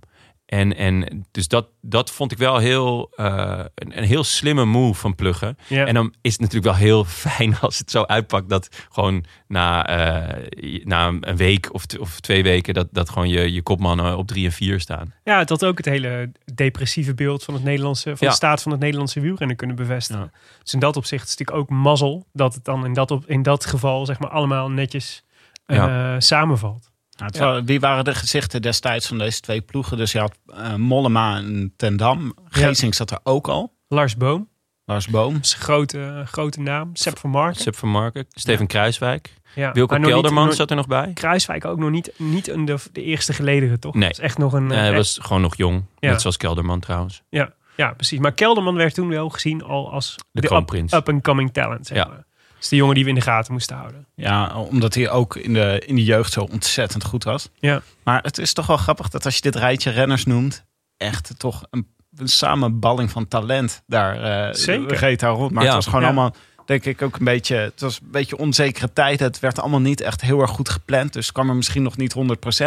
en, 0.46 0.76
en 0.76 1.26
dus 1.32 1.48
dat, 1.48 1.68
dat 1.82 2.12
vond 2.12 2.32
ik 2.32 2.38
wel 2.38 2.58
heel, 2.58 3.12
eh, 3.16 3.60
een, 3.76 3.98
een 3.98 4.04
heel 4.04 4.24
slimme 4.24 4.66
move 4.66 5.00
van 5.00 5.16
Pluggen. 5.16 5.58
Ja. 5.68 5.86
En 5.86 5.94
dan 5.94 6.14
is 6.22 6.32
het 6.32 6.42
natuurlijk 6.42 6.78
wel 6.78 6.84
heel 6.86 7.04
fijn 7.28 7.60
als 7.60 7.78
het 7.78 7.92
zo 7.92 8.04
uitpakt 8.04 8.50
dat 8.50 8.86
gewoon 8.92 9.24
na, 9.48 9.88
eh, 9.88 10.86
na 10.86 11.08
een 11.08 11.36
week 11.38 11.74
of, 11.74 11.84
of 12.00 12.20
twee 12.20 12.44
weken 12.44 12.74
dat, 12.74 12.88
dat 12.92 13.10
gewoon 13.10 13.30
je, 13.30 13.54
je 13.54 13.62
kopmannen 13.62 14.18
op 14.18 14.28
drie 14.28 14.46
en 14.46 14.52
vier 14.52 14.80
staan. 14.80 15.14
ja, 15.24 15.44
had 15.46 15.66
ook 15.66 15.78
het 15.78 15.86
hele 15.86 16.32
depressieve 16.56 17.14
beeld 17.14 17.44
van, 17.44 17.54
het 17.54 17.64
Nederlandse, 17.64 18.10
van 18.10 18.18
Ja. 18.20 18.30
de 18.30 18.36
staat 18.36 18.62
van 18.62 18.72
het 18.72 18.82
Nederlandse 18.82 19.20
wielrennen 19.20 19.56
kunnen 19.56 19.76
bevestigen. 19.76 20.32
Ja. 20.34 20.40
Dus 20.64 20.74
in 20.74 20.80
dat 20.80 20.96
opzicht 20.98 21.24
is 21.24 21.30
het 21.30 21.40
natuurlijk 21.40 21.72
ook 21.72 21.78
mazzel 21.78 22.26
dat 22.34 22.54
het 22.54 22.66
dan 22.66 22.86
in 22.86 22.94
dat, 22.94 23.12
op, 23.12 23.24
in 23.28 23.44
dat 23.44 23.66
geval 23.66 24.06
zeg 24.06 24.20
maar, 24.20 24.30
allemaal 24.30 24.70
netjes 24.70 25.24
eh, 25.66 26.16
samenvalt. 26.18 26.92
Nou, 27.18 27.62
Wie 27.66 27.80
waren 27.80 28.04
de 28.04 28.16
gezichten 28.16 28.62
destijds 28.62 29.08
van 29.08 29.18
deze 29.18 29.40
twee 29.40 29.62
ploegen? 29.62 29.98
Dus 29.98 30.12
je 30.12 30.20
had 30.20 30.38
eh, 30.48 30.76
Mollema 30.76 31.36
en 31.38 31.74
Ten 31.78 31.98
Dam. 31.98 32.34
Geesink 32.50 32.94
zat 32.94 33.12
er 33.12 33.20
ook 33.24 33.48
al. 33.48 33.74
Lars 33.88 34.18
Boom, 34.18 34.50
Lars 34.86 35.08
Boom. 35.08 35.34
dat 35.34 35.44
is 35.46 35.54
een 35.54 35.60
grote, 35.62 36.24
grote 36.26 36.62
naam. 36.62 36.90
Sepp 36.96 37.18
van 37.18 37.30
Marken. 37.30 37.62
Sip 37.62 37.76
van 37.76 37.90
Marken, 37.90 38.26
Steven 38.30 38.68
Kruiswijk, 38.68 39.34
Ja. 39.56 39.72
Wilco 39.72 39.92
Maar 39.92 40.00
nog 40.00 40.10
niet- 40.12 40.20
Kelderman 40.22 40.54
zat 40.54 40.70
er 40.70 40.76
nog 40.76 40.88
bij. 40.88 41.12
Kruiswijk 41.14 41.66
ook 41.66 41.78
nog 41.78 41.90
niet, 41.90 42.12
niet 42.18 42.48
een, 42.50 42.66
de, 42.66 42.78
de 42.92 43.04
eerste 43.04 43.34
gelederen, 43.34 43.80
toch? 43.80 43.94
Nee. 43.94 44.04
Dat 44.08 44.12
is 44.18 44.20
echt 44.24 44.38
nog 44.38 44.54
een... 44.54 44.68
Nee, 44.68 44.78
eh, 44.78 44.84
hij 44.84 44.94
was 44.94 45.18
gewoon 45.22 45.42
nog 45.42 45.56
jong, 45.58 45.84
Ja. 46.00 46.10
net 46.10 46.22
zoals 46.22 46.38
Kelderman 46.38 46.80
trouwens. 46.80 47.22
ja, 47.30 47.54
ja, 47.76 47.94
precies. 47.94 48.20
Maar 48.20 48.32
Kelderman 48.34 48.76
werd 48.76 48.94
toen 48.94 49.10
wel 49.10 49.30
gezien 49.30 49.64
al 49.64 49.92
als 49.92 50.16
De 50.32 50.42
up- 50.42 50.46
kroonprins. 50.48 50.94
up-and-coming 50.94 51.54
talent, 51.54 51.88
zeg 51.88 51.98
Ja. 51.98 52.06
maar. 52.08 52.26
Dat 52.64 52.72
is 52.72 52.78
de 52.78 52.84
jongen 52.84 52.96
die 52.96 53.04
we 53.04 53.10
in 53.10 53.26
de 53.26 53.32
gaten 53.32 53.54
moesten 53.54 53.76
houden. 53.78 54.06
Ja, 54.16 54.56
omdat 54.56 54.94
hij 54.94 55.10
ook 55.10 55.36
in 55.36 55.54
de, 55.54 55.82
in 55.86 55.96
de 55.96 56.04
jeugd 56.04 56.34
zo 56.34 56.42
ontzettend 56.52 57.04
goed 57.04 57.24
was. 57.24 57.50
Ja. 57.60 57.82
Maar 58.04 58.22
het 58.22 58.38
is 58.38 58.54
toch 58.54 58.68
wel 58.68 58.78
grappig 58.78 59.10
dat 59.10 59.26
als 59.26 59.36
je 59.36 59.42
dit 59.42 59.56
rijtje 59.56 59.90
renners 59.90 60.26
noemt... 60.26 60.66
echt 60.98 61.34
toch 61.38 61.64
een, 61.70 61.88
een 62.18 62.28
samenballing 62.28 63.12
van 63.12 63.28
talent 63.28 63.84
daar 63.88 64.48
eh 64.48 64.54
Zeker. 64.54 64.98
reed 64.98 65.20
daar 65.20 65.32
rond. 65.32 65.52
Maar 65.52 65.64
Ja. 65.64 65.68
het 65.68 65.76
was 65.76 65.86
gewoon 65.86 66.02
Ja. 66.02 66.08
allemaal, 66.08 66.36
denk 66.66 66.86
ik, 66.86 67.02
ook 67.02 67.18
een 67.18 67.26
beetje... 67.26 67.56
het 67.56 67.82
was 67.82 68.00
een 68.02 68.12
beetje 68.12 68.38
onzekere 68.38 68.94
tijd. 68.94 69.20
Het 69.20 69.40
werd 69.40 69.60
allemaal 69.60 69.82
niet 69.82 70.02
echt 70.02 70.22
heel 70.22 70.42
erg 70.42 70.52
goed 70.52 70.70
gepland. 70.70 71.14
Dus 71.14 71.24
het 71.26 71.34
kwam 71.34 71.50
er 71.50 71.56
misschien 71.56 71.84
nog 71.84 71.98
niet 71.98 72.14
100% 72.14 72.18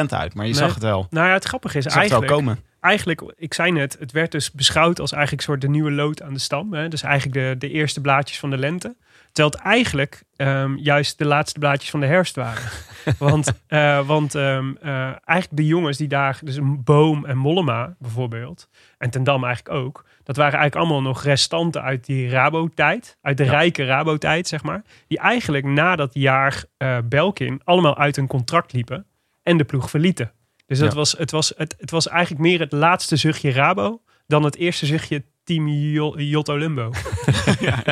uit. 0.09 0.11
Maar 0.11 0.47
je 0.47 0.53
Nee. 0.53 0.55
zag 0.55 0.75
het 0.75 0.83
wel. 0.83 1.07
Nou 1.11 1.27
ja, 1.27 1.33
het 1.33 1.45
grappige 1.45 1.79
is 1.79 1.85
Je 1.85 1.91
het 1.91 1.99
wel 1.99 2.09
eigenlijk... 2.11 2.33
komen. 2.39 2.59
eigenlijk, 2.81 3.23
ik 3.37 3.55
zei 3.55 3.71
net, 3.73 3.97
het 3.99 4.13
werd 4.13 4.33
dus 4.33 4.53
beschouwd 4.53 5.01
als 5.01 5.13
eigenlijk 5.13 5.43
soort 5.43 5.61
de 5.61 5.69
nieuwe 5.69 5.91
lood 5.93 6.23
aan 6.23 6.33
de 6.33 6.41
stam. 6.41 6.73
Hè? 6.73 6.89
Dus 6.89 7.03
eigenlijk 7.03 7.35
de, 7.61 7.67
de 7.69 7.75
eerste 7.75 8.01
blaadjes 8.01 8.39
van 8.39 8.51
de 8.51 8.59
lente. 8.59 8.97
Terwijl 9.37 9.55
het 9.57 9.65
eigenlijk 9.65 10.25
ehm, 10.37 10.77
juist 10.77 11.19
de 11.19 11.25
laatste 11.25 11.59
blaadjes 11.59 11.91
van 11.91 12.01
de 12.01 12.07
herfst 12.07 12.37
waren. 12.37 12.71
want 13.19 13.53
uh, 13.69 14.07
want 14.07 14.35
um, 14.35 14.79
uh, 14.83 14.91
eigenlijk 15.05 15.49
de 15.51 15.67
jongens 15.67 15.97
die 15.97 16.09
daar, 16.09 16.39
dus 16.43 16.57
een 16.57 16.85
Boom 16.85 17.25
en 17.25 17.37
Mollema 17.37 17.97
bijvoorbeeld, 17.99 18.69
en 18.99 19.11
Ten 19.11 19.25
Dam 19.25 19.45
eigenlijk 19.45 19.75
ook, 19.77 20.05
dat 20.23 20.37
waren 20.37 20.59
eigenlijk 20.59 20.85
allemaal 20.85 21.11
nog 21.11 21.23
restanten 21.23 21.83
uit 21.83 22.07
die 22.07 22.29
Rabo-tijd, 22.29 23.19
uit 23.23 23.37
de 23.37 23.45
ja. 23.45 23.51
rijke 23.51 23.85
Rabo-tijd, 23.85 24.49
zeg 24.49 24.63
maar. 24.63 24.83
Die 25.07 25.19
eigenlijk 25.19 25.65
na 25.65 25.97
dat 25.97 26.15
jaar 26.15 26.65
uh, 26.79 26.99
Belkin 27.05 27.61
allemaal 27.65 27.97
uit 27.97 28.17
een 28.17 28.27
contract 28.27 28.73
liepen 28.73 29.07
en 29.43 29.57
de 29.57 29.65
ploeg 29.65 29.91
verlieten. 29.91 30.33
Dus 30.67 30.79
dat 30.79 30.93
ja. 30.93 30.99
was, 30.99 31.13
het, 31.13 31.31
was, 31.31 31.53
het, 31.57 31.75
het 31.79 31.91
was 31.91 32.09
eigenlijk 32.09 32.43
meer 32.43 32.61
het 32.61 32.73
laatste 32.73 33.17
zuchtje 33.17 33.53
Rabo 33.53 34.03
dan 34.27 34.43
het 34.43 34.57
eerste 34.57 34.87
zuchtje 34.87 35.25
Team 35.47 35.69
Jotto 35.69 36.57
Lumbo. 36.57 36.91
ja, 37.61 37.83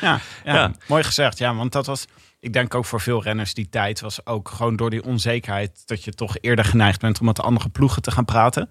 ja, 0.00 0.20
ja, 0.44 0.72
mooi 0.88 1.02
gezegd. 1.02 1.38
Ja, 1.38 1.54
want 1.54 1.72
dat 1.72 1.86
was, 1.86 2.06
ik 2.40 2.52
denk 2.52 2.74
ook 2.74 2.84
voor 2.84 3.00
veel 3.00 3.22
renners 3.22 3.54
die 3.54 3.68
tijd 3.68 4.00
was 4.00 4.26
ook 4.26 4.48
gewoon 4.48 4.76
door 4.76 4.90
die 4.90 5.04
onzekerheid 5.04 5.82
dat 5.86 6.04
je 6.04 6.12
toch 6.12 6.36
eerder 6.40 6.64
geneigd 6.64 7.00
bent 7.00 7.20
om 7.20 7.26
met 7.26 7.36
de 7.36 7.42
andere 7.42 7.68
ploegen 7.68 8.02
te 8.02 8.10
gaan 8.10 8.24
praten. 8.24 8.70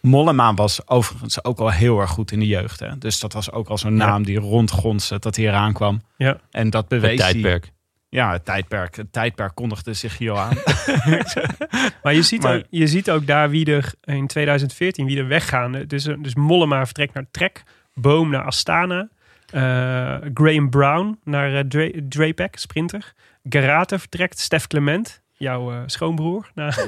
Mollema 0.00 0.54
was 0.54 0.88
overigens 0.88 1.44
ook 1.44 1.58
al 1.58 1.70
heel 1.70 2.00
erg 2.00 2.10
goed 2.10 2.32
in 2.32 2.38
de 2.38 2.46
jeugd. 2.46 2.80
Hè? 2.80 2.98
Dus 2.98 3.20
dat 3.20 3.32
was 3.32 3.50
ook 3.52 3.68
al 3.68 3.78
zo'n 3.78 3.96
naam 3.96 4.24
die 4.24 4.38
rondgonste 4.38 5.18
dat 5.18 5.36
hij 5.36 5.46
eraan 5.46 5.72
kwam. 5.72 6.02
Ja. 6.16 6.40
En 6.50 6.70
dat 6.70 6.88
bewees 6.88 7.10
het 7.10 7.20
tijdperk. 7.20 7.62
Die, 7.62 7.72
ja, 8.14 8.32
het 8.32 8.44
tijdperk. 8.44 8.96
Het 8.96 9.12
tijdperk 9.12 9.54
kondigde 9.54 9.94
zich 9.94 10.18
hier 10.18 10.36
aan. 10.36 10.56
maar, 12.02 12.14
je 12.14 12.22
ziet, 12.22 12.42
maar, 12.42 12.56
ook, 12.56 12.64
je 12.70 12.86
ziet 12.86 13.10
ook 13.10 13.26
daar 13.26 13.50
wie 13.50 13.74
er 13.74 13.92
in 14.04 14.26
2014 14.26 15.06
wie 15.06 15.18
er 15.18 15.28
weggaan. 15.28 15.72
Dus, 15.72 16.04
dus 16.04 16.34
Mollema 16.34 16.84
vertrekt 16.84 17.14
naar 17.14 17.26
Trek. 17.30 17.62
Boom 17.94 18.30
naar 18.30 18.44
Astana. 18.44 19.08
Uh, 19.54 20.16
Graham 20.34 20.70
Brown 20.70 21.18
naar 21.24 21.52
uh, 21.52 21.60
Dre, 21.60 22.06
Drapek, 22.08 22.56
sprinter. 22.56 23.12
Garate 23.48 23.98
vertrekt. 23.98 24.38
Stef 24.38 24.66
Clement, 24.66 25.22
jouw 25.32 25.72
uh, 25.72 25.78
schoonbroer, 25.86 26.50
naar, 26.54 26.84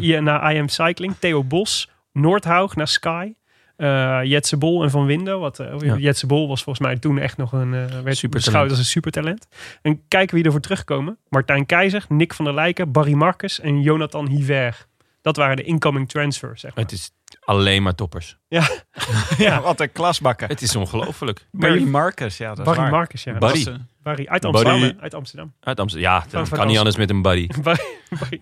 ja. 0.00 0.20
naar 0.20 0.54
IM 0.54 0.68
Cycling. 0.68 1.14
Theo 1.18 1.44
Bos, 1.44 1.90
Noordhaug 2.12 2.76
naar 2.76 2.88
Sky. 2.88 3.32
Uh, 3.76 4.20
Jetse 4.22 4.56
Bol 4.56 4.82
en 4.82 4.90
Van 4.90 5.06
Winden. 5.06 5.40
Wat, 5.40 5.60
uh, 5.60 5.74
ja. 5.78 5.96
Jetse 5.96 6.26
Bol 6.26 6.48
was 6.48 6.62
volgens 6.62 6.86
mij 6.86 6.98
toen 6.98 7.18
echt 7.18 7.36
nog 7.36 7.52
een... 7.52 7.72
Uh, 7.72 7.84
werd 7.86 8.30
beschouwd 8.30 8.70
als 8.70 8.78
een 8.78 8.84
supertalent. 8.84 9.46
En 9.82 10.02
kijken 10.08 10.34
wie 10.34 10.44
ervoor 10.44 10.60
terugkomen. 10.60 11.18
Martijn 11.28 11.66
Keizer, 11.66 12.04
Nick 12.08 12.34
van 12.34 12.44
der 12.44 12.54
Lijken, 12.54 12.92
Barry 12.92 13.12
Marcus 13.12 13.60
en 13.60 13.80
Jonathan 13.80 14.28
Hiver. 14.28 14.86
Dat 15.22 15.36
waren 15.36 15.56
de 15.56 15.62
incoming 15.62 16.08
transfers, 16.08 16.60
zeg 16.60 16.74
maar. 16.74 16.84
Het 16.84 16.92
is 16.92 17.10
alleen 17.40 17.82
maar 17.82 17.94
toppers. 17.94 18.36
Ja. 18.48 18.68
ja, 19.38 19.60
wat 19.60 19.80
een 19.80 19.92
klasbakken. 19.92 20.48
Het 20.48 20.62
is 20.62 20.76
ongelooflijk. 20.76 21.46
Barry 21.52 21.84
Marcus, 21.84 22.36
ja. 22.36 22.54
Dat 22.54 22.64
Barry 22.64 22.80
waar. 22.80 22.90
Marcus, 22.90 23.24
ja. 23.24 23.38
Barry. 23.38 23.64
Was, 23.64 23.74
Barry. 24.02 24.26
Uit 24.26 24.44
Amsterdam. 24.44 24.80
Barry. 24.80 24.96
Uit 25.00 25.14
Amsterdam. 25.14 25.52
Uit 25.60 25.80
Amsterdam. 25.80 26.10
Ja, 26.10 26.24
dat 26.30 26.48
kan 26.48 26.66
niet 26.66 26.78
anders 26.78 26.96
met 26.96 27.10
een 27.10 27.22
buddy. 27.22 27.46
Barry. 27.62 27.82
Barry. 28.08 28.40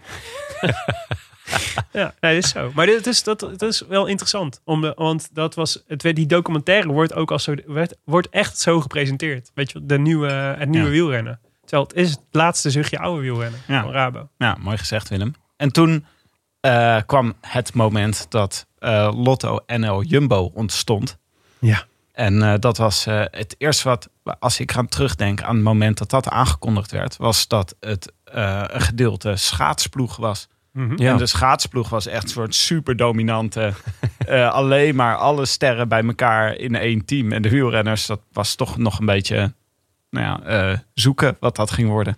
ja, 1.92 2.14
nee, 2.20 2.34
dat 2.34 2.44
is 2.44 2.50
zo. 2.50 2.70
Maar 2.74 2.86
dit 2.86 3.06
is, 3.06 3.22
dat, 3.22 3.40
dat 3.40 3.62
is 3.62 3.80
wel 3.88 4.06
interessant. 4.06 4.60
Om 4.64 4.80
de, 4.80 4.92
want 4.96 5.28
dat 5.32 5.54
was, 5.54 5.82
het, 5.86 6.00
die 6.02 6.26
documentaire 6.26 6.88
wordt 6.88 7.14
ook 7.14 7.30
als 7.30 7.42
zo, 7.44 7.54
werd, 7.66 7.96
wordt 8.04 8.28
echt 8.28 8.58
zo 8.58 8.80
gepresenteerd. 8.80 9.50
Weet 9.54 9.72
je, 9.72 9.86
de 9.86 9.98
nieuwe, 9.98 10.30
het 10.30 10.68
nieuwe 10.68 10.86
ja. 10.86 10.92
wielrennen. 10.92 11.40
Terwijl 11.60 11.82
het 11.82 11.96
is 11.96 12.10
het 12.10 12.20
laatste 12.30 12.70
zuchtje 12.70 12.98
oude 12.98 13.22
wielrennen 13.22 13.60
ja. 13.66 13.82
van 13.82 13.92
Rabo. 13.92 14.28
Ja, 14.36 14.56
mooi 14.60 14.78
gezegd 14.78 15.08
Willem. 15.08 15.34
En 15.56 15.72
toen 15.72 16.04
uh, 16.66 16.98
kwam 17.06 17.34
het 17.40 17.74
moment 17.74 18.26
dat 18.28 18.66
uh, 18.80 19.12
Lotto 19.14 19.60
NL 19.66 20.02
Jumbo 20.02 20.50
ontstond. 20.54 21.18
Ja. 21.58 21.84
En 22.12 22.34
uh, 22.34 22.54
dat 22.58 22.76
was 22.76 23.04
het 23.04 23.54
eerste 23.58 23.88
wat, 23.88 24.08
als 24.38 24.60
ik 24.60 24.76
aan 24.76 24.88
terugdenk 24.88 25.42
aan 25.42 25.54
het 25.54 25.64
moment 25.64 25.98
dat 25.98 26.10
dat 26.10 26.28
aangekondigd 26.28 26.90
werd, 26.90 27.16
was 27.16 27.48
dat 27.48 27.76
het 27.80 28.12
een 28.24 28.80
gedeelte 28.80 29.36
schaatsploeg 29.36 30.16
was. 30.16 30.48
Mm 30.72 30.88
-hmm. 30.88 30.98
ja. 30.98 31.12
En 31.12 31.16
de 31.16 31.26
schaatsploeg 31.26 31.88
was 31.88 32.06
echt 32.06 32.22
een 32.22 32.28
soort 32.28 32.54
super 32.54 32.96
dominante. 32.96 33.72
uh, 34.28 34.52
alleen 34.54 34.94
maar 34.94 35.16
alle 35.16 35.46
sterren 35.46 35.88
bij 35.88 36.02
elkaar 36.02 36.56
in 36.56 36.74
één 36.74 37.04
team. 37.04 37.32
En 37.32 37.42
de 37.42 37.50
wielrenners, 37.50 38.06
dat 38.06 38.20
was 38.32 38.54
toch 38.54 38.76
nog 38.76 38.98
een 38.98 39.06
beetje 39.06 39.52
nou 40.10 40.26
ja, 40.26 40.70
uh, 40.70 40.78
zoeken 40.94 41.36
wat 41.40 41.56
dat 41.56 41.70
ging 41.70 41.88
worden. 41.88 42.16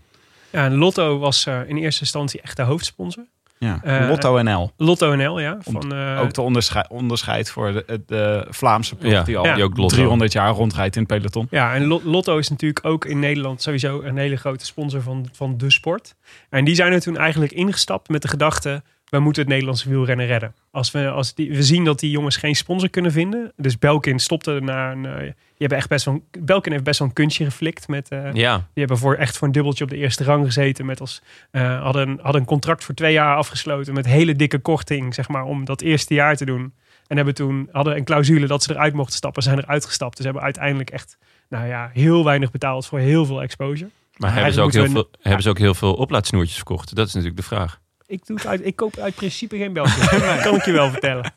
Ja, 0.50 0.64
en 0.64 0.74
Lotto 0.74 1.18
was 1.18 1.46
uh, 1.46 1.68
in 1.68 1.76
eerste 1.76 2.00
instantie 2.00 2.40
echt 2.40 2.56
de 2.56 2.62
hoofdsponsor. 2.62 3.24
Ja, 3.58 3.80
Lotto 4.08 4.42
NL. 4.42 4.70
Lotto 4.76 5.14
NL, 5.14 5.40
ja. 5.40 5.56
Van, 5.60 5.92
ook 6.18 6.32
de 6.32 6.40
onderscheid, 6.40 6.88
onderscheid 6.88 7.50
voor 7.50 7.72
de, 7.72 8.02
de 8.06 8.46
Vlaamse 8.50 8.94
ploeg 8.96 9.12
ja, 9.12 9.22
die 9.22 9.38
al 9.38 9.44
ja. 9.44 9.54
die 9.54 9.64
ook 9.64 9.76
Lotto. 9.76 9.96
300 9.96 10.32
jaar 10.32 10.50
rondrijdt 10.50 10.96
in 10.96 11.02
het 11.02 11.10
peloton. 11.10 11.46
Ja, 11.50 11.74
en 11.74 11.86
Lotto 11.86 12.38
is 12.38 12.48
natuurlijk 12.48 12.86
ook 12.86 13.04
in 13.04 13.18
Nederland 13.18 13.62
sowieso 13.62 14.02
een 14.02 14.16
hele 14.16 14.36
grote 14.36 14.66
sponsor 14.66 15.02
van, 15.02 15.28
van 15.32 15.56
de 15.56 15.70
sport. 15.70 16.14
En 16.50 16.64
die 16.64 16.74
zijn 16.74 16.92
er 16.92 17.00
toen 17.00 17.16
eigenlijk 17.16 17.52
ingestapt 17.52 18.08
met 18.08 18.22
de 18.22 18.28
gedachte... 18.28 18.82
we 19.14 19.20
moeten 19.20 19.42
het 19.42 19.50
Nederlandse 19.50 19.88
wielrennen 19.88 20.26
redden. 20.26 20.54
Als 20.70 20.90
we, 20.90 21.08
als 21.08 21.34
die, 21.34 21.50
we 21.50 21.62
zien 21.62 21.84
dat 21.84 22.00
die 22.00 22.10
jongens 22.10 22.36
geen 22.36 22.54
sponsor 22.54 22.88
kunnen 22.88 23.12
vinden. 23.12 23.52
Dus 23.56 23.78
Belkin 23.78 24.18
stopte 24.18 24.60
na 24.62 24.92
een... 24.92 25.04
Uh, 25.04 25.18
die 25.18 25.66
hebben 25.66 25.78
echt 25.78 25.88
best 25.88 26.04
wel, 26.04 26.24
Belkin 26.38 26.72
heeft 26.72 26.84
best 26.84 26.98
wel 26.98 27.08
een 27.08 27.14
kunstje 27.14 27.44
geflikt. 27.44 27.88
Met, 27.88 28.12
uh, 28.12 28.32
ja. 28.32 28.56
Die 28.56 28.66
hebben 28.74 28.98
voor, 28.98 29.14
echt 29.14 29.38
voor 29.38 29.46
een 29.46 29.52
dubbeltje 29.52 29.84
op 29.84 29.90
de 29.90 29.96
eerste 29.96 30.24
rang 30.24 30.44
gezeten. 30.44 30.86
Met 30.86 31.00
als, 31.00 31.22
uh, 31.52 31.82
hadden, 31.82 32.18
hadden 32.22 32.40
een 32.40 32.46
contract 32.46 32.84
voor 32.84 32.94
twee 32.94 33.12
jaar 33.12 33.36
afgesloten. 33.36 33.94
Met 33.94 34.06
hele 34.06 34.36
dikke 34.36 34.58
korting, 34.58 35.14
zeg 35.14 35.28
maar, 35.28 35.44
om 35.44 35.64
dat 35.64 35.80
eerste 35.80 36.14
jaar 36.14 36.36
te 36.36 36.44
doen. 36.44 36.72
En 37.06 37.16
hebben 37.16 37.34
toen, 37.34 37.68
hadden 37.72 37.96
een 37.96 38.04
clausule 38.04 38.46
dat 38.46 38.62
ze 38.62 38.72
eruit 38.72 38.94
mochten 38.94 39.16
stappen. 39.16 39.42
Zijn 39.42 39.58
eruit 39.58 39.84
gestapt. 39.86 40.16
Dus 40.16 40.24
hebben 40.24 40.42
uiteindelijk 40.42 40.90
echt, 40.90 41.18
nou 41.48 41.66
ja, 41.66 41.90
heel 41.92 42.24
weinig 42.24 42.50
betaald 42.50 42.86
voor 42.86 42.98
heel 42.98 43.26
veel 43.26 43.42
exposure. 43.42 43.90
Maar 44.16 44.32
hebben 44.34 44.52
ze, 44.52 44.60
ook 44.60 44.72
heel 44.72 44.88
veel, 44.88 45.08
hebben 45.20 45.42
ze 45.42 45.48
ook 45.48 45.58
heel 45.58 45.74
veel 45.74 45.94
oplaadsnoertjes 45.94 46.56
verkocht? 46.56 46.94
Dat 46.94 47.06
is 47.06 47.12
natuurlijk 47.12 47.40
de 47.40 47.46
vraag. 47.46 47.82
Ik, 48.14 48.26
doe 48.26 48.36
het 48.36 48.46
uit, 48.46 48.66
ik 48.66 48.76
koop 48.76 48.96
uit 48.98 49.14
principe 49.14 49.56
geen 49.56 49.72
België. 49.72 50.00
dat 50.18 50.40
kan 50.42 50.54
ik 50.54 50.64
je 50.64 50.72
wel 50.72 50.90
vertellen. 50.90 51.32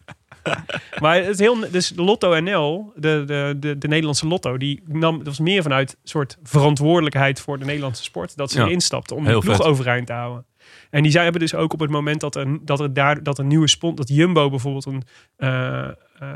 maar 1.02 1.16
het 1.16 1.28
is 1.28 1.40
heel, 1.40 1.72
dus 1.72 1.94
Lotto 1.96 2.40
NL, 2.40 2.92
de, 2.96 3.24
de, 3.26 3.56
de, 3.60 3.78
de 3.78 3.88
Nederlandse 3.88 4.28
Lotto, 4.28 4.58
die 4.58 4.82
nam, 4.88 5.18
dat 5.18 5.28
was 5.28 5.40
meer 5.40 5.62
vanuit 5.62 5.98
soort 6.04 6.38
verantwoordelijkheid 6.44 7.40
voor 7.42 7.60
de 7.60 7.66
Nederlandse 7.66 8.04
sport. 8.04 8.38
Dat 8.38 8.52
ze 8.52 8.58
Ja. 8.60 8.66
erin 8.66 8.82
om 9.14 9.26
Heel 9.26 9.40
de 9.40 9.46
ploeg 9.46 9.56
vet. 9.58 9.66
overeind 9.66 10.08
te 10.08 10.14
houden. 10.14 10.46
En 10.90 11.04
die 11.04 11.12
zij 11.12 11.24
hebben 11.24 11.42
dus 11.42 11.56
ook 11.56 11.74
op 11.74 11.80
het 11.80 11.90
moment 11.90 12.22
dat 12.22 12.36
er, 12.36 12.58
dat 12.62 12.80
er 12.80 12.94
daar 12.94 13.24
dat 13.24 13.38
een 13.40 13.48
nieuwe 13.48 13.68
sponsor, 13.68 14.06
dat 14.06 14.16
Jumbo 14.16 14.50
bijvoorbeeld 14.50 14.86
een 14.86 15.04
eh, 15.38 15.88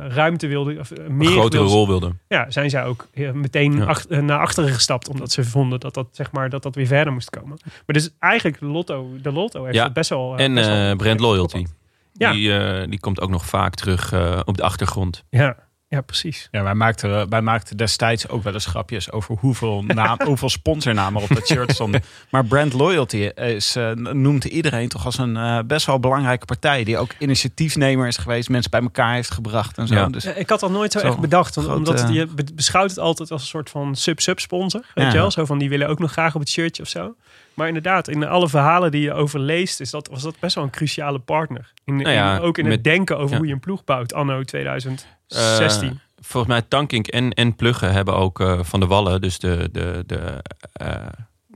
ruimte 0.08 0.48
wilde, 0.48 0.80
of 0.80 0.92
eh, 0.92 1.06
Een 1.06 1.18
meer 1.18 1.30
grotere 1.30 1.62
wilde- 1.62 1.76
rol 1.78 1.88
wilde. 1.88 2.12
ja, 2.28 2.52
zijn 2.52 2.70
zij 2.70 2.86
ook 2.86 3.08
eh, 3.14 3.32
meteen 3.32 3.78
Ja. 3.78 3.86
ach- 3.86 4.06
eh, 4.06 4.20
naar 4.20 4.40
achteren 4.40 4.70
gestapt. 4.74 5.10
Omdat 5.10 5.32
ze 5.32 5.44
vonden 5.44 5.80
dat 5.80 5.94
dat, 5.94 6.08
zeg 6.12 6.32
maar, 6.32 6.50
dat 6.50 6.64
dat 6.64 6.76
weer 6.76 6.88
verder 6.88 7.14
moest 7.14 7.30
komen. 7.30 7.58
Maar 7.64 7.84
dus 7.86 8.10
eigenlijk 8.20 8.60
de 8.60 8.66
Lotto, 8.66 9.10
de 9.22 9.32
Lotto 9.32 9.64
heeft 9.64 9.76
Ja. 9.76 9.84
het 9.84 9.94
best 9.94 10.10
wel... 10.10 10.38
eh, 10.38 10.44
En 10.46 10.54
best 10.54 10.68
wel- 10.68 10.90
eh 10.92 10.96
Brand 10.96 11.20
Loyalty. 11.20 11.66
Ja. 12.14 12.32
Die, 12.32 12.58
eh, 12.58 12.90
die 12.90 13.00
komt 13.00 13.22
ook 13.22 13.30
nog 13.30 13.46
vaak 13.46 13.76
terug 13.76 14.12
eh, 14.14 14.40
op 14.46 14.58
de 14.58 14.64
achtergrond. 14.64 15.24
Ja, 15.30 15.56
ja, 15.92 16.02
precies. 16.02 16.48
Ja, 16.52 16.64
wij 16.64 16.74
maakten, 16.74 17.30
wij 17.30 17.42
maakten 17.42 17.78
destijds 17.78 18.28
ook 18.28 18.44
wel 18.44 18.54
eens 18.54 18.66
grapjes 18.66 19.12
over 19.12 19.36
hoeveel, 19.40 19.84
naam, 19.84 20.18
hoeveel 20.26 20.50
sponsornamen 20.50 21.22
op 21.22 21.30
het 21.30 21.48
shirt 21.48 21.72
stonden. 21.72 22.04
Maar 22.30 22.46
brand 22.46 22.74
loyalty 22.74 23.18
is, 23.36 23.76
eh, 23.76 23.92
noemt 23.92 24.44
iedereen 24.46 24.90
toch 24.90 25.06
als 25.06 25.18
een 25.18 25.38
eh, 25.38 25.60
best 25.66 25.86
wel 25.86 26.00
belangrijke 26.00 26.46
partij. 26.46 26.84
Die 26.84 26.98
ook 26.98 27.12
initiatiefnemer 27.20 28.08
is 28.08 28.18
geweest, 28.18 28.50
mensen 28.50 28.72
bij 28.72 28.82
elkaar 28.82 29.14
heeft 29.14 29.32
gebracht 29.32 29.78
en 29.78 29.88
zo. 29.88 29.94
Ja. 29.96 30.08
Dus 30.10 30.24
Ja, 30.24 30.32
Ik 30.34 30.50
had 30.50 30.60
dat 30.60 30.72
nooit 30.72 30.92
zo, 30.92 31.00
Zo 31.00 31.06
echt 31.08 31.20
bedacht. 31.20 31.58
Omdat 31.68 32.06
je 32.14 32.26
be- 32.28 32.44
beschouwt 32.54 32.90
het 32.90 33.00
altijd 33.00 33.32
als 33.32 33.42
een 33.42 33.48
soort 33.48 33.70
van 33.70 33.96
sub-sub-sponsor. 33.96 34.82
Weet 34.94 35.06
Ja. 35.06 35.12
je 35.12 35.18
wel? 35.18 35.32
Zo 35.32 35.46
van, 35.46 35.58
die 35.58 35.70
willen 35.70 35.88
ook 35.88 36.00
nog 36.00 36.12
graag 36.12 36.34
op 36.36 36.40
het 36.42 36.50
shirtje 36.50 36.84
of 36.84 36.90
zo. 36.90 37.16
Maar 37.54 37.68
inderdaad, 37.68 38.08
in 38.08 38.28
alle 38.28 38.50
verhalen 38.50 38.92
die 38.92 39.02
je 39.02 39.14
over 39.14 39.40
leest... 39.40 39.80
Is 39.80 39.90
dat, 39.90 40.08
was 40.08 40.22
dat 40.22 40.40
best 40.40 40.56
wel 40.56 40.64
een 40.64 40.70
cruciale 40.70 41.20
partner. 41.20 41.74
In, 41.86 41.96
Nou 41.96 42.10
ja, 42.10 42.36
in- 42.36 42.42
ook 42.42 42.58
in 42.58 42.66
het 42.66 42.84
denken 42.84 43.18
over 43.18 43.32
ja. 43.32 43.38
hoe 43.38 43.48
je 43.48 43.54
een 43.54 43.60
ploeg 43.60 43.84
bouwt 43.84 44.14
anno 44.14 44.44
2016. 44.44 45.88
Eh, 45.90 45.94
volgens 46.20 46.54
mij 46.54 46.62
Tankink 46.62 47.08
en, 47.08 47.34
en 47.34 47.56
Pluggen 47.56 47.92
hebben 47.94 48.16
ook 48.16 48.40
eh, 48.40 48.60
Van 48.64 48.80
de 48.80 48.86
Wallen, 48.86 49.22
dus 49.22 49.40
de, 49.40 49.70
de, 49.72 50.04
de, 50.06 50.44
eh, 50.74 50.96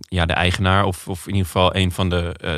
ja, 0.08 0.26
de 0.26 0.34
eigenaar, 0.34 0.86
of, 0.86 1.08
of 1.08 1.28
in 1.28 1.32
ieder 1.34 1.46
geval 1.46 1.76
een 1.76 1.92
van 1.92 2.10
de 2.10 2.36
eh, 2.38 2.54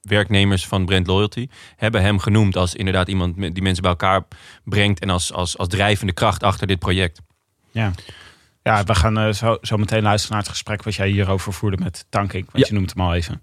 werknemers 0.00 0.66
van 0.66 0.84
Brand 0.84 1.06
Loyalty, 1.06 1.48
hebben 1.76 2.02
hem 2.02 2.18
genoemd 2.18 2.56
als 2.56 2.74
inderdaad 2.74 3.08
iemand 3.08 3.36
die 3.36 3.62
mensen 3.62 3.82
bij 3.82 3.90
elkaar 3.90 4.26
brengt 4.64 5.00
en 5.00 5.10
als, 5.10 5.32
als, 5.32 5.58
als 5.58 5.68
drijvende 5.68 6.12
kracht 6.12 6.42
achter 6.42 6.66
dit 6.66 6.78
project. 6.78 7.20
ja. 7.70 7.92
Ja, 8.68 8.84
we 8.84 8.94
gaan 8.94 9.18
eh, 9.18 9.32
zo, 9.32 9.58
zo 9.60 9.76
meteen 9.76 10.02
luisteren 10.02 10.36
naar 10.36 10.44
het 10.44 10.52
gesprek 10.52 10.82
wat 10.82 10.94
jij 10.94 11.08
hierover 11.08 11.52
voerde 11.52 11.76
met 11.76 12.06
Tanking. 12.08 12.44
Want 12.52 12.64
Ja. 12.64 12.64
je 12.68 12.78
noemt 12.78 12.94
hem 12.94 13.04
al 13.04 13.14
even. 13.14 13.42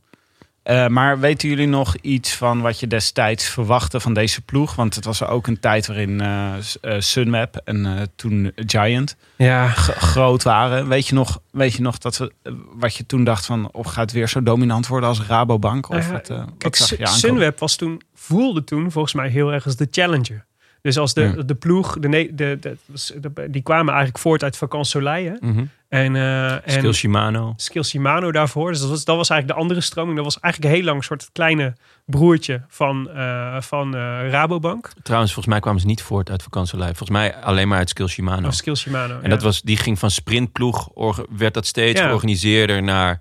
Eh, 0.64 0.88
maar 0.88 1.20
weten 1.20 1.50
jullie 1.50 1.68
nog 1.68 1.96
iets 2.02 2.36
van 2.36 2.62
wat 2.62 2.80
je 2.80 2.88
destijds 2.88 3.46
verwachtte 3.50 4.00
van 4.00 4.14
deze 4.14 4.42
ploeg? 4.42 4.76
Want 4.76 4.96
het 4.96 5.06
was 5.06 5.24
ook 5.24 5.48
een 5.48 5.60
tijd 5.60 5.88
waarin 5.88 6.22
uh, 6.22 6.54
Sunweb 7.00 7.56
en 7.56 8.10
toen 8.16 8.52
Giant 8.56 9.16
ja. 9.36 9.68
groot 9.68 10.44
waren. 10.44 10.88
Weet 10.88 11.08
je 11.08 11.14
nog, 11.16 11.40
weet 11.52 11.74
je 11.74 11.82
nog 11.82 11.98
dat 11.98 12.18
we, 12.18 12.32
wat 12.74 12.96
je 12.96 13.06
toen 13.06 13.24
dacht 13.24 13.46
van... 13.46 13.70
of 13.72 13.86
gaat 13.86 13.96
het 13.96 14.12
weer 14.12 14.30
zo 14.30 14.44
dominant 14.44 14.88
worden 14.88 15.10
als 15.10 15.22
Rabobank? 15.22 15.90
Of 15.90 16.10
wat, 16.10 16.32
kijk, 16.58 16.76
Sunweb 17.02 17.60
was 17.60 17.76
toen, 17.76 18.02
voelde 18.14 18.64
toen 18.64 18.92
volgens 18.92 19.14
mij 19.14 19.30
heel 19.30 19.54
erg 19.54 19.66
als 19.66 19.76
de 19.76 19.88
challenger. 19.92 20.46
Dus 20.86 20.98
als 20.98 21.14
de, 21.14 21.46
de 21.46 21.56
ploeg, 21.56 22.00
de, 22.00 22.30
de, 22.34 22.60
de, 22.60 23.50
die 23.50 23.62
kwamen 23.62 23.88
eigenlijk 23.88 24.18
voort 24.18 24.44
uit 24.44 24.60
Soleil. 24.82 25.38
Mm 25.40 25.54
-hmm. 25.54 25.70
En, 25.90 26.16
uh, 26.16 26.56
Skill 26.66 26.94
Shimano. 26.94 27.54
Skill 27.58 27.84
Shimano 27.84 28.32
daarvoor. 28.32 28.72
Dus 28.72 28.80
dat 28.80 28.90
was, 28.90 29.06
dat 29.06 29.16
was 29.16 29.30
eigenlijk 29.30 29.60
de 29.60 29.64
andere 29.64 29.86
stroming. 29.86 30.16
Dat 30.16 30.26
was 30.26 30.40
eigenlijk 30.40 30.74
heel 30.76 30.84
lang 30.84 30.98
een 30.98 31.04
soort 31.04 31.30
kleine 31.32 31.74
broertje 32.06 32.62
van, 32.68 33.10
uh, 33.16 33.62
van 33.62 33.96
uh, 33.96 34.30
Rabobank. 34.30 34.92
Trouwens, 35.04 35.34
volgens 35.34 35.54
mij 35.54 35.60
kwamen 35.60 35.82
ze 35.82 35.88
niet 35.88 36.02
voort 36.02 36.30
uit 36.30 36.46
Soleil. 36.52 36.88
Volgens 36.88 37.10
mij 37.10 37.36
alleen 37.36 37.68
maar 37.68 37.78
uit 37.78 37.90
Skill 37.90 38.08
Shimano. 38.08 38.52
Skill 38.52 38.76
Shimano, 38.76 39.20
En 39.22 39.30
dat 39.30 39.42
was, 39.42 39.62
die 39.62 39.78
ging 39.78 40.00
van 40.00 40.12
sprintploeg, 40.12 40.90
werd 41.38 41.54
dat 41.54 41.66
steeds 41.66 42.00
ja. 42.00 42.06
georganiseerder 42.06 42.84
naar 42.84 43.20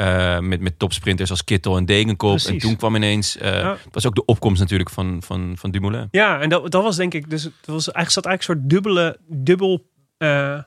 uh, 0.00 0.38
met, 0.38 0.60
met 0.60 0.78
topsprinters 0.78 1.30
als 1.30 1.44
Kittel 1.44 1.76
en 1.76 1.84
Degenkop. 1.84 2.30
Precies. 2.30 2.50
En 2.50 2.58
toen 2.58 2.76
kwam 2.76 2.94
ineens, 2.94 3.36
uh, 3.36 3.42
ja. 3.42 3.70
het 3.70 3.94
was 3.94 4.06
ook 4.06 4.14
de 4.14 4.24
opkomst 4.24 4.60
natuurlijk 4.60 4.90
van, 4.90 5.22
van, 5.22 5.54
van 5.58 5.70
Dumoulin. 5.70 6.08
Ja, 6.10 6.40
en 6.40 6.48
dat, 6.48 6.70
dat 6.70 6.82
was 6.82 6.96
denk 6.96 7.14
ik, 7.14 7.30
dus 7.30 7.42
het 7.42 7.52
was 7.66 7.92
eigenlijk, 7.92 8.10
zat 8.10 8.26
eigenlijk 8.26 8.38
een 8.38 8.68
soort 8.68 8.84
dubbele, 8.84 9.18
dubbel, 9.28 9.86
uh, 10.18 10.60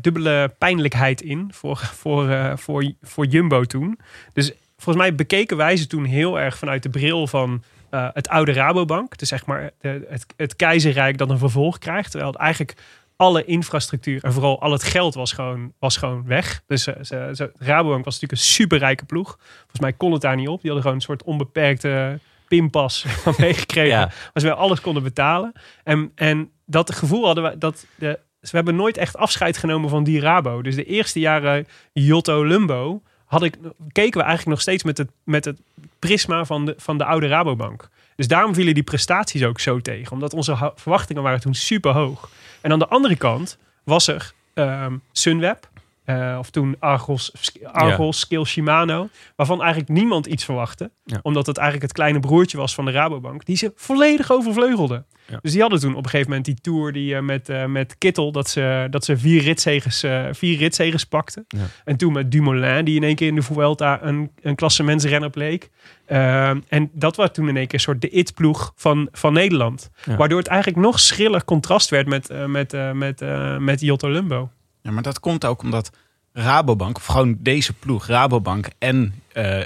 dubbele 0.00 0.54
pijnlijkheid 0.58 1.22
in 1.22 1.50
voor, 1.54 1.76
voor, 1.76 2.52
voor, 2.58 2.92
voor 3.02 3.26
Jumbo 3.26 3.64
toen. 3.64 3.98
Dus 4.32 4.52
volgens 4.76 5.04
mij 5.04 5.14
bekeken 5.14 5.56
wij 5.56 5.76
ze 5.76 5.86
toen 5.86 6.04
heel 6.04 6.40
erg 6.40 6.58
vanuit 6.58 6.82
de 6.82 6.90
bril 6.90 7.26
van 7.26 7.62
het 7.90 8.28
oude 8.28 8.52
Rabobank. 8.52 9.18
Dus 9.18 9.28
zeg 9.28 9.46
maar 9.46 9.70
de, 9.80 10.06
het, 10.08 10.26
het 10.36 10.56
keizerrijk 10.56 11.18
dat 11.18 11.30
een 11.30 11.38
vervolg 11.38 11.78
krijgt. 11.78 12.10
Terwijl 12.10 12.32
het 12.32 12.40
eigenlijk 12.40 12.76
alle 13.18 13.44
infrastructuur 13.44 14.24
en 14.24 14.32
vooral 14.32 14.60
al 14.60 14.72
het 14.72 14.82
geld 14.82 15.14
was 15.14 15.32
gewoon, 15.32 15.72
was 15.78 15.96
gewoon 15.96 16.26
weg. 16.26 16.62
Dus 16.66 16.86
uh, 16.86 16.94
ze, 17.02 17.50
Rabobank 17.58 18.04
was 18.04 18.14
natuurlijk 18.14 18.32
een 18.32 18.48
superrijke 18.48 19.04
ploeg. 19.04 19.38
Volgens 19.56 19.80
mij 19.80 19.92
kon 19.92 20.12
het 20.12 20.22
daar 20.22 20.36
niet 20.36 20.48
op. 20.48 20.60
Die 20.60 20.70
hadden 20.70 20.82
gewoon 20.82 20.96
een 20.96 21.02
soort 21.02 21.22
onbeperkte 21.22 22.18
pinpas 22.48 23.04
meegekregen. 23.38 23.98
Ja. 23.98 24.04
Maar 24.04 24.42
ze 24.42 24.54
alles 24.54 24.80
konden 24.80 25.02
betalen. 25.02 25.52
En, 25.84 26.12
en 26.14 26.50
dat 26.66 26.94
gevoel 26.94 27.26
hadden 27.26 27.44
we, 27.44 27.58
dat 27.58 27.86
de, 27.94 28.18
we 28.40 28.48
hebben 28.50 28.76
nooit 28.76 28.96
echt 28.96 29.16
afscheid 29.16 29.56
genomen 29.56 29.90
van 29.90 30.04
die 30.04 30.20
Rabo. 30.20 30.62
Dus 30.62 30.74
de 30.74 30.84
eerste 30.84 31.20
jaren 31.20 31.66
Jotto 31.92 32.44
Lumbo 32.44 33.02
had 33.24 33.42
ik, 33.42 33.58
keken 33.92 34.18
we 34.18 34.26
eigenlijk 34.26 34.46
nog 34.46 34.60
steeds 34.60 34.82
met 34.82 34.98
het, 34.98 35.10
met 35.24 35.44
het 35.44 35.60
prisma 35.98 36.44
van 36.44 36.64
de, 36.64 36.74
van 36.76 36.98
de 36.98 37.04
oude 37.04 37.26
Rabobank. 37.26 37.88
Dus 38.18 38.28
daarom 38.28 38.54
vielen 38.54 38.74
die 38.74 38.82
prestaties 38.82 39.44
ook 39.44 39.60
zo 39.60 39.80
tegen. 39.80 40.12
Omdat 40.12 40.34
onze 40.34 40.72
verwachtingen 40.74 41.22
waren 41.22 41.40
toen 41.40 41.54
super 41.54 41.92
hoog. 41.92 42.30
En 42.60 42.72
aan 42.72 42.78
de 42.78 42.88
andere 42.88 43.16
kant 43.16 43.58
was 43.84 44.06
er 44.06 44.32
um, 44.54 45.02
Sunweb. 45.12 45.68
Uh, 46.10 46.36
of 46.38 46.50
toen 46.50 46.76
Argos, 46.78 47.32
Argos. 47.62 48.18
Skill 48.20 48.44
Shimano. 48.44 49.08
Waarvan 49.36 49.60
eigenlijk 49.60 49.90
niemand 49.90 50.26
iets 50.26 50.44
verwachtte. 50.44 50.90
Ja. 51.04 51.18
Omdat 51.22 51.46
het 51.46 51.56
eigenlijk 51.56 51.86
het 51.86 51.96
kleine 51.96 52.20
broertje 52.20 52.56
was 52.56 52.74
van 52.74 52.84
de 52.84 52.90
Rabobank. 52.90 53.44
Die 53.44 53.56
ze 53.56 53.72
volledig 53.74 54.32
overvleugelde. 54.32 55.04
Ja. 55.26 55.38
Dus 55.42 55.52
die 55.52 55.60
hadden 55.60 55.80
toen 55.80 55.94
op 55.94 56.04
een 56.04 56.10
gegeven 56.10 56.28
moment 56.28 56.46
die 56.46 56.60
tour 56.60 56.92
die, 56.92 57.14
uh, 57.14 57.20
met, 57.20 57.48
uh, 57.48 57.64
met 57.64 57.98
Kittel. 57.98 58.32
Dat 58.32 58.48
ze, 58.48 58.86
dat 58.90 59.04
ze 59.04 59.16
vier 59.16 59.42
ritzegers, 59.42 60.04
vier 60.38 60.58
ritzegers 60.58 61.04
pakten. 61.04 61.46
En 61.84 61.96
toen 61.96 62.12
met 62.12 62.30
Dumoulin. 62.30 62.84
Die 62.84 62.96
in 62.96 63.02
één 63.02 63.14
keer 63.14 63.28
in 63.28 63.34
de 63.34 63.42
Vuelta 63.42 64.02
een, 64.02 64.30
een 64.42 64.54
klassementsrenner 64.54 65.30
bleek. 65.30 65.70
En 66.06 66.90
dat 66.92 67.16
was 67.16 67.28
toen 67.32 67.48
in 67.48 67.56
één 67.56 67.66
keer 67.66 67.74
een 67.74 67.84
soort 67.84 68.00
de 68.00 68.10
it-ploeg 68.10 68.72
van, 68.76 69.08
van 69.12 69.32
Nederland. 69.32 69.90
Waardoor 70.16 70.38
het 70.38 70.48
eigenlijk 70.48 70.80
nog 70.82 71.00
schriller 71.00 71.44
contrast 71.44 71.90
werd 71.90 72.06
met, 72.06 72.46
met, 72.46 72.76
met, 72.92 73.22
met 73.58 73.80
Jotto 73.80 74.10
Lumbo. 74.10 74.50
Ja, 74.82 74.90
maar 74.90 75.02
dat 75.02 75.20
komt 75.20 75.44
ook 75.44 75.62
omdat 75.62 75.90
Rabobank, 76.32 76.96
of 76.96 77.06
gewoon 77.06 77.36
deze 77.38 77.72
ploeg, 77.72 78.06
Rabobank 78.06 78.68
en 78.78 79.22
uh, 79.34 79.60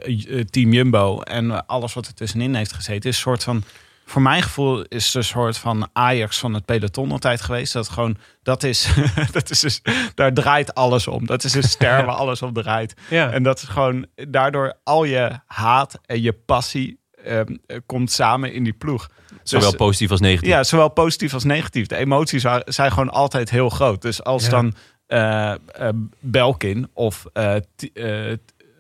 Team 0.51 0.73
Jumbo 0.73 1.21
en 1.21 1.67
alles 1.67 1.93
wat 1.93 2.07
er 2.07 2.15
tussenin 2.15 2.55
heeft 2.55 2.73
gezeten, 2.73 3.11
is 3.11 3.17
een 3.17 3.23
soort 3.23 3.45
van. 3.45 3.63
Voor 4.05 4.23
mijn 4.23 4.43
gevoel 4.43 4.83
is 4.83 5.07
het 5.07 5.15
een 5.15 5.25
soort 5.25 5.59
van 5.59 5.89
Ajax 5.93 6.39
van 6.39 6.55
het 6.55 6.65
peloton 6.65 7.13
altijd 7.13 7.41
geweest. 7.41 7.73
Dat 7.73 7.89
gewoon, 7.89 8.17
dat 8.43 8.63
is, 8.63 8.95
dat 9.33 9.51
is 9.51 9.61
dus, 9.61 9.83
daar 10.15 10.33
draait 10.33 10.75
alles 10.75 11.07
om. 11.07 11.27
Dat 11.27 11.45
is 11.45 11.55
een 11.55 11.63
ster 11.63 12.05
waar 12.07 12.15
alles 12.15 12.43
om 12.43 12.53
draait. 12.53 12.95
Ja. 13.11 13.31
En 13.31 13.43
dat 13.43 13.63
is 13.63 13.69
gewoon, 13.69 14.07
daardoor 14.15 14.75
al 14.85 15.05
je 15.05 15.41
haat 15.47 15.99
en 16.07 16.23
je 16.23 16.33
passie 16.33 17.01
um, 17.27 17.61
komt 17.87 18.11
samen 18.11 18.53
in 18.53 18.65
die 18.65 18.73
ploeg. 18.73 19.09
Zowel 19.43 19.69
dus, 19.69 19.79
positief 19.79 20.11
als 20.11 20.21
negatief. 20.21 20.49
Ja, 20.49 20.65
zowel 20.65 20.89
positief 20.89 21.35
als 21.35 21.45
negatief. 21.45 21.87
De 21.87 21.97
emoties 21.97 22.45
zijn 22.65 22.91
gewoon 22.91 23.11
altijd 23.11 23.51
heel 23.51 23.69
groot. 23.69 24.03
Dus 24.03 24.25
als 24.25 24.45
ja. 24.45 24.51
dan 24.51 24.75
uh, 25.13 25.55
uh, 25.81 25.89
Belkin 26.21 26.89
of 26.93 27.25
uh, 27.35 27.55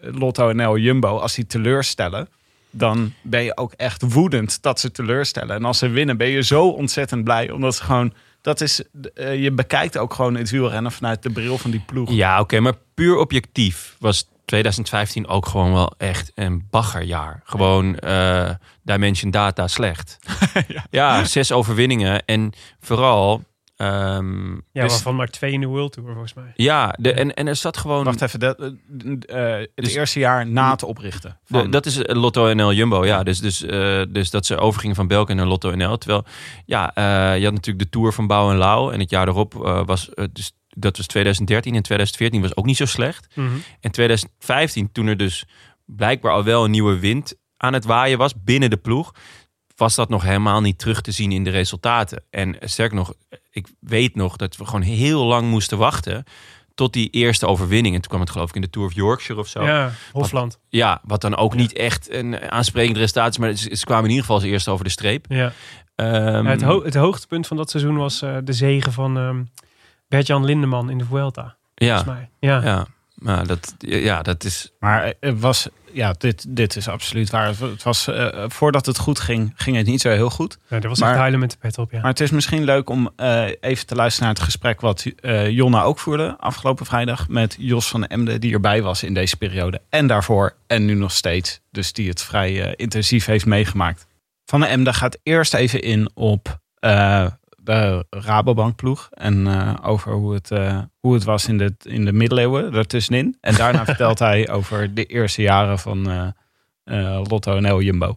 Lotto 0.00 0.52
NL 0.52 0.76
Jumbo, 0.76 1.18
als 1.18 1.34
die 1.34 1.46
teleurstellen, 1.46 2.28
dan 2.70 3.12
ben 3.22 3.42
je 3.42 3.56
ook 3.56 3.72
echt 3.72 4.12
woedend 4.12 4.62
dat 4.62 4.80
ze 4.80 4.90
teleurstellen. 4.90 5.56
En 5.56 5.64
als 5.64 5.78
ze 5.78 5.88
winnen, 5.88 6.16
ben 6.16 6.28
je 6.28 6.42
zo 6.42 6.68
ontzettend 6.68 7.24
blij, 7.24 7.50
omdat 7.50 7.74
ze 7.74 7.82
gewoon. 7.84 8.12
Dat 8.40 8.60
is, 8.60 8.82
je 9.14 9.52
bekijkt 9.54 9.98
ook 9.98 10.14
gewoon 10.14 10.34
het 10.34 10.50
wielrennen 10.50 10.92
vanuit 10.92 11.22
de 11.22 11.30
bril 11.30 11.58
van 11.58 11.70
die 11.70 11.82
ploeg. 11.86 12.10
Ja, 12.10 12.40
oké, 12.40 12.60
maar 12.60 12.74
puur 12.94 13.16
objectief 13.16 13.96
was 13.98 14.28
2015 14.44 15.26
ook 15.26 15.46
gewoon 15.46 15.72
wel 15.72 15.94
echt 15.98 16.32
een 16.34 16.66
baggerjaar. 16.70 17.40
Gewoon 17.44 17.98
Dimension 18.82 19.30
Data 19.30 19.68
slecht. 19.68 20.18
ja. 20.68 20.86
ja, 20.90 21.24
zes 21.24 21.52
overwinningen. 21.52 22.24
En 22.24 22.52
vooral 22.80 23.42
Um, 23.76 24.54
ja, 24.72 24.82
dus, 24.82 24.92
waarvan 24.92 25.16
maar 25.16 25.28
twee 25.28 25.52
in 25.52 25.60
de 25.60 25.66
World 25.66 25.92
Tour 25.92 26.10
volgens 26.10 26.34
mij. 26.34 26.52
Ja, 26.54 26.94
de, 26.98 27.12
en, 27.12 27.34
en 27.34 27.46
er 27.46 27.56
zat 27.56 27.76
gewoon... 27.76 28.04
Wacht 28.04 28.22
even, 28.22 28.40
dat, 28.40 28.60
uh, 28.60 28.68
het 28.68 29.70
dus, 29.74 29.94
eerste 29.94 30.18
jaar 30.18 30.46
na 30.46 30.70
het 30.70 30.82
oprichten. 30.82 31.38
Van... 31.44 31.62
De, 31.62 31.68
dat 31.68 31.86
is 31.86 31.98
Lotto 32.02 32.54
NL 32.54 32.72
Jumbo, 32.72 33.04
ja. 33.04 33.22
Dus, 33.22 33.40
dus, 33.40 33.62
uh, 33.62 34.02
dus 34.08 34.30
dat 34.30 34.46
ze 34.46 34.56
overgingen 34.56 34.96
van 34.96 35.06
Belkin 35.06 35.36
naar 35.36 35.46
Lotto 35.46 35.74
NL. 35.74 35.98
Terwijl, 35.98 36.24
ja, 36.66 36.96
uh, 36.98 37.38
je 37.38 37.44
had 37.44 37.54
natuurlijk 37.54 37.84
de 37.84 37.90
Tour 37.90 38.12
van 38.12 38.26
Bouw 38.26 38.50
en 38.50 38.56
Lau. 38.56 38.92
En 38.92 39.00
het 39.00 39.10
jaar 39.10 39.28
erop 39.28 39.54
was... 39.86 40.10
dus, 40.32 40.52
dat 40.68 40.96
was 40.96 41.06
2013 41.06 41.74
en 41.74 41.82
2014 41.82 42.40
was 42.40 42.56
ook 42.56 42.64
niet 42.64 42.76
zo 42.76 42.86
slecht. 42.86 43.26
Mm 43.34 43.46
-hmm. 43.46 43.62
En 43.80 43.90
2015, 43.90 44.92
toen 44.92 45.06
er 45.06 45.16
dus 45.16 45.44
blijkbaar 45.84 46.32
al 46.32 46.44
wel 46.44 46.64
een 46.64 46.70
nieuwe 46.70 46.98
wind 46.98 47.34
aan 47.56 47.72
het 47.72 47.84
waaien 47.84 48.18
was 48.18 48.42
binnen 48.44 48.70
de 48.70 48.76
ploeg 48.76 49.12
was 49.82 49.94
dat 49.94 50.08
nog 50.08 50.22
helemaal 50.22 50.60
niet 50.60 50.78
terug 50.78 51.00
te 51.00 51.12
zien 51.12 51.32
in 51.32 51.44
de 51.44 51.50
resultaten. 51.50 52.22
En 52.30 52.56
sterk 52.60 52.92
nog, 52.92 53.14
ik 53.50 53.66
weet 53.80 54.14
nog 54.14 54.36
dat 54.36 54.56
we 54.56 54.64
gewoon 54.64 54.82
heel 54.82 55.24
lang 55.24 55.50
moesten 55.50 55.78
wachten 55.78 56.24
tot 56.74 56.92
die 56.92 57.10
eerste 57.10 57.46
overwinning. 57.46 57.94
En 57.94 58.00
toen 58.00 58.10
kwam 58.10 58.20
het 58.20 58.30
geloof 58.30 58.48
ik 58.48 58.54
in 58.54 58.60
de 58.60 58.70
Tour 58.70 58.88
of 58.88 58.94
Yorkshire 58.94 59.40
of 59.40 59.48
zo. 59.48 59.64
Ja, 59.64 59.90
Hofland. 60.12 60.52
Wat, 60.52 60.60
ja, 60.68 61.00
wat 61.04 61.20
dan 61.20 61.36
ook 61.36 61.52
ja. 61.52 61.58
niet 61.58 61.72
echt 61.72 62.10
een 62.10 62.50
aansprekend 62.50 62.96
resultaat 62.96 63.30
is. 63.30 63.38
Maar 63.38 63.52
ze, 63.52 63.76
ze 63.76 63.84
kwamen 63.84 64.04
in 64.04 64.10
ieder 64.10 64.24
geval 64.24 64.40
als 64.40 64.50
eerste 64.50 64.70
over 64.70 64.84
de 64.84 64.90
streep. 64.90 65.26
Ja. 65.28 65.52
Um, 65.96 66.44
ja 66.44 66.50
het, 66.50 66.62
ho 66.62 66.82
het, 66.84 66.94
hoogtepunt 66.94 67.46
van 67.46 67.56
dat 67.56 67.70
seizoen 67.70 67.96
was 67.96 68.22
uh, 68.22 68.36
de 68.44 68.52
zegen 68.52 68.92
van 68.92 69.16
um, 69.16 69.50
Bert-Jan 70.08 70.44
Lindeman 70.44 70.90
in 70.90 70.98
de 70.98 71.04
Vuelta. 71.04 71.56
Ja. 71.74 72.02
Mij. 72.06 72.30
Ja. 72.38 72.62
ja. 72.62 72.86
Maar 73.22 73.46
dat, 73.46 73.74
ja, 73.78 74.22
dat 74.22 74.44
is. 74.44 74.72
Maar 74.78 75.14
het 75.20 75.40
was, 75.40 75.68
ja, 75.92 76.14
dit, 76.18 76.44
dit 76.48 76.76
is 76.76 76.88
absoluut 76.88 77.30
waar. 77.30 77.46
Het 77.46 77.82
was, 77.82 78.08
uh, 78.08 78.44
voordat 78.46 78.86
het 78.86 78.98
goed 78.98 79.20
ging, 79.20 79.52
ging 79.56 79.76
het 79.76 79.86
niet 79.86 80.00
zo 80.00 80.10
heel 80.10 80.30
goed. 80.30 80.58
Ja, 80.68 80.78
dat 80.78 80.88
was 80.88 81.00
maar, 81.00 81.08
echt 81.08 81.18
huilen 81.18 81.40
met 81.40 81.50
de 81.50 81.56
pet 81.56 81.78
op, 81.78 81.90
ja. 81.90 82.00
Maar 82.00 82.10
het 82.10 82.20
is 82.20 82.30
misschien 82.30 82.64
leuk 82.64 82.90
om 82.90 83.10
uh, 83.16 83.44
even 83.60 83.86
te 83.86 83.94
luisteren 83.94 84.26
naar 84.26 84.36
het 84.36 84.44
gesprek 84.44 84.80
wat 84.80 85.04
Jonna 85.48 85.82
ook 85.82 85.98
voerde 85.98 86.36
afgelopen 86.38 86.86
vrijdag 86.86 87.28
met 87.28 87.56
Jos 87.58 87.88
van 87.88 88.06
Emden, 88.06 88.40
die 88.40 88.52
erbij 88.52 88.82
was 88.82 89.02
in 89.02 89.14
deze 89.14 89.36
periode. 89.36 89.80
En 89.88 90.06
daarvoor 90.06 90.56
en 90.66 90.84
nu 90.84 90.94
nog 90.94 91.12
steeds. 91.12 91.60
Dus 91.70 91.92
die 91.92 92.08
het 92.08 92.22
vrij 92.22 92.74
intensief 92.76 93.24
heeft 93.24 93.46
meegemaakt. 93.46 94.06
Van 94.44 94.60
de 94.60 94.66
Emden 94.66 94.94
gaat 94.94 95.18
eerst 95.22 95.54
even 95.54 95.82
in 95.82 96.10
op 96.14 96.60
de 97.64 98.04
Rabobank 98.10 98.76
ploeg. 98.76 99.08
En 99.10 99.46
uh, 99.46 99.74
over 99.82 100.12
hoe 100.12 100.34
het, 100.34 100.50
uh, 100.50 100.78
hoe 101.00 101.14
het 101.14 101.24
was 101.24 101.48
in 101.48 101.58
de, 101.58 101.74
in 101.82 102.04
de 102.04 102.12
middeleeuwen 102.12 102.74
ertussenin. 102.74 103.36
En 103.40 103.54
daarna 103.54 103.84
vertelt 103.94 104.18
hij 104.18 104.50
over 104.50 104.94
de 104.94 105.04
eerste 105.04 105.42
jaren 105.42 105.78
van 105.78 106.10
uh, 106.84 107.22
Lotto 107.28 107.60
NL 107.60 107.80
Jumbo. 107.80 108.14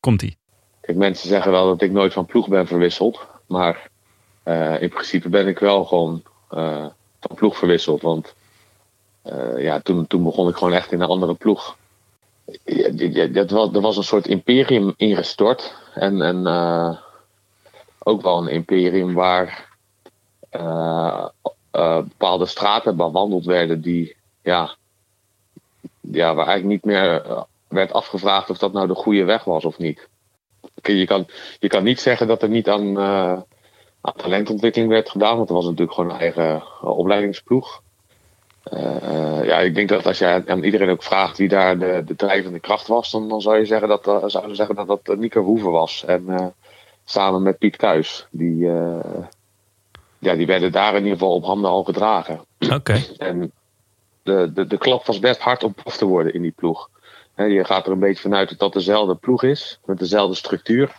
Komt-ie. 0.00 0.36
Kijk, 0.80 0.98
mensen 0.98 1.28
zeggen 1.28 1.52
wel 1.52 1.66
dat 1.66 1.82
ik 1.82 1.90
nooit 1.90 2.12
van 2.12 2.26
ploeg 2.26 2.48
ben 2.48 2.66
verwisseld. 2.66 3.26
Maar 3.46 3.90
in 4.80 4.88
principe 4.88 5.28
ben 5.28 5.46
ik 5.46 5.58
wel 5.58 5.84
gewoon 5.84 6.22
van 7.20 7.34
ploeg 7.34 7.56
verwisseld. 7.56 8.02
Want 8.02 8.34
ja, 9.56 9.80
toen, 9.80 10.06
toen 10.06 10.22
begon 10.22 10.48
ik 10.48 10.56
gewoon 10.56 10.72
echt 10.72 10.92
in 10.92 11.00
een 11.00 11.08
andere 11.08 11.34
ploeg. 11.34 11.76
Dat 13.32 13.50
was, 13.50 13.72
er 13.72 13.80
was 13.80 13.96
een 13.96 14.04
soort 14.04 14.26
imperium 14.26 14.94
ingestort. 14.96 15.74
En, 15.94 16.22
en 16.22 16.46
ook 18.08 18.22
wel 18.22 18.38
een 18.38 18.48
imperium 18.48 19.14
waar 19.14 19.68
uh, 20.52 21.26
uh, 21.72 21.96
bepaalde 21.96 22.46
straten 22.46 22.96
bewandeld 22.96 23.44
werden 23.44 23.80
die, 23.80 24.16
ja, 24.42 24.76
ja, 26.00 26.34
waar 26.34 26.46
eigenlijk 26.46 26.84
niet 26.84 26.94
meer 26.94 27.22
werd 27.68 27.92
afgevraagd 27.92 28.50
of 28.50 28.58
dat 28.58 28.72
nou 28.72 28.86
de 28.86 28.94
goede 28.94 29.24
weg 29.24 29.44
was 29.44 29.64
of 29.64 29.78
niet. 29.78 30.08
Je 30.82 31.06
kan, 31.06 31.26
je 31.58 31.68
kan 31.68 31.82
niet 31.82 32.00
zeggen 32.00 32.26
dat 32.26 32.42
er 32.42 32.48
niet 32.48 32.68
aan, 32.68 32.94
talentontwikkeling 34.16 34.90
werd 34.90 35.10
gedaan, 35.10 35.36
want 35.36 35.48
er 35.48 35.54
was 35.54 35.64
natuurlijk 35.64 35.92
gewoon 35.92 36.10
een 36.10 36.20
eigen 36.20 36.62
opleidingsploeg. 36.82 37.82
Ja, 39.42 39.58
ik 39.58 39.74
denk 39.74 39.88
dat 39.88 40.06
als 40.06 40.18
je 40.18 40.42
aan 40.46 40.64
iedereen 40.64 40.90
ook 40.90 41.02
vraagt 41.02 41.38
wie 41.38 41.48
daar 41.48 41.78
de, 41.78 42.02
de 42.06 42.16
drijvende 42.16 42.60
kracht 42.60 42.86
was, 42.86 43.10
dan, 43.10 43.28
dan 43.28 43.40
zou 43.40 43.58
je 43.58 43.64
zeggen 43.64 43.88
dat, 43.88 44.32
zeggen 44.52 44.74
dat 44.74 44.86
dat 44.86 45.16
Nico 45.16 45.42
Hoeven 45.42 45.70
was. 45.70 46.04
En 46.04 46.54
samen 47.10 47.42
met 47.42 47.58
Piet 47.58 47.76
Kuis. 47.76 48.26
Die, 48.30 48.70
ja, 50.18 50.34
die 50.34 50.46
werden 50.46 50.72
daar 50.72 50.94
in 50.94 51.02
ieder 51.02 51.18
geval 51.18 51.34
op 51.34 51.44
handen 51.44 51.70
al 51.70 51.84
gedragen. 51.84 52.40
Oké. 52.72 53.04
En 53.18 53.52
de, 54.22 54.50
de, 54.54 54.66
de 54.66 54.78
klap 54.78 55.06
was 55.06 55.18
best 55.18 55.40
hard 55.40 55.64
om 55.64 55.74
af 55.84 55.96
te 55.96 56.06
worden 56.06 56.34
in 56.34 56.42
die 56.42 56.54
ploeg. 56.56 56.90
He, 57.34 57.44
je 57.44 57.64
gaat 57.64 57.86
er 57.86 57.92
een 57.92 57.98
beetje 57.98 58.22
vanuit 58.22 58.48
dat 58.48 58.58
dat 58.58 58.72
dezelfde 58.72 59.14
ploeg 59.14 59.42
is, 59.42 59.80
met 59.84 59.98
dezelfde 59.98 60.34
structuur. 60.34 60.96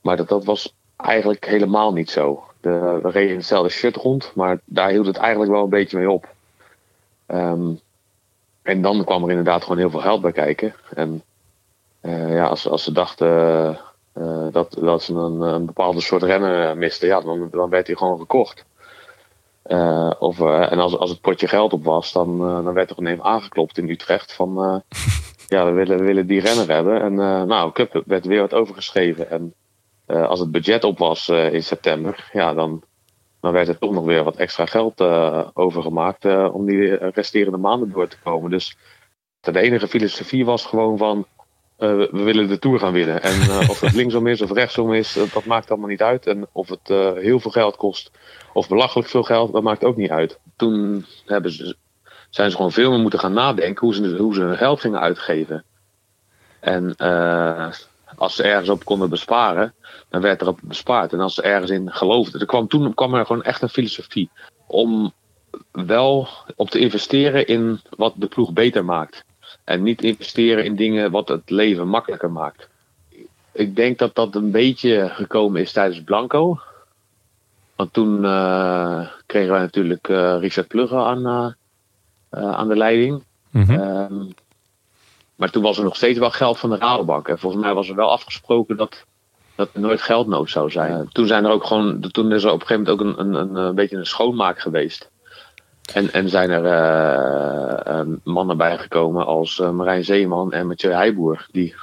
Maar 0.00 0.16
dat, 0.16 0.28
dat 0.28 0.44
was 0.44 0.74
eigenlijk 0.96 1.46
helemaal 1.46 1.92
niet 1.92 2.10
zo. 2.10 2.44
De, 2.60 2.98
we 3.02 3.10
reden 3.10 3.36
hetzelfde 3.36 3.70
shirt 3.70 3.96
rond, 3.96 4.32
maar 4.34 4.58
daar 4.64 4.90
hield 4.90 5.06
het 5.06 5.16
eigenlijk 5.16 5.52
wel 5.52 5.62
een 5.62 5.68
beetje 5.68 5.98
mee 5.98 6.10
op. 6.10 6.28
Um, 7.26 7.80
en 8.62 8.82
dan 8.82 9.04
kwam 9.04 9.22
er 9.22 9.30
inderdaad 9.30 9.62
gewoon 9.62 9.78
heel 9.78 9.90
veel 9.90 10.00
geld 10.00 10.20
bij 10.20 10.32
kijken. 10.32 10.74
En 10.94 11.22
uh, 12.02 12.34
ja, 12.34 12.46
als, 12.46 12.68
als 12.68 12.84
ze 12.84 12.92
dachten 12.92 13.78
uh, 14.18 14.46
dat, 14.52 14.76
dat 14.80 15.02
ze 15.02 15.14
een, 15.14 15.40
een, 15.40 15.66
bepaalde 15.66 16.00
soort 16.00 16.22
renner 16.22 16.76
misten, 16.76 17.08
ja, 17.08 17.20
dan, 17.20 17.48
dan 17.50 17.68
werd 17.68 17.86
hij 17.86 17.96
gewoon 17.96 18.18
gekocht. 18.18 18.64
Uh, 19.66 20.10
of, 20.18 20.40
en 20.40 20.78
als, 20.78 20.96
als 20.96 21.10
het 21.10 21.20
potje 21.20 21.48
geld 21.48 21.72
op 21.72 21.84
was, 21.84 22.12
dan, 22.12 22.38
dan 22.38 22.72
werd 22.72 22.90
er 22.90 22.98
ineens 22.98 23.20
aangeklopt 23.20 23.78
in 23.78 23.88
Utrecht 23.90 24.32
van 24.32 24.82
ja, 25.48 25.64
we 25.64 25.70
willen, 25.70 26.04
willen 26.04 26.26
die 26.26 26.40
renner 26.40 26.68
hebben. 26.68 27.00
En 27.00 27.14
nou, 27.46 27.72
Cup 27.72 28.02
werd 28.06 28.26
weer 28.26 28.40
wat 28.40 28.54
overgeschreven. 28.54 29.30
En 29.30 29.54
als 30.06 30.40
het 30.40 30.50
budget 30.50 30.84
op 30.84 30.98
was 30.98 31.28
in 31.28 31.62
september, 31.62 32.30
ja, 32.32 32.54
dan, 32.54 32.82
dan 33.40 33.52
werd 33.52 33.68
er 33.68 33.78
toch 33.78 33.92
nog 33.92 34.04
weer 34.04 34.24
wat 34.24 34.36
extra 34.36 34.66
geld 34.66 35.00
overgemaakt 35.56 36.24
om 36.52 36.66
die 36.66 36.94
resterende 36.94 37.58
maanden 37.58 37.92
door 37.92 38.08
te 38.08 38.18
komen. 38.22 38.50
Dus 38.50 38.76
de 39.40 39.60
enige 39.60 39.88
filosofie 39.88 40.44
was 40.44 40.64
gewoon 40.64 40.98
van 40.98 41.26
uh, 41.78 41.96
we 42.10 42.22
willen 42.22 42.48
de 42.48 42.58
Tour 42.58 42.78
gaan 42.78 42.92
winnen. 42.92 43.22
En 43.22 43.48
of 43.70 43.80
het 43.80 43.94
linksom 43.94 44.26
is 44.26 44.40
of 44.42 44.52
rechtsom 44.52 44.92
is, 44.92 45.12
dat 45.32 45.44
maakt 45.44 45.70
allemaal 45.70 45.88
niet 45.88 46.02
uit. 46.02 46.26
En 46.26 46.46
of 46.52 46.68
het 46.68 46.88
heel 47.18 47.40
veel 47.40 47.50
geld 47.50 47.76
kost 47.76 48.10
of 48.52 48.68
belachelijk 48.68 49.08
veel 49.08 49.22
geld, 49.22 49.52
dat 49.52 49.62
maakt 49.62 49.84
ook 49.84 49.96
niet 49.96 50.10
uit. 50.10 50.38
Toen 50.56 51.06
hebben 51.26 51.52
ze, 51.52 51.76
zijn 52.30 52.50
ze 52.50 52.56
gewoon 52.56 52.72
veel 52.72 52.90
meer 52.90 53.00
moeten 53.00 53.18
gaan 53.18 53.32
nadenken 53.32 53.86
hoe 53.86 53.94
ze, 53.94 54.16
hoe 54.16 54.34
ze 54.34 54.40
hun 54.40 54.56
geld 54.56 54.80
gingen 54.80 55.00
uitgeven. 55.00 55.64
En 56.60 56.96
als 58.16 58.36
ze 58.36 58.42
ergens 58.42 58.68
op 58.68 58.84
konden 58.84 59.10
besparen, 59.10 59.74
dan 60.08 60.20
werd 60.20 60.40
erop 60.40 60.58
bespaard. 60.62 61.12
En 61.12 61.20
als 61.20 61.34
ze 61.34 61.42
ergens 61.42 61.70
in 61.70 61.92
geloofden, 61.92 62.40
er 62.40 62.46
kwam, 62.46 62.68
toen 62.68 62.94
kwam 62.94 63.14
er 63.14 63.26
gewoon 63.26 63.42
echt 63.42 63.62
een 63.62 63.68
filosofie 63.68 64.30
om 64.66 65.12
wel 65.72 66.28
op 66.56 66.70
te 66.70 66.78
investeren 66.78 67.46
in 67.46 67.80
wat 67.90 68.14
de 68.16 68.26
ploeg 68.26 68.52
beter 68.52 68.84
maakt. 68.84 69.24
En 69.66 69.82
niet 69.82 70.02
investeren 70.02 70.64
in 70.64 70.76
dingen 70.76 71.10
wat 71.10 71.28
het 71.28 71.50
leven 71.50 71.88
makkelijker 71.88 72.30
maakt. 72.30 72.68
Ik 73.52 73.76
denk 73.76 73.98
dat 73.98 74.14
dat 74.14 74.34
een 74.34 74.50
beetje 74.50 75.08
gekomen 75.12 75.60
is 75.60 75.72
tijdens 75.72 76.02
Blanco. 76.02 76.60
Want 77.76 77.92
toen 77.92 78.24
uh, 78.24 79.06
kregen 79.26 79.50
wij 79.50 79.60
natuurlijk 79.60 80.08
uh, 80.08 80.36
Richard 80.40 80.68
Plugge 80.68 80.96
aan, 80.96 81.20
uh, 81.20 82.54
aan 82.54 82.68
de 82.68 82.76
leiding. 82.76 83.22
Mm 83.50 83.64
-hmm. 83.64 84.34
Maar 85.36 85.50
toen 85.50 85.62
was 85.62 85.78
er 85.78 85.84
nog 85.84 85.96
steeds 85.96 86.18
wel 86.18 86.30
geld 86.30 86.58
van 86.58 86.70
de 86.70 86.76
Rabobank. 86.76 87.28
En 87.28 87.38
volgens 87.38 87.62
mij 87.62 87.74
was 87.74 87.88
er 87.88 87.94
wel 87.94 88.10
afgesproken 88.10 88.76
dat, 88.76 89.04
dat 89.54 89.68
er 89.72 89.80
nooit 89.80 90.02
geldnood 90.02 90.50
zou 90.50 90.70
zijn. 90.70 91.08
Toen 91.12 91.26
zijn 91.26 91.44
er 91.44 91.50
ook 91.50 91.64
gewoon, 91.64 92.00
toen 92.00 92.32
is 92.32 92.44
er 92.44 92.52
op 92.52 92.60
een 92.60 92.66
gegeven 92.66 92.96
moment 92.96 93.16
ook 93.18 93.24
een, 93.24 93.34
een, 93.34 93.54
een, 93.54 93.74
beetje 93.74 93.96
een 93.96 94.06
schoonmaak 94.06 94.58
geweest. 94.58 95.10
En, 95.94 96.12
en 96.12 96.28
zijn 96.28 96.50
er 96.50 96.64
uh, 96.64 97.94
uh, 97.94 98.16
mannen 98.22 98.56
bijgekomen 98.56 99.26
als 99.26 99.58
uh, 99.58 99.70
Marijn 99.70 100.04
Zeeman 100.04 100.52
en 100.52 100.66
Mathieu 100.66 100.92
Heijboer. 100.92 101.46
Die, 101.50 101.74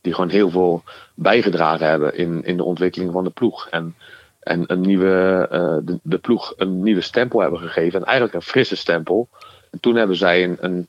die 0.00 0.14
gewoon 0.14 0.30
heel 0.30 0.50
veel 0.50 0.82
bijgedragen 1.14 1.86
hebben 1.86 2.16
in, 2.16 2.44
in 2.44 2.56
de 2.56 2.64
ontwikkeling 2.64 3.12
van 3.12 3.24
de 3.24 3.30
ploeg. 3.30 3.68
En, 3.68 3.94
en 4.40 4.64
een 4.66 4.80
nieuwe, 4.80 5.46
de, 5.84 5.98
de 6.02 6.18
ploeg 6.18 6.54
een 6.56 6.82
nieuwe 6.82 7.00
stempel 7.00 7.40
hebben 7.40 7.60
gegeven. 7.60 8.00
En 8.00 8.06
eigenlijk 8.06 8.34
een 8.34 8.42
frisse 8.42 8.76
stempel. 8.76 9.28
En 9.70 9.80
toen 9.80 9.96
hebben 9.96 10.16
zij 10.16 10.44
een, 10.44 10.56
een 10.60 10.88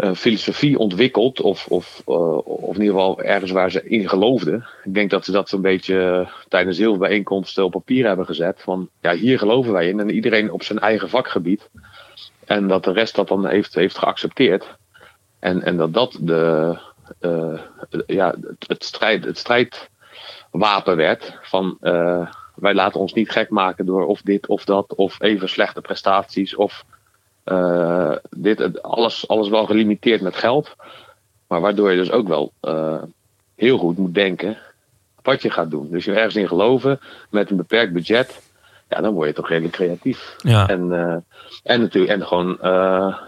uh, 0.00 0.14
filosofie 0.14 0.78
ontwikkeld. 0.78 1.40
Of, 1.40 1.66
of, 1.66 2.02
uh, 2.06 2.46
of 2.46 2.74
in 2.76 2.82
ieder 2.82 2.94
geval 2.94 3.22
ergens 3.22 3.50
waar 3.50 3.70
ze 3.70 3.88
in 3.88 4.08
geloofden. 4.08 4.66
Ik 4.84 4.94
denk 4.94 5.10
dat 5.10 5.24
ze 5.24 5.32
dat 5.32 5.48
zo'n 5.48 5.60
beetje 5.60 6.28
tijdens 6.48 6.78
heel 6.78 6.90
veel 6.90 7.00
bijeenkomsten 7.00 7.64
op 7.64 7.70
papier 7.70 8.06
hebben 8.06 8.26
gezet. 8.26 8.60
Van 8.62 8.88
ja, 9.00 9.14
hier 9.14 9.38
geloven 9.38 9.72
wij 9.72 9.88
in. 9.88 10.00
En 10.00 10.10
iedereen 10.10 10.52
op 10.52 10.62
zijn 10.62 10.78
eigen 10.78 11.08
vakgebied. 11.08 11.70
En 12.44 12.68
dat 12.68 12.84
de 12.84 12.92
rest 12.92 13.14
dat 13.14 13.28
dan 13.28 13.46
heeft, 13.46 13.74
heeft 13.74 13.98
geaccepteerd. 13.98 14.78
En, 15.38 15.62
en 15.62 15.76
dat 15.76 15.92
dat 15.92 16.16
de, 16.20 16.78
ja, 18.06 18.34
het, 18.40 18.64
het, 18.66 18.84
strijd, 18.84 19.24
het 19.24 19.38
strijdwapen 19.38 20.96
werd. 20.96 21.38
Van 21.42 21.78
wij 22.54 22.74
laten 22.74 23.00
ons 23.00 23.12
niet 23.12 23.30
gek 23.30 23.50
maken 23.50 23.86
door 23.86 24.06
of 24.06 24.22
dit 24.22 24.46
of 24.46 24.64
dat. 24.64 24.94
Of 24.94 25.20
even 25.20 25.48
slechte 25.48 25.80
prestaties. 25.80 26.54
Of 26.56 26.84
uh, 27.44 28.16
dit, 28.30 28.82
alles, 28.82 29.28
alles 29.28 29.48
wel 29.48 29.66
gelimiteerd 29.66 30.20
met 30.20 30.36
geld. 30.36 30.76
Maar 31.46 31.60
waardoor 31.60 31.90
je 31.90 31.96
dus 31.96 32.10
ook 32.10 32.28
wel 32.28 32.52
uh, 32.62 33.02
heel 33.54 33.78
goed 33.78 33.98
moet 33.98 34.14
denken 34.14 34.58
wat 35.22 35.42
je 35.42 35.50
gaat 35.50 35.70
doen. 35.70 35.90
Dus 35.90 36.04
je 36.04 36.12
ergens 36.12 36.36
in 36.36 36.48
geloven 36.48 37.00
met 37.30 37.50
een 37.50 37.56
beperkt 37.56 37.92
budget. 37.92 38.42
Ja, 38.88 39.00
dan 39.00 39.12
word 39.12 39.28
je 39.28 39.34
toch 39.34 39.48
redelijk 39.48 39.74
creatief. 39.74 40.36
Ja. 40.38 40.68
En, 40.68 40.86
uh, 40.86 41.16
en 41.62 41.80
natuurlijk 41.80 42.12
en 42.12 42.26
gewoon 42.26 42.58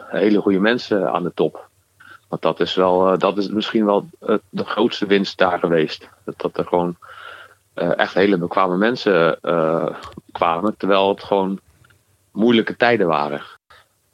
hele 0.08 0.40
goede 0.40 0.60
mensen 0.60 1.12
aan 1.12 1.22
de 1.22 1.32
top. 1.34 1.68
Want 2.28 2.42
dat 2.42 2.60
is 2.60 2.74
wel, 2.74 3.18
dat 3.18 3.38
is 3.38 3.48
misschien 3.48 3.84
wel 3.84 4.06
de 4.48 4.64
grootste 4.64 5.06
winst 5.06 5.38
daar 5.38 5.58
geweest. 5.58 6.08
Dat, 6.24 6.40
dat 6.40 6.58
er 6.58 6.64
gewoon 6.64 6.96
echt 7.74 8.14
hele 8.14 8.38
bekwame 8.38 8.76
mensen 8.76 9.38
kwamen. 10.32 10.76
Terwijl 10.76 11.08
het 11.08 11.22
gewoon 11.22 11.60
moeilijke 12.32 12.76
tijden 12.76 13.06
waren 13.06 13.42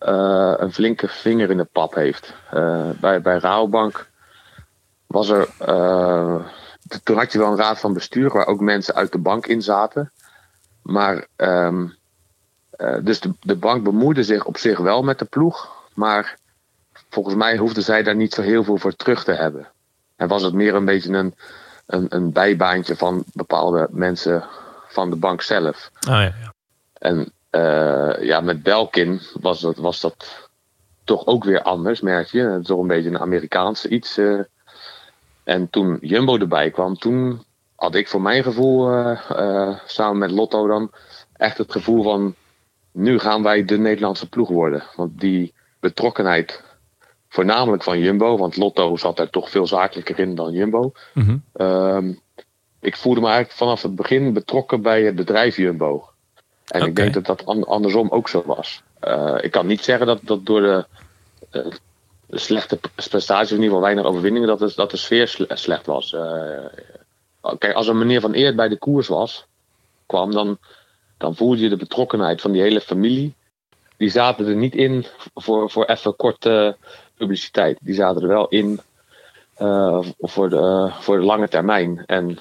uh, 0.00 0.54
een 0.56 0.72
flinke 0.72 1.08
vinger 1.08 1.50
in 1.50 1.56
de 1.56 1.64
pap 1.64 1.94
heeft. 1.94 2.34
Uh, 2.54 2.90
bij, 3.00 3.20
bij 3.20 3.38
Rabobank 3.38 4.08
was 5.06 5.28
er. 5.28 5.48
Uh, 5.68 6.44
toen 7.02 7.16
had 7.16 7.32
je 7.32 7.38
wel 7.38 7.50
een 7.50 7.56
raad 7.56 7.80
van 7.80 7.92
bestuur 7.92 8.32
waar 8.32 8.46
ook 8.46 8.60
mensen 8.60 8.94
uit 8.94 9.12
de 9.12 9.18
bank 9.18 9.46
in 9.46 9.62
zaten. 9.62 10.12
Maar. 10.82 11.26
Um, 11.36 11.96
dus 13.02 13.20
de, 13.20 13.32
de 13.40 13.56
bank 13.56 13.84
bemoeide 13.84 14.22
zich 14.22 14.44
op 14.44 14.56
zich 14.56 14.78
wel 14.78 15.02
met 15.02 15.18
de 15.18 15.24
ploeg. 15.24 15.70
Maar 15.94 16.36
volgens 17.10 17.34
mij 17.34 17.56
hoefden 17.56 17.82
zij 17.82 18.02
daar 18.02 18.14
niet 18.14 18.34
zo 18.34 18.42
heel 18.42 18.64
veel 18.64 18.76
voor 18.76 18.94
terug 18.94 19.24
te 19.24 19.32
hebben. 19.32 19.68
En 20.16 20.28
was 20.28 20.42
het 20.42 20.54
meer 20.54 20.74
een 20.74 20.84
beetje 20.84 21.12
een, 21.12 21.34
een, 21.86 22.06
een 22.08 22.32
bijbaantje 22.32 22.96
van 22.96 23.24
bepaalde 23.32 23.88
mensen 23.90 24.44
van 24.88 25.10
de 25.10 25.16
bank 25.16 25.42
zelf. 25.42 25.90
Oh, 25.94 26.14
ja, 26.14 26.20
ja. 26.20 26.52
En 26.92 27.32
ja, 28.20 28.40
met 28.40 28.62
Belkin 28.62 29.20
was 29.40 29.60
dat, 29.60 29.76
was 29.76 30.00
dat 30.00 30.48
toch 31.08 31.26
ook 31.26 31.44
weer 31.44 31.62
anders, 31.62 32.00
merk 32.00 32.28
je. 32.28 32.40
Het 32.40 32.60
is 32.60 32.66
toch 32.66 32.80
een 32.80 32.86
beetje 32.86 33.08
een 33.08 33.18
Amerikaanse 33.18 33.88
iets. 33.88 34.18
Uh. 34.18 34.40
En 35.44 35.70
toen 35.70 35.98
Jumbo 36.00 36.38
erbij 36.38 36.70
kwam, 36.70 36.94
toen 36.94 37.42
had 37.76 37.94
ik 37.94 38.08
voor 38.08 38.22
mijn 38.22 38.42
gevoel, 38.42 38.92
uh, 38.92 39.78
samen 39.86 40.18
met 40.18 40.30
Lotto 40.30 40.66
dan, 40.66 40.90
echt 41.32 41.58
het 41.58 41.72
gevoel 41.72 42.02
van... 42.02 42.34
nu 42.92 43.18
gaan 43.18 43.42
wij 43.42 43.64
de 43.64 43.78
Nederlandse 43.78 44.28
ploeg 44.28 44.48
worden. 44.48 44.82
Want 44.96 45.20
die 45.20 45.54
betrokkenheid, 45.80 46.62
voornamelijk 47.28 47.82
van 47.82 47.98
Jumbo... 47.98 48.36
want 48.36 48.56
Lotto 48.56 48.96
zat 48.96 49.16
daar 49.16 49.30
toch 49.30 49.50
veel 49.50 49.66
zakelijker 49.66 50.18
in 50.18 50.34
dan 50.34 50.52
Jumbo... 50.52 50.92
Mm 51.14 51.42
-hmm. 51.54 52.20
ik 52.80 52.96
voelde 52.96 53.20
me 53.20 53.26
eigenlijk 53.26 53.56
vanaf 53.56 53.82
het 53.82 53.94
begin 53.94 54.32
betrokken 54.32 54.82
bij 54.82 55.02
het 55.02 55.14
bedrijf 55.14 55.56
Jumbo. 55.56 56.08
En 56.68 56.80
okay. 56.80 56.88
ik 56.88 56.96
denk 56.96 57.14
dat 57.14 57.26
dat 57.26 57.66
andersom 57.66 58.08
ook 58.10 58.28
zo 58.28 58.42
was. 58.46 58.82
Uh, 59.04 59.36
ik 59.40 59.50
kan 59.50 59.66
niet 59.66 59.84
zeggen 59.84 60.06
dat, 60.06 60.20
dat 60.22 60.46
door 60.46 60.60
de, 60.60 60.86
uh, 61.52 61.66
slechte 62.30 62.78
prestaties, 62.94 63.50
in 63.50 63.62
ieder 63.62 63.68
geval 63.68 63.80
weinig 63.80 64.04
overwinningen, 64.04 64.48
dat 64.48 64.58
de, 64.58 64.72
dat 64.74 64.90
de 64.90 64.96
sfeer 64.96 65.46
slecht 65.48 65.86
was. 65.86 66.12
Uh, 66.12 66.66
kijk, 67.58 67.72
als 67.74 67.88
een 67.88 67.98
meneer 67.98 68.20
van 68.20 68.32
Eert 68.32 68.56
bij 68.56 68.68
de 68.68 68.78
koers 68.78 69.08
was, 69.08 69.46
kwam, 70.06 70.32
dan, 70.32 70.58
dan 71.16 71.36
voelde 71.36 71.62
je 71.62 71.68
de 71.68 71.76
betrokkenheid 71.76 72.40
van 72.40 72.52
die 72.52 72.62
hele 72.62 72.80
familie. 72.80 73.34
Die 73.96 74.10
zaten 74.10 74.46
er 74.46 74.56
niet 74.56 74.74
in 74.74 75.06
voor, 75.34 75.70
voor 75.70 75.84
even 75.84 76.16
korte 76.16 76.76
publiciteit. 77.16 77.78
Die 77.80 77.94
zaten 77.94 78.22
er 78.22 78.28
wel 78.28 78.48
in 78.48 78.80
voor, 80.18 80.48
de, 80.48 80.90
voor 81.00 81.18
de 81.18 81.24
lange 81.24 81.48
termijn. 81.48 82.02
En 82.06 82.38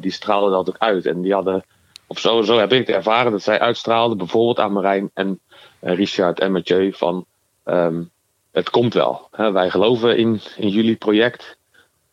die 0.00 0.10
straalden 0.10 0.50
dat 0.50 0.68
ook 0.68 0.78
uit. 0.78 1.06
En 1.06 1.20
die 1.20 1.32
hadden 1.32 1.64
of 2.06 2.18
zo, 2.18 2.42
zo 2.42 2.58
heb 2.58 2.72
ik 2.72 2.86
het 2.86 2.96
ervaren 2.96 3.32
dat 3.32 3.42
zij 3.42 3.60
uitstraalden, 3.60 4.18
bijvoorbeeld 4.18 4.58
aan 4.58 4.72
Marijn 4.72 5.10
en 5.14 5.40
uh, 5.80 5.94
Richard 5.94 6.40
en 6.40 6.52
Mathieu, 6.52 6.92
van 6.92 7.26
um, 7.64 8.10
het 8.56 8.70
komt 8.70 8.94
wel. 8.94 9.28
Hè. 9.30 9.52
Wij 9.52 9.70
geloven 9.70 10.16
in, 10.16 10.40
in 10.56 10.68
jullie 10.68 10.96
project 10.96 11.56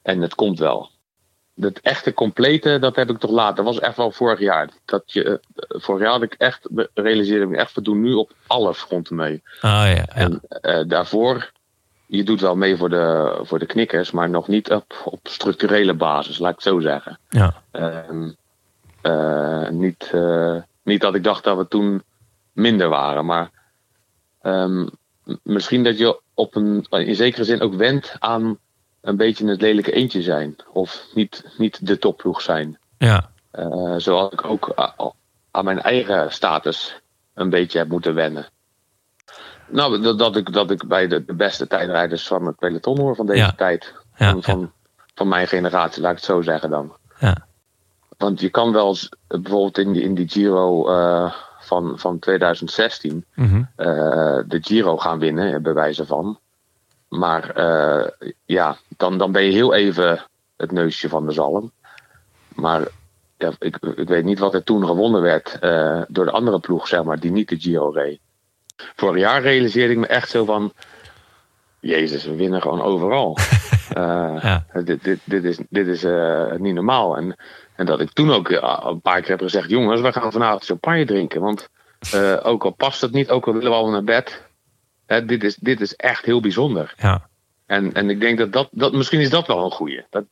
en 0.01 0.21
het 0.21 0.35
komt 0.35 0.59
wel. 0.59 0.89
Het 1.59 1.81
echte 1.81 2.13
complete, 2.13 2.79
dat 2.79 2.95
heb 2.95 3.09
ik 3.09 3.17
toch 3.17 3.31
later. 3.31 3.55
Dat 3.55 3.65
was 3.65 3.79
echt 3.79 3.97
wel 3.97 4.11
vorig 4.11 4.39
jaar. 4.39 4.69
Dat 4.85 5.03
je, 5.05 5.23
eh, 5.23 5.79
vorig 5.79 6.01
jaar 6.01 6.11
had 6.11 6.21
ik 6.21 6.33
echt, 6.33 6.69
realiseerde 6.93 7.45
me 7.45 7.57
echt, 7.57 7.73
we 7.73 7.81
doen 7.81 8.01
nu 8.01 8.13
op 8.13 8.31
alle 8.47 8.73
fronten 8.73 9.15
mee. 9.15 9.41
Ah 9.61 9.71
ja, 9.71 9.87
ja. 9.89 10.05
En 10.05 10.41
eh, 10.49 10.83
daarvoor, 10.87 11.51
je 12.05 12.23
doet 12.23 12.41
wel 12.41 12.55
mee 12.55 12.77
voor 12.77 12.89
de, 12.89 13.39
voor 13.41 13.59
de 13.59 13.65
knikkers, 13.65 14.11
maar 14.11 14.29
nog 14.29 14.47
niet 14.47 14.71
op, 14.71 15.01
op 15.05 15.19
structurele 15.23 15.93
basis, 15.93 16.37
laat 16.37 16.49
ik 16.49 16.55
het 16.55 16.65
zo 16.73 16.79
zeggen. 16.79 17.19
ja. 17.29 17.63
Ehm, 17.71 18.23
eh, 18.23 18.29
niet, 19.71 20.09
eh, 20.13 20.55
niet 20.83 21.01
dat 21.01 21.15
ik 21.15 21.23
dacht 21.23 21.43
dat 21.43 21.57
we 21.57 21.67
toen 21.67 22.03
minder 22.51 22.89
waren, 22.89 23.25
maar 23.25 23.49
ehm, 24.41 24.87
misschien 25.43 25.83
dat 25.83 25.97
je 25.97 26.21
op 26.33 26.55
een, 26.55 26.85
in 26.89 27.15
zekere 27.15 27.43
zin 27.43 27.61
ook 27.61 27.73
went 27.73 28.15
aan 28.19 28.57
een 29.01 29.17
beetje 29.17 29.47
het 29.47 29.61
lelijke 29.61 29.91
eentje 29.91 30.21
zijn. 30.21 30.55
Of 30.73 31.05
niet, 31.13 31.43
niet 31.57 31.87
de 31.87 31.97
topploeg 31.97 32.41
zijn. 32.41 32.77
ja. 32.97 33.31
Eh, 33.51 33.93
zoals 33.97 34.31
ik 34.33 34.45
ook 34.45 34.73
aan 35.51 35.65
mijn 35.65 35.81
eigen 35.81 36.31
status 36.31 37.01
een 37.33 37.49
beetje 37.49 37.77
heb 37.77 37.87
moeten 37.87 38.13
wennen. 38.13 38.47
Nou, 39.67 40.01
dat, 40.01 40.19
dat, 40.19 40.35
ik, 40.35 40.53
dat 40.53 40.71
ik 40.71 40.87
bij 40.87 41.07
de, 41.07 41.25
de 41.25 41.33
beste 41.33 41.67
tijdrijders 41.67 42.27
van 42.27 42.45
het 42.45 42.55
peloton 42.55 42.99
hoor 42.99 43.15
van 43.15 43.25
deze 43.25 43.39
Ja. 43.39 43.51
tijd. 43.51 43.93
Ja, 44.15 44.31
van, 44.31 44.43
van, 44.43 44.71
van 45.15 45.27
mijn 45.27 45.47
generatie, 45.47 46.01
laat 46.01 46.11
ik 46.11 46.17
het 46.17 46.25
zo 46.25 46.41
zeggen 46.41 46.69
dan. 46.69 46.95
Ja. 47.19 47.45
Want 48.23 48.39
je 48.41 48.49
kan 48.49 48.71
wel 48.71 48.87
eens, 48.87 49.09
bijvoorbeeld 49.27 49.77
in 49.77 49.91
die, 49.91 50.01
in 50.01 50.13
die 50.15 50.29
Giro 50.29 50.87
eh, 50.89 51.33
van, 51.59 51.99
van 51.99 52.19
2016 52.19 53.25
Mhm. 53.35 53.63
eh, 53.75 54.39
de 54.47 54.59
Giro 54.61 54.97
gaan 54.97 55.19
winnen, 55.19 55.61
bij 55.61 55.73
wijze 55.73 56.05
van. 56.05 56.39
Maar 57.07 57.49
eh, 57.49 58.09
ja, 58.45 58.77
dan, 58.97 59.17
dan 59.17 59.31
ben 59.31 59.43
je 59.43 59.51
heel 59.51 59.73
even 59.73 60.25
het 60.57 60.71
neusje 60.71 61.09
van 61.09 61.25
de 61.25 61.31
zalm. 61.31 61.71
Maar 62.55 62.87
ja, 63.37 63.51
ik, 63.59 63.77
ik 63.95 64.07
weet 64.07 64.23
niet 64.23 64.39
wat 64.39 64.53
er 64.53 64.63
toen 64.63 64.85
gewonnen 64.85 65.21
werd 65.21 65.57
door 66.07 66.25
de 66.25 66.31
andere 66.31 66.59
ploeg, 66.59 66.87
zeg 66.87 67.03
maar, 67.03 67.19
die 67.19 67.31
niet 67.31 67.49
de 67.49 67.59
Giro 67.59 67.89
reed. 67.89 68.19
Vorig 68.95 69.21
jaar 69.21 69.41
realiseerde 69.41 69.93
ik 69.93 69.99
me 69.99 70.07
echt 70.07 70.29
zo 70.29 70.45
van... 70.45 70.73
Jezus, 71.79 72.25
we 72.25 72.35
winnen 72.35 72.61
gewoon 72.61 72.81
overal. 72.81 73.37
Ja. 73.95 74.65
Dit, 74.83 75.03
dit, 75.03 75.19
dit 75.23 75.43
is, 75.43 75.57
dit 75.69 75.87
is 75.87 76.05
niet 76.57 76.73
normaal. 76.73 77.17
En, 77.17 77.35
en 77.75 77.85
dat 77.85 77.99
ik 77.99 78.11
toen 78.11 78.31
ook 78.31 78.49
eh, 78.49 78.79
een 78.83 79.01
paar 79.01 79.21
keer 79.21 79.29
heb 79.29 79.41
gezegd... 79.41 79.69
jongens, 79.69 80.01
we 80.01 80.11
gaan 80.11 80.31
vanavond 80.31 80.65
champagne 80.65 81.05
drinken. 81.05 81.41
Want 81.41 81.69
eh, 82.11 82.37
ook 82.43 82.63
al 82.63 82.71
past 82.71 83.01
het 83.01 83.11
niet, 83.11 83.29
ook 83.29 83.47
al 83.47 83.53
willen 83.53 83.69
we 83.69 83.77
al 83.77 83.89
naar 83.89 84.03
bed... 84.03 84.43
Hè, 85.05 85.25
dit, 85.25 85.43
is, 85.43 85.55
dit 85.55 85.81
is 85.81 85.95
echt 85.95 86.25
heel 86.25 86.41
bijzonder. 86.41 86.93
ja. 86.97 87.27
En, 87.65 87.93
en 87.93 88.09
ik 88.09 88.19
denk 88.19 88.37
dat, 88.37 88.51
dat, 88.51 88.67
dat 88.71 88.93
misschien 88.93 89.19
is 89.19 89.29
dat 89.29 89.47
wel 89.47 89.65
een 89.65 89.71
goeie. 89.71 90.05
Dat, 90.09 90.23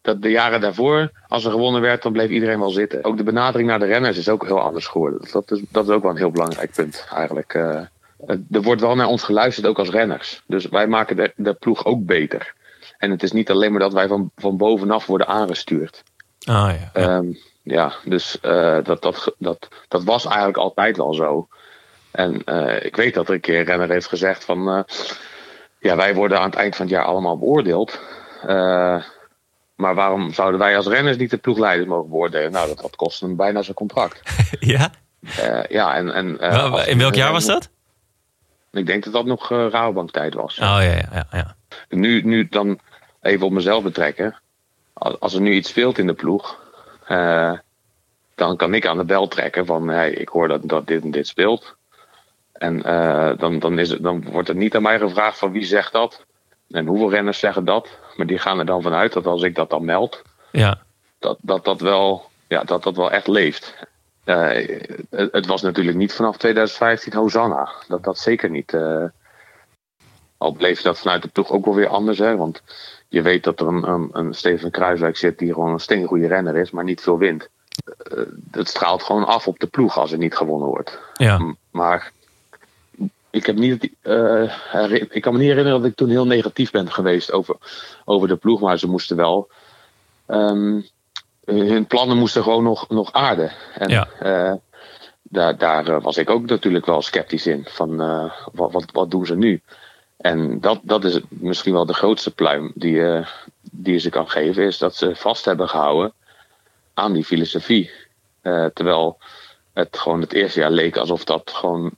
dat 0.00 0.22
de 0.22 0.30
jaren 0.30 0.60
daarvoor, 0.60 1.10
als 1.28 1.44
er 1.44 1.50
gewonnen 1.50 1.80
werd, 1.80 2.02
dan 2.02 2.12
bleef 2.12 2.30
iedereen 2.30 2.58
wel 2.58 2.70
zitten. 2.70 3.04
Ook 3.04 3.16
de 3.16 3.22
benadering 3.22 3.68
naar 3.68 3.78
de 3.78 3.86
renners 3.86 4.18
is 4.18 4.28
ook 4.28 4.46
heel 4.46 4.60
anders 4.60 4.86
geworden. 4.86 5.28
Dat 5.32 5.50
is, 5.50 5.62
dat 5.70 5.88
is 5.88 5.94
ook 5.94 6.02
wel 6.02 6.10
een 6.10 6.16
heel 6.16 6.30
belangrijk 6.30 6.72
punt 6.74 7.06
eigenlijk. 7.14 7.54
Eh, 7.54 7.80
er 8.50 8.62
wordt 8.62 8.80
wel 8.80 8.94
naar 8.94 9.06
ons 9.06 9.22
geluisterd, 9.22 9.66
ook 9.66 9.78
als 9.78 9.90
renners. 9.90 10.42
Dus 10.46 10.66
wij 10.66 10.86
maken 10.86 11.16
de, 11.16 11.32
de 11.36 11.54
ploeg 11.54 11.84
ook 11.84 12.06
beter. 12.06 12.54
En 12.98 13.10
het 13.10 13.22
is 13.22 13.32
niet 13.32 13.50
alleen 13.50 13.70
maar 13.70 13.80
dat 13.80 13.92
wij 13.92 14.08
van, 14.08 14.30
van 14.36 14.56
bovenaf 14.56 15.06
worden 15.06 15.26
aangestuurd. 15.26 16.02
Ah 16.48 16.70
ja. 16.70 16.90
ja. 16.94 17.16
Ehm, 17.16 17.26
ja, 17.62 17.92
dus 18.04 18.40
eh, 18.40 18.78
dat, 18.82 19.02
dat, 19.02 19.34
dat, 19.38 19.68
dat 19.88 20.04
was 20.04 20.24
eigenlijk 20.24 20.56
altijd 20.56 20.96
wel 20.96 21.14
zo. 21.14 21.48
En 22.10 22.44
eh, 22.44 22.84
ik 22.84 22.96
weet 22.96 23.14
dat 23.14 23.28
er 23.28 23.34
een 23.34 23.40
keer 23.40 23.58
een 23.58 23.64
renner 23.64 23.90
heeft 23.90 24.06
gezegd 24.06 24.44
van... 24.44 24.68
eh, 24.68 24.80
ja, 25.78 25.96
wij 25.96 26.14
worden 26.14 26.38
aan 26.38 26.50
het 26.50 26.58
eind 26.58 26.76
van 26.76 26.86
het 26.86 26.94
jaar 26.94 27.04
allemaal 27.04 27.38
beoordeeld. 27.38 28.00
Maar 29.74 29.94
waarom 29.94 30.32
zouden 30.32 30.60
wij 30.60 30.76
als 30.76 30.86
renners 30.86 31.16
niet 31.16 31.30
de 31.30 31.36
ploegleiders 31.36 31.88
mogen 31.88 32.10
beoordelen? 32.10 32.52
Nou, 32.52 32.68
dat, 32.68 32.78
dat 32.78 32.96
kost 32.96 33.20
hem 33.20 33.36
bijna 33.36 33.62
zijn 33.62 33.76
contract. 33.76 34.22
ja? 34.60 34.90
Ja, 35.68 35.94
en, 35.94 36.12
en, 36.12 36.38
In 36.86 36.98
welk 36.98 37.14
jaar 37.14 37.32
was 37.32 37.46
dat? 37.46 37.68
Ik 38.72 38.86
denk 38.86 39.04
dat 39.04 39.12
dat 39.12 39.24
nog 39.24 39.50
uh, 39.50 39.66
Rabobank-tijd 39.70 40.34
was. 40.34 40.58
Oh 40.58 40.64
ja, 40.64 40.80
ja, 40.80 41.08
ja. 41.12 41.26
ja. 41.30 41.56
Nu, 41.88 42.22
nu 42.22 42.48
dan 42.48 42.78
even 43.22 43.46
op 43.46 43.52
mezelf 43.52 43.82
betrekken. 43.82 44.40
Als, 44.98 45.34
er 45.34 45.40
nu 45.40 45.52
iets 45.52 45.68
speelt 45.68 45.98
in 45.98 46.06
de 46.06 46.14
ploeg, 46.14 46.58
eh, 47.04 47.52
dan 48.34 48.56
kan 48.56 48.74
ik 48.74 48.86
aan 48.86 48.96
de 48.96 49.04
bel 49.04 49.28
trekken 49.28 49.66
van 49.66 49.88
hey, 49.88 50.10
ik 50.10 50.28
hoor 50.28 50.48
dat, 50.48 50.68
dat 50.68 50.86
dit 50.86 51.02
en 51.02 51.10
dit 51.10 51.26
speelt. 51.26 51.76
En 52.52 52.82
eh, 52.82 53.30
dan, 53.38 53.58
dan, 53.58 53.78
is 53.78 53.90
het, 53.90 54.02
dan 54.02 54.30
wordt 54.30 54.48
er 54.48 54.56
niet 54.56 54.76
aan 54.76 54.82
mij 54.82 54.98
gevraagd 54.98 55.38
van 55.38 55.52
wie 55.52 55.64
zegt 55.64 55.92
dat. 55.92 56.24
En 56.70 56.86
hoeveel 56.86 57.10
renners 57.10 57.38
zeggen 57.38 57.64
dat. 57.64 57.98
Maar 58.16 58.26
die 58.26 58.38
gaan 58.38 58.58
er 58.58 58.66
dan 58.66 58.82
vanuit 58.82 59.12
dat 59.12 59.26
als 59.26 59.42
ik 59.42 59.54
dat 59.54 59.70
dan 59.70 59.84
meld, 59.84 60.22
ja. 60.52 60.78
dat 61.18 61.38
dat, 61.40 61.64
dat, 61.64 61.80
wel, 61.80 62.30
ja, 62.48 62.64
dat, 62.64 62.82
dat 62.82 62.96
wel 62.96 63.10
echt 63.10 63.26
leeft. 63.26 63.74
Eh, 64.24 64.78
het, 65.10 65.32
het 65.32 65.46
was 65.46 65.62
natuurlijk 65.62 65.96
niet 65.96 66.12
vanaf 66.12 66.36
2015 66.36 67.14
Hosanna. 67.14 67.72
Dat, 67.88 68.04
dat 68.04 68.18
zeker 68.18 68.50
niet. 68.50 68.76
al 70.38 70.52
bleef 70.52 70.82
dat 70.82 70.98
vanuit 70.98 71.22
de 71.22 71.28
ploeg 71.28 71.50
ook 71.50 71.64
wel 71.64 71.74
weer 71.74 71.88
anders. 71.88 72.18
Hè? 72.18 72.36
Want 72.36 72.62
je 73.08 73.22
weet 73.22 73.44
dat 73.44 73.60
er 73.60 73.66
een, 73.66 73.88
een, 73.88 74.08
een 74.12 74.34
Steven 74.34 74.70
Kruiswijk 74.70 75.16
zit 75.16 75.38
die 75.38 75.52
gewoon 75.52 75.72
een 75.72 75.78
steengoede 75.80 76.26
renner 76.26 76.56
is, 76.56 76.70
maar 76.70 76.84
niet 76.84 77.00
veel 77.00 77.18
wint. 77.18 77.48
Eh, 77.98 78.22
het 78.50 78.68
straalt 78.68 79.02
gewoon 79.02 79.26
af 79.26 79.46
op 79.46 79.58
de 79.58 79.66
ploeg 79.66 79.98
als 79.98 80.12
er 80.12 80.18
niet 80.18 80.36
gewonnen 80.36 80.68
wordt. 80.68 80.98
ja. 81.16 81.54
Maar 81.70 82.12
ik, 83.30 83.46
heb 83.46 83.56
niet, 83.56 83.90
eh, 84.02 84.42
ik 85.10 85.22
kan 85.22 85.32
me 85.32 85.38
niet 85.38 85.48
herinneren 85.48 85.80
dat 85.80 85.90
ik 85.90 85.96
toen 85.96 86.08
heel 86.08 86.26
negatief 86.26 86.70
ben 86.70 86.90
geweest 86.92 87.32
over, 87.32 87.56
over 88.04 88.28
de 88.28 88.36
ploeg. 88.36 88.60
Maar 88.60 88.78
ze 88.78 88.88
moesten 88.88 89.16
wel. 89.16 89.48
ehm, 90.26 90.80
hun 91.44 91.86
plannen 91.86 92.16
moesten 92.16 92.42
gewoon 92.42 92.62
nog, 92.62 92.88
nog 92.88 93.12
aarden. 93.12 93.52
En 93.74 93.88
Ja. 93.88 94.08
eh, 94.18 94.52
daar, 95.22 95.56
daar 95.58 96.00
was 96.00 96.16
ik 96.16 96.30
ook 96.30 96.46
natuurlijk 96.46 96.86
wel 96.86 97.02
sceptisch 97.02 97.46
in. 97.46 97.64
Van 97.68 97.96
wat, 98.52 98.72
wat, 98.72 98.84
wat 98.92 99.10
doen 99.10 99.26
ze 99.26 99.36
nu? 99.36 99.62
En 100.18 100.60
dat, 100.60 100.80
dat 100.82 101.04
is 101.04 101.20
misschien 101.28 101.72
wel 101.72 101.86
de 101.86 101.94
grootste 101.94 102.34
pluim 102.34 102.72
die, 102.74 102.92
je 102.92 103.26
die 103.60 103.92
je 103.92 103.98
ze 103.98 104.10
kan 104.10 104.28
geven. 104.28 104.64
Is 104.64 104.78
dat 104.78 104.96
ze 104.96 105.16
vast 105.16 105.44
hebben 105.44 105.68
gehouden 105.68 106.12
aan 106.94 107.12
die 107.12 107.24
filosofie. 107.24 107.90
Eh, 108.40 108.64
terwijl 108.64 109.18
het 109.72 109.98
gewoon 109.98 110.20
het 110.20 110.32
eerste 110.32 110.60
jaar 110.60 110.70
leek 110.70 110.96
alsof 110.96 111.24
dat 111.24 111.50
gewoon 111.50 111.96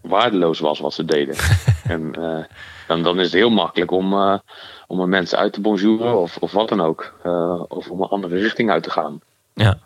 waardeloos 0.00 0.58
was 0.58 0.78
wat 0.78 0.94
ze 0.94 1.04
deden. 1.04 1.36
en 1.94 2.14
eh, 2.14 2.44
dan, 2.86 3.02
dan 3.02 3.18
is 3.18 3.24
het 3.24 3.34
heel 3.34 3.50
makkelijk 3.50 3.90
om, 3.90 4.12
eh, 4.12 4.38
om 4.86 5.00
er 5.00 5.08
mensen 5.08 5.38
uit 5.38 5.52
te 5.52 5.60
bonjouren 5.60 6.18
of, 6.18 6.36
of 6.36 6.52
wat 6.52 6.68
dan 6.68 6.80
ook. 6.80 7.14
Eh, 7.22 7.62
of 7.68 7.90
om 7.90 8.02
een 8.02 8.08
andere 8.08 8.38
richting 8.38 8.70
uit 8.70 8.82
te 8.82 8.90
gaan. 8.90 9.20
ja. 9.54 9.78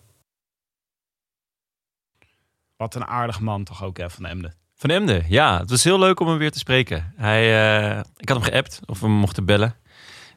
Wat 2.76 2.94
een 2.94 3.06
aardig 3.06 3.40
man 3.40 3.64
toch 3.64 3.84
ook, 3.84 3.96
hè, 3.96 4.10
Van 4.10 4.26
Emden. 4.26 4.54
Van 4.84 4.94
Emden, 4.94 5.24
ja. 5.28 5.58
Het 5.58 5.70
was 5.70 5.84
heel 5.84 5.98
leuk 5.98 6.20
om 6.20 6.28
hem 6.28 6.38
weer 6.38 6.50
te 6.50 6.58
spreken. 6.58 7.12
Hij, 7.16 7.42
eh, 7.42 7.98
ik 8.16 8.28
had 8.28 8.42
hem 8.42 8.46
geappt 8.52 8.80
of 8.86 9.00
we 9.00 9.08
mochten 9.08 9.44
bellen. 9.44 9.76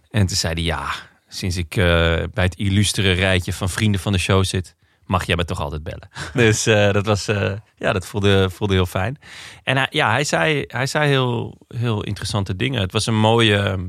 En 0.10 0.28
toen 0.28 0.36
zei 0.38 0.54
hij, 0.54 0.64
ja, 0.64 0.90
sinds 1.28 1.58
ik 1.58 1.76
eh, 1.76 1.86
bij 2.34 2.44
het 2.44 2.56
illustere 2.56 3.12
rijtje 3.12 3.54
van 3.54 3.70
vrienden 3.70 4.02
van 4.02 4.12
de 4.12 4.18
show 4.18 4.44
zit... 4.44 4.76
mag 5.06 5.26
jij 5.26 5.36
me 5.36 5.46
toch 5.46 5.60
altijd 5.60 5.84
bellen. 5.84 6.10
dus 6.34 6.66
eh, 6.66 6.92
dat, 6.92 7.06
was, 7.06 7.26
ja, 7.76 7.94
dat 7.94 8.08
voelde, 8.08 8.50
voelde 8.50 8.74
heel 8.74 8.86
fijn. 8.86 9.18
En 9.64 9.78
hij, 9.78 9.88
ja, 9.90 10.12
hij 10.12 10.24
zei, 10.24 10.64
hij 10.68 10.86
zei 10.86 11.08
heel, 11.10 11.58
heel 11.68 12.04
interessante 12.04 12.56
dingen. 12.56 12.82
Het 12.82 12.92
was 12.92 13.06
een 13.06 13.20
mooie 13.20 13.58
ehm, 13.58 13.88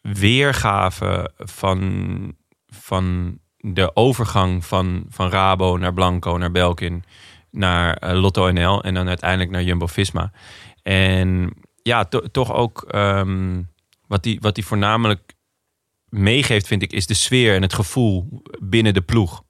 weergave 0.00 1.32
van, 1.36 2.34
van 2.66 3.38
de 3.56 3.96
overgang 3.96 4.64
van, 4.64 5.04
van 5.08 5.30
Rabo 5.30 5.76
naar 5.76 5.94
Blanco, 5.94 6.36
naar 6.36 6.52
Belkin 6.52 7.04
naar 7.50 7.96
eh, 7.96 8.20
Lotto 8.20 8.50
NL 8.50 8.82
en 8.82 8.94
dan 8.94 9.08
uiteindelijk 9.08 9.50
naar 9.50 9.62
Jumbo 9.62 9.86
Visma. 9.86 10.32
En 10.82 11.52
ja, 11.82 12.04
to- 12.04 12.30
toch 12.30 12.52
ook 12.52 12.82
ehm, 12.82 13.62
wat 14.06 14.24
hij 14.24 14.38
wat 14.40 14.54
die 14.54 14.64
voornamelijk 14.66 15.32
meegeeft, 16.08 16.66
vind 16.66 16.82
ik, 16.82 16.92
is 16.92 17.06
de 17.06 17.14
sfeer 17.14 17.54
en 17.54 17.62
het 17.62 17.74
gevoel 17.74 18.42
binnen 18.60 18.94
de 18.94 19.00
ploeg. 19.02 19.42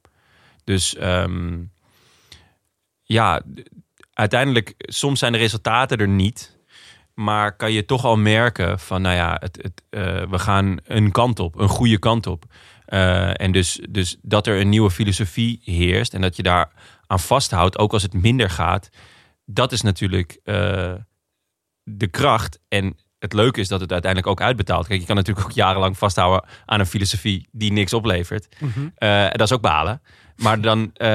Dus 0.64 0.96
ehm, 0.96 1.58
ja, 3.02 3.42
uiteindelijk, 4.12 4.74
soms 4.76 5.18
zijn 5.18 5.32
de 5.32 5.38
resultaten 5.38 5.98
er 5.98 6.08
niet. 6.08 6.58
Maar 7.14 7.56
kan 7.56 7.72
je 7.72 7.84
toch 7.84 8.04
al 8.04 8.16
merken 8.16 8.78
van, 8.78 9.02
nou 9.02 9.14
ja, 9.14 9.36
het, 9.40 9.58
het, 9.62 9.82
eh, 9.90 10.30
we 10.30 10.38
gaan 10.38 10.78
een 10.84 11.10
kant 11.10 11.38
op, 11.38 11.58
een 11.58 11.68
goede 11.68 11.98
kant 11.98 12.26
op. 12.26 12.44
Eh, 12.84 13.40
en 13.40 13.52
dus, 13.52 13.80
dus 13.90 14.16
dat 14.22 14.46
er 14.46 14.60
een 14.60 14.68
nieuwe 14.68 14.90
filosofie 14.90 15.60
heerst 15.64 16.14
en 16.14 16.20
dat 16.20 16.36
je 16.36 16.42
daar 16.42 16.72
aan 17.10 17.20
vasthoudt, 17.20 17.78
ook 17.78 17.92
als 17.92 18.02
het 18.02 18.12
minder 18.12 18.50
gaat, 18.50 18.88
dat 19.44 19.72
is 19.72 19.80
natuurlijk 19.80 20.38
eh, 20.44 20.92
de 21.82 22.06
kracht. 22.06 22.58
En 22.68 22.96
het 23.18 23.32
leuke 23.32 23.60
is 23.60 23.68
dat 23.68 23.80
het 23.80 23.92
uiteindelijk 23.92 24.30
ook 24.32 24.40
uitbetaalt. 24.40 24.86
Kijk, 24.86 25.00
je 25.00 25.06
kan 25.06 25.16
natuurlijk 25.16 25.46
ook 25.46 25.52
jarenlang 25.52 25.98
vasthouden 25.98 26.48
aan 26.64 26.80
een 26.80 26.86
filosofie 26.86 27.48
die 27.52 27.72
niks 27.72 27.92
oplevert. 27.92 28.56
Eh, 28.94 29.24
en 29.24 29.32
dat 29.32 29.40
is 29.40 29.52
ook 29.52 29.60
balen. 29.60 30.02
Maar 30.36 30.60
dan, 30.60 30.90
eh, 30.94 31.08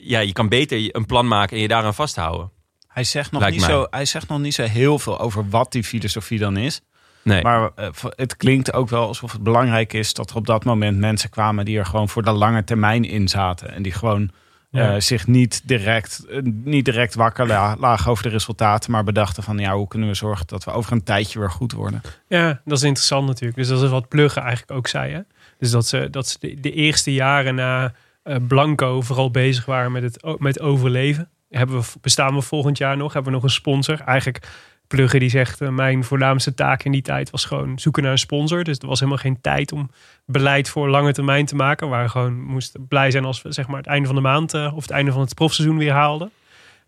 ja, 0.00 0.18
je 0.20 0.32
kan 0.32 0.48
beter 0.48 0.96
een 0.96 1.06
plan 1.06 1.28
maken 1.28 1.56
en 1.56 1.62
je 1.62 1.68
daaraan 1.68 1.94
vasthouden. 1.94 2.50
Hij 2.86 3.04
zegt, 3.04 3.30
nog 3.30 3.40
Lijkt 3.40 3.56
niet 3.56 3.66
mij. 3.66 3.74
zo, 3.74 3.86
hij 3.90 4.04
zegt 4.04 4.28
nog 4.28 4.38
niet 4.38 4.54
zo 4.54 4.62
heel 4.62 4.98
veel 4.98 5.20
over 5.20 5.48
wat 5.48 5.72
die 5.72 5.84
filosofie 5.84 6.38
dan 6.38 6.56
is. 6.56 6.80
Nee. 7.22 7.42
Maar 7.42 7.70
het 8.00 8.36
klinkt 8.36 8.72
ook 8.72 8.88
wel 8.88 9.06
alsof 9.06 9.32
het 9.32 9.42
belangrijk 9.42 9.92
is 9.92 10.14
dat 10.14 10.30
er 10.30 10.36
op 10.36 10.46
dat 10.46 10.64
moment 10.64 10.98
mensen 10.98 11.30
kwamen 11.30 11.64
die 11.64 11.78
er 11.78 11.86
gewoon 11.86 12.08
voor 12.08 12.22
de 12.22 12.30
lange 12.30 12.64
termijn 12.64 13.04
in 13.04 13.28
zaten. 13.28 13.72
En 13.74 13.82
die 13.82 13.92
gewoon 13.92 14.30
Ja. 14.74 14.94
eh, 14.94 15.00
zich 15.00 15.26
niet 15.26 15.62
direct, 15.64 16.24
eh, 16.30 16.38
niet 16.42 16.84
direct 16.84 17.14
wakker 17.14 17.46
la- 17.46 17.76
lagen 17.78 18.10
over 18.10 18.22
de 18.22 18.28
resultaten, 18.28 18.90
maar 18.90 19.04
bedachten 19.04 19.42
van 19.42 19.58
ja, 19.58 19.74
hoe 19.74 19.88
kunnen 19.88 20.08
we 20.08 20.14
zorgen 20.14 20.46
dat 20.46 20.64
we 20.64 20.70
over 20.70 20.92
een 20.92 21.02
tijdje 21.02 21.38
weer 21.38 21.50
goed 21.50 21.72
worden. 21.72 22.02
Ja, 22.28 22.60
dat 22.64 22.78
is 22.78 22.84
interessant 22.84 23.26
natuurlijk. 23.26 23.56
Dus 23.58 23.68
dat 23.68 23.82
is 23.82 23.90
wat 23.90 24.08
Plugge 24.08 24.40
eigenlijk 24.40 24.70
ook 24.70 24.86
zei. 24.86 25.12
Hè? 25.12 25.20
Dus 25.58 25.70
dat 25.70 25.86
ze, 25.86 26.08
dat 26.10 26.28
ze 26.28 26.36
de, 26.40 26.60
de 26.60 26.72
eerste 26.72 27.12
jaren 27.12 27.54
na 27.54 27.92
eh, 28.22 28.36
Blanco 28.48 29.00
vooral 29.00 29.30
bezig 29.30 29.64
waren 29.64 29.92
met 29.92 30.02
het 30.02 30.38
met 30.38 30.60
overleven. 30.60 31.28
Hebben 31.50 31.80
we, 31.80 31.86
bestaan 32.00 32.34
we 32.34 32.40
volgend 32.42 32.78
jaar 32.78 32.96
nog? 32.96 33.12
Hebben 33.12 33.30
we 33.32 33.36
nog 33.38 33.46
een 33.46 33.54
sponsor? 33.54 34.00
Eigenlijk 34.00 34.48
Plugge 34.94 35.18
die 35.18 35.28
zegt, 35.28 35.60
eh, 35.60 35.68
mijn 35.68 36.04
voornaamste 36.04 36.54
taak 36.54 36.82
in 36.82 36.92
die 36.92 37.02
tijd 37.02 37.30
was 37.30 37.44
gewoon 37.44 37.78
zoeken 37.78 38.02
naar 38.02 38.12
een 38.12 38.18
sponsor. 38.18 38.64
Dus 38.64 38.78
er 38.78 38.86
was 38.86 38.98
helemaal 38.98 39.20
geen 39.20 39.40
tijd 39.40 39.72
om 39.72 39.90
beleid 40.26 40.68
voor 40.68 40.88
lange 40.88 41.12
termijn 41.12 41.46
te 41.46 41.54
maken. 41.54 41.88
Waar 41.88 42.04
we 42.04 42.10
gewoon 42.10 42.42
moesten 42.42 42.86
blij 42.88 43.10
zijn 43.10 43.24
als 43.24 43.42
we 43.42 43.52
zeg 43.52 43.66
maar 43.66 43.76
het 43.76 43.86
einde 43.86 44.06
van 44.06 44.14
de 44.16 44.20
maand 44.22 44.54
eh, 44.54 44.72
of 44.74 44.82
het 44.82 44.90
einde 44.90 45.12
van 45.12 45.20
het 45.20 45.34
profseizoen 45.34 45.78
weer 45.78 45.92
haalden. 45.92 46.30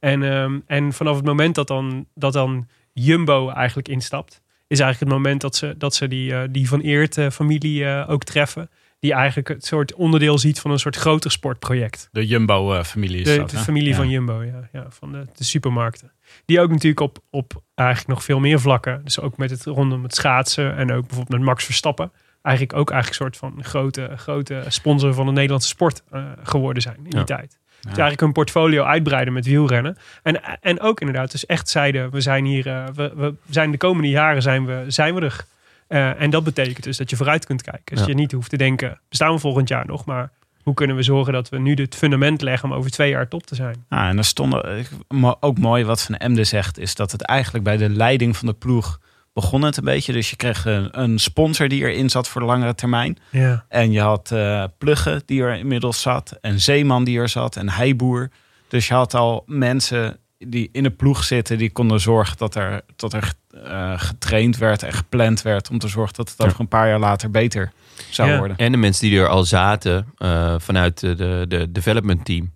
En, 0.00 0.22
ehm, 0.22 0.58
en 0.66 0.92
vanaf 0.92 1.16
het 1.16 1.24
moment 1.24 1.54
dat 1.54 1.68
dan, 1.68 2.06
dat 2.14 2.32
dan 2.32 2.68
Jumbo 2.92 3.50
eigenlijk 3.50 3.88
instapt, 3.88 4.42
is 4.66 4.80
eigenlijk 4.80 5.10
het 5.10 5.20
moment 5.22 5.40
dat 5.40 5.56
ze, 5.56 5.74
dat 5.78 5.94
ze 5.94 6.08
die, 6.08 6.34
eh, 6.34 6.42
die 6.50 6.68
Van 6.68 6.80
Eert 6.80 7.18
familie 7.32 7.84
eh, 7.84 8.10
ook 8.10 8.24
treffen. 8.24 8.70
Die 8.98 9.12
eigenlijk 9.12 9.48
het 9.48 9.64
soort 9.64 9.94
onderdeel 9.94 10.38
ziet 10.38 10.60
van 10.60 10.70
een 10.70 10.78
soort 10.78 10.96
groter 10.96 11.30
sportproject. 11.30 12.08
De 12.12 12.26
Jumbo-familie 12.26 13.20
is 13.20 13.24
De, 13.26 13.36
dat, 13.36 13.50
de 13.50 13.56
hè? 13.56 13.62
familie 13.62 13.88
Ja. 13.88 13.96
van 13.96 14.08
Jumbo, 14.08 14.42
ja, 14.42 14.68
ja 14.72 14.86
van 14.88 15.12
de, 15.12 15.24
de 15.36 15.44
supermarkten. 15.44 16.10
Die 16.44 16.60
ook 16.60 16.70
natuurlijk 16.70 17.00
op, 17.00 17.18
op 17.30 17.62
eigenlijk 17.74 18.08
nog 18.08 18.24
veel 18.24 18.40
meer 18.40 18.60
vlakken. 18.60 19.00
Dus 19.04 19.20
ook 19.20 19.36
met 19.36 19.50
het 19.50 19.64
rondom 19.64 20.02
het 20.02 20.14
schaatsen 20.14 20.76
en 20.76 20.92
ook 20.92 21.06
bijvoorbeeld 21.06 21.38
met 21.38 21.48
Max 21.48 21.64
Verstappen. 21.64 22.12
Eigenlijk 22.42 22.78
ook 22.78 22.90
eigenlijk 22.90 23.20
een 23.22 23.26
soort 23.26 23.52
van 23.54 23.64
grote, 23.64 24.10
grote 24.16 24.62
sponsor 24.68 25.14
van 25.14 25.26
de 25.26 25.32
Nederlandse 25.32 25.68
sport 25.68 26.02
eh, 26.10 26.24
geworden 26.42 26.82
zijn 26.82 26.96
in 26.96 27.10
die 27.10 27.18
Ja. 27.18 27.24
tijd. 27.24 27.58
Dus 27.76 27.84
eigenlijk 27.84 28.20
hun 28.20 28.32
portfolio 28.32 28.84
uitbreiden 28.84 29.32
met 29.32 29.46
wielrennen. 29.46 29.96
En, 30.22 30.60
en 30.60 30.80
ook 30.80 31.00
inderdaad, 31.00 31.30
dus 31.30 31.46
echt 31.46 31.68
zeiden, 31.68 32.10
we 32.10 32.20
zijn 32.20 32.44
hier, 32.44 32.66
eh, 32.66 32.84
we, 32.94 33.12
we 33.16 33.34
zijn 33.50 33.70
de 33.70 33.76
komende 33.76 34.08
jaren 34.08 34.42
zijn 34.42 34.66
we, 34.66 34.84
zijn 34.86 35.14
we 35.14 35.20
er. 35.20 35.44
Eh, 35.86 36.20
en 36.22 36.30
dat 36.30 36.44
betekent 36.44 36.82
dus 36.84 36.96
dat 36.96 37.10
je 37.10 37.16
vooruit 37.16 37.46
kunt 37.46 37.62
kijken. 37.62 37.96
Dus 37.96 38.00
Ja. 38.00 38.06
je 38.06 38.14
niet 38.14 38.32
hoeft 38.32 38.50
te 38.50 38.56
denken, 38.56 39.00
bestaan 39.08 39.32
we 39.32 39.38
volgend 39.38 39.68
jaar 39.68 39.86
nog? 39.86 40.04
Maar 40.04 40.30
hoe 40.66 40.74
kunnen 40.74 40.96
we 40.96 41.02
zorgen 41.02 41.32
dat 41.32 41.48
we 41.48 41.58
nu 41.58 41.74
het 41.74 41.94
fundament 41.94 42.40
leggen 42.42 42.70
om 42.70 42.76
over 42.76 42.90
twee 42.90 43.10
jaar 43.10 43.28
top 43.28 43.46
te 43.46 43.54
zijn? 43.54 43.84
Ja, 43.90 44.08
en 44.08 44.18
er 44.18 44.24
stonden 44.24 44.64
eh, 45.08 45.32
ook 45.40 45.58
mooi 45.58 45.84
wat 45.84 46.02
Van 46.02 46.14
Emde 46.14 46.44
zegt, 46.44 46.78
is 46.78 46.94
dat 46.94 47.12
het 47.12 47.22
eigenlijk 47.22 47.64
bij 47.64 47.76
de 47.76 47.88
leiding 47.88 48.36
van 48.36 48.46
de 48.46 48.54
ploeg 48.54 48.98
begon 49.32 49.62
het 49.62 49.76
een 49.76 49.84
beetje. 49.84 50.12
Dus 50.12 50.30
je 50.30 50.36
kreeg 50.36 50.64
een, 50.64 51.00
een 51.00 51.18
sponsor 51.18 51.68
die 51.68 51.82
erin 51.82 52.10
zat 52.10 52.28
voor 52.28 52.40
de 52.40 52.46
langere 52.46 52.74
termijn. 52.74 53.18
Ja. 53.30 53.64
En 53.68 53.92
je 53.92 54.00
had 54.00 54.30
eh 54.32 54.64
Plugge 54.78 55.22
die 55.26 55.42
er 55.42 55.58
inmiddels 55.58 56.00
zat. 56.00 56.38
En 56.40 56.60
Zeeman 56.60 57.04
die 57.04 57.18
er 57.18 57.28
zat. 57.28 57.56
En 57.56 57.68
Heiboer. 57.68 58.30
Dus 58.68 58.88
je 58.88 58.94
had 58.94 59.14
al 59.14 59.42
mensen 59.46 60.18
die 60.38 60.68
in 60.72 60.82
de 60.82 60.90
ploeg 60.90 61.24
zitten. 61.24 61.58
Die 61.58 61.70
konden 61.72 62.00
zorgen 62.00 62.36
dat 62.36 62.54
er, 62.54 62.80
dat 62.96 63.12
er 63.12 63.32
eh, 63.64 63.92
getraind 64.00 64.56
werd 64.56 64.82
en 64.82 64.92
gepland 64.92 65.42
werd. 65.42 65.70
Om 65.70 65.78
te 65.78 65.88
zorgen 65.88 66.14
dat 66.14 66.28
het 66.28 66.38
Ja. 66.38 66.44
over 66.46 66.60
een 66.60 66.68
paar 66.68 66.88
jaar 66.88 66.98
later 66.98 67.30
beter 67.30 67.72
zou 68.10 68.30
Ja. 68.30 68.38
worden. 68.38 68.56
En 68.56 68.72
de 68.72 68.78
mensen 68.78 69.08
die 69.08 69.18
er 69.20 69.28
al 69.28 69.44
zaten 69.44 70.06
eh, 70.18 70.54
vanuit 70.58 71.00
de, 71.00 71.14
de, 71.14 71.44
de 71.48 71.72
development 71.72 72.24
team. 72.24 72.54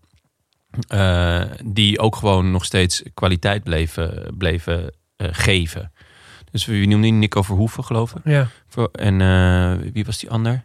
eh, 0.88 1.43
die 1.64 1.99
ook 1.99 2.16
gewoon 2.16 2.51
nog 2.51 2.64
steeds 2.64 3.03
kwaliteit 3.14 3.62
bleven, 3.62 4.34
bleven 4.38 4.95
eh, 5.16 5.28
geven. 5.30 5.93
Dus 6.51 6.64
wie 6.66 6.86
noemde 6.88 7.03
die? 7.07 7.12
Nico 7.16 7.43
Verhoeven, 7.43 7.84
geloof 7.84 8.14
ik. 8.14 8.20
Ja. 8.24 8.49
En 8.93 9.20
eh, 9.20 9.91
wie 9.93 10.05
was 10.05 10.18
die 10.18 10.30
ander? 10.30 10.64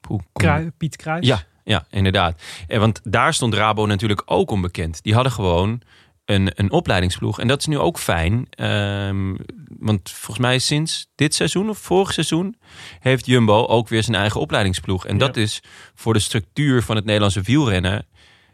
Poeh, 0.00 0.20
kom- 0.32 0.42
Krui- 0.44 0.70
Piet 0.76 0.96
Kruijs. 0.96 1.26
Ja, 1.26 1.42
ja, 1.64 1.84
inderdaad. 1.90 2.42
En 2.68 2.80
want 2.80 3.00
daar 3.04 3.34
stond 3.34 3.54
Rabo 3.54 3.86
natuurlijk 3.86 4.22
ook 4.24 4.50
onbekend. 4.50 5.02
Die 5.02 5.14
hadden 5.14 5.32
gewoon 5.32 5.80
een, 6.24 6.50
een 6.54 6.70
opleidingsploeg. 6.70 7.40
En 7.40 7.48
dat 7.48 7.58
is 7.60 7.66
nu 7.66 7.78
ook 7.78 7.98
fijn. 7.98 8.46
Ehm, 8.50 9.34
want 9.78 10.10
volgens 10.10 10.38
mij 10.46 10.58
sinds 10.58 11.10
dit 11.14 11.34
seizoen 11.34 11.68
of 11.68 11.78
vorig 11.78 12.12
seizoen... 12.12 12.56
heeft 13.00 13.26
Jumbo 13.26 13.66
ook 13.66 13.88
weer 13.88 14.02
zijn 14.02 14.16
eigen 14.16 14.40
opleidingsploeg. 14.40 15.06
En 15.06 15.12
Ja. 15.18 15.26
dat 15.26 15.36
is 15.36 15.62
voor 15.94 16.12
de 16.12 16.18
structuur 16.18 16.82
van 16.82 16.96
het 16.96 17.04
Nederlandse 17.04 17.40
wielrennen... 17.40 18.06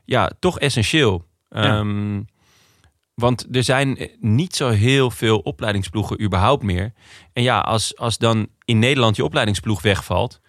ja, 0.04 0.30
toch 0.38 0.58
essentieel. 0.58 1.26
Ja. 1.48 1.62
Ehm, 1.78 2.22
want 3.14 3.46
er 3.56 3.64
zijn 3.64 4.10
niet 4.20 4.56
zo 4.56 4.68
heel 4.68 5.10
veel 5.10 5.38
opleidingsploegen 5.38 6.22
überhaupt 6.22 6.62
meer. 6.62 6.92
En 7.32 7.42
ja, 7.42 7.58
als, 7.58 7.96
als 7.96 8.18
dan 8.18 8.48
in 8.64 8.78
Nederland 8.78 9.16
je 9.16 9.24
opleidingsploeg 9.24 9.82
wegvalt... 9.82 10.40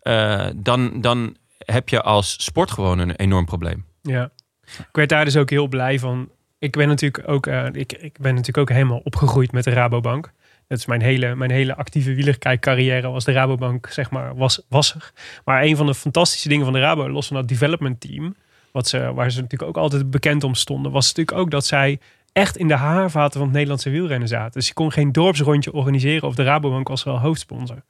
eh, 0.00 0.46
dan, 0.56 1.00
dan 1.00 1.36
heb 1.58 1.88
je 1.88 2.02
als 2.02 2.44
sport 2.44 2.70
gewoon 2.70 2.98
een 2.98 3.14
enorm 3.16 3.44
probleem. 3.44 3.84
Ja. 4.02 4.30
Ik 4.78 4.88
werd 4.92 5.08
daar 5.08 5.24
dus 5.24 5.36
ook 5.36 5.50
heel 5.50 5.66
blij 5.68 5.98
van. 5.98 6.28
Ik 6.58 6.72
ben 6.72 6.88
natuurlijk 6.88 7.28
ook, 7.28 7.46
eh, 7.46 7.66
ik, 7.72 7.92
ik 7.92 8.18
ben 8.20 8.34
natuurlijk 8.34 8.58
ook 8.70 8.76
helemaal 8.76 9.00
opgegroeid 9.04 9.52
met 9.52 9.64
de 9.64 9.70
Rabobank. 9.70 10.32
Dat 10.66 10.78
is 10.78 10.86
mijn 10.86 11.02
hele, 11.02 11.34
mijn 11.34 11.50
hele 11.50 11.76
actieve 11.76 12.14
wielerkijkcarrière 12.14 13.08
was 13.10 13.24
de 13.24 13.32
Rabobank, 13.32 13.86
zeg 13.86 14.10
maar, 14.10 14.36
was, 14.36 14.62
was. 14.68 14.96
Maar 15.44 15.62
een 15.62 15.76
van 15.76 15.86
de 15.86 15.94
fantastische 15.94 16.48
dingen 16.48 16.64
van 16.64 16.72
de 16.72 16.80
Rabo, 16.80 17.10
los 17.10 17.26
van 17.26 17.36
dat 17.36 17.48
development 17.48 18.00
team, 18.00 18.34
wat 18.72 18.88
ze, 18.88 19.12
waar 19.14 19.30
ze 19.30 19.40
natuurlijk 19.40 19.70
ook 19.70 19.82
altijd 19.82 20.10
bekend 20.10 20.44
om 20.44 20.54
stonden, 20.54 20.92
was 20.92 21.06
natuurlijk 21.06 21.38
ook 21.38 21.50
dat 21.50 21.66
zij 21.66 21.98
echt 22.38 22.56
in 22.56 22.68
de 22.68 22.74
haarvaten 22.74 23.32
van 23.32 23.42
het 23.42 23.52
Nederlandse 23.52 23.90
wielrennen 23.90 24.28
zaten. 24.28 24.52
Dus 24.52 24.66
je 24.66 24.74
kon 24.74 24.92
geen 24.92 25.12
dorpsrondje 25.12 25.72
organiseren 25.72 26.28
of 26.28 26.34
de 26.34 26.42
Rabobank 26.42 26.88
was 26.88 27.04
wel 27.04 27.18
hoofdsponsor. 27.18 27.82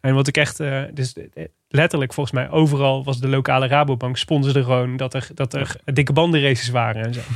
En 0.00 0.14
wat 0.14 0.26
ik 0.26 0.36
echt, 0.36 0.60
eh, 0.60 0.82
dus 0.92 1.12
eh, 1.12 1.44
letterlijk 1.68 2.12
volgens 2.12 2.34
mij 2.34 2.50
overal 2.50 3.04
was 3.04 3.20
de 3.20 3.28
lokale 3.28 3.66
Rabobank 3.66 4.16
sponsorde 4.16 4.62
gewoon 4.62 4.96
dat 4.96 5.14
er, 5.14 5.28
dat 5.34 5.54
er 5.54 5.76
dikke 5.84 6.12
bandenraces 6.12 6.68
waren 6.68 7.04
en 7.04 7.14
zo. 7.14 7.20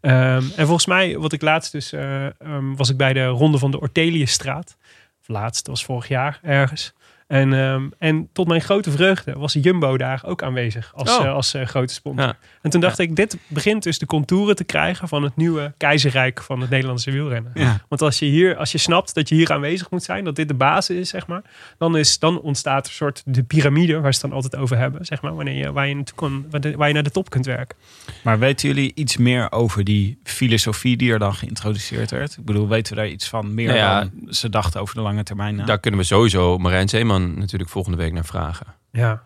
Ehm, 0.00 0.42
en 0.56 0.66
volgens 0.66 0.86
mij, 0.86 1.18
wat 1.18 1.32
ik 1.32 1.42
laatst 1.42 1.72
dus, 1.72 1.92
eh, 1.92 2.26
ehm, 2.26 2.74
was 2.74 2.90
ik 2.90 2.96
bij 2.96 3.12
de 3.12 3.26
ronde 3.26 3.58
van 3.58 3.70
de 3.70 3.80
Orteliusstraat. 3.80 4.76
Of 5.20 5.28
laatst, 5.28 5.64
dat 5.64 5.74
was 5.74 5.84
vorig 5.84 6.08
jaar 6.08 6.38
ergens. 6.42 6.94
En, 7.30 7.52
ehm, 7.52 7.88
en 7.98 8.28
tot 8.32 8.48
mijn 8.48 8.60
grote 8.60 8.90
vreugde 8.90 9.32
was 9.32 9.52
Jumbo 9.52 9.96
daar 9.96 10.22
ook 10.24 10.42
aanwezig 10.42 10.92
als, 10.94 11.18
Oh. 11.18 11.24
eh, 11.24 11.32
als 11.32 11.54
eh, 11.54 11.66
grote 11.66 11.94
sponsor. 11.94 12.24
Ja. 12.26 12.36
En 12.62 12.70
toen 12.70 12.80
dacht 12.80 12.98
ik, 12.98 13.16
dit 13.16 13.38
begint 13.46 13.82
dus 13.82 13.98
de 13.98 14.06
contouren 14.06 14.56
te 14.56 14.64
krijgen 14.64 15.08
van 15.08 15.22
het 15.22 15.36
nieuwe 15.36 15.72
keizerrijk 15.76 16.42
van 16.42 16.60
het 16.60 16.70
Nederlandse 16.70 17.10
wielrennen. 17.10 17.50
Ja. 17.54 17.80
Want 17.88 18.02
als 18.02 18.18
je 18.18 18.24
hier, 18.26 18.56
als 18.56 18.72
je 18.72 18.78
snapt 18.78 19.14
dat 19.14 19.28
je 19.28 19.34
hier 19.34 19.52
aanwezig 19.52 19.90
moet 19.90 20.02
zijn, 20.02 20.24
dat 20.24 20.36
dit 20.36 20.48
de 20.48 20.54
basis 20.54 20.96
is, 20.96 21.08
zeg 21.08 21.26
maar, 21.26 21.42
dan, 21.78 21.96
is, 21.96 22.18
dan 22.18 22.40
ontstaat 22.40 22.86
een 22.86 22.92
soort 22.92 23.22
de 23.24 23.42
piramide 23.42 24.00
waar 24.00 24.14
ze 24.14 24.20
het 24.20 24.30
dan 24.30 24.32
altijd 24.42 24.62
over 24.62 24.76
hebben, 24.76 25.04
zeg 25.04 25.22
maar, 25.22 25.34
wanneer 25.34 25.56
je, 25.56 25.72
waar, 25.72 25.88
je 25.88 25.94
naartoe 25.94 26.76
waar, 26.76 26.88
je 26.88 26.94
naar 26.94 27.02
de 27.02 27.10
top 27.10 27.30
kunt 27.30 27.46
werken. 27.46 27.76
Maar 28.22 28.38
weten 28.38 28.68
jullie 28.68 28.92
iets 28.94 29.16
meer 29.16 29.52
over 29.52 29.84
die 29.84 30.18
filosofie 30.22 30.96
die 30.96 31.12
er 31.12 31.18
dan 31.18 31.34
geïntroduceerd 31.34 32.10
werd? 32.10 32.36
Ik 32.36 32.44
bedoel, 32.44 32.68
weten 32.68 32.94
we 32.94 33.00
daar 33.00 33.10
iets 33.10 33.28
van 33.28 33.54
meer 33.54 33.66
Nou 33.66 33.78
ja, 33.78 34.00
dan 34.00 34.34
ze 34.34 34.48
dachten 34.48 34.80
over 34.80 34.94
de 34.94 35.00
lange 35.00 35.22
termijn? 35.22 35.54
na? 35.54 35.64
Daar 35.64 35.78
kunnen 35.78 36.00
we 36.00 36.06
sowieso 36.06 36.58
Marijn 36.58 36.88
Zeeman 36.88 37.18
natuurlijk 37.26 37.70
volgende 37.70 37.98
week 37.98 38.12
naar 38.12 38.24
vragen. 38.24 38.66
Ja. 38.90 39.22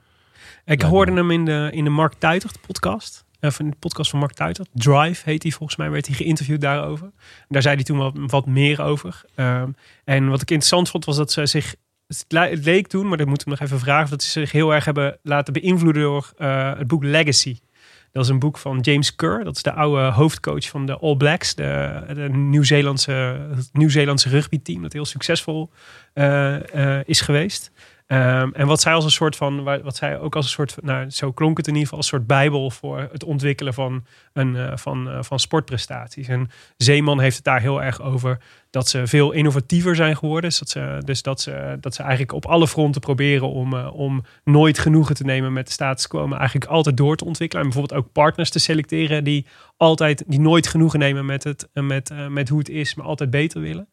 Ik 0.64 0.82
hoorde 0.82 1.12
hem 1.12 1.30
in 1.30 1.44
de, 1.44 1.68
in 1.72 1.84
de 1.84 1.90
Mark 1.90 2.12
Tuitert 2.18 2.58
podcast. 2.66 3.24
Of 3.40 3.58
in 3.58 3.70
de 3.70 3.76
podcast 3.78 4.10
van 4.10 4.18
Mark 4.18 4.32
Tuitert. 4.32 4.68
Drive 4.72 5.22
heet 5.24 5.42
hij 5.42 5.52
volgens 5.52 5.78
mij, 5.78 5.90
werd 5.90 6.06
hij 6.06 6.14
geïnterviewd 6.14 6.60
daarover. 6.60 7.10
Daar 7.48 7.62
zei 7.62 7.74
hij 7.74 7.84
toen 7.84 7.98
wat, 7.98 8.12
wat 8.14 8.46
meer 8.46 8.82
over. 8.82 9.24
Ehm, 9.34 9.68
en 10.04 10.28
wat 10.28 10.40
ik 10.42 10.50
interessant 10.50 10.88
vond 10.90 11.04
was 11.04 11.16
dat 11.16 11.32
ze 11.32 11.46
zich... 11.46 11.74
Het 12.06 12.24
le- 12.28 12.48
het 12.48 12.64
leek 12.64 12.86
toen, 12.86 13.08
maar 13.08 13.16
dat 13.16 13.26
moeten 13.26 13.46
we 13.46 13.52
nog 13.52 13.62
even 13.62 13.78
vragen... 13.78 14.10
dat 14.10 14.22
ze 14.22 14.30
zich 14.30 14.52
heel 14.52 14.74
erg 14.74 14.84
hebben 14.84 15.18
laten 15.22 15.52
beïnvloeden 15.52 16.02
door 16.02 16.32
eh, 16.36 16.76
het 16.76 16.86
boek 16.86 17.04
Legacy. 17.04 17.58
Dat 18.14 18.24
is 18.24 18.28
een 18.28 18.38
boek 18.38 18.58
van 18.58 18.80
James 18.80 19.16
Kerr. 19.16 19.44
Dat 19.44 19.56
is 19.56 19.62
de 19.62 19.72
oude 19.72 20.02
hoofdcoach 20.02 20.68
van 20.68 20.86
de 20.86 20.98
All 20.98 21.16
Blacks. 21.16 21.54
De, 21.54 22.28
Nieuw-Zeelandse 22.32 23.12
het 23.54 23.68
Nieuw-Zeelandse 23.72 24.28
rugbyteam. 24.28 24.82
Dat 24.82 24.92
heel 24.92 25.04
succesvol 25.04 25.70
eh, 26.12 26.98
eh, 26.98 27.02
is 27.06 27.20
geweest. 27.20 27.70
Ehm, 28.06 28.50
en 28.52 28.66
wat 28.66 28.80
zij 28.80 28.92
als 28.94 29.04
een 29.04 29.10
soort 29.10 29.36
van, 29.36 29.62
wa- 29.62 29.80
wat 29.82 29.96
zij 29.96 30.18
ook 30.18 30.36
als 30.36 30.44
een 30.44 30.50
soort, 30.50 30.76
nou, 30.82 31.10
zo 31.10 31.32
klonk 31.32 31.56
het 31.56 31.66
in 31.66 31.72
ieder 31.72 31.88
geval 31.88 31.98
als 32.02 32.12
een 32.12 32.18
soort 32.18 32.28
bijbel 32.28 32.70
voor 32.70 33.08
het 33.12 33.24
ontwikkelen 33.24 33.74
van, 33.74 34.04
een, 34.32 34.56
eh, 34.56 34.76
van, 34.76 35.08
eh, 35.10 35.18
van 35.22 35.38
sportprestaties. 35.38 36.28
En 36.28 36.50
Zeeman 36.76 37.20
heeft 37.20 37.36
het 37.36 37.44
daar 37.44 37.60
heel 37.60 37.82
erg 37.82 38.00
over 38.02 38.38
dat 38.70 38.88
ze 38.88 39.06
veel 39.06 39.32
innovatiever 39.32 39.96
zijn 39.96 40.16
geworden. 40.16 40.50
Dus 40.50 40.58
dat 40.58 40.68
ze, 40.68 41.02
dus 41.04 41.22
dat 41.22 41.40
ze, 41.40 41.76
dat 41.80 41.94
ze 41.94 42.00
eigenlijk 42.02 42.32
op 42.32 42.46
alle 42.46 42.68
fronten 42.68 43.00
proberen 43.00 43.48
om, 43.48 43.74
eh, 43.76 43.94
om 43.94 44.24
nooit 44.44 44.78
genoegen 44.78 45.14
te 45.14 45.24
nemen 45.24 45.52
met 45.52 45.66
de 45.66 45.72
status 45.72 46.06
quo, 46.06 46.26
maar 46.26 46.38
eigenlijk 46.38 46.70
altijd 46.70 46.96
door 46.96 47.16
te 47.16 47.24
ontwikkelen. 47.24 47.64
En 47.64 47.70
bijvoorbeeld 47.70 48.00
ook 48.04 48.12
partners 48.12 48.50
te 48.50 48.58
selecteren 48.58 49.24
die 49.24 49.46
altijd, 49.76 50.24
die 50.26 50.40
nooit 50.40 50.66
genoegen 50.66 50.98
nemen 50.98 51.26
met, 51.26 51.44
het, 51.44 51.68
met, 51.72 52.10
met 52.28 52.48
hoe 52.48 52.58
het 52.58 52.68
is, 52.68 52.94
maar 52.94 53.06
altijd 53.06 53.30
beter 53.30 53.60
willen. 53.60 53.88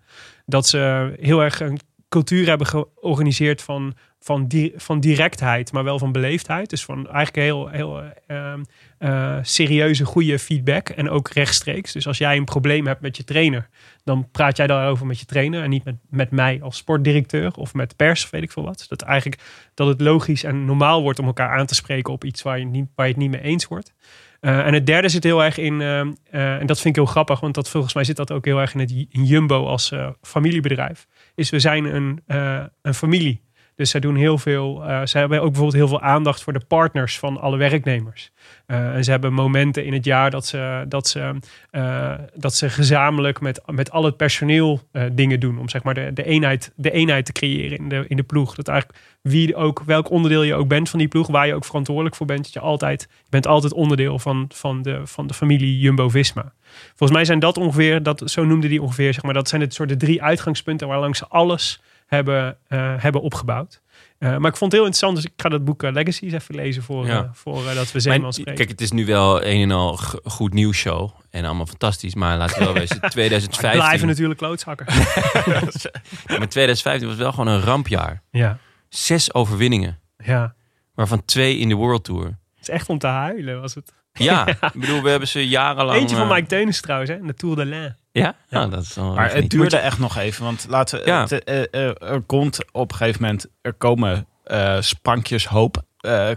Dat 0.46 0.68
ze 0.68 1.14
heel 1.20 1.44
erg 1.44 1.60
een 1.60 1.80
cultuur 2.12 2.48
hebben 2.48 2.68
georganiseerd 2.68 3.62
van, 3.62 3.94
van, 4.20 4.52
van 4.76 5.00
directheid, 5.00 5.72
maar 5.72 5.84
wel 5.84 6.00
van 6.00 6.12
beleefdheid. 6.12 6.70
Dus 6.70 6.86
van 6.86 6.98
eigenlijk 6.98 7.36
heel, 7.36 7.68
heel 7.68 8.04
uh, 8.28 8.54
uh, 9.00 9.38
serieuze, 9.42 10.06
goede 10.06 10.40
feedback 10.40 10.90
en 10.90 11.10
ook 11.10 11.30
rechtstreeks. 11.30 11.92
Dus 11.92 12.08
als 12.08 12.18
jij 12.18 12.38
een 12.38 12.46
probleem 12.46 12.88
hebt 12.88 13.02
met 13.02 13.18
je 13.18 13.24
trainer, 13.24 13.70
dan 14.04 14.28
praat 14.32 14.58
jij 14.58 14.68
daarover 14.68 15.06
met 15.06 15.20
je 15.20 15.26
trainer 15.26 15.64
en 15.64 15.70
niet 15.70 15.84
met, 15.84 15.96
met 16.10 16.32
mij 16.32 16.60
als 16.62 16.78
sportdirecteur 16.78 17.54
of 17.56 17.74
met 17.74 17.96
pers, 17.96 18.30
weet 18.30 18.44
ik 18.44 18.52
veel 18.52 18.64
wat. 18.64 18.86
Dat 18.88 19.02
eigenlijk 19.02 19.42
dat 19.74 19.88
het 19.88 20.02
logisch 20.02 20.44
en 20.44 20.66
normaal 20.66 21.02
wordt 21.02 21.20
om 21.20 21.26
elkaar 21.26 21.58
aan 21.58 21.66
te 21.66 21.76
spreken 21.76 22.14
op 22.14 22.24
iets 22.24 22.42
waar 22.42 22.60
je, 22.60 22.66
niet, 22.66 22.88
waar 22.96 23.06
je 23.06 23.12
het 23.12 23.22
niet 23.22 23.32
mee 23.32 23.42
eens 23.42 23.68
wordt. 23.68 23.94
Uh, 24.42 24.66
en 24.66 24.74
het 24.74 24.86
derde 24.86 25.10
zit 25.10 25.24
heel 25.24 25.44
erg 25.44 25.58
in, 25.58 25.80
uh, 25.80 26.00
en 26.32 26.66
dat 26.66 26.80
vind 26.80 26.98
ik 26.98 27.04
heel 27.04 27.12
grappig, 27.12 27.40
want 27.40 27.54
dat, 27.56 27.70
volgens 27.70 27.94
mij 27.94 28.04
zit 28.04 28.16
dat 28.16 28.32
ook 28.32 28.46
heel 28.46 28.60
erg 28.60 28.74
in 28.74 28.80
het 28.80 28.92
in 28.92 29.26
Jumbo 29.26 29.66
als 29.66 29.94
familiebedrijf. 30.22 31.08
Is 31.36 31.50
we 31.50 31.60
zijn 31.60 31.86
een, 31.86 32.24
een 32.82 32.94
familie. 32.94 33.42
Dus 33.76 33.90
zij 33.90 34.00
doen 34.00 34.16
heel 34.16 34.38
veel. 34.38 34.90
Uh, 34.90 35.02
zij 35.04 35.20
hebben 35.20 35.40
ook 35.40 35.46
bijvoorbeeld 35.46 35.78
heel 35.78 35.88
veel 35.88 36.02
aandacht 36.02 36.44
voor 36.44 36.54
de 36.54 36.66
partners 36.68 37.20
van 37.20 37.40
alle 37.40 37.58
werknemers. 37.58 38.32
Uh, 38.72 38.96
en 38.96 39.04
ze 39.04 39.12
hebben 39.12 39.34
momenten 39.34 39.86
in 39.86 39.94
het 39.94 40.06
jaar 40.06 40.30
dat 40.30 40.46
ze, 40.46 40.86
dat 40.88 41.08
ze, 41.08 41.36
uh, 41.72 42.14
dat 42.36 42.56
ze 42.56 42.70
gezamenlijk 42.70 43.42
met, 43.42 43.62
met 43.66 43.92
al 43.92 44.04
het 44.04 44.18
personeel 44.18 44.82
dingen 45.12 45.40
doen. 45.40 45.60
Om 45.60 45.70
zeg 45.70 45.84
maar 45.84 45.94
de, 45.94 46.14
de, 46.14 46.24
eenheid, 46.24 46.72
de 46.76 46.92
eenheid 46.92 47.26
te 47.26 47.32
creëren 47.32 47.78
in 47.78 47.90
de, 47.90 48.06
in 48.08 48.18
de 48.18 48.24
ploeg. 48.24 48.56
Dat 48.56 48.68
eigenlijk 48.68 49.00
wie 49.22 49.56
ook, 49.56 49.84
welk 49.86 50.10
onderdeel 50.10 50.44
je 50.44 50.54
ook 50.54 50.68
bent 50.68 50.90
van 50.90 51.00
die 51.00 51.08
ploeg, 51.08 51.28
waar 51.28 51.48
je 51.48 51.56
ook 51.56 51.66
verantwoordelijk 51.66 52.16
voor 52.16 52.26
bent. 52.26 52.54
Je 52.54 52.60
altijd, 52.60 53.08
bent 53.30 53.48
altijd 53.48 53.74
onderdeel 53.74 54.20
van, 54.20 54.46
van, 54.54 54.82
de, 54.82 55.02
van 55.04 55.28
de 55.28 55.34
familie 55.34 55.80
Jumbo-Visma. 55.80 56.54
Volgens 56.88 57.12
mij 57.12 57.26
zijn 57.26 57.40
dat 57.40 57.58
ongeveer, 57.58 58.04
dat, 58.04 58.22
zo 58.26 58.46
noemde 58.46 58.68
die 58.68 58.82
ongeveer, 58.82 59.14
zeg 59.14 59.24
maar, 59.24 59.34
dat 59.34 59.50
zijn 59.50 59.62
het 59.62 59.74
soort 59.74 59.90
de 59.90 59.98
drie 59.98 60.24
uitgangspunten 60.24 60.88
waar 60.88 61.00
langs 61.00 61.18
ze 61.18 61.28
alles 61.28 61.82
hebben, 62.08 62.58
hebben 62.98 63.22
opgebouwd. 63.22 63.82
Uh, 64.24 64.38
maar 64.38 64.52
ik 64.52 64.58
vond 64.58 64.72
het 64.72 64.82
heel 64.82 64.86
interessant, 64.86 65.16
dus 65.16 65.26
ik 65.26 65.32
ga 65.36 65.50
dat 65.50 65.66
boek 65.66 65.84
uh, 65.84 65.92
Legacies 65.92 66.34
even 66.34 66.56
lezen 66.56 66.84
voor, 66.84 67.06
ja. 67.06 67.30
voor 67.34 67.64
dat 67.74 67.92
we 67.92 68.00
Zeeman 68.00 68.34
spreken. 68.34 68.56
Kijk, 68.56 68.70
het 68.70 68.82
is 68.82 68.92
nu 68.92 69.06
wel 69.06 69.44
een 69.46 69.62
en 69.62 69.72
al 69.72 69.98
goed 70.24 70.54
nieuws 70.54 70.78
show 70.78 71.12
en 71.30 71.46
allemaal 71.46 71.66
fantastisch, 71.66 72.16
maar 72.16 72.38
laten 72.38 72.60
we 72.60 72.64
wel 72.64 72.74
wezen, 72.74 73.02
2015... 73.10 73.80
We 73.80 73.86
blijven 73.86 74.08
natuurlijk 74.08 74.40
klootzhakken. 74.40 74.86
ja, 76.28 76.38
maar 76.38 76.50
2015 76.50 77.08
was 77.08 77.18
wel 77.18 77.32
gewoon 77.32 77.48
een 77.48 77.62
rampjaar. 77.62 78.22
Ja. 78.32 78.58
Zes 78.90 79.34
overwinningen. 79.34 80.00
Ja. 80.18 80.56
Waarvan 80.94 81.26
twee 81.26 81.58
in 81.58 81.70
de 81.70 81.76
World 81.76 82.04
Tour. 82.04 82.26
Het 82.26 82.36
is 82.62 82.70
echt 82.70 82.90
om 82.90 82.98
te 82.98 83.08
huilen, 83.08 83.62
was 83.62 83.76
het. 83.76 83.94
Ja, 84.14 84.48
ik 84.74 84.80
bedoel, 84.80 85.02
we 85.02 85.10
hebben 85.10 85.28
ze 85.28 85.48
jarenlang... 85.48 86.00
Eentje 86.00 86.16
van 86.16 86.28
Mike 86.28 86.48
Teunis 86.48 86.82
trouwens, 86.82 87.12
hè? 87.12 87.22
De 87.22 87.34
Tour 87.34 87.56
de 87.56 87.66
l'Ain. 87.66 87.98
Ja? 88.12 88.36
ja. 88.48 88.66
Oh, 88.66 88.72
dat 88.72 88.82
is 88.82 88.96
maar 88.96 89.34
het 89.34 89.50
duurde 89.50 89.78
echt 89.78 90.00
nog 90.00 90.18
even. 90.18 90.44
Want 90.44 90.66
laten 90.70 91.00
we, 91.00 91.06
ja. 91.06 91.22
het, 91.22 91.50
uh, 91.50 91.82
uh, 91.82 92.02
er 92.12 92.22
komt 92.22 92.60
op 92.72 92.92
een 92.92 92.98
gegeven 92.98 93.22
moment, 93.22 93.46
er 93.62 93.74
komen 93.74 94.28
uh, 94.46 94.78
sprankjes 94.80 95.48
hoop 95.48 95.82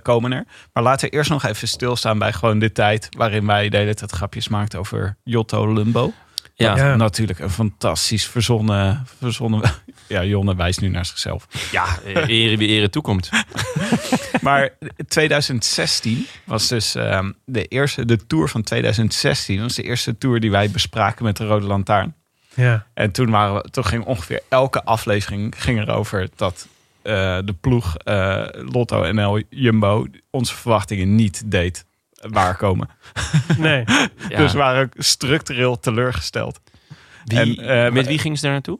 komen 0.03 0.33
er. 0.33 0.47
Maar 0.73 0.83
laten 0.83 1.09
we 1.09 1.17
eerst 1.17 1.31
nog 1.31 1.45
even 1.45 1.69
stilstaan 1.69 2.19
bij 2.19 2.33
gewoon 2.33 2.59
de 2.59 2.73
tijd 2.73 3.09
waarin 3.17 3.47
wij 3.47 3.69
de 3.69 3.77
hele 3.77 3.95
tijd 3.95 4.11
grapjes 4.11 4.49
maakten 4.49 4.79
over 4.79 5.17
Jotto 5.23 5.73
Lumbo. 5.73 6.13
Ja. 6.55 6.77
ja. 6.77 6.97
Natuurlijk 6.97 7.39
een 7.39 7.51
fantastisch 7.51 8.27
verzonnen, 8.27 9.07
verzonnen... 9.19 9.63
Ja, 10.07 10.25
Jonne 10.25 10.55
wijst 10.55 10.81
nu 10.81 10.89
naar 10.89 11.07
zichzelf. 11.07 11.47
Ja, 11.73 11.99
ere 12.05 12.57
wie 12.57 12.69
ere 12.69 12.91
toekomt. 12.91 13.31
maar 14.41 14.71
2016 15.09 16.27
was 16.45 16.69
dus 16.69 16.95
um, 16.95 17.35
de 17.45 17.65
eerste, 17.65 18.05
de 18.05 18.27
tour 18.27 18.49
van 18.49 18.63
2016 18.63 19.61
was 19.61 19.75
de 19.75 19.83
eerste 19.83 20.19
tour 20.19 20.41
die 20.41 20.51
wij 20.51 20.71
bespraken 20.71 21.25
met 21.25 21.37
de 21.37 21.47
Rode 21.47 21.67
Lantaarn. 21.67 22.15
Ja. 22.55 22.87
En 22.95 23.11
toen, 23.11 23.31
waren 23.31 23.55
we, 23.55 23.71
toen 23.71 23.85
ging 23.85 24.05
ongeveer 24.05 24.43
elke 24.49 24.85
aflevering 24.85 25.55
ging 25.57 25.81
erover 25.81 26.29
dat 26.37 26.69
uh, 27.03 27.39
de 27.45 27.55
ploeg 27.61 27.95
uh, 28.05 28.45
Lotto 28.53 29.13
NL 29.13 29.43
Jumbo 29.49 30.07
onze 30.31 30.55
verwachtingen 30.55 31.15
niet 31.15 31.51
deed 31.51 31.85
waarkomen. 32.31 32.89
Nee. 33.59 33.85
ja. 34.29 34.39
Dus 34.39 34.53
we 34.53 34.59
waren 34.59 34.91
structureel 34.95 35.79
teleurgesteld. 35.79 36.61
Wie, 37.25 37.39
en, 37.39 37.87
uh, 37.87 37.93
met 37.93 38.07
wie 38.07 38.19
ging 38.19 38.37
ze 38.37 38.43
daar 38.43 38.53
naartoe? 38.53 38.79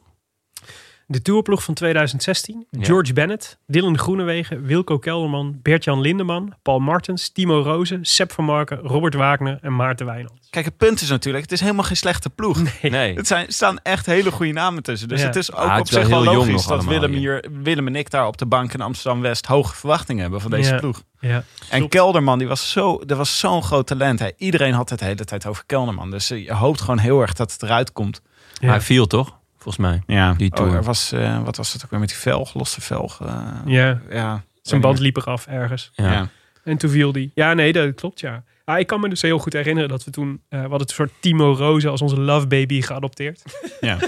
De 1.07 1.21
tourploeg 1.21 1.63
van 1.63 1.73
2016. 1.73 2.67
Ja. 2.69 2.83
George 2.83 3.13
Bennett, 3.13 3.59
Dylan 3.67 3.97
Groenewegen, 3.97 4.63
Wilco 4.63 4.99
Kelderman, 4.99 5.59
Bert-Jan 5.61 6.01
Lindeman, 6.01 6.53
Paul 6.61 6.79
Martens, 6.79 7.29
Timo 7.29 7.61
Rozen, 7.61 8.05
Sepp 8.05 8.31
van 8.31 8.45
Marken, 8.45 8.77
Robert 8.77 9.13
Wagner 9.13 9.57
en 9.61 9.75
Maarten 9.75 10.05
Wijnald. 10.05 10.44
Kijk, 10.55 10.67
het 10.67 10.77
punt 10.77 11.01
is 11.01 11.09
natuurlijk, 11.09 11.43
het 11.43 11.53
is 11.53 11.59
helemaal 11.59 11.83
geen 11.83 11.95
slechte 11.97 12.29
ploeg. 12.29 12.61
Nee. 12.81 12.91
nee. 12.91 13.15
Het 13.15 13.27
zijn, 13.27 13.45
staan 13.53 13.79
echt 13.83 14.05
hele 14.05 14.31
goede 14.31 14.51
namen 14.51 14.83
tussen. 14.83 15.07
Dus 15.07 15.19
ja. 15.21 15.25
het 15.25 15.35
is 15.35 15.51
ook 15.51 15.69
ah, 15.69 15.79
op 15.79 15.87
zich 15.87 16.07
wel 16.07 16.23
logisch 16.23 16.65
dat 16.65 16.85
Willem, 16.85 17.11
hier, 17.13 17.45
Willem 17.61 17.87
en 17.87 17.95
ik 17.95 18.09
daar 18.09 18.27
op 18.27 18.37
de 18.37 18.45
bank 18.45 18.73
in 18.73 18.81
Amsterdam-West 18.81 19.45
hoge 19.45 19.75
verwachtingen 19.75 20.21
hebben 20.21 20.41
van 20.41 20.51
deze 20.51 20.73
Ja. 20.73 20.79
ploeg. 20.79 21.01
Ja. 21.19 21.43
En. 21.69 21.89
Kelderman, 21.89 22.37
die 22.37 22.47
was 22.47 22.71
zo, 22.71 23.01
dat 23.05 23.17
was 23.17 23.39
zo'n 23.39 23.63
groot 23.63 23.87
talent. 23.87 24.19
Hè. 24.19 24.29
Iedereen 24.37 24.73
had 24.73 24.89
het 24.89 24.99
de 24.99 25.05
hele 25.05 25.25
tijd 25.25 25.45
over 25.45 25.63
Kelderman. 25.65 26.11
Dus 26.11 26.27
je 26.27 26.53
hoopt 26.53 26.81
gewoon 26.81 26.99
heel 26.99 27.21
erg 27.21 27.33
dat 27.33 27.51
het 27.51 27.63
eruit 27.63 27.91
komt. 27.91 28.21
Ja. 28.59 28.69
Hij 28.69 28.81
viel 28.81 29.07
toch? 29.07 29.37
Volgens 29.57 29.77
mij. 29.77 30.01
Ja, 30.15 30.33
Die 30.33 30.49
tour. 30.49 30.69
Oh, 30.69 30.75
er 30.75 30.83
was, 30.83 31.11
eh, 31.11 31.43
wat 31.43 31.57
was 31.57 31.73
het 31.73 31.83
ook 31.83 31.89
weer 31.89 31.99
met 31.99 32.09
die 32.09 32.17
velg, 32.17 32.53
losse 32.53 32.81
velg? 32.81 33.21
eh, 33.21 33.35
Ja, 33.65 34.01
ja. 34.09 34.43
zijn 34.61 34.81
band 34.81 34.99
liep 34.99 35.17
eraf 35.17 35.47
ergens. 35.47 35.91
Ja. 35.93 36.11
Ja. 36.11 36.29
En 36.63 36.77
toen 36.77 36.89
viel 36.89 37.11
die. 37.11 37.31
Ja, 37.33 37.53
nee, 37.53 37.73
dat 37.73 37.95
klopt, 37.95 38.19
ja. 38.19 38.43
Ah, 38.65 38.79
ik 38.79 38.87
kan 38.87 38.99
me 38.99 39.09
dus 39.09 39.21
heel 39.21 39.37
goed 39.39 39.53
herinneren 39.53 39.89
dat 39.89 40.03
we 40.03 40.11
toen... 40.11 40.41
eh 40.49 40.61
we 40.61 40.67
hadden 40.69 40.87
een 40.87 40.93
soort 40.93 41.11
Timo 41.19 41.53
Rozen 41.53 41.91
als 41.91 42.01
onze 42.01 42.19
love 42.19 42.47
baby 42.47 42.81
geadopteerd. 42.81 43.43
Ja. 43.81 43.97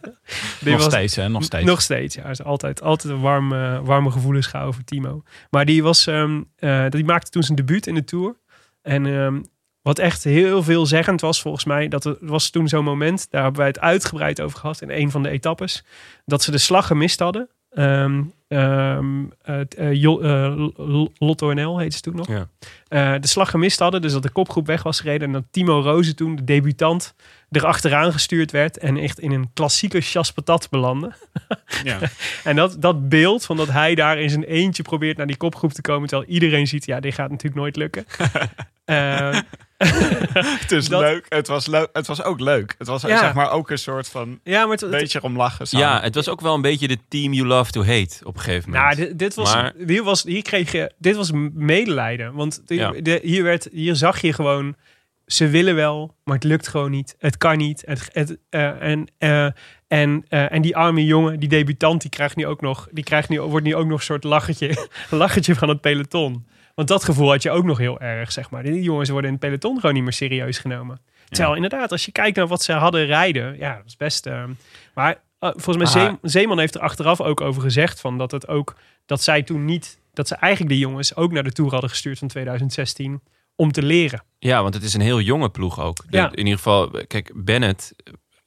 Die 0.60 0.72
nog 0.72 0.76
was- 0.76 0.84
steeds, 0.84 1.16
hè? 1.16 1.28
Nog 1.28 1.44
steeds. 1.44 1.64
Nog 1.66 1.80
steeds, 1.80 2.14
ja. 2.14 2.24
Is 2.24 2.42
altijd, 2.42 2.82
altijd 2.82 3.12
een 3.14 3.20
warme, 3.20 3.80
warme 3.82 4.10
gevoelens 4.10 4.46
gehad 4.46 4.66
over 4.66 4.84
Timo. 4.84 5.22
Maar 5.50 5.64
die, 5.64 5.82
was, 5.82 6.06
ehm, 6.06 6.42
eh, 6.56 6.84
die 6.88 7.04
maakte 7.04 7.30
toen 7.30 7.42
zijn 7.42 7.56
debuut 7.56 7.86
in 7.86 7.94
de 7.94 8.04
Tour. 8.04 8.36
En 8.82 9.06
ehm, 9.06 9.40
wat 9.82 9.98
echt 9.98 10.24
heel 10.24 10.62
veelzeggend 10.62 11.20
was 11.20 11.40
volgens 11.42 11.64
mij... 11.64 11.88
dat 11.88 12.04
er 12.04 12.16
was 12.20 12.50
toen 12.50 12.68
zo'n 12.68 12.84
moment, 12.84 13.26
daar 13.30 13.42
hebben 13.42 13.60
wij 13.60 13.68
het 13.68 13.80
uitgebreid 13.80 14.40
over 14.40 14.58
gehad... 14.58 14.80
in 14.82 14.90
een 14.90 15.10
van 15.10 15.22
de 15.22 15.28
etappes, 15.30 15.84
dat 16.24 16.42
ze 16.42 16.50
de 16.50 16.58
slag 16.58 16.86
gemist 16.86 17.18
hadden. 17.18 17.48
Ehm, 17.70 18.22
ehm, 18.48 19.24
eh, 19.42 19.92
Jo- 19.92 20.20
eh, 20.20 20.56
L- 20.76 21.08
Lotto 21.18 21.52
NL 21.52 21.78
heette 21.78 21.96
ze 21.96 22.02
toen 22.02 22.16
nog. 22.16 22.28
Ja. 22.28 22.48
Eh, 22.90 23.14
de 23.20 23.26
slag 23.26 23.50
gemist 23.50 23.78
hadden, 23.78 24.02
dus 24.02 24.12
dat 24.12 24.22
de 24.22 24.30
kopgroep 24.30 24.66
weg 24.66 24.82
was 24.82 25.00
gereden... 25.00 25.26
en 25.26 25.32
dat 25.32 25.44
Timo 25.50 25.80
Rozen 25.80 26.16
toen, 26.16 26.36
de 26.36 26.44
debutant, 26.44 27.14
erachteraan 27.50 28.12
gestuurd 28.12 28.50
werd... 28.50 28.78
en 28.78 28.96
echt 28.96 29.18
in 29.20 29.32
een 29.32 29.50
klassieke 29.54 30.00
chaspatat 30.00 30.68
belandde. 30.70 31.12
Ja. 31.84 31.98
En 32.44 32.56
dat, 32.56 32.76
dat 32.82 33.08
beeld 33.08 33.44
van 33.46 33.56
dat 33.56 33.68
hij 33.70 33.94
daar 33.94 34.18
in 34.20 34.30
zijn 34.30 34.44
eentje 34.44 34.82
probeert 34.82 35.16
naar 35.16 35.26
die 35.26 35.36
kopgroep 35.36 35.72
te 35.72 35.80
komen. 35.80 36.08
Terwijl 36.08 36.30
iedereen 36.30 36.66
ziet, 36.66 36.86
ja, 36.86 37.00
dit 37.00 37.14
gaat 37.14 37.30
natuurlijk 37.30 37.60
nooit 37.60 37.76
lukken. 37.76 38.04
Eh, 38.84 39.38
Het 39.78 40.72
is 40.72 40.88
Dat- 40.88 41.00
leuk. 41.00 41.26
Het 41.28 41.48
was 41.48 41.66
leuk. 41.66 41.88
Het 41.92 42.06
was 42.06 42.22
ook 42.22 42.40
leuk. 42.40 42.74
Het 42.78 42.86
was 42.86 43.02
Ja. 43.02 43.18
zeg 43.18 43.34
maar 43.34 43.50
ook 43.50 43.70
een 43.70 43.78
soort 43.78 44.08
van 44.08 44.40
ja, 44.44 44.60
maar 44.62 44.70
het, 44.70 44.80
het- 44.80 44.90
beetje 44.90 45.22
om 45.22 45.36
lachen. 45.36 45.66
samen. 45.66 45.86
Ja, 45.86 46.00
het 46.00 46.14
was 46.14 46.28
ook 46.28 46.40
wel 46.40 46.54
een 46.54 46.60
beetje 46.62 46.88
de 46.88 46.98
team 47.08 47.32
you 47.32 47.46
love 47.46 47.70
to 47.70 47.84
hate 47.84 48.16
op 48.22 48.34
een 48.36 48.40
gegeven 48.40 48.70
moment. 48.70 48.96
nou, 48.96 49.08
dit, 49.08 49.18
dit 49.18 49.34
was, 49.34 49.54
Maar- 49.54 49.72
hier, 49.86 50.02
was, 50.02 50.22
hier 50.22 50.42
kreeg 50.42 50.72
je, 50.72 50.92
dit 50.98 51.16
was 51.16 51.30
medelijden. 51.54 52.32
Want 52.34 52.62
de- 52.66 52.74
Ja. 52.80 53.00
de, 53.00 53.20
hier, 53.22 53.42
werd, 53.42 53.68
hier 53.72 53.94
zag 53.96 54.20
je 54.20 54.32
gewoon, 54.32 54.76
ze 55.26 55.48
willen 55.48 55.74
wel, 55.74 56.14
maar 56.24 56.34
het 56.34 56.44
lukt 56.44 56.68
gewoon 56.68 56.90
niet. 56.90 57.14
Het 57.18 57.36
kan 57.36 57.56
niet. 57.56 57.82
Het, 57.86 58.08
het, 58.12 58.38
eh, 58.50 58.82
en, 58.82 59.06
eh, 59.18 59.44
en, 59.88 60.24
eh, 60.28 60.52
en 60.52 60.62
die 60.62 60.76
arme 60.76 61.04
jongen, 61.04 61.40
die 61.40 61.48
debutant, 61.48 62.00
die 62.00 62.10
krijgt 62.10 62.36
nu 62.36 62.46
ook 62.46 62.60
nog, 62.60 62.88
die 62.92 63.04
krijgt 63.04 63.28
nu, 63.28 63.40
wordt 63.40 63.66
nu 63.66 63.74
ook 63.74 63.86
nog 63.86 63.98
een 63.98 64.04
soort 64.04 64.24
lachetje, 64.24 64.88
lachetje 65.10 65.54
van 65.60 65.68
het 65.68 65.80
peloton. 65.80 66.46
Want 66.74 66.88
dat 66.88 67.04
gevoel 67.04 67.30
had 67.30 67.42
je 67.42 67.50
ook 67.50 67.64
nog 67.64 67.78
heel 67.78 68.00
erg, 68.00 68.32
zeg 68.32 68.50
maar. 68.50 68.62
Die 68.62 68.82
jongens 68.82 69.08
worden 69.10 69.30
in 69.30 69.36
het 69.36 69.44
peloton 69.44 69.80
gewoon 69.80 69.94
niet 69.94 70.02
meer 70.02 70.12
serieus 70.12 70.58
genomen. 70.58 71.00
Terwijl 71.28 71.54
inderdaad, 71.54 71.92
als 71.92 72.04
je 72.04 72.12
kijkt 72.12 72.36
naar 72.36 72.46
wat 72.46 72.62
ze 72.62 72.72
hadden 72.72 73.06
rijden, 73.06 73.56
ja, 73.58 73.74
dat 73.76 73.86
is 73.86 73.96
best. 73.96 74.28
maar 74.94 75.18
volgens 75.40 75.76
mij 75.76 75.86
Ah. 75.86 75.92
Zeem- 75.92 76.18
Zeeman 76.22 76.58
heeft 76.58 76.74
er 76.74 76.80
achteraf 76.80 77.20
ook 77.20 77.40
over 77.40 77.62
gezegd 77.62 78.00
van 78.00 78.18
dat 78.18 78.30
het 78.30 78.48
ook 78.48 78.74
dat 79.06 79.22
zij 79.22 79.42
toen 79.42 79.64
niet, 79.64 79.99
dat 80.12 80.28
ze 80.28 80.34
eigenlijk 80.34 80.72
de 80.74 80.78
jongens 80.78 81.16
ook 81.16 81.32
naar 81.32 81.42
de 81.44 81.52
tour 81.52 81.70
hadden 81.70 81.90
gestuurd 81.90 82.18
van 82.18 82.28
2016 82.28 83.20
om 83.56 83.72
te 83.72 83.82
leren. 83.82 84.22
Ja, 84.38 84.62
want 84.62 84.74
het 84.74 84.82
is 84.82 84.94
een 84.94 85.00
heel 85.00 85.20
jonge 85.20 85.48
ploeg 85.50 85.80
ook. 85.80 85.96
De- 85.96 86.16
Ja. 86.16 86.30
In 86.30 86.38
ieder 86.38 86.56
geval, 86.56 86.90
kijk, 87.06 87.32
Bennett 87.34 87.92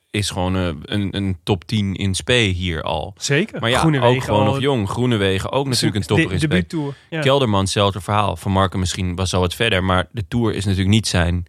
is 0.10 0.30
gewoon 0.30 0.56
eh, 0.56 0.68
een, 0.84 1.16
een 1.16 1.38
top 1.44 1.64
10 1.66 1.96
in 1.96 2.16
spe 2.16 2.34
hier 2.34 2.82
al. 2.82 3.14
Zeker. 3.18 3.60
Maar 3.60 3.70
ja, 3.70 3.80
Groenewegen 3.80 4.16
ook 4.16 4.24
gewoon 4.24 4.46
nog 4.46 4.60
jong. 4.60 4.90
Groenewegen 4.90 5.52
ook 5.52 5.68
natuurlijk 5.68 5.96
een 5.96 6.02
topper 6.02 6.26
in 6.26 6.32
de, 6.32 6.38
spe. 6.38 6.48
debuuttour. 6.48 6.96
Ja. 7.10 7.20
Kelderman, 7.22 7.60
hetzelfde 7.60 8.02
verhaal. 8.02 8.36
Van 8.36 8.52
Marken 8.52 8.80
misschien 8.80 9.16
was 9.16 9.34
al 9.34 9.40
wat 9.40 9.56
verder. 9.56 9.84
Maar 9.84 10.08
de 10.12 10.28
Tour 10.28 10.54
is 10.54 10.64
natuurlijk 10.66 10.94
niet 10.94 11.08
zijn 11.08 11.46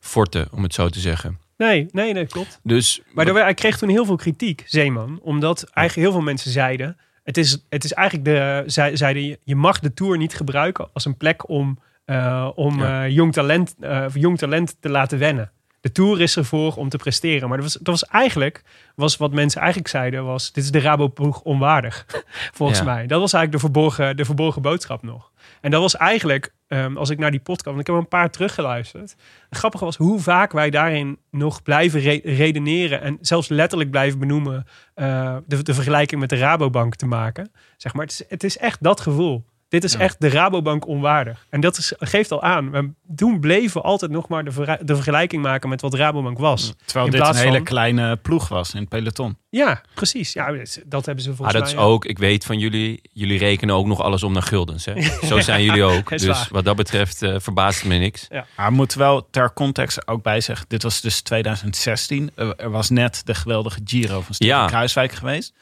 forte, 0.00 0.48
om 0.52 0.62
het 0.62 0.74
zo 0.74 0.88
te 0.88 1.00
zeggen. 1.00 1.38
Nee, 1.56 1.86
nee, 1.92 2.12
nee, 2.12 2.26
klopt. 2.26 2.60
Dus 2.62 3.00
Maar 3.12 3.26
er- 3.26 3.34
hij 3.42 3.54
kreeg 3.54 3.78
toen 3.78 3.88
heel 3.88 4.04
veel 4.04 4.16
kritiek, 4.16 4.64
Zeeman. 4.66 5.18
Omdat 5.22 5.62
eigenlijk 5.62 6.08
heel 6.08 6.16
veel 6.16 6.26
mensen 6.26 6.50
zeiden... 6.50 6.96
Het 7.28 7.36
is, 7.36 7.64
het 7.68 7.84
is 7.84 7.92
eigenlijk 7.92 8.28
de... 8.28 8.62
Zij, 8.66 8.96
zeiden, 8.96 9.22
je- 9.24 9.38
je 9.44 9.56
mag 9.56 9.78
de 9.78 9.94
Tour 9.94 10.16
niet 10.16 10.34
gebruiken 10.34 10.88
als 10.92 11.04
een 11.04 11.16
plek 11.16 11.48
om, 11.48 11.78
eh, 12.04 12.48
om 12.54 12.78
Ja. 12.78 13.04
eh, 13.04 13.10
jong, 13.10 13.32
talent, 13.32 13.74
eh, 13.80 14.06
jong 14.14 14.38
talent 14.38 14.76
te 14.80 14.88
laten 14.88 15.18
wennen. 15.18 15.50
De 15.88 15.94
Tour 15.94 16.20
is 16.20 16.36
ervoor 16.36 16.74
om 16.74 16.88
te 16.88 16.96
presteren. 16.96 17.48
Maar 17.48 17.58
dat 17.58 17.66
was, 17.66 17.74
dat 17.82 17.86
was 18.00 18.04
eigenlijk, 18.04 18.62
was 18.94 19.16
wat 19.16 19.32
mensen 19.32 19.60
eigenlijk 19.60 19.90
zeiden, 19.90 20.24
was 20.24 20.52
dit 20.52 20.64
is 20.64 20.70
de 20.70 20.80
Rabo-ploeg 20.80 21.40
onwaardig. 21.40 22.06
Volgens 22.58 22.78
Ja. 22.78 22.84
mij. 22.84 23.06
Dat 23.06 23.20
was 23.20 23.32
eigenlijk 23.32 23.52
de 23.62 23.70
verborgen, 23.70 24.16
de 24.16 24.24
verborgen 24.24 24.62
boodschap 24.62 25.02
nog. 25.02 25.30
En 25.60 25.70
dat 25.70 25.80
was 25.80 25.96
eigenlijk, 25.96 26.54
ehm, 26.68 26.96
als 26.96 27.10
ik 27.10 27.18
naar 27.18 27.30
die 27.30 27.40
podcast, 27.40 27.64
want 27.66 27.80
ik 27.80 27.86
heb 27.86 27.96
een 27.96 28.08
paar 28.08 28.30
teruggeluisterd. 28.30 29.16
Het 29.48 29.58
grappige 29.58 29.84
was 29.84 29.96
hoe 29.96 30.20
vaak 30.20 30.52
wij 30.52 30.70
daarin 30.70 31.18
nog 31.30 31.62
blijven 31.62 32.00
re- 32.00 32.20
redeneren 32.24 33.00
en 33.02 33.18
zelfs 33.20 33.48
letterlijk 33.48 33.90
blijven 33.90 34.18
benoemen 34.18 34.66
eh, 34.94 35.36
de, 35.46 35.62
de 35.62 35.74
vergelijking 35.74 36.20
met 36.20 36.28
de 36.30 36.36
Rabobank 36.36 36.94
te 36.94 37.06
maken. 37.06 37.50
Zeg 37.76 37.94
maar, 37.94 38.02
het 38.04 38.12
is, 38.12 38.24
het 38.28 38.44
is 38.44 38.58
echt 38.58 38.82
dat 38.82 39.00
gevoel. 39.00 39.44
Dit 39.68 39.84
is 39.84 39.92
Ja. 39.92 39.98
echt 39.98 40.20
de 40.20 40.28
Rabobank 40.28 40.86
onwaardig. 40.86 41.46
En 41.50 41.60
dat 41.60 41.78
is, 41.78 41.92
geeft 41.98 42.32
al 42.32 42.42
aan. 42.42 42.70
We, 42.70 42.90
toen 43.16 43.40
bleven 43.40 43.80
we 43.80 43.86
altijd 43.86 44.10
nog 44.10 44.28
maar 44.28 44.44
de, 44.44 44.52
vergelijking 44.94 45.42
maken 45.42 45.68
met 45.68 45.80
wat 45.80 45.94
Rabobank 45.94 46.38
was. 46.38 46.74
Terwijl 46.84 47.06
In 47.06 47.12
dit 47.12 47.28
een 47.28 47.34
hele 47.34 47.56
van- 47.56 47.64
kleine 47.64 48.16
ploeg 48.16 48.48
was 48.48 48.74
in 48.74 48.80
het 48.80 48.88
peloton. 48.88 49.36
Ja, 49.50 49.82
precies. 49.94 50.32
Ja, 50.32 50.52
dat- 50.52 50.80
dat 50.86 51.04
hebben 51.06 51.22
ze 51.24 51.28
Maar 51.28 51.36
volgens 51.38 51.58
dat 51.58 51.68
is 51.68 51.74
mij. 51.74 51.84
ook, 51.84 52.04
ik 52.04 52.18
weet 52.18 52.44
van 52.44 52.58
jullie, 52.58 53.00
jullie 53.12 53.38
rekenen 53.38 53.74
ook 53.74 53.86
nog 53.86 54.00
alles 54.02 54.22
om 54.22 54.32
naar 54.32 54.42
guldens. 54.42 54.84
Hè? 54.84 55.02
Zo 55.26 55.40
zijn 55.50 55.62
jullie 55.62 55.82
ook. 55.84 56.10
Is 56.10 56.22
Dus 56.22 56.36
waar. 56.38 56.48
wat 56.50 56.64
dat 56.64 56.76
betreft 56.76 57.22
eh, 57.22 57.34
verbaast 57.38 57.78
het 57.78 57.88
me 57.88 57.96
niks. 57.96 58.28
Maar 58.56 58.68
we 58.68 58.74
moeten 58.74 58.98
wel 58.98 59.28
ter 59.30 59.52
context 59.52 60.08
ook 60.08 60.22
bij 60.22 60.40
zeggen, 60.40 60.66
dit 60.68 60.82
was 60.82 61.00
dus 61.00 61.20
2016. 61.20 62.30
Er 62.34 62.56
er 62.56 62.70
was 62.70 62.90
net 62.90 63.20
de 63.24 63.34
geweldige 63.34 63.80
Giro 63.84 64.20
van 64.20 64.34
Steven 64.34 64.56
Ja. 64.56 64.66
Kruiswijk 64.66 65.12
geweest. 65.12 65.52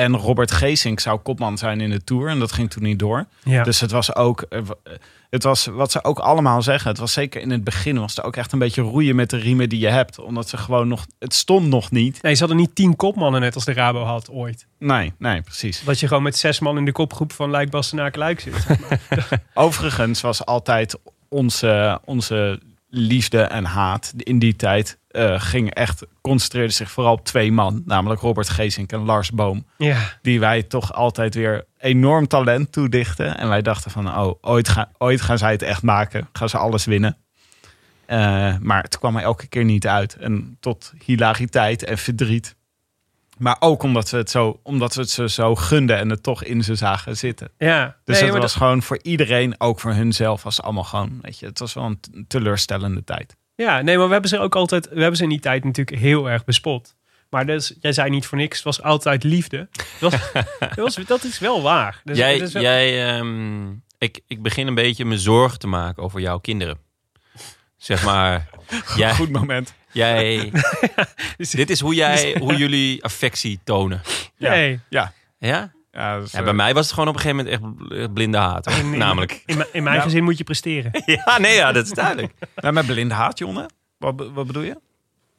En 0.00 0.16
Robert 0.16 0.50
Geesink 0.50 1.00
zou 1.00 1.18
kopman 1.18 1.58
zijn 1.58 1.80
in 1.80 1.90
de 1.90 2.04
Tour. 2.04 2.28
En 2.28 2.38
dat 2.38 2.52
ging 2.52 2.70
toen 2.70 2.82
niet 2.82 2.98
door. 2.98 3.26
Ja. 3.42 3.62
Dus 3.62 3.80
het 3.80 3.90
was 3.90 4.14
ook, 4.14 4.40
eh, 4.40 4.58
eh, 4.58 4.64
het 5.30 5.42
was 5.42 5.66
wat 5.66 5.90
ze 5.90 6.04
ook 6.04 6.18
allemaal 6.18 6.62
zeggen. 6.62 6.90
Het 6.90 6.98
was 6.98 7.12
zeker 7.12 7.40
in 7.40 7.50
het 7.50 7.64
begin 7.64 7.98
was 7.98 8.16
het 8.16 8.24
ook 8.24 8.36
echt 8.36 8.52
een 8.52 8.58
beetje 8.58 8.82
roeien 8.82 9.16
met 9.16 9.30
de 9.30 9.36
riemen 9.36 9.68
die 9.68 9.78
je 9.78 9.88
hebt. 9.88 10.18
Omdat 10.18 10.48
ze 10.48 10.56
gewoon 10.56 10.88
nog, 10.88 11.06
het 11.18 11.34
stond 11.34 11.66
nog 11.66 11.90
niet. 11.90 12.22
Nee, 12.22 12.34
ze 12.34 12.38
hadden 12.38 12.56
niet 12.58 12.74
tien 12.74 12.96
kopmannen 12.96 13.40
net 13.40 13.54
als 13.54 13.64
de 13.64 13.72
Rabo 13.72 14.02
had 14.02 14.30
ooit. 14.30 14.66
Nee, 14.78 15.12
nee, 15.18 15.42
precies. 15.42 15.82
Dat 15.84 16.00
je 16.00 16.06
gewoon 16.06 16.22
met 16.22 16.36
zes 16.38 16.60
man 16.60 16.76
in 16.76 16.84
de 16.84 16.92
kopgroep 16.92 17.32
van 17.32 17.50
Luik 17.50 17.70
Bastenaken 17.70 18.18
Luik 18.18 18.40
zit. 18.40 18.54
zeg 18.66 18.78
maar. 18.80 19.40
Overigens 19.54 20.20
was 20.20 20.44
altijd 20.44 20.98
onze, 21.28 22.00
onze 22.04 22.60
liefde 22.90 23.42
en 23.42 23.64
haat 23.64 24.12
in 24.16 24.38
die 24.38 24.56
tijd 24.56 24.98
eh, 25.10 25.40
ging 25.40 25.74
echt, 25.74 26.06
concentreerde 26.20 26.72
zich 26.72 26.90
vooral 26.90 27.12
op 27.12 27.24
twee 27.24 27.52
man. 27.52 27.82
Namelijk 27.84 28.20
Robert 28.20 28.48
Geesink 28.48 28.92
en 28.92 29.04
Lars 29.04 29.30
Boom. 29.30 29.66
ja. 29.76 29.98
Die 30.22 30.40
wij 30.40 30.62
toch 30.62 30.92
altijd 30.92 31.34
weer 31.34 31.64
enorm 31.78 32.26
talent 32.26 32.72
toedichten. 32.72 33.38
En 33.38 33.48
wij 33.48 33.62
dachten 33.62 33.90
van, 33.90 34.08
oh, 34.08 34.34
ooit, 34.40 34.68
ga, 34.68 34.90
ooit 34.98 35.20
gaan 35.20 35.38
zij 35.38 35.52
het 35.52 35.62
echt 35.62 35.82
maken. 35.82 36.28
Gaan 36.32 36.48
ze 36.48 36.58
alles 36.58 36.84
winnen. 36.84 37.16
Eh, 38.06 38.56
maar 38.60 38.82
het 38.82 38.98
kwam 38.98 39.16
er 39.16 39.22
elke 39.22 39.46
keer 39.46 39.64
niet 39.64 39.86
uit. 39.86 40.16
En 40.16 40.56
tot 40.60 40.92
hilariteit 41.04 41.84
en 41.84 41.98
verdriet. 41.98 42.56
Maar 43.40 43.56
ook 43.58 43.82
omdat 43.82 44.10
we 44.10 44.16
het, 44.16 44.30
zo, 44.30 44.60
omdat 44.62 44.94
we 44.94 45.00
het 45.00 45.10
ze 45.10 45.28
zo 45.28 45.54
gunden 45.54 45.96
en 45.98 46.10
het 46.10 46.22
toch 46.22 46.44
in 46.44 46.64
ze 46.64 46.74
zagen 46.74 47.16
zitten. 47.16 47.50
ja. 47.58 47.96
Dus 48.04 48.20
Nee, 48.20 48.30
het 48.30 48.40
was 48.42 48.54
gewoon 48.54 48.82
voor 48.82 48.98
iedereen, 49.02 49.54
ook 49.60 49.80
voor 49.80 49.92
hunzelf, 49.92 50.42
was 50.42 50.56
het 50.56 50.64
allemaal 50.64 50.84
gewoon, 50.84 51.18
weet 51.22 51.38
je, 51.38 51.46
het 51.46 51.58
was 51.58 51.74
wel 51.74 51.84
een 51.84 52.24
teleurstellende 52.28 53.04
tijd. 53.04 53.36
Ja, 53.54 53.80
nee, 53.80 53.96
maar 53.96 54.06
we 54.06 54.12
hebben 54.12 54.30
ze 54.30 54.38
ook 54.38 54.54
altijd, 54.56 54.88
we 54.88 54.98
hebben 55.00 55.16
ze 55.16 55.22
in 55.22 55.28
die 55.28 55.40
tijd 55.40 55.64
natuurlijk 55.64 55.98
heel 55.98 56.30
erg 56.30 56.44
bespot. 56.44 56.96
Maar 57.30 57.46
dus, 57.46 57.74
jij 57.80 57.92
zei 57.92 58.10
niet 58.10 58.26
voor 58.26 58.38
niks, 58.38 58.56
het 58.56 58.64
was 58.64 58.82
altijd 58.82 59.22
liefde. 59.24 59.68
Dat, 60.00 60.10
was, 60.12 60.32
dat, 60.60 60.74
was- 60.76 60.94
dat 60.94 61.24
is 61.24 61.38
wel 61.38 61.62
waar. 61.62 62.00
Dus, 62.04 62.16
jij, 62.18 62.38
wel- 62.52 62.62
jij, 62.62 63.14
ehm, 63.16 63.70
ik, 63.98 64.20
ik 64.26 64.42
begin 64.42 64.66
een 64.66 64.74
beetje 64.74 65.04
me 65.04 65.18
zorgen 65.18 65.58
te 65.58 65.66
maken 65.66 66.02
over 66.02 66.20
jouw 66.20 66.38
kinderen. 66.38 66.78
Zeg 67.76 68.04
maar, 68.04 68.48
jij, 68.96 69.14
Goed 69.14 69.30
moment. 69.30 69.74
Jij, 69.92 70.52
dit 71.50 71.70
is 71.70 71.80
hoe, 71.80 71.94
jij, 71.94 72.36
hoe 72.38 72.56
jullie 72.56 73.04
affectie 73.04 73.60
tonen. 73.64 74.00
Ja. 74.36 74.50
Nee, 74.50 74.80
Ja? 74.88 75.12
Ja, 75.38 75.70
ja? 75.92 76.22
eh, 76.32 76.44
Bij 76.44 76.52
mij 76.52 76.74
was 76.74 76.84
het 76.84 76.94
gewoon 76.94 77.08
op 77.08 77.14
een 77.14 77.20
gegeven 77.20 77.44
moment 77.44 77.62
echt 77.62 77.76
bl- 77.88 77.94
echt 77.94 78.12
blinde 78.12 78.38
haat. 78.38 78.64
hoor. 78.64 78.74
in, 78.84 78.92
in- 78.92 78.98
Namelijk. 78.98 79.42
In, 79.46 79.56
mijn- 79.56 79.68
in 79.72 79.82
mijn 79.82 79.96
Ja. 79.96 80.02
gezin 80.02 80.24
moet 80.24 80.38
je 80.38 80.44
presteren. 80.44 80.90
Ja, 81.24 81.38
nee, 81.38 81.54
ja, 81.54 81.72
dat 81.72 81.84
is 81.84 81.90
duidelijk. 81.92 82.32
nou, 82.56 82.74
met 82.74 82.86
blinde 82.86 83.14
haat, 83.14 83.38
Jonne. 83.38 83.68
Wat, 83.98 84.14
wat 84.34 84.46
bedoel 84.46 84.62
je? 84.62 84.78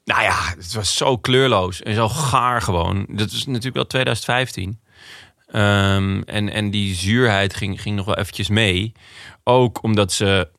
Nou 0.05 0.21
ja, 0.23 0.37
het 0.57 0.73
was 0.73 0.97
zo 0.97 1.17
kleurloos 1.17 1.81
en 1.81 1.95
zo 1.95 2.09
gaar 2.09 2.61
gewoon. 2.61 3.05
Dat 3.09 3.31
is 3.31 3.45
natuurlijk 3.45 3.75
wel 3.75 3.87
2015. 3.87 4.79
Ehm, 5.47 6.21
en, 6.25 6.49
en 6.49 6.71
die 6.71 6.95
zuurheid 6.95 7.55
ging, 7.55 7.81
ging 7.81 7.95
nog 7.95 8.05
wel 8.05 8.17
eventjes 8.17 8.49
mee. 8.49 8.91
Ook 9.43 9.83
omdat 9.83 10.11
ze, 10.11 10.49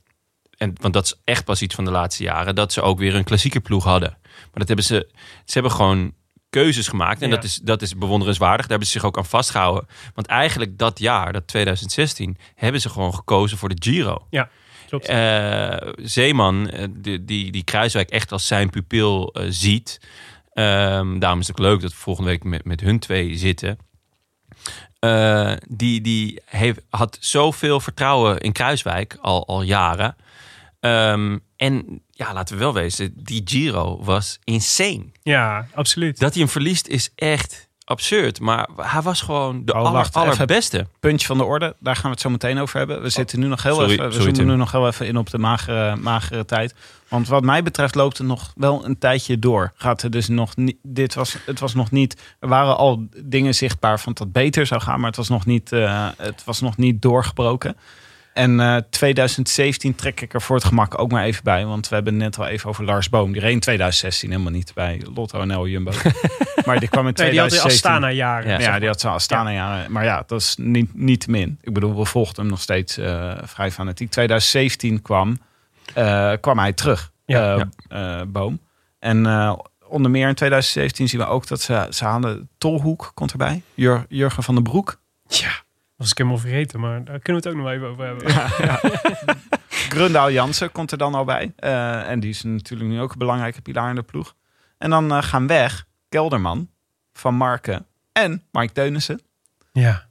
en, 0.63 0.73
want 0.81 0.95
dat 0.95 1.05
is 1.05 1.15
echt 1.25 1.45
pas 1.45 1.63
iets 1.63 1.75
van 1.75 1.85
de 1.85 1.91
laatste 1.91 2.23
jaren, 2.23 2.55
dat 2.55 2.73
ze 2.73 2.83
ook 2.83 2.99
weer 2.99 3.15
een 3.15 3.25
klassieke 3.25 3.61
ploeg 3.61 3.85
hadden. 3.85 4.17
Maar 4.23 4.51
dat 4.53 4.67
hebben 4.67 4.85
ze, 4.85 5.09
ze 5.45 5.53
hebben 5.53 5.73
gewoon 5.73 6.15
keuzes 6.51 6.89
gemaakt. 6.89 7.23
En 7.23 7.29
Ja. 7.29 7.35
dat, 7.35 7.45
is, 7.45 7.57
dat 7.57 7.83
is 7.83 7.97
bewonderenswaardig. 7.97 8.61
Daar 8.61 8.69
hebben 8.69 8.87
ze 8.87 8.93
zich 8.93 9.05
ook 9.05 9.17
aan 9.17 9.27
vastgehouden. 9.27 9.87
Want 10.15 10.27
eigenlijk 10.27 10.79
dat 10.79 10.99
jaar, 10.99 11.33
dat 11.33 11.47
2016, 11.47 12.37
hebben 12.55 12.81
ze 12.81 12.89
gewoon 12.89 13.15
gekozen 13.15 13.59
voor 13.59 13.69
de 13.69 13.77
Giro. 13.79 14.27
Klopt. 14.89 15.07
Eh, 15.07 15.93
Zeeman, 15.97 16.71
eh, 16.71 16.87
die, 16.91 17.25
die, 17.25 17.53
die 17.53 17.65
Kruiswijk 17.65 18.11
echt 18.11 18.33
als 18.33 18.47
zijn 18.47 18.71
pupil 18.71 19.33
eh, 19.33 19.47
ziet. 19.49 20.01
Ehm, 20.53 21.19
daarom 21.19 21.41
is 21.41 21.47
het 21.47 21.59
ook 21.61 21.67
leuk 21.67 21.81
dat 21.81 21.91
we 21.91 21.97
volgende 21.97 22.31
week 22.31 22.45
met, 22.45 22.65
met 22.65 22.81
hun 22.81 22.99
twee 22.99 23.37
zitten. 23.37 23.79
Die 25.69 26.01
die 26.01 26.41
heeft, 26.45 26.81
had 26.91 27.17
zoveel 27.21 27.81
vertrouwen 27.81 28.41
in 28.41 28.53
Kruiswijk 28.53 29.17
al, 29.21 29.47
al 29.47 29.63
jaren. 29.63 30.17
Ehm, 30.83 31.39
en 31.57 32.03
ja, 32.11 32.33
laten 32.33 32.55
we 32.55 32.61
wel 32.61 32.73
wezen, 32.75 33.13
die 33.17 33.43
Giro 33.45 34.05
was 34.05 34.39
insane. 34.45 35.05
Ja, 35.23 35.67
absoluut. 35.75 36.19
Dat 36.19 36.33
hij 36.33 36.43
hem 36.43 36.51
verliest 36.51 36.87
is 36.87 37.11
echt 37.15 37.69
absurd. 37.85 38.41
Maar 38.41 38.69
hij 38.77 39.03
was 39.03 39.21
gewoon 39.21 39.65
de 39.65 39.75
Oh, 39.75 39.85
aller, 39.85 40.09
allerbeste. 40.13 40.87
Puntje 41.01 41.27
van 41.27 41.39
de 41.39 41.45
orde, 41.45 41.77
daar 41.79 41.95
gaan 41.95 42.05
we 42.05 42.11
het 42.11 42.21
zo 42.21 42.31
meteen 42.31 42.59
over 42.59 42.79
hebben. 42.79 43.03
We 43.03 43.09
zitten 43.09 43.41
nu 43.41 43.47
nog 43.47 43.63
heel 43.63 43.75
sorry, 43.75 43.91
even, 43.93 44.05
we 44.05 44.13
sorry, 44.13 44.35
zoomen 44.35 44.53
nu 44.53 44.59
nog 44.59 44.73
heel 44.73 44.87
even 44.87 45.07
in 45.07 45.17
op 45.17 45.31
de 45.31 45.39
magere, 45.39 45.97
magere 45.97 46.45
tijd. 46.45 46.75
Want 47.09 47.29
wat 47.29 47.43
mij 47.43 47.63
betreft 47.63 47.95
loopt 47.95 48.19
het 48.19 48.27
nog 48.27 48.53
wel 48.57 48.85
een 48.85 48.99
tijdje 48.99 49.39
door. 49.39 49.73
Gaat 49.75 50.03
het 50.03 50.13
dus 50.13 50.29
nog 50.29 50.57
niet, 50.57 50.77
dit 50.83 51.15
was, 51.15 51.37
het 51.47 51.61
was 51.61 51.75
nog 51.75 51.91
niet, 51.91 52.21
er 52.41 52.49
waren 52.49 52.77
al 52.77 53.07
dingen 53.17 53.55
zichtbaar 53.55 54.01
van 54.01 54.13
dat 54.13 54.23
het 54.23 54.33
beter 54.33 54.67
zou 54.67 54.81
gaan, 54.81 54.99
maar 54.99 55.09
het 55.09 55.17
was 55.17 55.29
nog 55.29 55.47
niet, 55.47 55.73
eh, 55.73 56.09
het 56.17 56.45
was 56.45 56.61
nog 56.61 56.77
niet 56.77 57.03
doorgebroken. 57.03 57.77
En 58.33 58.61
eh, 58.61 58.77
2017 58.91 59.95
trek 59.95 60.21
ik 60.21 60.35
er 60.35 60.43
voor 60.43 60.57
het 60.57 60.65
gemak 60.65 60.99
ook 60.99 61.11
maar 61.11 61.25
even 61.25 61.45
bij. 61.45 61.67
Want 61.67 61.89
we 61.89 61.95
hebben 61.95 62.17
net 62.17 62.39
al 62.39 62.47
even 62.47 62.69
over 62.69 62.85
Lars 62.85 63.09
Boom. 63.09 63.33
Die 63.33 63.41
reed 63.41 63.53
in 63.53 63.61
2016 63.61 64.31
helemaal 64.31 64.53
niet 64.53 64.75
bij 64.75 65.03
Lotto 65.15 65.45
NL 65.45 65.67
Jumbo. 65.67 65.91
maar 66.67 66.81
die 66.81 66.89
kwam 66.89 67.07
in 67.07 67.13
Nee, 67.17 67.31
die 67.31 67.41
had 67.41 67.51
de 67.51 67.57
2017. 67.57 67.67
Astana 67.67 68.11
jaren. 68.11 68.51
Ja. 68.51 68.59
Ja, 68.59 68.79
die 68.79 68.89
had 68.89 69.01
zo 69.01 69.09
Astana 69.09 69.53
jaren. 69.53 69.93
Maar 69.93 70.05
ja, 70.05 70.23
dat 70.27 70.41
is 70.41 70.57
niet, 70.59 70.95
niet 70.95 71.27
min. 71.27 71.59
Ik 71.61 71.73
bedoel, 71.73 71.97
we 71.97 72.05
volgden 72.05 72.41
hem 72.41 72.51
nog 72.51 72.61
steeds 72.61 72.99
eh, 72.99 73.33
vrij 73.43 73.71
fanatiek. 73.71 74.11
2017 74.11 75.03
kwam, 75.03 75.39
eh, 75.95 76.33
kwam 76.41 76.59
hij 76.59 76.73
terug, 76.73 77.13
Ja. 77.27 77.69
Boom. 78.27 78.61
En 78.99 79.27
onder 79.89 80.11
meer 80.11 80.29
in 80.29 80.35
2017 80.35 81.09
zien 81.09 81.21
we 81.21 81.27
ook 81.27 81.47
dat 81.47 81.61
ze, 81.61 81.87
ze 81.91 82.05
hadden 82.05 82.49
Tolhoek, 82.59 83.11
komt 83.15 83.33
erbij. 83.33 83.63
Jur, 83.75 84.05
Jurgen 84.09 84.43
van 84.43 84.55
den 84.55 84.65
Broek. 84.65 85.01
Ja, 85.29 85.53
was 86.03 86.11
ik 86.11 86.19
helemaal 86.19 86.39
vergeten, 86.39 86.81
maar 86.81 87.05
daar 87.05 87.19
kunnen 87.19 87.43
we 87.43 87.49
het 87.49 87.59
ook 87.59 87.63
nog 87.63 87.73
even 87.73 87.87
over 87.87 88.07
hebben. 88.07 88.31
Grundaal 89.97 90.31
Jansen 90.31 90.73
komt 90.73 90.93
er 90.93 90.99
dan 90.99 91.15
al 91.15 91.25
bij. 91.25 91.53
Eh, 91.57 92.09
en 92.11 92.21
die 92.21 92.31
is 92.31 92.43
natuurlijk 92.43 92.91
nu 92.91 93.01
ook 93.01 93.13
een 93.13 93.19
belangrijke 93.19 93.63
pilaar 93.63 93.89
in 93.89 93.95
de 93.95 94.03
ploeg. 94.03 94.35
En 94.79 94.91
dan 94.91 95.13
eh, 95.13 95.23
gaan 95.23 95.47
weg 95.47 95.85
Kelderman, 96.09 96.69
Van 97.13 97.35
Marken 97.35 97.87
en 98.13 98.43
Mike 98.51 98.73
Teunissen. 98.73 99.21
Ja. 99.73 100.07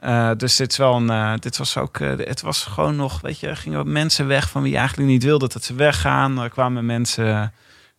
Eh, 0.00 0.30
dus 0.36 0.56
dit, 0.56 0.70
is 0.70 0.76
wel 0.76 0.96
een, 0.96 1.40
dit 1.40 1.56
was 1.56 1.76
ook, 1.76 1.98
het 1.98 2.40
was 2.40 2.64
gewoon 2.64 2.96
nog, 2.96 3.20
weet 3.20 3.40
je, 3.40 3.56
gingen 3.56 3.92
mensen 3.92 4.26
weg 4.26 4.50
van 4.50 4.62
wie 4.62 4.72
je 4.72 4.78
eigenlijk 4.78 5.08
niet 5.08 5.24
wilde 5.24 5.48
dat 5.48 5.64
ze 5.64 5.74
weggaan. 5.74 6.38
Er 6.38 6.50
kwamen 6.50 6.86
mensen, 6.86 7.52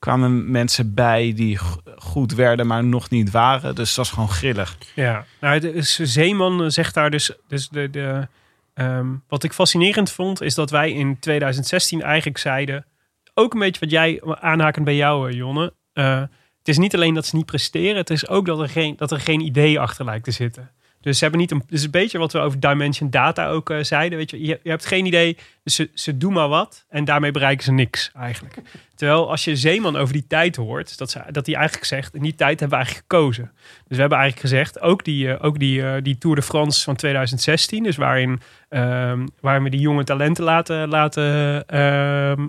kwamen 0.06 0.52
mensen 0.52 0.94
bij 0.94 1.34
die 1.36 1.58
go- 1.58 1.80
goed 1.98 2.34
werden, 2.34 2.68
maar 2.68 2.84
nog 2.84 3.10
niet 3.10 3.32
waren. 3.32 3.76
Dus 3.76 3.88
het 3.88 3.98
was 3.98 4.10
gewoon 4.12 4.30
grillig. 4.30 4.78
Ja, 4.96 5.26
nou, 5.42 5.82
Zeeman 5.82 6.72
zegt 6.72 6.94
daar 6.94 7.10
dus, 7.10 7.32
dus 7.48 7.70
de, 7.70 7.90
de, 7.90 8.28
ehm, 8.74 9.08
wat 9.28 9.44
ik 9.44 9.54
fascinerend 9.54 10.12
vond, 10.12 10.42
is 10.42 10.56
dat 10.56 10.70
wij 10.70 10.92
in 10.92 11.20
2016 11.20 12.02
eigenlijk 12.02 12.38
zeiden, 12.38 12.86
ook 13.34 13.54
een 13.54 13.60
beetje 13.60 13.80
wat 13.80 13.92
jij 13.92 14.22
aanhakend 14.24 14.86
bij 14.86 14.96
jou, 14.96 15.30
eh, 15.30 15.36
Jonne. 15.38 15.74
eh, 15.94 16.20
het 16.60 16.68
is 16.68 16.78
niet 16.78 16.96
alleen 16.96 17.14
dat 17.14 17.26
ze 17.26 17.36
niet 17.36 17.46
presteren, 17.46 17.96
het 17.98 18.10
is 18.10 18.28
ook 18.28 18.46
dat 18.46 18.60
er 18.60 18.70
geen, 18.70 18.96
dat 18.98 19.12
er 19.12 19.20
geen 19.20 19.40
idee 19.42 19.80
achter 19.80 20.06
lijkt 20.06 20.24
te 20.24 20.32
zitten. 20.32 20.72
Dus 21.06 21.18
ze 21.18 21.24
hebben 21.24 21.42
niet 21.42 21.52
een. 21.52 21.64
Dus 21.68 21.84
een 21.84 21.92
beetje 21.92 22.18
wat 22.18 22.32
we 22.32 22.40
over 22.40 22.60
Dimension 22.60 23.10
Data 23.10 23.50
ook 23.50 23.70
uh, 23.70 23.84
zeiden. 23.84 24.18
Weet 24.18 24.32
je, 24.32 24.46
je, 24.46 24.60
hebt 24.64 24.86
geen 24.86 25.06
idee. 25.06 25.38
Dus 25.64 25.76
ze, 25.76 25.90
ze 25.94 26.18
doen 26.18 26.34
maar 26.34 26.48
wat. 26.48 26.86
En 26.90 27.06
daarmee 27.06 27.32
bereiken 27.32 27.64
ze 27.64 27.72
niks 27.72 28.12
eigenlijk. 28.14 28.58
Terwijl 28.96 29.30
als 29.30 29.44
je 29.44 29.56
Zeeman 29.56 29.96
over 29.96 30.14
die 30.14 30.28
tijd 30.28 30.56
hoort. 30.56 30.98
Dat, 30.98 31.12
ze, 31.12 31.22
dat 31.32 31.46
hij 31.46 31.56
eigenlijk 31.56 31.86
zegt. 31.86 32.16
In 32.16 32.22
die 32.22 32.36
tijd 32.36 32.60
hebben 32.60 32.78
we 32.78 32.84
eigenlijk 32.84 33.06
gekozen. 33.12 33.52
Dus 33.88 33.96
we 33.96 34.00
hebben 34.00 34.18
eigenlijk 34.18 34.50
gezegd. 34.50 34.80
Ook 34.80 35.04
die, 35.04 35.28
uh, 35.28 35.36
ook 35.42 35.60
die, 35.60 35.82
uh, 35.82 35.94
die 36.02 36.18
Tour 36.18 36.36
de 36.36 36.42
France 36.42 36.84
van 36.84 36.96
2016. 36.96 37.84
Dus 37.84 37.96
waarin, 37.96 38.42
um, 38.70 39.28
waarin 39.40 39.64
we 39.64 39.70
die 39.70 39.80
jonge 39.80 40.04
talenten 40.04 40.44
laten, 40.44 40.88
laten 40.88 41.64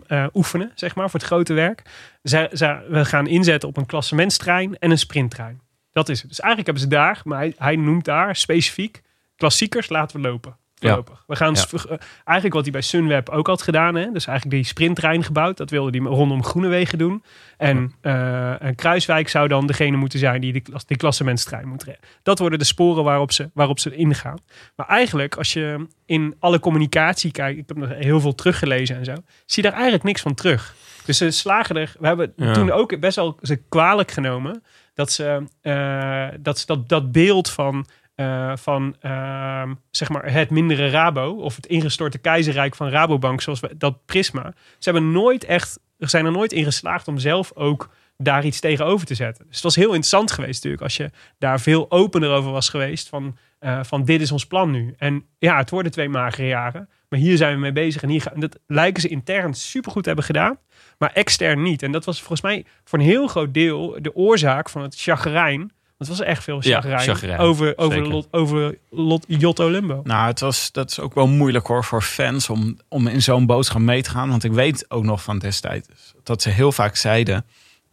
uh, 0.09 0.27
oefenen. 0.35 0.73
Zeg 0.75 0.95
maar. 0.95 1.11
Voor 1.11 1.21
het 1.21 1.29
grote 1.29 1.53
werk. 1.55 1.83
We 2.23 3.05
gaan 3.05 3.27
inzetten 3.27 3.69
op 3.69 3.77
een 3.77 3.87
klassementstrein 3.87 4.79
en 4.79 4.91
een 4.91 4.99
sprinttrein. 4.99 5.61
Dat 5.97 6.09
is 6.09 6.21
het. 6.21 6.29
Dus 6.29 6.41
eigenlijk 6.41 6.77
hebben 6.77 6.91
ze 6.91 7.03
daar, 7.03 7.21
maar 7.25 7.39
hij, 7.39 7.55
hij 7.57 7.77
noemt 7.77 8.05
daar 8.05 8.37
specifiek 8.37 9.03
klassiekers 9.37 9.89
laten 9.89 10.21
we 10.21 10.29
lopen. 10.29 10.57
Voorlopig. 10.75 11.25
We 11.27 11.37
gaan 11.37 11.55
ja. 11.55 11.99
eigenlijk 12.25 12.55
wat 12.55 12.63
hij 12.63 12.73
bij 12.73 12.81
Sunweb 12.81 13.29
ook 13.29 13.47
had 13.47 13.63
gedaan. 13.63 13.95
Hè? 13.95 14.11
Dus 14.13 14.27
eigenlijk 14.27 14.57
die 14.57 14.67
sprinttrein 14.67 15.25
gebouwd. 15.25 15.57
Dat 15.57 15.71
wilde 15.71 15.99
hij 15.99 16.09
rondom 16.09 16.45
Groenewegen 16.45 16.99
doen. 16.99 17.23
En 17.57 17.95
uh, 18.03 18.55
Kruiswijk 18.75 19.29
zou 19.29 19.49
dan 19.49 19.67
degene 19.67 19.97
moeten 19.97 20.19
zijn 20.19 20.41
die 20.41 20.53
de, 20.53 20.63
die 20.87 20.97
klassementstrein 20.97 21.69
moet 21.69 21.85
redden. 21.85 22.09
Dat 22.23 22.39
worden 22.39 22.59
de 22.59 22.65
sporen 22.65 23.05
waarop 23.05 23.33
ze, 23.33 23.51
waarop 23.55 23.79
ze 23.79 23.95
ingaan. 23.95 24.39
Maar 24.75 24.87
eigenlijk, 24.87 25.37
als 25.37 25.53
je 25.53 25.87
in 26.07 26.35
alle 26.39 26.61
communicatie 26.61 27.31
kijkt. 27.31 27.59
Ik 27.59 27.65
heb 27.67 27.77
nog 27.77 27.89
heel 27.89 28.21
veel 28.21 28.35
teruggelezen 28.35 28.97
en 28.97 29.05
zo. 29.05 29.15
Zie 29.47 29.63
je 29.63 29.63
daar 29.63 29.73
eigenlijk 29.73 30.05
niks 30.05 30.21
van 30.21 30.35
terug. 30.35 30.75
Dus 31.07 31.19
ze 31.19 31.31
slagen 31.31 31.77
er. 31.77 31.95
We 31.99 32.07
hebben 32.07 32.33
ja. 32.37 32.53
toen 32.53 32.71
ook 32.71 33.01
best 33.01 33.17
wel 33.17 33.39
ze 33.43 33.57
kwalijk 33.69 34.11
genomen 34.11 34.63
dat 34.95 35.13
ze, 35.13 35.43
uh, 35.63 36.29
dat, 36.41 36.63
dat, 36.67 36.89
dat 36.89 37.13
beeld 37.13 37.51
van, 37.51 37.87
uh, 38.17 38.57
van 38.57 38.97
uh, 39.03 39.71
zeg 39.91 40.09
maar 40.09 40.33
het 40.33 40.51
mindere 40.51 40.91
Rabo 40.91 41.31
of 41.31 41.57
het 41.57 41.67
ingestorte 41.67 42.19
keizerrijk 42.19 42.75
van 42.75 42.89
Rabobank, 42.89 43.41
zoals 43.41 43.61
we, 43.61 43.77
dat 43.77 44.05
prisma. 44.07 44.55
Ze 44.79 44.91
hebben 44.91 45.13
nooit 45.13 45.45
echt, 45.45 45.79
zijn 45.99 46.25
er 46.25 46.33
nooit 46.33 46.53
in 46.53 46.65
geslaagd 46.65 47.09
om 47.09 47.19
zelf 47.19 47.53
ook 47.55 47.91
daar 48.17 48.45
iets 48.45 48.61
tegenover 48.61 49.07
te 49.07 49.15
zetten. 49.15 49.45
Dus 49.47 49.55
het 49.55 49.65
was 49.65 49.77
heel 49.77 49.87
interessant 49.87 50.33
geweest 50.33 50.55
natuurlijk 50.55 50.83
als 50.83 50.97
je 50.97 51.11
daar 51.39 51.61
veel 51.61 51.91
opener 51.91 52.31
over 52.31 52.51
was 52.51 52.69
geweest 52.69 53.09
van, 53.09 53.37
uh, 53.61 53.81
van 53.83 54.05
dit 54.05 54.21
is 54.21 54.33
ons 54.33 54.47
plan 54.47 54.71
nu. 54.71 54.95
En 54.99 55.25
ja, 55.39 55.57
het 55.57 55.71
worden 55.71 55.93
twee 55.93 56.09
magere 56.09 56.47
jaren, 56.47 56.89
maar 57.09 57.19
hier 57.19 57.37
zijn 57.37 57.55
we 57.55 57.61
mee 57.61 57.73
bezig 57.73 58.03
en 58.03 58.09
hier 58.09 58.21
gaan, 58.21 58.41
dat 58.41 58.59
lijken 58.67 59.03
ze 59.03 59.09
intern 59.09 59.55
supergoed 59.55 60.03
te 60.03 60.09
hebben 60.09 60.27
gedaan 60.27 60.59
maar 60.99 61.13
extern 61.13 61.63
niet. 61.63 61.83
En 61.83 61.93
dat 61.93 62.05
was 62.05 62.19
volgens 62.19 62.41
mij 62.41 62.65
voor 62.85 62.99
een 62.99 63.05
heel 63.05 63.27
groot 63.27 63.55
deel 63.55 63.99
de 64.01 64.15
oorzaak 64.15 64.69
van 64.69 64.83
het 64.83 64.95
chagrijn. 65.01 65.59
Want 65.59 66.11
het 66.11 66.19
was 66.19 66.21
echt 66.21 66.43
veel 66.45 66.61
chagrijn, 66.61 66.99
ja, 66.99 67.05
chagrijn. 67.05 67.39
over, 67.39 67.79
over, 67.79 68.09
lot, 68.09 68.29
over 68.31 68.79
lot, 68.91 69.25
Jotto 69.29 69.71
Limbo. 69.71 70.01
Nou, 70.05 70.27
het 70.27 70.41
was, 70.41 70.73
dat 70.73 70.91
is 70.91 71.01
ook 71.01 71.15
wel 71.15 71.27
moeilijk 71.27 71.67
hoor 71.67 71.85
voor 71.85 72.03
fans 72.03 72.51
om, 72.51 72.79
om 72.89 73.07
in 73.07 73.23
zo'n 73.23 73.47
boodschap 73.47 73.81
mee 73.81 74.03
te 74.03 74.11
gaan. 74.11 74.29
Want 74.29 74.45
ik 74.45 74.53
weet 74.53 74.91
ook 74.91 75.05
nog 75.05 75.23
van 75.23 75.39
destijds 75.39 76.15
dat 76.23 76.43
ze 76.43 76.51
heel 76.51 76.73
vaak 76.73 76.97
zeiden... 76.97 77.45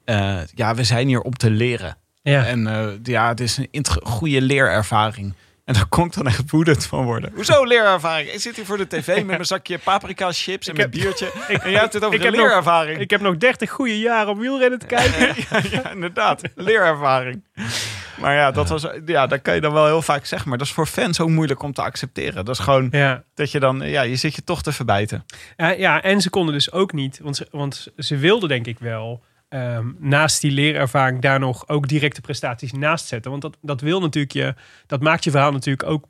Uh, 0.05 0.39
ja, 0.55 0.75
we 0.75 0.83
zijn 0.83 1.07
hier 1.07 1.21
om 1.21 1.33
te 1.33 1.49
leren. 1.49 1.97
Ja. 2.21 2.45
En 2.45 2.67
uh, 2.67 2.87
ja, 3.03 3.27
het 3.27 3.39
is 3.39 3.57
een 3.71 3.85
goede 4.03 4.41
leerervaring. 4.41 5.33
En 5.65 5.73
daar 5.73 5.85
kon 5.85 6.05
ik 6.05 6.13
dan 6.13 6.27
echt 6.27 6.51
woedend 6.51 6.85
van 6.85 7.05
worden. 7.05 7.31
Hoezo 7.35 7.63
leerervaring? 7.63 8.29
Ik 8.29 8.39
zit 8.39 8.55
hier 8.55 8.65
voor 8.65 8.77
de 8.77 8.87
tv 8.87 9.15
met 9.15 9.25
mijn 9.37 9.45
zakje 9.45 9.77
paprika 9.77 10.31
chips 10.31 10.67
en 10.67 10.75
mijn 10.75 10.89
biertje. 10.89 11.25
Ik, 11.47 11.63
en 11.63 11.71
jij 11.71 11.79
hebt 11.79 11.93
het 11.93 12.03
over 12.03 12.19
de 12.19 12.31
leerervaring. 12.31 12.93
Nog, 12.93 13.03
ik 13.03 13.09
heb 13.09 13.21
nog 13.21 13.37
30 13.37 13.69
goede 13.69 13.99
jaren 13.99 14.31
om 14.31 14.39
wielrennen 14.39 14.79
te 14.79 14.85
kijken. 14.85 15.27
ja, 15.49 15.61
ja, 15.71 15.91
inderdaad. 15.91 16.41
Leerervaring. 16.55 17.43
Maar 18.19 18.35
ja, 18.35 18.51
dat 18.51 18.69
was, 18.69 18.87
ja, 19.05 19.27
dat 19.27 19.41
kan 19.41 19.55
je 19.55 19.61
dan 19.61 19.73
wel 19.73 19.85
heel 19.85 20.01
vaak 20.01 20.25
zeggen. 20.25 20.49
Maar 20.49 20.57
dat 20.57 20.67
is 20.67 20.73
voor 20.73 20.87
fans 20.87 21.19
ook 21.19 21.29
moeilijk 21.29 21.63
om 21.63 21.73
te 21.73 21.81
accepteren. 21.81 22.45
Dat 22.45 22.57
is 22.57 22.63
gewoon 22.63 22.87
ja. 22.91 23.23
dat 23.33 23.51
je 23.51 23.59
dan, 23.59 23.89
ja, 23.89 24.01
je 24.01 24.15
zit 24.15 24.35
je 24.35 24.43
toch 24.43 24.63
te 24.63 24.71
verbijten. 24.71 25.25
Ja, 25.57 25.69
ja 25.69 26.01
en 26.01 26.21
ze 26.21 26.29
konden 26.29 26.53
dus 26.53 26.71
ook 26.71 26.93
niet, 26.93 27.19
want 27.21 27.35
ze, 27.35 27.47
want 27.51 27.87
ze 27.97 28.17
wilden 28.17 28.49
denk 28.49 28.65
ik 28.65 28.79
wel... 28.79 29.23
Um, 29.53 29.95
naast 29.99 30.41
die 30.41 30.51
leerervaring 30.51 31.21
daar 31.21 31.39
nog 31.39 31.67
ook 31.67 31.87
directe 31.87 32.21
prestaties 32.21 32.71
naast 32.71 33.07
zetten. 33.07 33.31
Want 33.31 33.43
dat, 33.43 33.57
dat 33.61 33.81
wil 33.81 33.99
natuurlijk 33.99 34.33
je, 34.33 34.53
dat 34.87 35.01
maakt 35.01 35.23
je 35.23 35.31
verhaal 35.31 35.51
natuurlijk 35.51 35.89
ook 35.89 36.05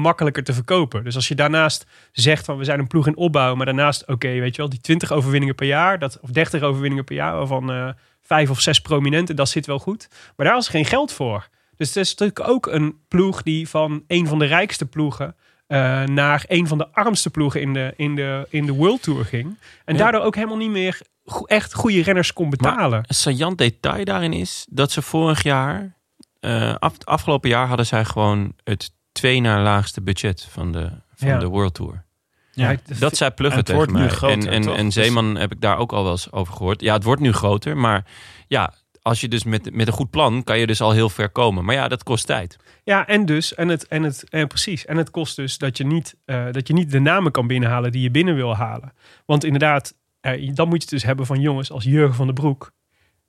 makkelijker 0.00 0.44
te 0.44 0.52
verkopen. 0.52 1.04
Dus 1.04 1.14
als 1.14 1.28
je 1.28 1.34
daarnaast 1.34 1.86
zegt 2.12 2.44
van 2.44 2.58
we 2.58 2.64
zijn 2.64 2.78
een 2.78 2.86
ploeg 2.86 3.06
in 3.06 3.16
opbouw, 3.16 3.54
maar 3.54 3.66
daarnaast, 3.66 4.06
oké, 4.06 4.28
weet 4.28 4.54
je 4.54 4.60
wel, 4.60 4.70
die 4.70 4.80
20 4.80 5.12
overwinningen 5.12 5.54
per 5.54 5.66
jaar, 5.66 5.98
dat, 5.98 6.18
of 6.20 6.30
30 6.30 6.62
overwinningen 6.62 7.04
per 7.04 7.16
jaar, 7.16 7.36
waarvan 7.36 7.70
uh, 7.70 7.88
vijf 8.22 8.50
of 8.50 8.60
zes 8.60 8.80
prominenten, 8.80 9.36
dat 9.36 9.48
zit 9.48 9.66
wel 9.66 9.78
goed. 9.78 10.08
Maar 10.36 10.46
daar 10.46 10.56
is 10.56 10.68
geen 10.68 10.84
geld 10.84 11.12
voor. 11.12 11.48
Dus 11.76 11.88
het 11.88 11.96
is 11.96 12.14
natuurlijk 12.14 12.48
ook 12.48 12.66
een 12.66 12.98
ploeg 13.08 13.42
die 13.42 13.68
van 13.68 14.04
een 14.06 14.26
van 14.26 14.38
de 14.38 14.44
rijkste 14.44 14.86
ploegen 14.86 15.36
uh, 15.68 16.02
naar 16.02 16.44
een 16.48 16.66
van 16.66 16.78
de 16.78 16.88
armste 16.92 17.30
ploegen 17.30 17.60
in 17.60 17.72
de, 17.72 17.92
in 17.96 18.14
de, 18.14 18.46
in 18.50 18.66
de 18.66 18.72
World 18.72 19.02
Tour 19.02 19.24
ging. 19.24 19.58
En 19.84 19.94
ja. 19.94 20.00
daardoor 20.02 20.20
ook 20.22 20.34
helemaal 20.34 20.56
niet 20.56 20.70
meer 20.70 21.00
go 21.24 21.44
echt 21.44 21.74
goede 21.74 22.02
renners 22.02 22.32
kon 22.32 22.50
betalen. 22.50 22.90
Maar 22.90 23.04
een 23.08 23.14
saillant 23.14 23.58
detail 23.58 24.04
daarin 24.04 24.32
is 24.32 24.66
dat 24.70 24.92
ze 24.92 25.02
vorig 25.02 25.42
jaar, 25.42 25.96
uh, 26.40 26.74
af, 26.74 26.92
afgelopen 27.04 27.50
jaar 27.50 27.66
hadden 27.66 27.86
zij 27.86 28.04
gewoon 28.04 28.52
het 28.64 28.92
twee 29.12 29.40
na 29.40 29.62
laagste 29.62 30.02
budget 30.02 30.46
van 30.50 30.72
de, 30.72 30.90
van 31.14 31.28
Ja. 31.28 31.38
de 31.38 31.46
World 31.46 31.74
Tour. 31.74 32.04
Ja, 32.52 32.76
Dat 32.98 33.16
zij 33.16 33.30
pluggen 33.30 33.58
het 33.58 33.66
tegen 33.66 33.86
wordt 33.86 34.00
nu 34.00 34.08
groter, 34.08 34.52
en, 34.52 34.62
en, 34.64 34.74
en 34.76 34.84
Dus- 34.84 34.94
Zeeman 34.94 35.36
heb 35.36 35.52
ik 35.52 35.60
daar 35.60 35.78
ook 35.78 35.92
al 35.92 36.02
wel 36.02 36.12
eens 36.12 36.32
over 36.32 36.54
gehoord. 36.54 36.80
Ja, 36.80 36.92
het 36.94 37.02
wordt 37.04 37.20
nu 37.20 37.32
groter, 37.32 37.76
maar 37.76 38.04
ja, 38.46 38.72
als 39.04 39.20
je 39.20 39.28
dus 39.28 39.44
met, 39.44 39.74
met 39.74 39.86
een 39.86 39.92
goed 39.92 40.10
plan 40.10 40.44
kan 40.44 40.58
je 40.58 40.66
dus 40.66 40.80
al 40.80 40.90
heel 40.90 41.08
ver 41.08 41.30
komen. 41.30 41.64
Maar 41.64 41.74
ja, 41.74 41.88
dat 41.88 42.02
kost 42.02 42.26
tijd. 42.26 42.56
Ja, 42.84 43.06
en 43.06 43.26
dus, 43.26 43.54
en 43.54 43.68
het, 43.68 43.88
en 43.88 44.02
het, 44.02 44.24
en 44.28 44.46
precies. 44.46 44.84
En 44.84 44.96
het 44.96 45.10
kost 45.10 45.36
dus 45.36 45.58
dat 45.58 45.76
je, 45.76 45.86
niet, 45.86 46.16
uh, 46.26 46.46
dat 46.50 46.68
je 46.68 46.74
niet 46.74 46.90
de 46.90 46.98
namen 46.98 47.32
kan 47.32 47.46
binnenhalen 47.46 47.92
die 47.92 48.02
je 48.02 48.10
binnen 48.10 48.34
wil 48.34 48.56
halen. 48.56 48.92
Want 49.26 49.44
inderdaad, 49.44 49.94
uh, 50.22 50.54
dan 50.54 50.68
moet 50.68 50.76
je 50.76 50.82
het 50.82 50.90
dus 50.90 51.02
hebben 51.02 51.26
van 51.26 51.40
jongens 51.40 51.70
als 51.70 51.84
Jurgen 51.84 52.14
van 52.14 52.26
den 52.26 52.34
Broek. 52.34 52.72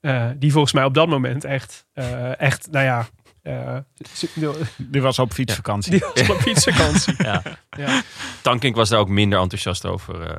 Uh, 0.02 0.30
die 0.38 0.52
volgens 0.52 0.74
mij 0.74 0.84
op 0.84 0.94
dat 0.94 1.08
moment 1.08 1.44
echt, 1.44 1.86
uh, 1.94 2.40
echt 2.40 2.68
nou 2.72 2.86
ja. 2.86 3.08
Uh, 3.44 3.78
Die 4.78 5.02
was 5.02 5.20
op 5.20 5.34
fietsvakantie. 5.34 5.92
Die 5.92 6.06
was 6.14 6.30
op 6.30 6.38
fietsvakantie. 6.38 7.16
ja. 7.24 7.42
ja. 7.78 8.02
Tankink 8.42 8.76
was 8.76 8.90
daar 8.90 9.00
ook 9.00 9.10
minder 9.10 9.40
enthousiast 9.40 9.86
over. 9.86 10.22
uh, 10.22 10.36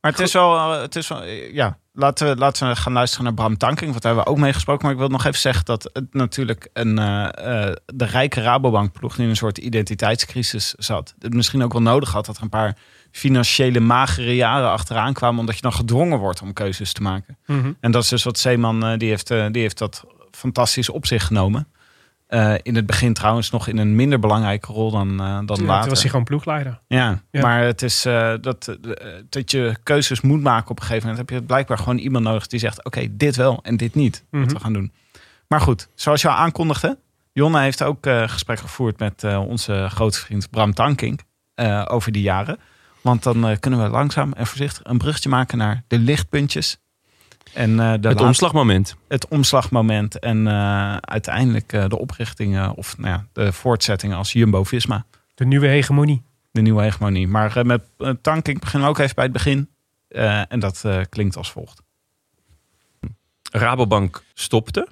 Maar 0.00 0.10
het 0.10 0.20
is 0.20 0.32
wel, 0.32 0.70
het 0.70 0.96
is 0.96 1.08
wel 1.08 1.24
ja, 1.24 1.78
laten 1.96 2.28
we, 2.28 2.36
laten 2.36 2.68
we 2.68 2.76
gaan 2.76 2.92
luisteren 2.92 3.24
naar 3.24 3.34
Bram 3.34 3.56
Tankink, 3.56 3.90
want 3.90 4.02
daar 4.02 4.14
hebben 4.14 4.32
we 4.32 4.38
ook 4.38 4.44
mee 4.44 4.52
gesproken. 4.52 4.82
Maar 4.82 4.92
ik 4.92 4.98
wil 4.98 5.08
nog 5.08 5.24
even 5.24 5.40
zeggen 5.40 5.64
dat 5.64 5.90
het 5.92 6.14
natuurlijk 6.14 6.68
een, 6.72 6.98
uh, 6.98 7.04
uh, 7.04 7.72
de 7.86 8.04
rijke 8.04 8.40
Rabobank 8.40 8.92
ploeg 8.92 9.14
die 9.14 9.24
in 9.24 9.30
een 9.30 9.36
soort 9.36 9.58
identiteitscrisis 9.58 10.74
zat. 10.78 11.14
Het 11.18 11.34
misschien 11.34 11.62
ook 11.62 11.72
wel 11.72 11.82
nodig 11.82 12.12
had 12.12 12.26
dat 12.26 12.36
er 12.36 12.42
een 12.42 12.48
paar 12.48 12.76
financiële 13.10 13.80
magere 13.80 14.34
jaren 14.34 14.70
achteraan 14.70 15.12
kwamen, 15.12 15.40
omdat 15.40 15.54
je 15.54 15.62
dan 15.62 15.72
gedwongen 15.72 16.18
wordt 16.18 16.42
om 16.42 16.52
keuzes 16.52 16.92
te 16.92 17.02
maken. 17.02 17.36
Mhm. 17.46 17.58
Mm 17.58 17.64
-hmm. 17.64 17.76
En 17.80 17.90
dat 17.90 18.02
is 18.02 18.08
dus 18.08 18.24
wat 18.24 18.38
Zeeman, 18.38 18.92
uh, 18.92 18.98
die, 18.98 19.08
heeft, 19.08 19.28
die 19.28 19.62
heeft 19.62 19.78
dat 19.78 20.04
fantastisch 20.30 20.88
op 20.88 21.06
zich 21.06 21.26
genomen. 21.26 21.68
Uh, 22.28 22.54
in 22.62 22.74
het 22.74 22.86
begin 22.86 23.12
trouwens 23.12 23.50
nog 23.50 23.68
in 23.68 23.78
een 23.78 23.96
minder 23.96 24.18
belangrijke 24.18 24.72
rol 24.72 24.90
dan, 24.90 25.08
uh, 25.08 25.16
dan 25.18 25.56
ja, 25.56 25.62
later. 25.62 25.80
Toen 25.80 25.88
was 25.88 26.00
hij 26.00 26.10
gewoon 26.10 26.24
ploegleider. 26.24 26.80
Ja, 26.86 27.22
ja. 27.30 27.40
maar 27.40 27.62
het 27.62 27.82
is 27.82 28.06
uh, 28.06 28.34
dat, 28.40 28.76
dat 29.28 29.50
je 29.50 29.76
keuzes 29.82 30.20
moet 30.20 30.42
maken 30.42 30.70
op 30.70 30.78
een 30.78 30.86
gegeven 30.86 31.08
moment. 31.08 31.28
Heb 31.28 31.38
je 31.38 31.46
blijkbaar 31.46 31.78
gewoon 31.78 31.98
iemand 31.98 32.24
nodig 32.24 32.46
die 32.46 32.58
zegt: 32.58 32.78
Oké, 32.78 32.86
okay, 32.86 33.08
dit 33.12 33.36
wel 33.36 33.60
en 33.62 33.76
dit 33.76 33.94
niet. 33.94 34.22
Mm 34.22 34.26
-hmm. 34.30 34.48
Wat 34.48 34.52
we 34.52 34.64
gaan 34.64 34.72
doen. 34.72 34.92
Maar 35.48 35.60
goed, 35.60 35.88
zoals 35.94 36.22
je 36.22 36.28
al 36.28 36.34
aankondigde, 36.34 36.98
Jonne 37.32 37.60
heeft 37.60 37.82
ook 37.82 38.06
gesprek 38.26 38.58
gevoerd 38.58 38.98
met 38.98 39.24
onze 39.24 39.86
grote 39.90 40.18
vriend 40.18 40.50
Bram 40.50 40.74
Tankink 40.74 41.20
over 41.84 42.12
die 42.12 42.22
jaren. 42.22 42.58
Want 43.00 43.22
dan 43.22 43.56
kunnen 43.60 43.82
we 43.82 43.88
langzaam 43.88 44.32
en 44.32 44.46
voorzichtig 44.46 44.80
een 44.84 44.98
bruggetje 44.98 45.28
maken 45.28 45.58
naar 45.58 45.82
de 45.86 45.98
lichtpuntjes 45.98 46.78
en, 47.56 47.70
uh, 47.70 47.94
de 48.00 48.08
het 48.08 48.20
omslagmoment. 48.20 48.96
Het 49.08 49.28
omslagmoment 49.28 50.18
en 50.18 50.46
uh, 50.46 50.96
uiteindelijk 50.96 51.72
uh, 51.72 51.88
de 51.88 51.98
oprichting 51.98 52.68
of 52.68 52.98
nou 52.98 53.08
ja, 53.08 53.26
de 53.32 53.52
voortzetting 53.52 54.14
als 54.14 54.32
Jumbo-Visma. 54.32 55.06
De 55.34 55.44
nieuwe 55.44 55.66
hegemonie. 55.66 56.22
De 56.50 56.60
nieuwe 56.60 56.82
hegemonie. 56.82 57.28
Maar 57.28 57.66
met 57.66 57.82
Tankink 58.22 58.60
beginnen 58.60 58.88
we 58.88 58.94
ook 58.94 59.00
even 59.00 59.14
bij 59.14 59.24
het 59.24 59.32
begin. 59.32 59.70
en 60.48 60.60
dat 60.60 60.84
klinkt 61.08 61.36
als 61.36 61.50
volgt. 61.50 61.82
Rabobank 63.52 64.24
stopte. 64.34 64.88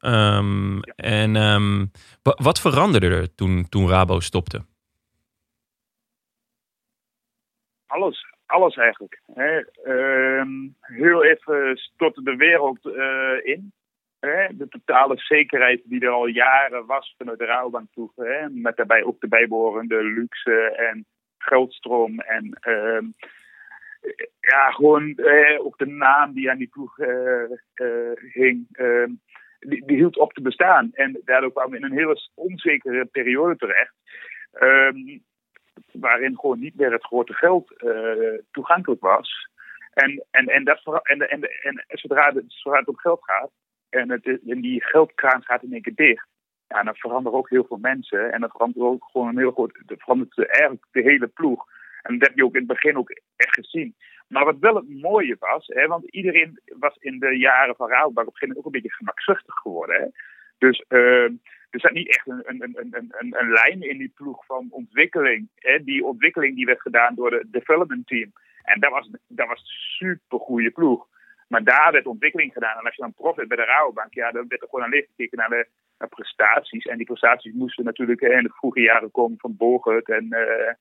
Um, 0.00 0.74
ja. 0.74 0.80
En 0.96 1.36
um, 1.36 1.90
wat 2.22 2.60
veranderde 2.60 3.06
er 3.08 3.34
toen, 3.34 3.68
toen 3.68 3.88
Rabo 3.88 4.20
stopte? 4.20 4.64
Alles 7.86 8.35
alles 8.46 8.76
eigenlijk. 8.76 9.20
Hè. 9.34 9.58
Uh, 9.84 10.46
heel 10.80 11.24
even 11.24 11.76
stortte 11.76 12.22
de 12.22 12.36
wereld 12.36 12.84
uh, 12.84 13.46
in. 13.54 13.72
Hè. 14.20 14.56
De 14.56 14.68
totale 14.68 15.18
zekerheid 15.18 15.82
die 15.84 16.00
er 16.00 16.10
al 16.10 16.26
jaren 16.26 16.86
was 16.86 17.14
vanuit 17.18 17.38
de 17.38 17.44
Rabobank 17.44 17.90
ploeg. 17.92 18.12
Hè. 18.16 18.48
Met 18.48 18.76
daarbij 18.76 19.02
ook 19.02 19.20
de 19.20 19.28
bijbehorende 19.28 20.04
luxe 20.04 20.74
en 20.76 21.06
geldstroom. 21.38 22.18
En 22.18 22.58
uh, 22.68 23.08
ja, 24.40 24.70
gewoon 24.70 25.20
ook 25.58 25.78
de 25.78 25.86
naam 25.86 26.32
die 26.32 26.50
aan 26.50 26.58
die 26.58 26.68
ploeg 26.68 26.96
hing. 28.32 28.66
Ehm, 28.72 29.10
die, 29.58 29.86
die, 29.86 29.96
hield 29.96 30.18
op 30.18 30.32
te 30.32 30.42
bestaan. 30.42 30.90
En 30.92 31.20
daardoor 31.24 31.52
kwamen 31.52 31.70
we 31.70 31.76
in 31.76 31.84
een 31.84 31.98
hele 31.98 32.20
onzekere 32.34 33.04
periode 33.04 33.56
terecht. 33.56 33.94
Waarin 35.92 36.38
gewoon 36.38 36.58
niet 36.58 36.76
meer 36.76 36.92
het 36.92 37.04
grote 37.04 37.34
geld 37.34 37.72
uh, 37.78 38.38
toegankelijk 38.50 39.00
was. 39.00 39.48
En, 39.92 40.24
en, 40.30 40.46
en, 40.46 40.64
dat, 40.64 40.80
en, 41.02 41.28
en, 41.30 41.40
en, 41.40 41.84
en 41.86 41.98
zodra, 41.98 42.32
het, 42.32 42.44
zodra 42.46 42.78
het 42.78 42.88
om 42.88 42.98
geld 42.98 43.24
gaat, 43.24 43.50
en, 43.88 44.10
het, 44.10 44.26
en 44.26 44.60
die 44.60 44.84
geldkraan 44.84 45.42
gaat 45.42 45.62
in 45.62 45.72
één 45.72 45.82
keer 45.82 45.94
dicht, 45.94 46.26
ja, 46.68 46.82
dan 46.82 46.96
veranderen 46.96 47.38
ook 47.38 47.50
heel 47.50 47.64
veel 47.64 47.78
mensen. 47.80 48.32
En 48.32 48.40
dan 48.40 48.50
verandert 48.50 48.84
ook 48.84 49.04
gewoon 49.10 49.28
een 49.28 49.38
heel 49.38 49.52
groot. 49.52 49.78
verandert 49.86 50.48
eigenlijk 50.48 50.86
de 50.90 51.02
hele 51.02 51.26
ploeg. 51.26 51.64
En 52.02 52.18
dat 52.18 52.28
heb 52.28 52.36
je 52.36 52.44
ook 52.44 52.54
in 52.54 52.58
het 52.58 52.68
begin 52.68 52.96
ook 52.96 53.10
echt 53.36 53.54
gezien. 53.54 53.94
Maar 54.28 54.44
wat 54.44 54.58
wel 54.58 54.74
het 54.74 54.88
mooie 54.88 55.36
was, 55.38 55.66
hè, 55.66 55.86
want 55.86 56.10
iedereen 56.10 56.60
was 56.64 56.96
in 56.98 57.18
de 57.18 57.38
jaren 57.38 57.76
van 57.76 57.88
Rabobank 57.88 58.26
op 58.26 58.32
een 58.32 58.38
gegeven 58.38 58.48
moment 58.48 58.58
ook 58.58 58.64
een 58.64 58.80
beetje 58.80 58.96
gemakzuchtig 58.96 59.54
geworden. 59.54 60.00
Hè. 60.00 60.06
Dus 60.58 60.84
uh, 60.88 61.30
er 61.76 61.80
zat 61.80 61.92
niet 61.92 62.08
echt 62.08 62.26
een, 62.26 62.42
een, 62.46 62.72
een, 62.74 63.08
een, 63.18 63.34
een 63.38 63.50
lijn 63.50 63.82
in 63.82 63.98
die 63.98 64.12
ploeg 64.14 64.44
van 64.46 64.66
ontwikkeling. 64.70 65.48
Hè. 65.54 65.84
Die 65.84 66.04
ontwikkeling 66.04 66.56
die 66.56 66.66
werd 66.66 66.80
gedaan 66.80 67.14
door 67.14 67.30
de 67.30 67.46
development 67.50 68.06
team. 68.06 68.32
En 68.62 68.80
dat 68.80 68.90
was, 68.90 69.10
dat 69.28 69.48
was 69.48 69.60
een 69.60 70.06
super 70.08 70.38
goede 70.38 70.70
ploeg. 70.70 71.06
Maar 71.48 71.64
daar 71.64 71.92
werd 71.92 72.06
ontwikkeling 72.06 72.52
gedaan. 72.52 72.78
En 72.78 72.84
als 72.84 72.94
je 72.94 73.02
dan 73.02 73.14
prof 73.14 73.34
bij 73.34 73.56
de 73.56 73.64
Rabobank, 73.64 74.14
ja, 74.14 74.30
dan 74.30 74.48
werd 74.48 74.62
er 74.62 74.68
gewoon 74.68 74.84
alleen 74.84 75.06
gekeken 75.06 75.38
naar 75.38 75.48
de 75.48 75.68
naar 75.98 76.08
prestaties. 76.08 76.84
En 76.84 76.96
die 76.96 77.06
prestaties 77.06 77.52
moesten 77.52 77.84
natuurlijk 77.84 78.20
in 78.20 78.42
de 78.42 78.52
vroege 78.52 78.80
jaren 78.80 79.10
komen 79.10 79.38
van 79.38 79.56
Borgert 79.56 80.08
en, 80.08 80.26
uh, 80.30 80.72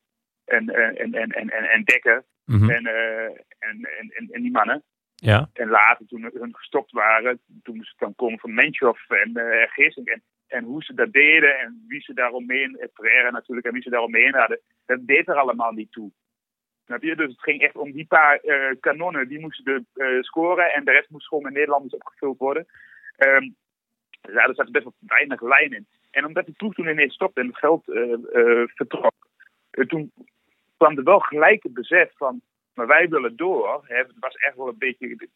en, 0.45 0.69
en, 0.69 0.95
en, 0.95 1.31
en, 1.31 1.49
en, 1.49 1.69
en 1.69 1.84
Dekker 1.84 2.23
Mhm. 2.45 2.69
en, 2.69 2.85
uh, 2.85 3.26
en, 3.59 3.89
en, 3.99 4.30
en, 4.31 4.41
die 4.41 4.51
mannen. 4.51 4.84
Ja. 5.15 5.49
En 5.53 5.69
later, 5.69 6.05
toen 6.07 6.30
hun 6.34 6.55
gestopt 6.55 6.91
waren, 6.91 7.39
toen 7.63 7.76
moest 7.76 7.89
het 7.89 7.99
dan 7.99 8.15
komen 8.15 8.39
van 8.39 8.53
Menchoff 8.53 9.09
en 9.09 9.31
uh. 9.38 9.97
En, 10.03 10.23
en 10.47 10.63
hoe 10.63 10.84
ze 10.84 10.93
dat 10.93 11.11
deden 11.11 11.59
en 11.59 11.85
wie 11.88 12.01
ze 12.01 12.13
daaromheen, 12.13 12.89
Pereira 12.93 13.30
natuurlijk, 13.30 13.67
en 13.67 13.73
wie 13.73 13.81
ze 13.81 13.89
daaromheen 13.89 14.34
hadden, 14.35 14.59
dat 14.85 15.07
deed 15.07 15.27
er 15.27 15.35
allemaal 15.35 15.72
niet 15.72 15.91
toe. 15.91 16.11
Snap 16.85 17.03
je? 17.03 17.15
Dus 17.15 17.31
het 17.31 17.41
ging 17.41 17.61
echt 17.61 17.76
om 17.76 17.91
die 17.91 18.05
paar 18.05 18.39
uh, 18.43 18.76
kanonnen, 18.80 19.27
die 19.27 19.39
moesten 19.39 19.88
uh, 19.95 20.22
scoren 20.22 20.73
en 20.73 20.85
de 20.85 20.91
rest 20.91 21.09
moest 21.09 21.27
gewoon 21.27 21.43
met 21.43 21.53
Nederlanders 21.53 21.93
opgevuld 21.93 22.38
worden. 22.38 22.65
Um, 23.17 23.55
ja, 24.22 24.47
er 24.47 24.55
zat 24.55 24.72
best 24.72 24.84
wel 24.84 24.93
weinig 24.99 25.41
lijn 25.41 25.73
in. 25.73 25.88
En 26.11 26.26
omdat 26.26 26.45
die 26.45 26.55
ploeg 26.55 26.73
toen 26.73 26.88
ineens 26.88 27.13
stopte 27.13 27.41
en 27.41 27.47
het 27.47 27.57
geld 27.57 27.88
uh, 27.88 28.63
vertrok, 28.65 29.13
toen 29.88 30.11
kwam 30.77 30.97
er 30.97 31.03
wel 31.03 31.19
gelijk 31.19 31.63
het 31.63 31.73
besef 31.73 32.11
van, 32.15 32.41
maar 32.73 32.88
wij 32.88 33.09
willen 33.09 33.35
door. 33.35 33.84
Het 33.88 34.13
was 34.19 34.35
echt 34.35 34.55
wel 34.55 34.67
een 34.67 34.77
beetje 34.77 35.30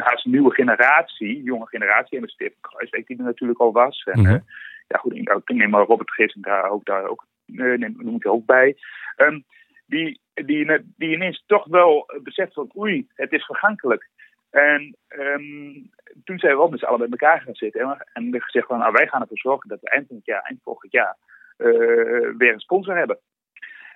haast 0.00 0.24
nieuwe 0.24 0.54
generatie, 0.54 1.42
jonge 1.42 1.66
generatie, 1.66 2.16
en 2.18 2.24
de 2.24 2.30
Steven 2.30 2.56
Kruiswijk 2.60 3.06
die 3.06 3.18
er 3.18 3.24
natuurlijk 3.24 3.60
al 3.60 3.72
was. 3.72 4.02
En, 4.02 4.20
Mhm. 4.20 4.32
uh, 4.32 4.40
ja 4.88 4.98
goed, 4.98 5.14
ik, 5.14 5.42
neem 5.44 5.70
maar 5.70 5.86
Robert 5.86 6.10
Gissing 6.10 6.44
daar 6.44 6.70
ook, 6.70 6.84
daar 6.84 7.04
ook, 7.04 7.26
uh, 7.46 7.78
neem, 7.78 7.94
noem 7.98 8.14
ik 8.14 8.26
ook 8.26 8.46
bij. 8.46 8.76
Um, 9.16 9.44
die, 9.86 10.20
die, 10.34 10.82
die 10.96 11.14
ineens 11.14 11.44
toch 11.46 11.66
wel 11.66 12.10
beseft 12.22 12.52
van, 12.52 12.72
oei, 12.76 13.08
het 13.14 13.32
is 13.32 13.44
vergankelijk. 13.44 14.08
En 14.50 14.96
um, 15.08 15.90
toen 16.24 16.38
zijn 16.38 16.52
we 16.52 16.58
wel 16.58 16.68
met 16.68 16.78
z'n 16.78 16.84
allen 16.84 17.10
bij 17.10 17.18
elkaar 17.18 17.40
gaan 17.40 17.54
zitten 17.54 17.80
en, 17.80 18.06
en 18.12 18.42
gezegd 18.42 18.66
van, 18.66 18.78
nou, 18.78 18.92
wij 18.92 19.06
gaan 19.06 19.20
ervoor 19.20 19.38
zorgen 19.38 19.68
dat 19.68 19.80
we 19.80 19.88
eind 19.88 20.06
van 20.06 20.16
het 20.16 20.26
jaar, 20.26 20.42
eind 20.42 20.60
volgend 20.62 20.92
jaar, 20.92 21.16
uh, 21.58 22.36
weer 22.36 22.52
een 22.52 22.60
sponsor 22.60 22.96
hebben. 22.96 23.18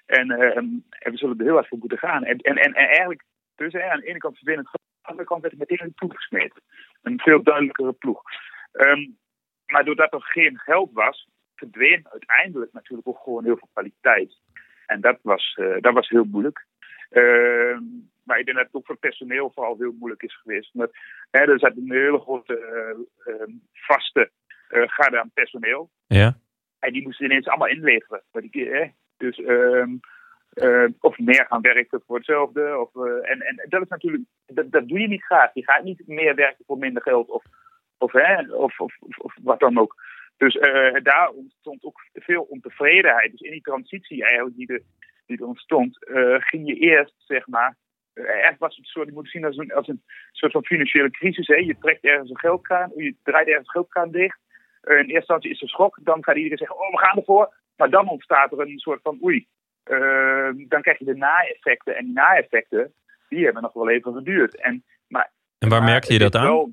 En, 0.06 0.30
uh, 0.30 0.56
en, 0.56 0.84
we 0.88 1.16
zullen 1.16 1.38
er 1.38 1.44
heel 1.44 1.54
hard 1.54 1.68
voor 1.68 1.78
moeten 1.78 1.98
gaan. 1.98 2.24
En, 2.24 2.38
en, 2.38 2.56
en, 2.56 2.72
en 2.72 2.86
eigenlijk, 2.88 3.22
dus 3.54 3.72
hè, 3.72 3.90
aan 3.90 4.00
de 4.00 4.06
ene 4.06 4.18
kant 4.18 4.38
de 4.40 4.66
andere 5.06 5.28
kant 5.28 5.40
werd 5.40 5.58
het 5.58 5.68
meteen 5.68 5.86
een 5.86 5.94
ploeg 5.94 6.14
gesmeed. 6.14 6.52
Een 7.02 7.20
veel 7.20 7.42
duidelijkere 7.42 7.92
ploeg. 7.92 8.22
Um, 8.72 9.18
maar 9.66 9.84
doordat 9.84 10.12
er 10.12 10.22
geen 10.22 10.58
geld 10.58 10.92
was, 10.92 11.28
verdween 11.54 12.08
uiteindelijk 12.10 12.72
natuurlijk 12.72 13.08
ook 13.08 13.18
gewoon 13.22 13.44
heel 13.44 13.56
veel 13.56 13.68
kwaliteit. 13.72 14.40
En 14.86 15.00
dat 15.00 15.18
was, 15.22 15.56
uh, 15.60 15.76
dat 15.80 15.94
was 15.94 16.08
heel 16.08 16.24
moeilijk. 16.24 16.66
Uh, 17.10 17.78
maar 18.22 18.38
ik 18.38 18.44
denk 18.44 18.56
dat 18.56 18.66
het 18.66 18.74
ook 18.74 18.86
voor 18.86 18.94
het 18.94 19.08
personeel 19.08 19.50
vooral 19.54 19.76
heel 19.78 19.94
moeilijk 19.98 20.22
is 20.22 20.40
geweest. 20.40 20.74
Omdat, 20.74 20.96
hè, 21.30 21.40
er 21.40 21.58
zat 21.58 21.76
een 21.76 21.92
hele 21.92 22.18
grote 22.18 22.58
uh, 23.26 23.54
vaste 23.72 24.30
garde 24.68 25.20
aan 25.20 25.30
personeel. 25.34 25.90
Ja. 26.06 26.38
En 26.78 26.92
die 26.92 27.02
moesten 27.02 27.24
ineens 27.24 27.46
allemaal 27.46 27.68
inleveren. 27.68 28.22
Maar 28.32 28.42
die, 28.42 28.68
hè, 28.68 28.86
dus 29.16 29.38
um, 29.38 30.00
uh, 30.56 30.88
of 31.00 31.18
meer 31.18 31.46
gaan 31.48 31.60
werken 31.60 32.02
voor 32.06 32.16
hetzelfde. 32.16 32.78
Of, 32.78 32.94
uh, 32.94 33.30
en, 33.30 33.40
en 33.40 33.66
dat 33.68 33.82
is 33.82 33.88
natuurlijk, 33.88 34.22
dat, 34.46 34.72
dat 34.72 34.88
doe 34.88 35.00
je 35.00 35.08
niet 35.08 35.24
graag. 35.24 35.54
Je 35.54 35.64
gaat 35.64 35.84
niet 35.84 36.02
meer 36.06 36.34
werken 36.34 36.64
voor 36.66 36.78
minder 36.78 37.02
geld 37.02 37.28
of, 37.28 37.44
of, 37.98 38.12
hè, 38.12 38.52
of, 38.52 38.80
of, 38.80 38.96
of, 39.18 39.34
wat 39.42 39.60
dan 39.60 39.78
ook. 39.78 39.94
Dus 40.36 40.54
uh, 40.54 40.94
daar 41.02 41.30
ontstond 41.30 41.84
ook 41.84 42.00
veel 42.12 42.42
ontevredenheid. 42.42 43.30
Dus 43.30 43.40
in 43.40 43.50
die 43.50 43.60
transitie 43.60 44.24
eigenlijk 44.24 44.56
die, 44.56 44.66
de, 44.66 44.82
die 45.26 45.38
er 45.38 45.46
ontstond, 45.46 45.98
ging 46.38 46.66
je 46.66 46.74
eerst, 46.74 47.14
zeg 47.18 47.46
maar, 47.46 47.76
echt 48.14 48.58
was 48.58 48.76
het 48.76 48.86
soort, 48.86 49.10
moet 49.10 49.30
zien 49.30 49.44
als 49.44 49.56
een, 49.56 49.72
als 49.72 49.88
een 49.88 50.02
soort 50.32 50.52
van 50.52 50.64
financiële 50.64 51.10
crisis. 51.10 51.46
Hè. 51.46 51.54
Je 51.54 51.78
trekt 51.78 52.04
ergens 52.04 52.30
een 52.30 52.38
geldkraan, 52.38 52.92
je 52.94 53.14
draait 53.22 53.46
ergens 53.46 53.66
een 53.66 53.72
geldkraan 53.72 54.10
dicht. 54.10 54.38
in 54.82 54.94
eerste 54.94 55.14
instantie 55.14 55.50
is 55.50 55.62
er 55.62 55.68
schok, 55.68 55.98
dan 56.02 56.24
gaat 56.24 56.36
iedereen 56.36 56.58
zeggen, 56.58 56.78
oh 56.78 56.90
we 56.90 56.98
gaan 56.98 57.16
ervoor. 57.16 57.54
Maar 57.76 57.90
dan 57.90 58.08
ontstaat 58.08 58.52
er 58.52 58.60
een 58.60 58.78
soort 58.78 59.02
van 59.02 59.18
oei. 59.22 59.46
Uh, 59.90 60.48
dan 60.68 60.82
krijg 60.82 60.98
je 60.98 61.04
de 61.04 61.16
na-effecten. 61.16 61.96
En 61.96 62.04
die 62.04 62.14
na-effecten, 62.14 62.92
die 63.28 63.44
hebben 63.44 63.62
nog 63.62 63.72
wel 63.72 63.90
even 63.90 64.12
geduurd. 64.12 64.60
En, 64.60 64.84
maar, 65.08 65.30
en 65.58 65.68
waar 65.68 65.80
maar, 65.80 65.90
merkte 65.90 66.12
je 66.12 66.18
dat 66.18 66.34
aan? 66.34 66.44
Wel, 66.44 66.72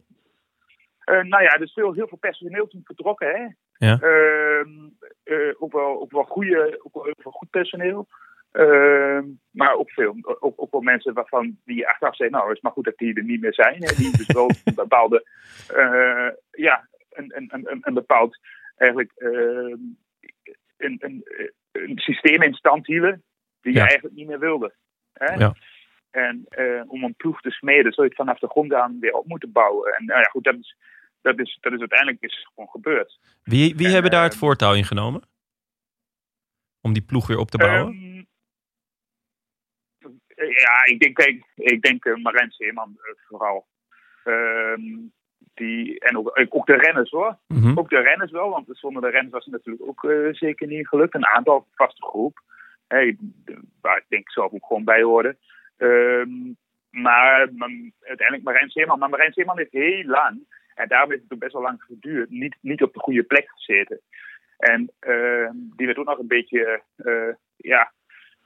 uh, 1.05 1.23
nou 1.23 1.43
ja, 1.43 1.53
er 1.53 1.61
is 1.61 1.73
veel, 1.73 1.93
heel 1.93 2.07
veel 2.07 2.17
personeel 2.17 2.67
toen 2.67 2.81
vertrokken. 2.83 3.27
Hè? 3.27 3.47
Ja. 3.87 3.99
Uh, 4.01 5.53
ook, 5.59 5.71
wel, 5.71 6.01
ook 6.01 6.11
wel 6.11 6.23
goede, 6.23 6.79
ook 6.83 6.93
wel, 6.93 7.07
ook 7.07 7.23
wel 7.23 7.33
goed 7.33 7.49
personeel. 7.49 8.07
Ehm, 8.53 9.25
maar 9.51 9.73
ook 9.73 9.91
veel, 9.91 10.15
ook, 10.39 10.53
ook 10.55 10.71
wel 10.71 10.81
mensen 10.81 11.13
waarvan 11.13 11.57
die 11.65 11.87
achteraf 11.87 12.15
zeggen, 12.15 12.35
nou, 12.35 12.47
het 12.47 12.57
is 12.57 12.63
maar 12.63 12.71
goed 12.71 12.85
dat 12.85 12.97
die 12.97 13.13
er 13.13 13.23
niet 13.23 13.41
meer 13.41 13.53
zijn. 13.53 13.83
Hè? 13.83 13.95
Die 13.95 14.17
dus 14.17 14.33
wel 14.33 14.49
een 14.63 14.75
bepaalde, 14.75 15.27
uh, 15.75 16.29
ja, 16.51 16.87
een, 17.09 17.31
een, 17.35 17.49
een, 17.51 17.77
een 17.81 17.93
bepaald, 17.93 18.39
eigenlijk, 18.75 19.11
uh, 19.17 19.75
een, 20.77 20.97
een, 20.99 21.23
een 21.73 21.97
systeem 21.97 22.41
in 22.41 22.53
stand 22.53 22.87
hielden 22.87 23.23
die 23.61 23.73
Ja. 23.73 23.79
je 23.79 23.87
eigenlijk 23.87 24.15
niet 24.15 24.27
meer 24.27 24.39
wilde. 24.39 24.73
Hè? 25.13 25.33
Ja. 25.33 25.55
En 26.11 26.45
uh, 26.49 26.83
om 26.87 27.03
een 27.03 27.15
ploeg 27.15 27.41
te 27.41 27.51
smeden, 27.51 27.93
zul 27.93 28.03
je 28.03 28.09
het 28.09 28.19
vanaf 28.19 28.39
de 28.39 28.47
grond 28.47 28.73
aan 28.73 28.99
weer 28.99 29.13
op 29.13 29.27
moeten 29.27 29.51
bouwen. 29.51 29.93
En 29.93 30.05
nou 30.05 30.19
ja, 30.19 30.25
goed, 30.25 30.43
dat 30.43 30.55
is, 30.55 30.77
dat 31.21 31.39
is, 31.39 31.57
dat 31.61 31.73
is 31.73 31.79
uiteindelijk 31.79 32.21
is 32.21 32.47
gewoon 32.53 32.69
gebeurd. 32.69 33.19
Wie, 33.43 33.75
wie 33.75 33.85
En, 33.85 33.93
hebben 33.93 34.11
daar 34.11 34.23
eh, 34.23 34.29
het 34.29 34.37
voortouw 34.37 34.73
in 34.73 34.83
genomen? 34.83 35.21
Om 36.81 36.93
die 36.93 37.01
ploeg 37.01 37.27
weer 37.27 37.37
op 37.37 37.49
te 37.49 37.57
bouwen? 37.57 37.93
Ehm, 37.93 38.23
ja, 40.49 40.85
ik 40.85 40.99
denk, 40.99 41.15
kijk, 41.15 41.45
ik 41.55 41.81
denk 41.81 42.05
uh, 42.05 42.15
Marijn 42.15 42.51
Seeman 42.51 42.89
uh, 42.89 43.13
vooral. 43.27 43.67
Ehm, 44.23 44.81
die, 45.53 45.99
en 45.99 46.17
ook, 46.17 46.39
ook 46.49 46.65
de 46.65 46.77
renners 46.77 47.09
hoor. 47.09 47.37
Mhm. 47.47 47.77
Ook 47.77 47.89
de 47.89 47.99
renners 47.99 48.31
wel, 48.31 48.49
want 48.49 48.67
zonder 48.71 49.01
de 49.01 49.09
renners 49.09 49.33
was 49.33 49.45
het 49.45 49.53
natuurlijk 49.53 49.87
ook 49.87 50.03
uh, 50.03 50.33
zeker 50.33 50.67
niet 50.67 50.87
gelukt. 50.87 51.15
Een 51.15 51.27
aantal 51.27 51.67
vaste 51.71 52.01
groep. 52.01 52.41
Hey, 52.87 53.17
waar 53.81 53.97
ik 53.97 54.05
denk 54.07 54.31
zelf 54.31 54.51
ook 54.51 54.65
gewoon 54.65 54.83
bij 54.83 55.01
hoorde. 55.01 55.37
Um, 55.77 56.57
maar, 56.89 57.49
uiteindelijk 58.01 58.43
Marijn 58.43 58.69
Seeman. 58.69 58.99
Maar 58.99 59.09
Marijn 59.09 59.33
Seeman 59.33 59.57
heeft 59.57 59.71
heel 59.71 60.03
lang, 60.05 60.39
en 60.75 60.87
daarom 60.87 61.09
heeft 61.09 61.23
het 61.23 61.33
ook 61.33 61.39
best 61.39 61.53
wel 61.53 61.61
lang 61.61 61.83
geduurd, 61.83 62.29
niet, 62.29 62.55
niet 62.61 62.83
op 62.83 62.93
de 62.93 62.99
goede 62.99 63.23
plek 63.23 63.49
gezeten. 63.49 63.99
En 64.57 64.91
uh, 65.07 65.49
die 65.53 65.85
werd 65.85 65.97
ook 65.97 66.05
nog 66.05 66.19
een 66.19 66.27
beetje, 66.27 66.81
uh, 66.97 67.13
ja, 67.15 67.35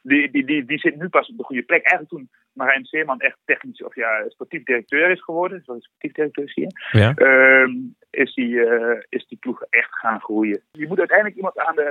die, 0.08 0.32
die, 0.32 0.46
die, 0.46 0.66
die 0.66 0.80
zit 0.80 0.96
nu 0.96 1.10
pas 1.10 1.30
op 1.30 1.38
de 1.38 1.44
goede 1.44 1.64
plek. 1.64 1.84
Eigenlijk 1.84 2.10
toen 2.10 2.30
Marijn 2.54 2.86
Seeman 2.86 3.20
echt 3.20 3.38
technisch, 3.46 3.84
of 3.84 3.96
ja, 3.96 4.26
sportief 4.28 4.64
directeur 4.64 5.10
is 5.10 5.24
geworden, 5.24 5.62
zoals 5.64 5.84
sportief 5.84 6.12
directeur 6.12 6.50
zie 6.50 6.64
je, 6.64 6.98
Ja. 6.98 7.14
uh, 7.18 7.76
is, 8.10 8.34
die, 8.34 8.54
uh, 8.54 9.02
is 9.10 9.28
die 9.28 9.38
ploeg 9.38 9.62
echt 9.70 9.96
gaan 9.96 10.20
groeien. 10.22 10.62
Je 10.72 10.88
moet 10.88 11.00
uiteindelijk 11.00 11.38
iemand 11.38 11.58
aan 11.58 11.76
de, 11.76 11.90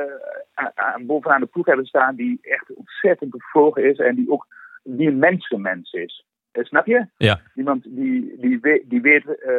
aan, 0.54 0.70
aan, 0.74 1.06
bovenaan 1.06 1.40
de 1.40 1.46
ploeg 1.46 1.66
hebben 1.66 1.86
staan 1.86 2.14
die 2.16 2.38
echt 2.42 2.74
ontzettend 2.74 3.30
bevlogen 3.30 3.84
is 3.84 3.98
en 3.98 4.14
die 4.14 4.30
ook 4.30 4.46
die 4.82 5.08
een 5.08 5.18
mensenmens 5.18 5.92
is. 5.92 6.26
Uh, 6.52 6.64
snap 6.64 6.86
je? 6.86 7.06
Ja. 7.16 7.40
Iemand 7.54 7.82
die, 7.88 8.34
die, 8.40 8.58
weet, 8.60 8.82
die 8.90 9.00
weet 9.00 9.24
uh, 9.24 9.54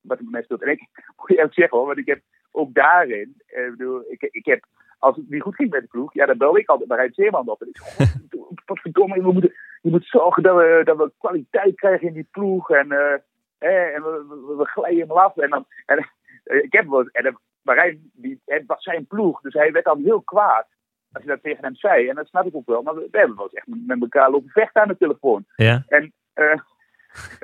wat 0.00 0.18
het 0.18 0.30
mensen 0.30 0.48
doet. 0.48 0.62
En 0.62 0.70
ik 0.70 0.80
moet 1.16 1.28
je 1.28 1.34
eerlijk 1.34 1.54
zeggen 1.54 1.78
hoor, 1.78 1.86
want 1.86 1.98
ik 1.98 2.06
heb 2.06 2.20
ook 2.50 2.74
daarin, 2.74 3.34
ik 3.46 3.70
bedoel, 3.70 4.04
ik, 4.08 4.22
ik 4.30 4.44
heb 4.44 4.64
als 4.98 5.16
het 5.16 5.30
niet 5.30 5.42
goed 5.42 5.54
ging 5.54 5.70
met 5.70 5.80
de 5.80 5.86
ploeg, 5.86 6.14
ja, 6.14 6.26
dan 6.26 6.38
belde 6.38 6.60
ik 6.60 6.68
altijd 6.68 6.88
bij 6.88 6.96
Rijn 6.96 7.12
Zeeman 7.14 7.48
op. 7.48 7.62
En 7.62 7.68
ik 7.68 7.76
zei, 7.76 8.08
wat 8.66 8.78
verdomme, 8.78 9.22
we 9.22 9.32
moeten, 9.32 9.52
je 9.80 9.90
moet 9.90 10.06
zorgen 10.06 10.42
dat 10.42 10.56
we, 10.56 10.80
dat 10.84 10.96
we 10.96 11.12
kwaliteit 11.18 11.74
krijgen 11.74 12.06
in 12.06 12.12
die 12.12 12.28
ploeg. 12.30 12.70
En, 12.70 12.92
uh, 12.92 13.12
eh, 13.58 13.94
en 13.94 14.02
we, 14.02 14.24
we, 14.28 14.54
we 14.56 14.64
glijden 14.64 15.08
hem 15.08 15.10
af. 15.10 15.36
En, 15.36 15.50
dan, 15.50 15.66
en 15.86 16.10
uh, 16.44 16.62
ik 16.62 16.72
heb 16.72 16.88
wel 16.88 17.08
en 17.08 17.38
Marijn, 17.62 18.10
die, 18.12 18.40
het 18.44 18.66
was 18.66 18.82
zijn 18.82 19.06
ploeg, 19.06 19.40
dus 19.40 19.54
hij 19.54 19.72
werd 19.72 19.84
dan 19.84 20.02
heel 20.02 20.22
kwaad. 20.22 20.66
Als 21.12 21.22
je 21.22 21.28
dat 21.28 21.42
tegen 21.42 21.64
hem 21.64 21.74
zei. 21.74 22.08
En 22.08 22.14
dat 22.14 22.26
snap 22.26 22.46
ik 22.46 22.54
ook 22.54 22.66
wel. 22.66 22.82
Maar 22.82 22.94
we, 22.94 23.08
we 23.10 23.18
hebben 23.18 23.36
wel 23.36 23.44
eens 23.44 23.54
echt 23.54 23.66
met 23.86 24.00
elkaar 24.00 24.30
lopen 24.30 24.50
vechten 24.50 24.82
aan 24.82 24.88
de 24.88 24.96
telefoon. 24.96 25.44
Ja. 25.56 25.84
En, 25.88 26.12
uh, 26.34 26.60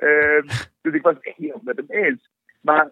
dus 0.82 0.94
ik 0.94 1.02
was 1.02 1.14
het 1.14 1.26
echt 1.26 1.38
niet 1.38 1.62
met 1.62 1.76
hem 1.76 1.86
eens. 1.88 2.30
Maar 2.60 2.90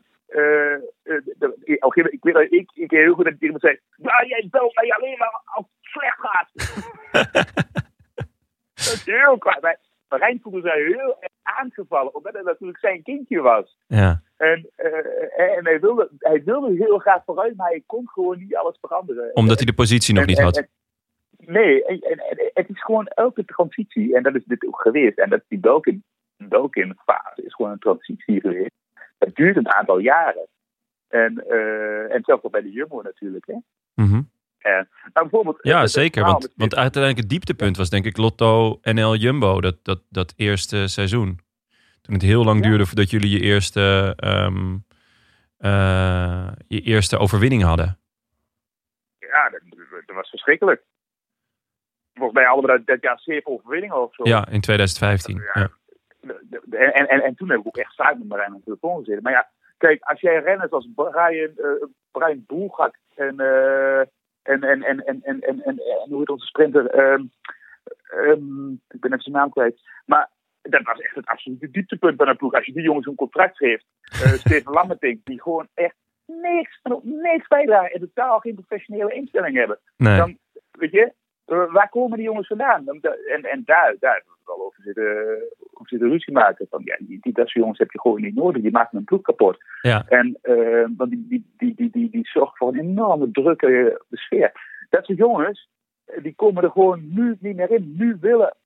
de- 1.38 1.56
ik- 1.64 1.84
een 1.84 2.18
weet 2.22 2.34
dat 2.34 2.42
ik, 2.42 2.70
ik 2.74 2.90
weet 2.90 3.00
heel 3.00 3.14
goed 3.14 3.24
dat 3.24 3.32
ik 3.32 3.38
tegen 3.38 3.54
me 3.54 3.60
zei, 3.60 3.78
nou 3.96 4.26
jij 4.26 4.48
belt 4.50 4.74
mij 4.74 4.92
alleen 4.92 5.18
maar 5.18 5.40
als 5.44 5.66
het 5.80 5.90
slecht 5.90 6.18
gaat. 6.20 6.50
dat 8.84 8.92
is 8.92 9.04
heel 9.04 9.38
kwaad. 9.38 9.60
Maar 9.60 9.78
Marijn 10.08 10.40
voelde 10.42 10.60
zich 10.60 10.72
heel 10.74 11.16
erg 11.20 11.32
aangevallen, 11.42 12.14
omdat 12.14 12.34
het 12.34 12.44
natuurlijk 12.44 12.78
zijn 12.78 13.02
kindje 13.02 13.40
was. 13.40 13.76
Ja. 13.86 14.22
En, 14.36 14.70
eh, 14.76 15.56
en 15.56 15.64
hij, 15.64 15.80
wilde, 15.80 16.10
hij 16.18 16.42
wilde 16.44 16.74
heel 16.76 16.98
graag 16.98 17.24
vooruit, 17.24 17.56
maar 17.56 17.68
hij 17.68 17.82
kon 17.86 18.08
gewoon 18.08 18.38
niet 18.38 18.56
alles 18.56 18.78
veranderen. 18.80 19.30
Omdat 19.34 19.56
hij 19.56 19.66
de 19.66 19.74
positie 19.74 20.14
nog 20.14 20.22
En- 20.22 20.28
niet 20.28 20.40
had. 20.40 20.56
en- 20.56 20.68
nee, 21.38 21.84
en, 21.84 22.00
het 22.54 22.68
is 22.68 22.82
gewoon 22.82 23.06
elke 23.06 23.44
transitie, 23.44 24.16
en 24.16 24.22
dat 24.22 24.34
is 24.34 24.44
dit 24.44 24.66
ook 24.66 24.80
geweest. 24.80 25.18
En 25.18 25.30
dat 25.30 25.40
die 25.48 25.58
Belkin, 25.58 26.04
Belkin 26.36 26.98
fase 27.04 27.42
is 27.44 27.54
gewoon 27.54 27.70
een 27.72 27.78
transitie 27.78 28.40
geweest. 28.40 28.70
Dat 29.24 29.34
duurt 29.34 29.56
een 29.56 29.68
aantal 29.72 29.98
jaren. 29.98 30.46
En, 31.08 31.44
eh 31.48 32.14
en 32.14 32.22
zelfs 32.24 32.42
ook 32.42 32.52
bij 32.52 32.62
de 32.62 32.70
Jumbo 32.70 33.00
natuurlijk. 33.02 33.46
Hè. 33.46 33.54
En, 34.58 34.88
nou, 35.12 35.28
bijvoorbeeld, 35.28 35.58
Ja, 35.62 35.72
het- 35.72 35.80
het 35.82 35.90
zeker. 35.90 36.24
Want, 36.24 36.42
met- 36.42 36.52
want 36.56 36.74
uiteindelijk 36.76 37.22
het 37.22 37.30
dieptepunt 37.30 37.76
was 37.76 37.90
denk 37.90 38.04
ik 38.04 38.16
Lotto 38.16 38.78
NL 38.82 39.14
Jumbo. 39.14 39.60
Dat, 39.60 39.76
dat, 39.84 40.00
dat 40.08 40.32
eerste 40.36 40.86
seizoen. 40.88 41.40
Toen 42.00 42.14
het 42.14 42.22
heel 42.22 42.44
lang 42.44 42.62
Ja. 42.62 42.68
duurde 42.68 42.86
voordat 42.86 43.10
jullie 43.10 43.30
je 43.30 43.40
eerste, 43.40 44.12
ehm, 44.16 44.76
eh, 45.58 46.48
je 46.68 46.80
eerste 46.80 47.18
overwinning 47.18 47.62
hadden. 47.62 47.98
Ja, 49.18 49.48
dat, 49.50 49.60
dat 50.06 50.16
was 50.16 50.28
verschrikkelijk. 50.30 50.82
Volgens 52.14 52.34
mij 52.38 52.44
hadden 52.46 52.70
we 52.70 52.76
dat, 52.76 52.86
dat 52.86 53.02
jaar 53.02 53.18
zeven 53.20 53.50
overwinningen 53.52 54.02
of 54.02 54.14
zo. 54.14 54.28
Ja, 54.28 54.48
in 54.48 54.60
2015. 54.60 55.36
Ja. 55.36 55.50
Ja 55.60 55.70
en, 56.70 57.08
en, 57.08 57.22
en 57.22 57.34
toen 57.34 57.50
heb 57.50 57.60
ik 57.60 57.66
ook 57.66 57.76
echt 57.76 57.94
samen 57.94 58.18
met 58.18 58.28
Marijn 58.28 58.54
op 58.54 58.58
de 58.58 58.64
telefoon 58.64 58.98
gezeten. 58.98 59.22
Maar 59.22 59.32
ja, 59.32 59.50
kijk, 59.78 60.02
als 60.02 60.20
jij 60.20 60.38
renners 60.38 60.70
als 60.70 60.88
Brian, 60.94 61.50
uh, 61.56 62.46
Boelgak 62.46 62.98
eh, 63.14 63.26
en, 63.26 63.40
en, 64.42 64.62
en, 64.62 64.82
en, 64.82 65.04
en, 65.04 65.22
en, 65.22 65.40
en, 65.40 65.62
en, 65.62 66.08
hoe 66.08 66.18
heet 66.18 66.28
onze 66.28 66.46
sprinter? 66.46 66.86
Ehm, 66.86 67.24
ehm, 68.04 68.72
ik 68.72 69.00
ben 69.00 69.10
even 69.10 69.22
zijn 69.22 69.34
naam 69.34 69.50
kwijt. 69.50 69.80
Maar 70.06 70.30
dat 70.62 70.82
was 70.82 71.00
echt 71.00 71.14
het 71.14 71.26
absolute 71.26 71.70
dieptepunt 71.70 72.16
van 72.16 72.28
een 72.28 72.36
ploeg. 72.36 72.52
Als 72.52 72.66
je 72.66 72.72
die 72.72 72.82
jongens 72.82 73.06
een 73.06 73.14
contract 73.14 73.56
geeft, 73.56 73.84
eh, 74.02 74.32
Steven 74.44 74.72
Lammertink, 74.72 75.24
die 75.24 75.42
gewoon 75.42 75.68
echt 75.74 75.96
niks, 76.26 76.80
niks 77.02 77.46
bijdragen 77.48 77.90
en 77.90 78.00
totaal 78.00 78.38
geen 78.38 78.54
professionele 78.54 79.14
instelling 79.14 79.56
hebben. 79.56 79.78
Dan, 79.96 80.38
weet 80.70 80.90
je, 80.90 81.12
waar 81.46 81.88
komen 81.88 82.16
die 82.16 82.26
jongens 82.26 82.46
vandaan? 82.46 82.88
En, 82.88 83.42
en 83.42 83.62
daar, 83.64 83.96
daar 83.98 84.14
hebben 84.14 84.32
we 84.32 84.38
het 84.38 84.48
al 84.48 84.64
over 84.64 84.82
zitten, 84.82 85.42
over 85.82 85.98
zitten 85.98 86.10
ruzie 86.10 86.32
maken. 86.32 86.66
Van, 86.70 86.82
ja, 86.84 86.96
die, 86.98 87.18
die, 87.20 87.32
dat 87.32 87.48
soort 87.48 87.58
jongens 87.58 87.78
heb 87.78 87.90
je 87.90 88.00
gewoon 88.00 88.20
niet 88.20 88.34
nodig. 88.34 88.62
Die 88.62 88.70
maken 88.70 88.98
een 88.98 89.04
ploeg 89.04 89.22
kapot. 89.22 89.56
Ja. 89.82 90.04
En 90.08 90.38
eh, 90.42 90.86
want 90.96 91.10
die, 91.10 91.26
die, 91.28 91.44
die, 91.56 91.74
die, 91.74 91.90
die, 91.90 92.10
die 92.10 92.28
zorgt 92.28 92.56
voor 92.56 92.68
een 92.68 92.80
enorme 92.80 93.30
drukke 93.30 93.66
eh, 93.66 94.18
sfeer. 94.18 94.52
Dat 94.90 95.04
soort 95.04 95.18
jongens, 95.18 95.68
eh, 96.04 96.22
die 96.22 96.34
komen 96.34 96.62
er 96.62 96.70
gewoon 96.70 97.14
nu 97.14 97.36
niet 97.40 97.56
meer 97.56 97.70
in. 97.70 97.94
Nu 97.96 98.16
willen 98.20 98.56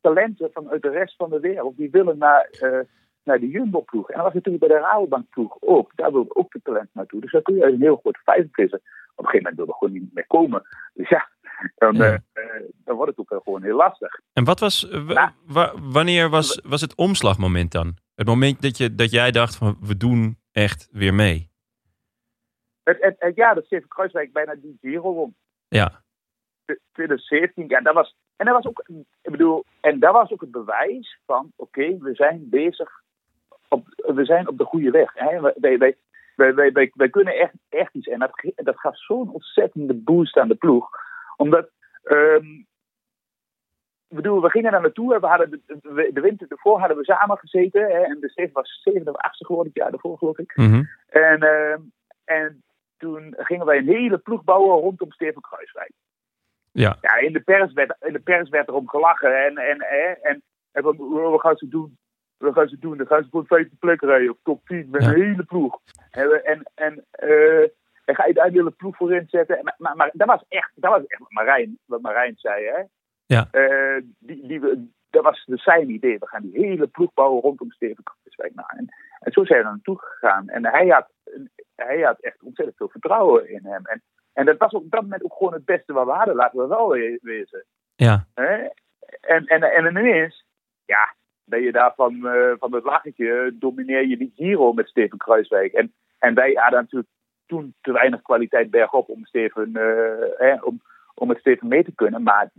talenten 0.00 0.50
vanuit 0.52 0.82
de 0.82 0.90
rest 0.90 1.16
van 1.16 1.30
de 1.30 1.40
wereld, 1.40 1.76
die 1.76 1.90
willen 1.90 2.18
naar, 2.18 2.48
naar 3.24 3.40
de 3.40 3.48
Jumbo-ploeg. 3.48 4.10
En 4.10 4.14
dat 4.14 4.24
was 4.24 4.34
natuurlijk 4.34 4.66
bij 4.66 4.76
de 4.76 4.82
Rabobank-ploeg 4.84 5.56
ook. 5.60 5.92
Daar 5.94 6.12
wilden 6.12 6.36
ook 6.36 6.52
de 6.52 6.60
talenten 6.62 6.90
naartoe. 6.92 7.20
Dus 7.20 7.32
daar 7.32 7.42
kun 7.42 7.54
je 7.54 7.64
een 7.64 7.80
heel 7.80 7.96
groot 7.96 8.18
vissen. 8.52 8.80
Op 9.14 9.24
een 9.24 9.30
gegeven 9.30 9.42
moment 9.42 9.56
wil 9.56 9.66
er 9.66 9.74
gewoon 9.74 9.94
niet 9.94 10.14
meer 10.14 10.26
komen. 10.26 10.62
Dus 10.94 11.08
ja, 11.08 11.28
dan, 11.76 11.94
Ja. 11.94 12.04
eh, 12.04 12.14
eh, 12.44 12.62
dan 12.84 12.96
wordt 12.96 13.16
het 13.16 13.30
ook 13.30 13.42
gewoon 13.42 13.62
heel 13.62 13.76
lastig. 13.76 14.20
En 14.32 14.44
wat 14.44 14.60
was, 14.60 14.86
Ja. 15.08 15.34
wanneer 15.74 16.28
was, 16.30 16.60
was 16.64 16.80
het 16.80 16.94
omslagmoment 16.94 17.72
dan? 17.72 17.96
Het 18.14 18.26
moment 18.26 18.62
dat, 18.62 18.76
je, 18.76 18.94
dat 18.94 19.10
jij 19.10 19.30
dacht 19.30 19.56
van 19.56 19.76
we 19.80 19.96
doen 19.96 20.38
echt 20.52 20.88
weer 20.92 21.14
mee. 21.14 21.50
Het, 22.82 22.96
het, 23.00 23.16
het 23.18 23.36
jaar 23.36 23.54
dat 23.54 23.64
Steven 23.64 23.88
Kruiswijk 23.88 24.32
bijna 24.32 24.54
die 24.54 24.78
Giro 24.80 25.12
won. 25.12 25.36
Ja, 25.68 26.02
2017, 26.92 27.68
ja, 27.68 27.80
dat 27.80 27.94
was. 27.94 28.16
En 28.36 28.46
dat 28.46 28.54
was 28.54 28.66
ook, 28.66 28.84
ik 29.22 29.30
bedoel, 29.30 29.64
en 29.80 29.98
dat 29.98 30.12
was 30.12 30.30
ook 30.30 30.40
het 30.40 30.50
bewijs 30.50 31.18
van, 31.26 31.52
oké, 31.56 31.98
we 31.98 32.14
zijn 32.14 32.48
bezig, 32.48 32.90
op, 33.68 33.86
we 33.96 34.24
zijn 34.24 34.48
op 34.48 34.58
de 34.58 34.64
goede 34.64 34.90
weg. 34.90 35.12
Hè? 35.14 35.40
Wij, 35.40 35.78
wij, 35.78 36.54
wij, 36.54 36.90
wij, 36.94 37.08
kunnen 37.10 37.34
echt, 37.34 37.52
echt 37.68 37.94
iets. 37.94 38.06
En 38.08 38.18
dat, 38.18 38.52
dat 38.54 38.78
gaf 38.78 38.98
zo'n 38.98 39.30
ontzettende 39.32 39.94
boost 39.94 40.36
aan 40.36 40.48
de 40.48 40.54
ploeg. 40.54 40.88
Omdat, 41.38 41.70
ik 44.08 44.16
bedoel, 44.16 44.42
we 44.42 44.50
gingen 44.50 44.72
daar 44.72 44.80
naartoe 44.80 45.14
en 45.14 45.20
we 45.20 45.26
hadden 45.26 45.50
de, 45.50 45.60
de, 45.66 46.10
de 46.12 46.20
winter 46.20 46.46
ervoor 46.50 46.78
hadden 46.78 46.96
we 46.96 47.04
samen 47.04 47.38
gezeten. 47.38 47.80
Hè? 47.82 47.98
En 48.04 48.18
de 48.20 48.28
Steven 48.28 48.52
was 48.52 48.80
zevende 48.82 49.10
of 49.10 49.16
achtste 49.16 49.44
geworden 49.44 49.72
het 49.72 49.82
jaar 49.82 49.92
ervoor, 49.92 50.18
geloof 50.18 50.38
ik. 50.38 50.56
Mhm. 50.56 50.82
En, 51.08 51.42
ehm, 51.42 51.80
en 52.24 52.62
toen 52.96 53.34
gingen 53.38 53.66
wij 53.66 53.78
een 53.78 53.88
hele 53.88 54.18
ploeg 54.18 54.44
bouwen 54.44 54.80
rondom 54.80 55.12
Steven 55.12 55.42
Kruiswijk. 55.42 55.92
ja, 56.72 56.96
Ja, 57.00 57.16
in 57.16 57.32
de 57.32 57.40
pers 57.40 57.72
werd, 57.72 57.96
in 58.00 58.12
de 58.12 58.18
pers 58.20 58.48
werd 58.48 58.68
erom 58.68 58.88
gelachen. 58.88 59.44
En, 59.44 59.56
en, 59.56 59.76
hè, 59.84 60.06
en, 60.22 60.42
en 60.72 60.82
wat, 60.82 60.96
wat 60.96 61.40
gaan 61.40 61.56
ze 61.56 61.68
doen? 61.68 61.98
Wat 62.36 62.54
gaan 62.54 62.68
ze 62.68 62.78
doen? 62.78 62.96
Dan 62.96 63.06
gaan 63.06 63.22
ze 63.22 63.28
voor 63.30 63.40
een 63.40 63.46
vijfde 63.46 63.76
plek 63.78 64.00
rijden. 64.00 64.30
Of 64.30 64.36
top 64.42 64.66
10 64.66 64.88
met 64.90 65.02
Ja. 65.02 65.08
een 65.08 65.22
hele 65.22 65.44
ploeg. 65.44 65.80
En, 66.10 66.28
we- 66.28 66.40
en, 66.42 66.70
en, 66.74 67.04
eh, 67.10 67.68
en 68.08 68.14
ga 68.14 68.26
je 68.26 68.34
daar 68.34 68.46
een 68.46 68.52
hele 68.52 68.70
ploeg 68.70 68.96
voor 68.96 69.14
inzetten. 69.14 69.58
En, 69.58 69.64
maar, 69.64 69.74
maar, 69.78 69.96
maar 69.96 70.10
dat 70.12 70.26
was 70.28 70.44
echt, 70.48 70.70
dat 70.74 70.90
was 70.90 71.06
echt 71.06 71.20
wat 71.20 71.30
Marijn, 71.30 71.78
wat 71.84 72.00
Marijn 72.00 72.34
zei. 72.36 72.64
Hè? 72.66 72.82
Ja. 73.26 73.48
Eh, 73.50 74.02
die, 74.18 74.46
die, 74.46 74.60
we- 74.60 74.86
dat 75.10 75.22
was 75.24 75.44
dus 75.44 75.62
zijn 75.62 75.90
idee. 75.90 76.18
We 76.18 76.26
gaan 76.28 76.42
die 76.42 76.66
hele 76.66 76.86
ploeg 76.86 77.12
bouwen 77.14 77.42
rondom 77.42 77.70
Steven 77.70 78.04
Kruiswijk. 78.04 78.54
Nou, 78.54 78.68
en, 78.76 78.94
en 79.20 79.32
zo 79.32 79.44
zijn 79.44 79.58
we 79.62 79.64
naartoe 79.68 79.98
gegaan. 80.00 80.48
En 80.48 80.66
hij 80.66 80.86
had, 80.88 81.08
hij 81.74 82.00
had 82.00 82.20
echt 82.20 82.42
ontzettend 82.42 82.76
veel 82.76 82.88
vertrouwen 82.88 83.50
in 83.50 83.64
hem. 83.66 83.86
En, 83.86 84.02
en 84.32 84.44
dat 84.44 84.56
was 84.58 84.72
op 84.72 84.90
dat 84.90 85.02
moment 85.02 85.24
ook 85.24 85.32
gewoon 85.36 85.52
het 85.52 85.64
beste 85.64 85.92
wat 85.92 86.06
we 86.06 86.12
hadden. 86.12 86.34
Laten 86.34 86.58
we 86.58 86.66
wel 86.66 86.88
we- 86.88 87.18
wezen. 87.22 87.64
ja, 87.94 88.26
Hè? 88.34 88.68
En, 89.20 89.44
en, 89.46 89.62
en 89.62 89.86
ineens, 89.96 90.44
ja, 90.84 91.14
ben 91.44 91.62
je 91.62 91.72
daar 91.72 91.92
van, 91.94 92.26
eh, 92.26 92.52
van 92.58 92.74
het 92.74 92.84
lachetje, 92.84 93.54
domineer 93.54 94.06
je 94.06 94.16
die 94.16 94.32
Giro 94.36 94.72
met 94.72 94.88
Steven 94.88 95.18
Kruiswijk. 95.18 95.72
En, 95.72 95.92
en 96.18 96.34
wij 96.34 96.52
hadden 96.54 96.80
natuurlijk 96.80 97.08
toen 97.48 97.74
te 97.80 97.92
weinig 97.92 98.22
kwaliteit 98.22 98.70
bergop 98.70 99.08
om, 99.08 99.24
Steven, 99.26 99.76
eh, 99.76 100.28
hè, 100.38 100.54
om, 100.62 100.80
om 101.14 101.28
met 101.28 101.38
Steven 101.38 101.68
mee 101.68 101.84
te 101.84 101.92
kunnen. 101.94 102.22
Maar 102.22 102.50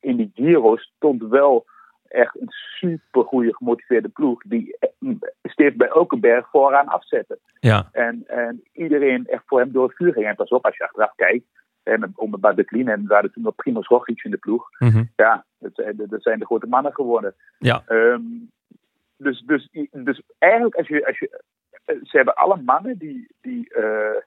in 0.00 0.16
die 0.16 0.30
Giro 0.34 0.76
stond 0.76 1.22
wel 1.22 1.66
echt 2.08 2.40
een 2.40 2.48
super 2.78 3.24
goede 3.24 3.54
gemotiveerde 3.56 4.08
ploeg. 4.08 4.42
Die 4.42 4.76
eh, 4.78 4.88
Steven 5.42 5.76
bij 5.78 5.88
elke 5.88 6.18
berg 6.18 6.48
vooraan 6.50 6.88
afzette. 6.88 7.38
ja, 7.60 7.88
En, 7.92 8.22
en 8.26 8.62
iedereen 8.72 9.26
echt 9.26 9.42
voor 9.46 9.58
hem 9.60 9.72
door 9.72 9.86
het 9.88 9.96
vuur 9.96 10.12
ging. 10.12 10.26
En 10.26 10.34
pas 10.34 10.48
op, 10.50 10.64
als 10.64 10.76
je 10.76 10.84
achteraf 10.84 11.14
kijkt, 11.14 11.44
om 12.14 12.34
bij 12.40 12.54
Decline, 12.54 12.92
en 12.92 13.06
we 13.06 13.12
hadden 13.14 13.32
toen 13.32 13.42
nog 13.42 13.54
Primoz 13.54 13.86
Roglic 13.86 14.24
in 14.24 14.30
de 14.30 14.36
ploeg. 14.36 14.68
Mhm. 14.78 15.04
Ja, 15.16 15.44
dat, 15.58 15.70
zijn- 15.74 15.96
dat 16.08 16.22
zijn 16.22 16.38
de 16.38 16.44
grote 16.44 16.66
mannen 16.66 16.94
geworden. 16.94 17.34
Ja. 17.58 17.82
Ehm, 17.86 18.20
dus, 19.16 19.40
dus, 19.46 19.68
dus 19.92 20.22
eigenlijk, 20.38 20.74
als 20.74 20.88
je, 20.88 21.06
als 21.06 21.18
je, 21.18 21.42
ze 21.84 22.16
hebben 22.16 22.36
alle 22.36 22.62
mannen 22.62 22.98
die, 22.98 23.28
die, 23.40 23.74
eh, 23.74 24.20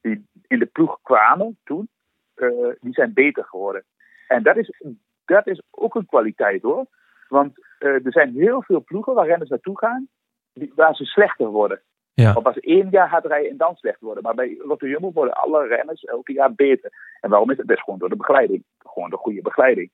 die 0.00 0.26
in 0.46 0.58
de 0.58 0.66
ploeg 0.66 0.98
kwamen 1.02 1.58
toen, 1.64 1.88
eh, 2.34 2.48
die 2.80 2.92
zijn 2.92 3.12
beter 3.12 3.44
geworden. 3.44 3.84
En 4.28 4.42
dat 4.42 4.56
is, 4.56 4.82
dat 5.24 5.46
is 5.46 5.62
ook 5.70 5.94
een 5.94 6.06
kwaliteit 6.06 6.62
hoor. 6.62 6.86
Want 7.28 7.66
eh, 7.78 8.06
er 8.06 8.12
zijn 8.12 8.34
heel 8.34 8.62
veel 8.62 8.84
ploegen 8.84 9.14
waar 9.14 9.26
renners 9.26 9.50
naartoe 9.50 9.78
gaan, 9.78 10.08
die, 10.52 10.72
waar 10.74 10.94
ze 10.94 11.04
slechter 11.04 11.46
worden. 11.46 11.80
Ja. 12.14 12.32
Of 12.34 12.44
als 12.44 12.60
één 12.60 12.90
jaar 12.90 13.08
hard 13.08 13.24
rijden 13.24 13.50
en 13.50 13.56
dan 13.56 13.76
slecht 13.76 14.00
worden. 14.00 14.22
Maar 14.22 14.34
bij 14.34 14.56
Lotto 14.64 14.86
Jumbo 14.86 15.12
worden 15.12 15.34
alle 15.34 15.66
renners 15.66 16.04
elke 16.04 16.32
jaar 16.32 16.54
beter. 16.54 16.92
En 17.20 17.30
waarom 17.30 17.50
is 17.50 17.56
dat? 17.56 17.66
Dat 17.66 17.76
is 17.76 17.82
gewoon 17.82 17.98
door 17.98 18.08
de 18.08 18.16
begeleiding. 18.16 18.64
Gewoon 18.78 19.10
de 19.10 19.16
goede 19.16 19.42
begeleiding. 19.42 19.90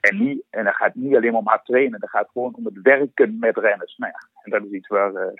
En, 0.00 0.18
niet, 0.18 0.42
en 0.50 0.64
dat 0.64 0.74
gaat 0.74 0.94
niet 0.94 1.16
alleen 1.16 1.30
maar 1.30 1.40
om 1.40 1.46
hard 1.46 1.64
trainen. 1.64 2.00
Dat 2.00 2.10
gaat 2.10 2.30
gewoon 2.32 2.54
om 2.54 2.64
het 2.64 2.80
werken 2.82 3.36
met 3.38 3.56
renners. 3.56 3.96
Nou 3.96 4.12
ja, 4.12 4.28
en 4.42 4.50
dat 4.50 4.64
is 4.64 4.70
iets 4.70 4.88
waar, 4.88 5.14
eh 5.14 5.32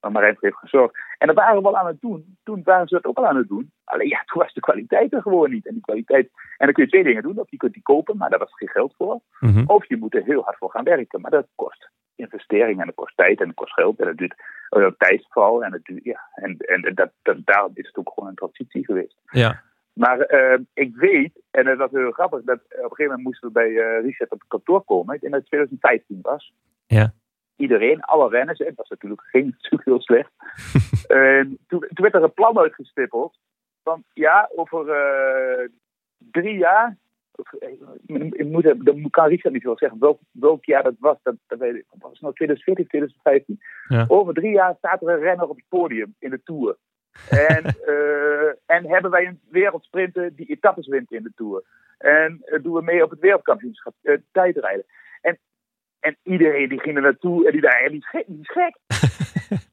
waar 0.00 0.12
Marijn 0.12 0.34
voor 0.34 0.48
heeft 0.48 0.58
gezorgd. 0.58 0.94
En 1.18 1.26
dat 1.26 1.36
waren 1.36 1.56
we 1.56 1.62
wel 1.62 1.76
aan 1.76 1.86
het 1.86 2.00
doen. 2.00 2.36
Toen 2.44 2.60
waren 2.64 2.88
ze 2.88 2.94
dat 2.94 3.04
ook 3.04 3.16
al 3.16 3.26
aan 3.26 3.36
het 3.36 3.48
doen. 3.48 3.72
Alleen 3.84 4.08
ja, 4.08 4.22
toen 4.26 4.42
was 4.42 4.52
de 4.52 4.60
kwaliteit 4.60 5.12
er 5.12 5.22
gewoon 5.22 5.50
niet. 5.50 5.66
En 5.66 5.72
die 5.72 5.82
kwaliteit... 5.82 6.30
En 6.56 6.66
dan 6.66 6.72
kun 6.72 6.84
je 6.84 6.90
twee 6.90 7.04
dingen 7.04 7.22
doen. 7.22 7.38
Of 7.38 7.50
je 7.50 7.56
kunt 7.56 7.72
die 7.72 7.82
kopen, 7.82 8.16
maar 8.16 8.30
daar 8.30 8.38
was 8.38 8.54
geen 8.54 8.68
geld 8.68 8.94
voor. 8.96 9.20
Mhm. 9.40 9.64
Of 9.66 9.88
je 9.88 9.96
moet 9.96 10.14
er 10.14 10.22
heel 10.22 10.42
hard 10.42 10.56
voor 10.58 10.70
gaan 10.70 10.84
werken. 10.84 11.20
Maar 11.20 11.30
dat 11.30 11.46
kost 11.54 11.90
investering 12.14 12.80
en 12.80 12.86
dat 12.86 12.94
kost 12.94 13.16
tijd 13.16 13.40
en 13.40 13.46
dat 13.46 13.54
kost 13.54 13.72
geld. 13.72 13.98
En 13.98 14.06
dat 14.06 14.16
duurt 14.16 14.34
uh, 14.70 14.86
tijdsval. 14.98 15.64
En, 15.64 15.70
dat 15.70 15.84
duurt, 15.84 16.04
ja, 16.04 16.20
en, 16.34 16.56
en 16.56 16.94
dat, 16.94 17.10
dat, 17.22 17.36
daarom 17.44 17.72
is 17.74 17.86
het 17.86 17.96
ook 17.96 18.12
gewoon 18.14 18.28
een 18.28 18.34
transitie 18.34 18.84
geweest. 18.84 19.16
ja, 19.30 19.62
Maar 19.92 20.20
eh, 20.20 20.58
ik 20.74 20.96
weet, 20.96 21.32
en 21.50 21.64
dat 21.64 21.78
was 21.78 21.90
heel 21.90 22.10
grappig, 22.10 22.42
dat 22.44 22.58
op 22.58 22.70
een 22.70 22.80
gegeven 22.80 23.04
moment 23.04 23.22
moesten 23.22 23.48
we 23.48 23.54
bij 23.54 23.76
eh 23.76 24.02
Richard 24.02 24.30
op 24.30 24.38
het 24.38 24.48
kantoor 24.48 24.84
komen. 24.84 25.14
Ik 25.14 25.20
denk 25.20 25.32
dat 25.32 25.40
het 25.40 25.50
2015 25.50 26.18
was. 26.22 26.52
Ja. 26.86 27.12
Iedereen, 27.60 28.00
alle 28.00 28.28
renners, 28.28 28.58
en 28.58 28.66
dat 28.66 28.76
was 28.76 28.88
natuurlijk 28.88 29.22
geen 29.22 29.46
natuurlijk 29.56 29.84
heel 29.84 30.00
slecht. 30.00 30.30
En 31.10 31.58
toen, 31.68 31.80
toen 31.80 32.04
werd 32.04 32.14
er 32.14 32.22
een 32.22 32.34
plan 32.34 32.58
uitgestippeld 32.58 33.38
van 33.82 34.04
ja, 34.12 34.50
over 34.54 34.90
eh, 34.90 35.68
drie 36.18 36.58
jaar, 36.58 36.96
of 37.34 37.52
ik 38.32 38.46
moet, 38.46 38.74
dan 38.84 39.10
kan 39.10 39.28
Richard 39.28 39.54
niet 39.54 39.62
zo 39.62 39.76
zeggen 39.76 39.98
welk, 39.98 40.20
welk 40.30 40.64
jaar 40.64 40.82
dat 40.82 40.94
was. 40.98 41.16
Dat, 41.22 41.34
dat 41.46 41.58
weet 41.58 41.74
ik. 41.74 41.84
Was 41.98 42.20
nou 42.20 42.34
2014, 42.34 42.86
2015. 42.86 43.60
Ja. 43.88 44.04
Over 44.08 44.34
drie 44.34 44.52
jaar 44.52 44.74
staat 44.78 45.02
er 45.02 45.08
een 45.08 45.20
renner 45.20 45.48
op 45.48 45.56
het 45.56 45.64
podium 45.68 46.14
in 46.18 46.30
de 46.30 46.42
Tour. 46.42 46.76
En, 47.28 47.64
eh, 47.92 48.76
en 48.76 48.88
hebben 48.88 49.10
wij 49.10 49.26
een 49.26 49.40
wereldsprinter 49.50 50.34
die 50.34 50.46
etappes 50.46 50.86
wint 50.86 51.12
in 51.12 51.22
de 51.22 51.32
Tour. 51.34 51.62
En 51.98 52.42
eh, 52.44 52.62
doen 52.62 52.74
we 52.74 52.82
mee 52.82 53.04
op 53.04 53.10
het 53.10 53.20
wereldkampioenschap 53.20 53.94
eh, 54.02 54.16
tijdrijden. 54.32 54.84
En, 56.00 56.16
en 56.22 56.32
iedereen 56.32 56.68
die 56.68 56.80
ging 56.80 56.96
er 56.96 57.02
naartoe 57.02 57.46
en 57.46 57.52
die 57.52 57.60
dacht, 57.60 57.88
die 57.88 57.96
is 57.98 58.08
gek. 58.08 58.24
Die 58.26 58.40
is 58.40 58.50
gek. 58.50 58.76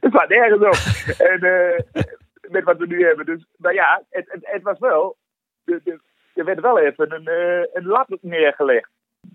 Het 0.00 0.10
slaat 0.10 0.28
nergens 0.28 0.62
op. 0.62 1.16
en, 1.26 1.40
eh, 1.42 2.02
met 2.50 2.64
wat 2.64 2.76
we 2.78 2.86
nu 2.86 3.04
hebben. 3.04 3.26
Dus, 3.26 3.46
maar 3.56 3.74
ja, 3.74 4.02
het, 4.10 4.24
het, 4.32 4.40
het 4.42 4.62
was 4.62 4.78
wel. 4.78 5.16
de- 5.64 5.80
de- 5.84 6.00
Er 6.34 6.44
werd 6.44 6.60
wel 6.60 6.78
even 6.78 7.12
een, 7.14 7.26
eh, 7.26 7.66
een 7.72 7.86
lat 7.86 8.16
neergelegd. 8.20 8.90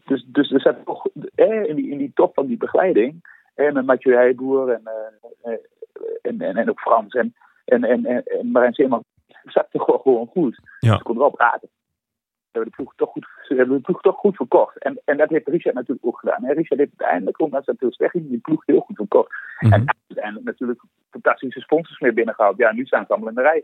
Dus, 0.06 0.23
dus 0.27 0.52
er 0.52 0.61
zat 0.61 0.86
toch 0.86 1.06
eh, 1.36 1.64
in, 1.64 1.76
die, 1.76 1.90
in 1.91 1.98
die 1.98 2.11
top 2.14 2.34
van 2.34 2.48
die 2.48 2.57
begeleiding. 2.57 3.23
En 3.56 3.73
met 3.73 3.86
Mathieu 3.86 4.15
Heijboer 4.15 4.69
en, 4.69 4.81
eh, 5.44 5.53
en, 6.22 6.41
en, 6.41 6.57
en 6.57 6.69
ook 6.69 6.80
Frans 6.80 7.14
en, 7.14 7.36
en, 7.65 7.84
en, 7.84 8.06
en, 8.06 8.52
Marijn 8.52 8.73
Zeeman. 8.73 9.03
zat 9.44 9.68
toch 9.72 10.02
gewoon 10.02 10.27
goed. 10.27 10.60
Ja. 10.80 10.98
Ze 10.98 11.03
konden 11.03 11.23
wel 11.23 11.31
praten. 11.31 11.69
Hebben 12.51 12.69
de 12.69 12.76
ploeg 12.76 12.93
toch 12.95 13.09
goed, 13.09 13.27
ze 13.41 13.53
hebben 13.55 13.76
de 13.76 13.81
ploeg 13.81 14.01
toch 14.01 14.15
goed 14.15 14.35
verkocht. 14.35 14.77
En, 14.77 15.01
en 15.05 15.17
dat 15.17 15.30
heeft 15.30 15.47
Richard 15.47 15.76
natuurlijk 15.76 16.05
ook 16.05 16.19
gedaan. 16.19 16.43
Hè. 16.43 16.53
Richard 16.53 16.80
heeft 16.80 16.91
uiteindelijk, 16.97 17.39
omdat 17.39 17.65
het 17.65 17.80
heel 17.80 17.91
slecht 17.91 18.11
ging, 18.11 18.30
die 18.30 18.39
ploeg 18.39 18.65
heel 18.65 18.80
goed 18.80 18.95
verkocht. 18.95 19.31
Mhm. 19.59 19.73
En 19.73 19.95
uiteindelijk 20.07 20.45
natuurlijk 20.45 20.81
fantastische 21.09 21.59
sponsors 21.59 21.99
mee 21.99 22.13
binnengehaald. 22.13 22.57
Ja, 22.57 22.71
nu 22.71 22.85
staan 22.85 23.05
ze 23.05 23.11
allemaal 23.11 23.30
in 23.30 23.35
de 23.35 23.41
rij. 23.41 23.63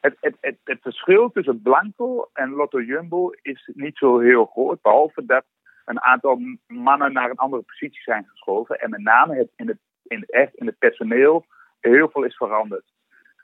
Het, 0.00 0.16
het, 0.20 0.36
het, 0.40 0.56
het 0.64 0.78
verschil 0.82 1.30
tussen 1.30 1.62
Blanco 1.62 2.28
en 2.32 2.50
Lotto 2.50 2.80
Jumbo 2.80 3.30
is 3.42 3.70
niet 3.74 3.96
zo 3.96 4.18
heel 4.18 4.44
groot. 4.44 4.82
Behalve 4.82 5.24
dat 5.24 5.44
een 5.84 6.00
aantal 6.00 6.38
mannen 6.66 7.12
naar 7.12 7.30
een 7.30 7.36
andere 7.36 7.62
positie 7.62 8.02
zijn 8.02 8.26
geschoven. 8.30 8.80
En 8.80 8.90
met 8.90 9.00
name 9.00 9.36
het, 9.36 9.50
in, 9.56 9.68
het, 9.68 9.78
in, 10.02 10.24
echt 10.26 10.54
in 10.54 10.66
het 10.66 10.78
personeel 10.78 11.44
heel 11.80 12.08
veel 12.10 12.24
is 12.24 12.36
veranderd. 12.36 12.84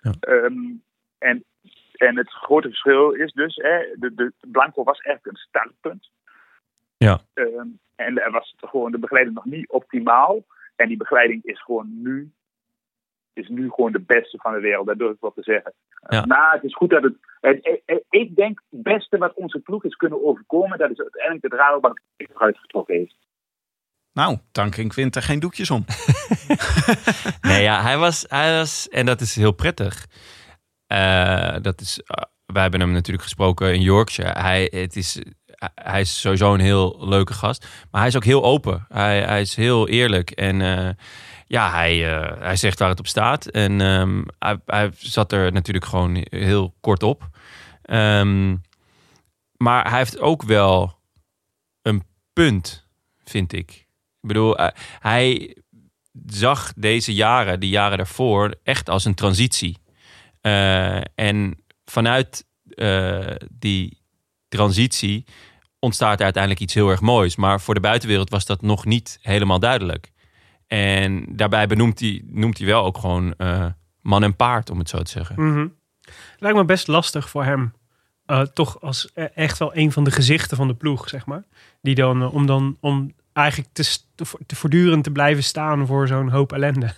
Ja. 0.01 0.13
Ehm, 0.21 0.57
en, 1.19 1.45
en 1.97 2.17
het 2.17 2.31
grote 2.31 2.69
verschil 2.69 3.11
is 3.11 3.33
dus, 3.33 3.57
hè, 3.57 3.79
de, 3.95 4.15
de, 4.15 4.33
Blanco 4.47 4.85
was 4.85 4.99
echt 4.99 5.27
een 5.27 5.37
startpunt. 5.37 6.11
Ja. 6.97 7.21
Ehm, 7.35 7.67
en 7.97 8.19
er 8.23 8.31
was 8.31 8.55
gewoon 8.57 8.91
de 8.93 8.99
begeleiding 8.99 9.37
nog 9.37 9.45
niet 9.45 9.69
optimaal. 9.69 10.45
En 10.77 10.89
die 10.89 10.97
begeleiding 10.97 11.45
is 11.45 11.63
gewoon 11.63 12.03
nu, 12.03 12.33
is 13.33 13.49
nu 13.49 13.71
gewoon 13.71 13.93
de 13.93 14.01
beste 14.01 14.39
van 14.39 14.53
de 14.53 14.61
wereld. 14.61 14.87
Dat 14.87 14.99
durf 14.99 15.13
ik 15.15 15.21
wel 15.21 15.33
te 15.33 15.43
zeggen. 15.43 15.73
Ja. 16.09 16.25
Nou, 16.25 16.55
het 16.55 16.65
is 16.65 16.75
goed 16.75 16.91
dat 16.91 17.03
het, 17.03 17.15
het- 17.41 17.81
het- 17.87 18.05
Ik 18.11 18.37
denk 18.37 18.63
het 18.71 18.83
beste 18.83 19.19
wat 19.19 19.35
onze 19.35 19.59
ploeg 19.59 19.85
is 19.85 19.95
kunnen 19.97 20.25
overkomen, 20.25 20.79
dat 20.79 20.91
is 20.91 21.01
uiteindelijk 21.01 21.51
de 21.51 21.57
Rabobank 21.57 22.01
eruit 22.17 22.59
getrokken 22.59 22.95
heeft. 22.95 23.17
Nou, 24.13 24.39
Tankink 24.53 24.95
wint 24.95 25.17
er 25.17 25.23
geen 25.23 25.41
doekjes 25.41 25.71
om. 25.71 25.85
Nee, 27.41 27.63
ja, 27.63 27.83
hij 27.83 27.97
was, 27.99 28.25
hij 28.29 28.57
was, 28.57 28.89
en 28.89 29.07
dat 29.07 29.21
is 29.21 29.37
heel 29.37 29.53
prettig. 29.53 30.07
Eh, 30.87 31.57
dat 31.63 31.81
is, 31.81 32.01
eh, 32.01 32.23
wij 32.47 32.63
hebben 32.63 32.81
hem 32.81 32.93
natuurlijk 32.93 33.25
gesproken 33.25 33.75
in 33.75 33.81
Yorkshire. 33.81 34.41
Hij, 34.41 34.71
het 34.75 34.97
is, 34.97 35.19
hij 35.75 36.01
is 36.01 36.21
sowieso 36.21 36.55
een 36.55 36.61
heel 36.61 37.09
leuke 37.09 37.33
gast. 37.33 37.67
Maar 37.91 38.01
hij 38.01 38.11
is 38.11 38.17
ook 38.17 38.25
heel 38.25 38.45
open. 38.45 38.87
Hij, 38.89 39.23
hij 39.23 39.41
is 39.41 39.55
heel 39.55 39.89
eerlijk. 39.89 40.31
En 40.31 40.61
eh, 40.61 40.89
ja, 41.47 41.71
hij, 41.71 42.15
eh, 42.15 42.41
hij 42.41 42.57
zegt 42.57 42.79
waar 42.79 42.89
het 42.89 42.99
op 42.99 43.07
staat. 43.07 43.47
En 43.47 43.81
ehm, 43.81 44.23
hij, 44.39 44.59
hij 44.67 44.91
zat 44.97 45.33
er 45.33 45.53
natuurlijk 45.53 45.85
gewoon 45.85 46.27
heel 46.29 46.75
kort 46.81 47.03
op. 47.03 47.29
Ehm, 47.83 48.57
maar 49.57 49.89
hij 49.91 49.99
heeft 49.99 50.19
ook 50.19 50.43
wel 50.43 50.99
een 51.83 52.03
punt, 52.33 52.87
vind 53.25 53.53
ik. 53.53 53.71
Ik 54.21 54.29
bedoel, 54.33 54.59
eh, 54.59 54.69
hij 55.01 55.57
zag 56.27 56.73
deze 56.77 57.15
jaren, 57.15 57.61
die 57.61 57.71
jaren 57.71 57.97
daarvoor, 57.97 58.55
echt 58.63 58.89
als 58.89 59.05
een 59.05 59.15
transitie. 59.15 59.79
Eh, 60.47 61.01
en 61.15 61.59
vanuit 61.85 62.47
eh, 62.69 63.35
die 63.51 64.03
transitie 64.49 65.25
ontstaat 65.79 66.21
uiteindelijk 66.21 66.63
iets 66.63 66.75
heel 66.75 66.91
erg 66.91 67.01
moois. 67.01 67.37
Maar 67.37 67.61
voor 67.61 67.75
de 67.75 67.81
buitenwereld 67.81 68.31
was 68.31 68.47
dat 68.47 68.63
nog 68.63 68.85
niet 68.85 69.19
helemaal 69.23 69.59
duidelijk. 69.59 70.13
En 70.67 71.37
daarbij 71.37 71.67
benoemt 71.67 72.01
hij, 72.01 72.23
noemt 72.27 72.59
hij 72.59 72.67
wel 72.67 72.85
ook 72.85 72.99
gewoon 72.99 73.35
eh, 73.37 73.67
man 74.01 74.23
en 74.23 74.37
paard, 74.37 74.71
om 74.71 74.79
het 74.79 74.89
zo 74.89 75.03
te 75.03 75.11
zeggen. 75.11 75.51
Mhm. 75.51 75.69
Lijkt 76.39 76.57
me 76.57 76.65
best 76.65 76.87
lastig 76.87 77.31
voor 77.31 77.45
hem. 77.45 77.73
Toch 78.53 78.81
als 78.81 79.11
e- 79.15 79.23
echt 79.23 79.59
wel 79.59 79.77
een 79.77 79.93
van 79.93 80.05
de 80.05 80.11
gezichten 80.11 80.57
van 80.57 80.69
de 80.69 80.75
ploeg, 80.75 81.09
zeg 81.09 81.27
maar. 81.27 81.45
Die 81.83 81.95
dan, 81.95 82.31
om 82.31 82.47
dan, 82.47 82.77
om 82.81 83.13
eigenlijk 83.37 83.69
te, 83.73 83.97
te 84.47 84.57
voortdurend 84.57 85.05
te 85.05 85.11
blijven 85.11 85.43
staan 85.43 85.87
voor 85.87 86.07
zo'n 86.07 86.29
hoop 86.29 86.53
ellende. 86.53 86.93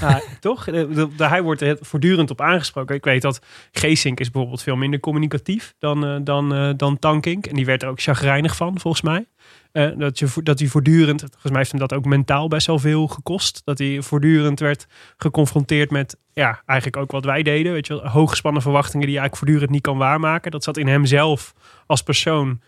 Ja, 0.00 0.20
toch? 0.40 0.64
De- 0.64 1.08
hij 1.16 1.42
wordt 1.42 1.60
er 1.60 1.78
voortdurend 1.80 2.30
op 2.30 2.40
aangesproken. 2.40 2.94
Ik 2.94 3.04
weet 3.04 3.22
dat 3.22 3.40
Geesink 3.72 4.20
is 4.20 4.30
bijvoorbeeld 4.30 4.62
veel 4.62 4.76
minder 4.76 5.00
communicatief 5.00 5.74
dan, 5.78 6.04
eh, 6.04 6.16
dan, 6.24 6.54
eh, 6.54 6.70
dan 6.76 6.98
Tankink. 6.98 7.46
En 7.46 7.54
die 7.54 7.64
werd 7.64 7.82
er 7.82 7.88
ook 7.88 8.00
chagrijnig 8.00 8.56
van, 8.56 8.80
volgens 8.80 9.02
mij. 9.02 9.26
Eh, 9.72 9.90
dat, 9.96 10.18
je, 10.18 10.28
dat 10.42 10.58
hij 10.58 10.68
voortdurend, 10.68 11.20
volgens 11.20 11.50
mij 11.50 11.58
heeft 11.58 11.70
hem 11.70 11.80
dat 11.80 11.92
ook 11.92 12.04
mentaal 12.04 12.48
best 12.48 12.66
wel 12.66 12.78
veel 12.78 13.06
gekost. 13.06 13.62
Dat 13.64 13.78
hij 13.78 14.02
voortdurend 14.02 14.60
werd 14.60 14.86
geconfronteerd 15.16 15.90
met, 15.90 16.16
ja, 16.32 16.62
eigenlijk 16.66 17.02
ook 17.02 17.10
wat 17.10 17.24
wij 17.24 17.42
deden. 17.42 17.72
Weet 17.72 17.86
je 17.86 17.94
hooggespannen 17.94 18.62
verwachtingen 18.62 19.06
die 19.06 19.14
je 19.14 19.20
eigenlijk 19.20 19.36
voortdurend 19.36 19.70
niet 19.70 19.86
kan 19.86 19.98
waarmaken. 19.98 20.50
Dat 20.50 20.64
zat 20.64 20.76
in 20.76 20.86
hemzelf 20.86 21.54
als 21.86 22.02
persoon 22.02 22.60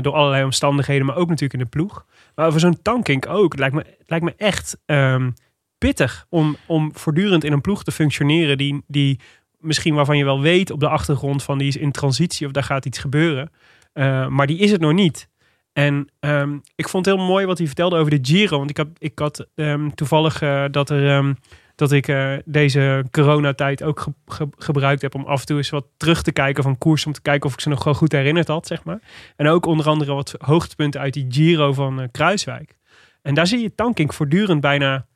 door 0.00 0.12
allerlei 0.12 0.44
omstandigheden, 0.44 1.06
maar 1.06 1.16
ook 1.16 1.28
natuurlijk 1.28 1.52
in 1.52 1.58
de 1.70 1.76
ploeg. 1.76 2.04
Maar 2.36 2.50
voor 2.50 2.60
zo'n 2.60 2.82
Tankink 2.82 3.28
ook. 3.28 3.50
Het 3.50 3.60
lijkt 3.60 3.74
me, 3.74 3.84
lijkt 4.06 4.24
me 4.24 4.34
echt 4.36 4.78
ehm, 4.84 5.30
pittig 5.78 6.26
om, 6.28 6.56
om 6.66 6.90
voortdurend 6.94 7.44
in 7.44 7.52
een 7.52 7.60
ploeg 7.60 7.84
te 7.84 7.92
functioneren 7.92 8.58
die, 8.58 8.82
die 8.86 9.20
misschien 9.58 9.94
waarvan 9.94 10.18
je 10.18 10.24
wel 10.24 10.40
weet 10.40 10.70
op 10.70 10.80
de 10.80 10.88
achtergrond 10.88 11.42
van 11.42 11.58
die 11.58 11.68
is 11.68 11.76
in 11.76 11.92
transitie 11.92 12.46
of 12.46 12.52
daar 12.52 12.62
gaat 12.62 12.86
iets 12.86 12.98
gebeuren. 12.98 13.50
Eh, 13.92 14.28
maar 14.28 14.46
die 14.46 14.58
is 14.58 14.70
het 14.70 14.80
nog 14.80 14.92
niet. 14.92 15.28
En 15.72 16.08
ehm, 16.20 16.58
ik 16.74 16.88
vond 16.88 17.06
het 17.06 17.14
heel 17.14 17.24
mooi 17.24 17.46
wat 17.46 17.58
hij 17.58 17.66
vertelde 17.66 17.96
over 17.96 18.10
de 18.10 18.30
Giro. 18.30 18.58
Want 18.58 18.70
ik, 18.70 18.76
heb, 18.76 18.88
ik 18.98 19.18
had 19.18 19.46
ehm, 19.54 19.90
toevallig 19.90 20.42
eh, 20.42 20.64
dat, 20.70 20.90
er, 20.90 21.36
dat 21.76 21.92
ik 21.92 22.08
eh, 22.08 22.32
deze 22.44 23.04
coronatijd 23.10 23.82
ook 23.82 24.00
ge- 24.00 24.14
ge- 24.26 24.48
gebruikt 24.58 25.02
heb 25.02 25.14
om 25.14 25.24
af 25.24 25.40
en 25.40 25.46
toe 25.46 25.56
eens 25.56 25.70
wat 25.70 25.86
terug 25.96 26.22
te 26.22 26.32
kijken 26.32 26.62
van 26.62 26.78
koers. 26.78 27.06
Om 27.06 27.12
te 27.12 27.22
kijken 27.22 27.46
of 27.46 27.52
ik 27.54 27.60
ze 27.60 27.68
nog 27.68 27.84
wel 27.84 27.94
goed 27.94 28.12
herinnerd 28.12 28.48
had, 28.48 28.66
zeg 28.66 28.84
maar. 28.84 29.00
En 29.36 29.46
ook 29.48 29.66
onder 29.66 29.86
andere 29.86 30.14
wat 30.14 30.34
hoogtepunten 30.38 31.00
uit 31.00 31.12
die 31.12 31.26
Giro 31.28 31.72
van 31.72 32.00
eh, 32.00 32.08
Kruiswijk. 32.10 32.76
En 33.22 33.34
daar 33.34 33.46
zie 33.46 33.60
je 33.60 33.74
Tankink 33.74 34.12
voortdurend 34.12 34.60
bijna 34.60 35.06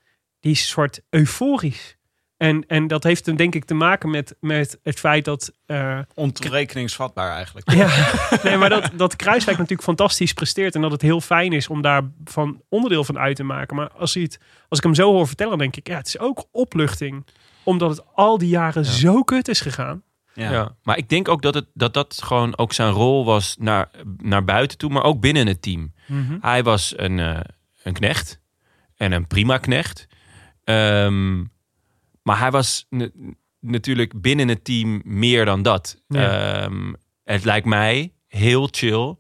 die 0.41 0.55
soort 0.55 1.01
euforisch. 1.11 1.97
En, 2.41 2.65
en 2.67 2.87
dat 2.87 3.05
heeft 3.05 3.27
hem 3.27 3.37
denk 3.37 3.55
ik 3.55 3.65
te 3.65 3.75
maken 3.75 4.11
met, 4.11 4.37
met 4.41 4.79
het 4.83 5.01
feit 5.01 5.25
dat... 5.25 5.53
eh, 5.67 5.99
Ontoerekeningsvatbaar 6.15 7.33
eigenlijk. 7.35 7.71
ja, 7.71 8.13
nee, 8.43 8.57
maar 8.57 8.69
dat, 8.69 8.91
dat 8.97 9.17
Kruiswijk 9.17 9.59
natuurlijk 9.59 9.89
fantastisch 9.89 10.33
presteert. 10.33 10.75
En 10.75 10.81
dat 10.81 10.91
het 10.93 11.03
heel 11.03 11.21
fijn 11.21 11.53
is 11.53 11.69
om 11.69 11.83
daar 11.83 12.03
van 12.25 12.63
onderdeel 12.69 13.05
van 13.05 13.19
uit 13.19 13.37
te 13.37 13.43
maken. 13.43 13.77
Maar 13.77 13.91
als, 13.91 14.15
hij 14.15 14.23
het, 14.23 14.39
als 14.69 14.79
ik 14.79 14.85
hem 14.85 14.95
zo 14.95 15.13
hoor 15.13 15.27
vertellen, 15.27 15.59
denk 15.59 15.77
ik, 15.77 15.89
ja, 15.89 15.97
het 15.97 16.07
is 16.07 16.19
ook 16.19 16.45
opluchting. 16.51 17.27
Omdat 17.63 17.91
het 17.91 18.03
al 18.15 18.39
die 18.39 18.49
jaren 18.49 18.85
zo 18.85 19.23
kut 19.23 19.49
is 19.49 19.61
gegaan. 19.61 20.03
Ja. 20.35 20.53
Ja. 20.53 20.77
Maar 20.83 20.97
ik 20.97 21.09
denk 21.09 21.29
ook 21.29 21.43
dat, 21.43 21.55
het, 21.55 21.67
dat 21.75 21.95
dat 21.95 22.21
gewoon 22.25 22.59
ook 22.59 22.73
zijn 22.73 22.91
rol 22.93 23.25
was 23.25 23.57
naar, 23.59 23.91
naar 24.17 24.45
buiten 24.45 24.79
toe, 24.79 24.91
maar 24.91 25.03
ook 25.05 25.21
binnen 25.21 25.47
het 25.47 25.63
team. 25.63 25.93
Hij 26.41 26.63
was 26.63 26.93
een, 26.97 27.19
eh, 27.19 27.41
een 27.83 27.93
knecht 27.93 28.41
en 28.97 29.13
een 29.13 29.27
prima 29.27 29.59
knecht. 29.59 30.07
Ehm, 30.65 31.45
maar 32.23 32.39
hij 32.39 32.51
was 32.51 32.87
na- 32.89 33.09
natuurlijk 33.61 34.21
binnen 34.21 34.49
het 34.49 34.65
team 34.65 35.01
meer 35.05 35.45
dan 35.45 35.63
dat. 35.63 36.03
Ja. 36.09 36.61
Ehm, 36.63 36.93
het 37.25 37.45
lijkt 37.45 37.67
mij 37.67 38.13
heel 38.29 38.69
chill 38.71 39.17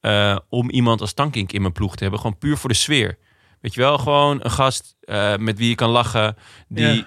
eh, 0.00 0.38
om 0.48 0.70
iemand 0.70 1.00
als 1.00 1.12
Tankink 1.12 1.52
in 1.52 1.60
mijn 1.60 1.72
ploeg 1.72 1.96
te 1.96 2.02
hebben. 2.02 2.20
Gewoon 2.20 2.38
puur 2.38 2.56
voor 2.56 2.68
de 2.68 2.74
sfeer. 2.74 3.18
Weet 3.60 3.74
je 3.74 3.80
wel, 3.80 3.98
gewoon 3.98 4.38
een 4.42 4.50
gast 4.50 4.96
eh, 5.00 5.36
met 5.36 5.58
wie 5.58 5.68
je 5.68 5.74
kan 5.74 5.90
lachen. 5.90 6.36
Die 6.68 6.84
Ja. 6.94 7.06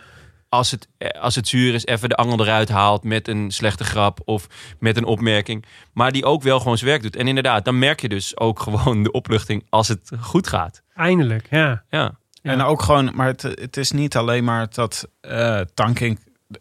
als, 0.49 0.71
het, 0.71 0.87
eh, 0.97 1.21
als 1.21 1.35
het 1.35 1.47
zuur 1.47 1.73
is 1.73 1.85
even 1.85 2.09
de 2.09 2.15
angel 2.15 2.39
eruit 2.41 2.69
haalt 2.69 3.03
met 3.03 3.27
een 3.27 3.51
slechte 3.51 3.83
grap 3.83 4.19
of 4.25 4.47
met 4.79 4.97
een 4.97 5.05
opmerking. 5.05 5.65
Maar 5.93 6.11
die 6.11 6.25
ook 6.25 6.41
wel 6.41 6.59
gewoon 6.59 6.77
zijn 6.77 6.89
werk 6.89 7.01
doet. 7.01 7.15
En 7.15 7.27
inderdaad, 7.27 7.65
dan 7.65 7.79
merk 7.79 8.01
je 8.01 8.09
dus 8.09 8.37
ook 8.37 8.59
gewoon 8.69 9.03
de 9.03 9.11
opluchting 9.11 9.65
als 9.69 9.87
het 9.87 10.11
goed 10.19 10.47
gaat. 10.47 10.83
Eindelijk, 10.93 11.47
ja. 11.49 11.83
Ja. 11.89 12.18
Ja. 12.41 12.51
En 12.51 12.61
ook 12.61 12.81
gewoon, 12.81 13.11
maar 13.15 13.27
het, 13.27 13.41
het 13.41 13.77
is 13.77 13.91
niet 13.91 14.15
alleen 14.15 14.43
maar 14.43 14.67
dat 14.69 15.07
eh 15.21 15.61
Tankink 15.73 16.17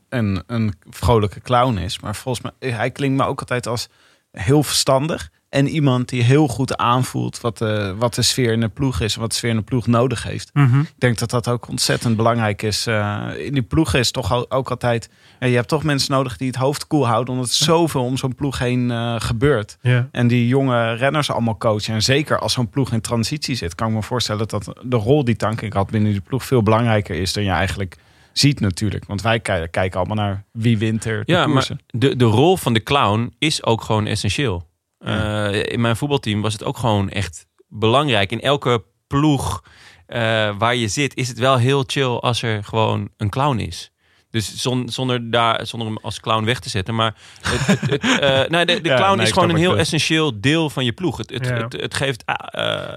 een, 0.08 0.42
een 0.46 0.74
vrolijke 0.90 1.40
clown 1.40 1.76
is. 1.76 2.00
Maar 2.00 2.16
volgens 2.16 2.52
mij, 2.58 2.70
hij 2.70 2.90
klinkt 2.90 3.16
me 3.16 3.24
ook 3.24 3.40
altijd 3.40 3.66
als 3.66 3.88
heel 4.30 4.62
verstandig. 4.62 5.30
En 5.48 5.68
iemand 5.68 6.08
die 6.08 6.22
heel 6.22 6.48
goed 6.48 6.76
aanvoelt 6.76 7.40
wat 7.40 7.58
de, 7.58 7.94
wat 7.98 8.14
de 8.14 8.22
sfeer 8.22 8.52
in 8.52 8.60
de 8.60 8.68
ploeg 8.68 9.00
is. 9.00 9.14
En 9.14 9.20
wat 9.20 9.30
de 9.30 9.36
sfeer 9.36 9.50
in 9.50 9.56
de 9.56 9.62
ploeg 9.62 9.86
nodig 9.86 10.22
heeft. 10.22 10.50
Mhm. 10.52 10.80
Ik 10.80 10.92
denk 10.98 11.18
dat 11.18 11.30
dat 11.30 11.48
ook 11.48 11.68
ontzettend 11.68 12.16
belangrijk 12.16 12.62
is. 12.62 12.86
Eh, 12.86 13.26
in 13.36 13.52
die 13.52 13.62
ploeg 13.62 13.94
is 13.94 14.10
toch 14.10 14.32
al- 14.32 14.50
ook 14.50 14.70
altijd... 14.70 15.10
Je 15.40 15.46
hebt 15.46 15.68
toch 15.68 15.82
mensen 15.82 16.12
nodig 16.12 16.36
die 16.36 16.46
het 16.46 16.56
hoofd 16.56 16.86
koel 16.86 17.06
houden. 17.06 17.34
Omdat 17.34 17.50
zoveel 17.50 18.04
om 18.04 18.16
zo'n 18.16 18.34
ploeg 18.34 18.58
heen 18.58 18.90
eh, 18.90 19.14
gebeurt. 19.18 19.78
En 20.12 20.26
die 20.26 20.46
jonge 20.48 20.92
renners 20.94 21.30
allemaal 21.30 21.56
coachen. 21.58 21.94
En 21.94 22.02
zeker 22.02 22.38
als 22.38 22.52
zo'n 22.52 22.68
ploeg 22.70 22.92
in 22.92 23.00
transitie 23.00 23.54
zit... 23.54 23.74
kan 23.74 23.88
ik 23.88 23.94
me 23.94 24.02
voorstellen 24.02 24.48
dat 24.48 24.72
de 24.82 24.96
rol 24.96 25.24
die 25.24 25.36
Tankink 25.36 25.72
had 25.72 25.90
binnen 25.90 26.12
die 26.12 26.20
ploeg... 26.20 26.44
veel 26.44 26.62
belangrijker 26.62 27.14
is 27.16 27.32
dan 27.32 27.44
je 27.44 27.50
eigenlijk 27.50 27.96
ziet 28.32 28.60
natuurlijk. 28.60 29.04
Want 29.06 29.22
wij 29.22 29.40
ki- 29.40 29.66
kijken 29.70 29.98
allemaal 29.98 30.24
naar 30.24 30.44
wie 30.52 30.78
wint 30.78 31.04
er 31.04 31.24
de 31.24 31.32
Ja, 31.32 31.46
maar 31.46 31.68
de, 31.86 32.16
de 32.16 32.24
rol 32.24 32.56
van 32.56 32.72
de 32.72 32.82
clown 32.82 33.34
is 33.38 33.64
ook 33.64 33.82
gewoon 33.82 34.06
essentieel. 34.06 34.66
Eh, 34.98 35.62
in 35.72 35.80
mijn 35.80 35.96
voetbalteam 35.96 36.40
was 36.42 36.52
het 36.52 36.64
ook 36.64 36.76
gewoon 36.78 37.08
echt 37.10 37.46
belangrijk. 37.68 38.30
In 38.32 38.40
elke 38.40 38.84
ploeg 39.06 39.62
eh, 40.06 40.54
waar 40.58 40.74
je 40.74 40.88
zit, 40.88 41.14
is 41.16 41.28
het 41.28 41.38
wel 41.38 41.56
heel 41.56 41.84
chill 41.86 42.04
als 42.16 42.42
er 42.42 42.64
gewoon 42.64 43.08
een 43.16 43.30
clown 43.30 43.58
is. 43.58 43.90
Dus 44.30 44.56
zon- 44.56 44.88
zonder, 44.88 45.30
daar, 45.30 45.66
zonder 45.66 45.88
hem 45.88 45.98
als 46.02 46.20
clown 46.20 46.44
weg 46.44 46.58
te 46.60 46.68
zetten. 46.68 46.94
Maar 46.94 47.14
het, 47.40 47.66
het, 47.66 47.80
het, 47.80 48.02
eh, 48.20 48.48
nee, 48.48 48.66
de, 48.66 48.80
de 48.80 48.88
Ja, 48.88 48.96
clown 48.96 49.16
nee, 49.16 49.26
is 49.26 49.32
gewoon 49.32 49.50
een 49.50 49.56
heel 49.56 49.76
essentieel 49.78 50.40
deel 50.40 50.70
van 50.70 50.84
je 50.84 50.92
ploeg. 50.92 51.16
Het, 51.16 51.30
het, 51.30 51.46
Ja. 51.46 51.54
het, 51.80 51.94
geeft 51.94 52.24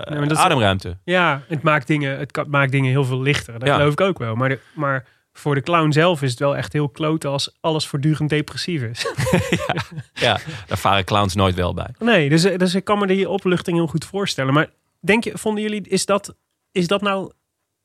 Nee, 0.10 0.30
is- 0.30 0.38
ademruimte. 0.38 0.98
Ja, 1.04 1.42
het 1.48 1.62
maakt 1.62 1.88
dingen, 1.88 2.20
het 2.20 2.48
maakt 2.48 2.72
dingen 2.72 2.90
heel 2.90 3.06
veel 3.06 3.22
lichter. 3.22 3.60
Dat 3.60 3.68
Ja. 3.68 3.76
geloof 3.76 3.92
ik 3.92 4.02
ook 4.02 4.18
wel. 4.20 4.36
Maar, 4.36 4.50
de, 4.50 4.60
maar 4.74 5.06
voor 5.34 5.56
de 5.56 5.62
clown 5.62 5.92
zelf 5.92 6.22
is 6.22 6.30
het 6.30 6.40
wel 6.40 6.58
echt 6.58 6.74
heel 6.74 6.90
kloten 6.90 7.30
als 7.30 7.58
alles 7.60 7.88
voortdurend 7.88 8.30
depressief 8.30 8.82
is. 8.82 9.06
Ja, 10.14 10.40
daar 10.68 10.78
varen 10.78 11.06
clowns 11.06 11.36
nooit 11.36 11.56
wel 11.56 11.74
bij. 11.74 11.90
Nee, 12.00 12.30
dus, 12.30 12.42
dus 12.42 12.76
ik 12.76 12.84
kan 12.84 13.00
me 13.00 13.08
die 13.08 13.30
opluchting 13.30 13.78
heel 13.78 13.88
goed 13.88 14.06
voorstellen. 14.06 14.54
Maar 14.54 14.70
denk 15.00 15.24
je, 15.24 15.38
vonden 15.38 15.64
jullie, 15.64 15.88
is 15.88 16.06
dat, 16.06 16.36
is 16.72 16.88
dat 16.88 17.02
nou 17.02 17.32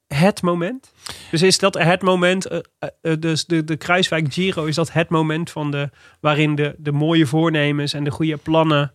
het 0.07 0.43
moment? 0.43 0.93
Dus 1.31 1.43
is 1.43 1.59
dat 1.59 1.75
het 1.75 2.03
moment, 2.03 2.47
eh, 2.47 2.59
eh, 2.79 2.89
eh, 3.03 3.21
dus 3.21 3.45
de, 3.45 3.65
de 3.65 3.77
Kruiswijk 3.77 4.33
Giro, 4.33 4.65
is 4.65 4.75
dat 4.75 4.93
het 4.93 5.09
moment 5.09 5.51
van 5.51 5.71
de, 5.71 5.91
waarin 6.21 6.55
de, 6.55 6.75
de 6.79 6.93
mooie 6.93 7.27
voornemens 7.27 7.93
en 7.93 8.05
de 8.05 8.11
goede 8.11 8.37
plannen 8.37 8.93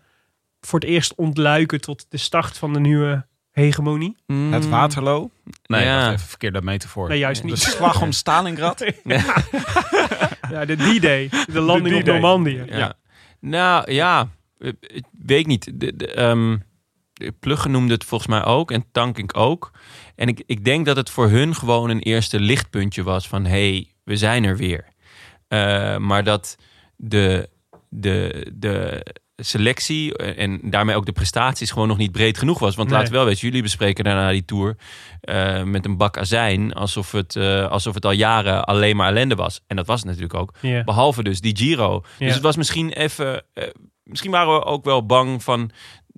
voor 0.59 0.79
het 0.79 0.89
eerst 0.89 1.15
ontluiken 1.15 1.81
tot 1.81 2.05
de 2.09 2.17
start 2.17 2.57
van 2.57 2.73
de 2.73 2.79
nieuwe 2.79 3.25
hegemonie? 3.51 4.15
Het 4.27 4.69
Waterloo? 4.69 5.29
Nee, 5.65 5.83
Ja. 5.85 6.07
even, 6.13 6.27
verkeerde 6.27 6.61
metafoor. 6.61 7.09
Nee, 7.09 7.17
juist 7.19 7.43
niet. 7.43 7.63
De 7.63 7.69
slag 7.69 8.01
om 8.01 8.11
Stalingrad? 8.11 8.85
Ja, 10.51 10.65
de 10.65 10.75
D-Day, 10.75 11.29
de 11.51 11.59
landing 11.59 11.95
op 11.95 12.01
D-Day. 12.01 12.13
Normandië. 12.13 12.63
Ja. 12.67 12.93
Nou 13.39 13.91
ja, 13.91 14.27
ik 14.81 15.05
weet 15.11 15.47
niet. 15.47 15.71
De, 15.79 15.95
de, 15.95 16.07
ehm, 16.13 16.57
de 17.13 17.31
Plugge 17.39 17.69
noemde 17.69 17.93
het 17.93 18.03
volgens 18.03 18.29
mij 18.29 18.43
ook 18.43 18.71
en 18.71 18.85
Tankink 18.91 19.37
ook. 19.37 19.71
En 20.15 20.27
ik, 20.27 20.43
ik 20.45 20.65
denk 20.65 20.85
dat 20.85 20.95
het 20.95 21.09
voor 21.09 21.29
hun 21.29 21.55
gewoon 21.55 21.89
een 21.89 21.99
eerste 21.99 22.39
lichtpuntje 22.39 23.03
was 23.03 23.27
van... 23.27 23.45
hé, 23.45 23.49
hey, 23.71 23.87
we 24.03 24.17
zijn 24.17 24.43
er 24.43 24.57
weer. 24.57 24.85
Eh, 25.47 25.97
maar 25.97 26.23
dat 26.23 26.57
de, 26.95 27.49
de, 27.89 28.47
de 28.53 29.05
selectie 29.41 30.15
en 30.17 30.59
daarmee 30.63 30.95
ook 30.95 31.05
de 31.05 31.11
prestaties 31.11 31.71
gewoon 31.71 31.87
nog 31.87 31.97
niet 31.97 32.11
breed 32.11 32.37
genoeg 32.37 32.59
was. 32.59 32.75
Want 32.75 32.87
Nee. 32.89 32.97
laten 32.97 33.11
we 33.13 33.17
wel 33.19 33.27
weten, 33.27 33.47
jullie 33.47 33.61
bespreken 33.61 34.03
daarna 34.03 34.31
die 34.31 34.45
tour 34.45 34.75
eh, 35.21 35.63
met 35.63 35.85
een 35.85 35.97
bak 35.97 36.17
azijn... 36.17 36.73
Alsof 36.73 37.11
het, 37.11 37.35
eh, 37.35 37.67
alsof 37.67 37.93
het 37.93 38.05
al 38.05 38.11
jaren 38.11 38.63
alleen 38.65 38.95
maar 38.95 39.07
ellende 39.07 39.35
was. 39.35 39.61
En 39.67 39.75
dat 39.75 39.87
was 39.87 39.97
het 39.99 40.05
natuurlijk 40.07 40.33
ook. 40.33 40.53
Behalve 40.83 41.23
dus 41.23 41.41
die 41.41 41.57
Giro. 41.57 42.03
Dus 42.17 42.33
het 42.33 42.43
was 42.43 42.55
misschien 42.55 42.91
even. 42.91 43.43
eh, 43.53 43.63
misschien 44.03 44.31
waren 44.31 44.53
we 44.53 44.63
ook 44.63 44.83
wel 44.85 45.05
bang 45.05 45.43
van 45.43 45.71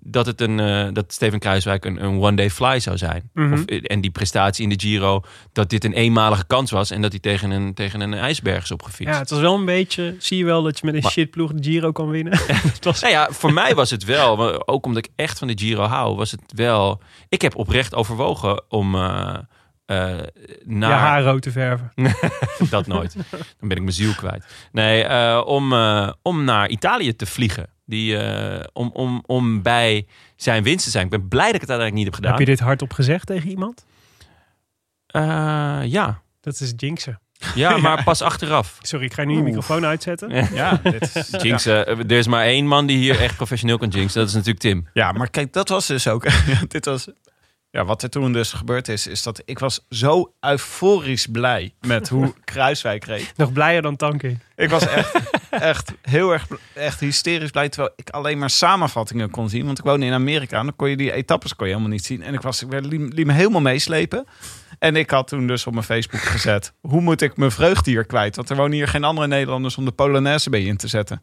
dat 0.06 0.26
het 0.26 0.42
een 0.42 0.60
eh, 0.60 0.88
dat 0.94 1.14
Steven 1.14 1.40
Kruiswijk 1.40 1.86
een, 1.86 2.04
een 2.04 2.22
one 2.22 2.36
day 2.36 2.50
fly 2.50 2.80
zou 2.80 2.98
zijn. 2.98 3.30
Mhm. 3.34 3.54
Of, 3.54 3.66
en 3.66 4.02
die 4.02 4.12
prestatie 4.12 4.64
in 4.64 4.70
de 4.70 4.80
Giro 4.80 5.22
dat 5.52 5.70
dit 5.70 5.84
een 5.84 5.94
eenmalige 5.94 6.46
kans 6.48 6.72
was 6.72 6.92
en 6.92 7.02
dat 7.02 7.12
hij 7.12 7.20
tegen 7.20 7.52
een 7.52 7.74
tegen 7.74 8.02
een 8.02 8.14
ijsberg 8.14 8.64
is 8.64 8.72
opgefietst. 8.72 9.14
Ja, 9.14 9.20
het 9.20 9.30
was 9.30 9.40
wel 9.40 9.56
een 9.56 9.66
beetje, 9.66 10.16
zie 10.20 10.38
je 10.38 10.46
wel 10.46 10.64
dat 10.64 10.80
je 10.80 10.86
met 10.86 10.96
een 10.96 11.02
Maar- 11.02 11.12
shitploeg 11.12 11.54
de 11.54 11.64
Giro 11.64 11.92
kan 11.92 12.10
winnen. 12.10 12.34
het 12.74 12.84
was, 12.86 13.02
Nou 13.02 13.14
ja, 13.14 13.28
voor 13.32 13.54
mij 13.54 13.76
was 13.76 13.90
het 13.90 14.04
wel, 14.04 14.36
maar 14.36 14.62
ook 14.66 14.86
omdat 14.86 15.06
ik 15.06 15.12
echt 15.16 15.38
van 15.40 15.48
de 15.48 15.58
Giro 15.58 15.84
hou, 15.84 16.16
was 16.16 16.32
het 16.32 16.42
wel. 16.56 17.02
Ik 17.30 17.42
heb 17.42 17.56
oprecht 17.56 17.96
overwogen 17.96 18.64
om 18.70 18.96
uh, 18.96 19.02
uh, 19.02 19.38
naar 20.64 20.90
je 20.90 20.96
haar 20.96 21.24
rood 21.24 21.42
te 21.42 21.52
verven. 21.52 21.92
dat 22.70 22.88
nooit. 22.88 23.14
Dan 23.60 23.68
ben 23.68 23.78
ik 23.78 23.84
mijn 23.84 23.92
ziel 23.96 24.14
kwijt. 24.14 24.46
Nee, 24.72 25.04
uh, 25.04 25.42
om, 25.46 25.74
uh, 25.74 26.10
om 26.22 26.44
naar 26.44 26.70
Italië 26.70 27.16
te 27.16 27.26
vliegen. 27.26 27.70
Die, 27.86 28.16
uh, 28.16 28.60
om, 28.74 28.90
om, 28.94 29.24
om 29.26 29.62
bij 29.62 30.06
zijn 30.36 30.64
winst 30.64 30.84
te 30.84 30.92
zijn. 30.92 31.04
Ik 31.04 31.10
ben 31.10 31.28
blij 31.28 31.46
dat 31.46 31.56
ik 31.56 31.62
het 31.62 31.70
uiteindelijk 31.70 31.96
niet 31.96 32.06
heb 32.06 32.16
gedaan. 32.16 32.32
Heb 32.32 32.48
je 32.48 32.56
dit 32.56 32.60
hardop 32.60 32.94
gezegd 32.94 33.26
tegen 33.26 33.50
iemand? 33.50 33.86
Uh, 35.16 35.22
ja. 35.86 36.22
Dat 36.42 36.60
is 36.60 36.74
jinxen. 36.76 37.20
Ja, 37.56 37.78
maar 37.86 38.04
pas 38.04 38.22
achteraf. 38.22 38.78
Sorry, 38.82 39.06
ik 39.06 39.14
ga 39.14 39.24
nu 39.24 39.36
je 39.36 39.42
microfoon 39.42 39.86
uitzetten. 39.86 40.54
Ja, 40.54 40.80
dit 40.84 41.16
is, 41.16 41.30
jinxen. 41.44 41.88
Er 41.88 42.12
is 42.12 42.28
maar 42.28 42.46
één 42.46 42.68
man 42.68 42.86
die 42.86 42.98
hier 42.98 43.20
echt 43.20 43.36
professioneel 43.36 43.78
kan 43.78 43.90
jinxen. 43.90 44.20
Dat 44.20 44.28
is 44.28 44.34
natuurlijk 44.34 44.62
Tim. 44.62 44.88
Ja, 44.94 45.12
maar 45.12 45.30
kijk, 45.30 45.54
dat 45.54 45.70
was 45.70 45.88
dus 45.88 46.08
ook... 46.08 46.26
dit 46.68 46.86
was, 46.86 47.08
ja, 47.70 47.86
wat 47.86 48.04
er 48.04 48.10
toen 48.10 48.34
dus 48.34 48.52
gebeurd 48.52 48.88
is, 48.88 49.08
is 49.08 49.24
dat 49.24 49.42
ik 49.46 49.60
was 49.60 49.86
zo 49.90 50.34
euforisch 50.40 51.28
blij 51.28 51.74
met 51.82 52.10
hoe 52.10 52.34
Kruiswijk 52.44 53.06
reed. 53.06 53.34
Nog 53.36 53.54
blijer 53.54 53.82
dan 53.82 53.96
Tanking. 53.96 54.40
Ik 54.56 54.70
was 54.70 54.88
echt, 54.88 55.20
echt 55.62 55.94
heel 56.02 56.32
erg 56.32 56.48
echt 56.74 57.00
hysterisch 57.00 57.50
blij, 57.50 57.70
terwijl 57.70 57.94
ik 57.96 58.10
alleen 58.10 58.38
maar 58.38 58.50
samenvattingen 58.50 59.30
kon 59.30 59.50
zien. 59.50 59.66
Want 59.66 59.80
ik 59.80 59.84
woonde 59.84 60.06
in 60.06 60.14
Amerika 60.14 60.60
en 60.60 60.66
dan 60.66 60.76
kon 60.76 60.90
je 60.90 60.98
die 60.98 61.12
etappes 61.12 61.56
kon 61.56 61.68
je 61.68 61.74
helemaal 61.74 61.94
niet 61.94 62.06
zien. 62.06 62.24
En 62.24 62.34
ik, 62.34 62.42
was, 62.42 62.64
ik 62.64 62.86
liet, 62.86 63.26
me 63.26 63.34
helemaal 63.34 63.62
meeslepen. 63.62 64.26
En 64.80 64.96
ik 64.96 65.10
had 65.10 65.28
toen 65.28 65.48
dus 65.48 65.68
op 65.68 65.74
mijn 65.74 65.86
Facebook 65.86 66.22
gezet, 66.22 66.74
hoe 66.82 67.02
moet 67.02 67.22
ik 67.22 67.38
mijn 67.38 67.52
vreugde 67.52 67.92
hier 67.92 68.06
kwijt? 68.06 68.36
Want 68.36 68.50
er 68.50 68.56
wonen 68.56 68.74
hier 68.74 68.88
geen 68.88 69.04
andere 69.04 69.28
Nederlanders 69.28 69.78
om 69.78 69.86
de 69.86 69.92
Polonaise 69.92 70.50
bij 70.50 70.64
in 70.64 70.78
te 70.78 70.88
zetten. 70.88 71.22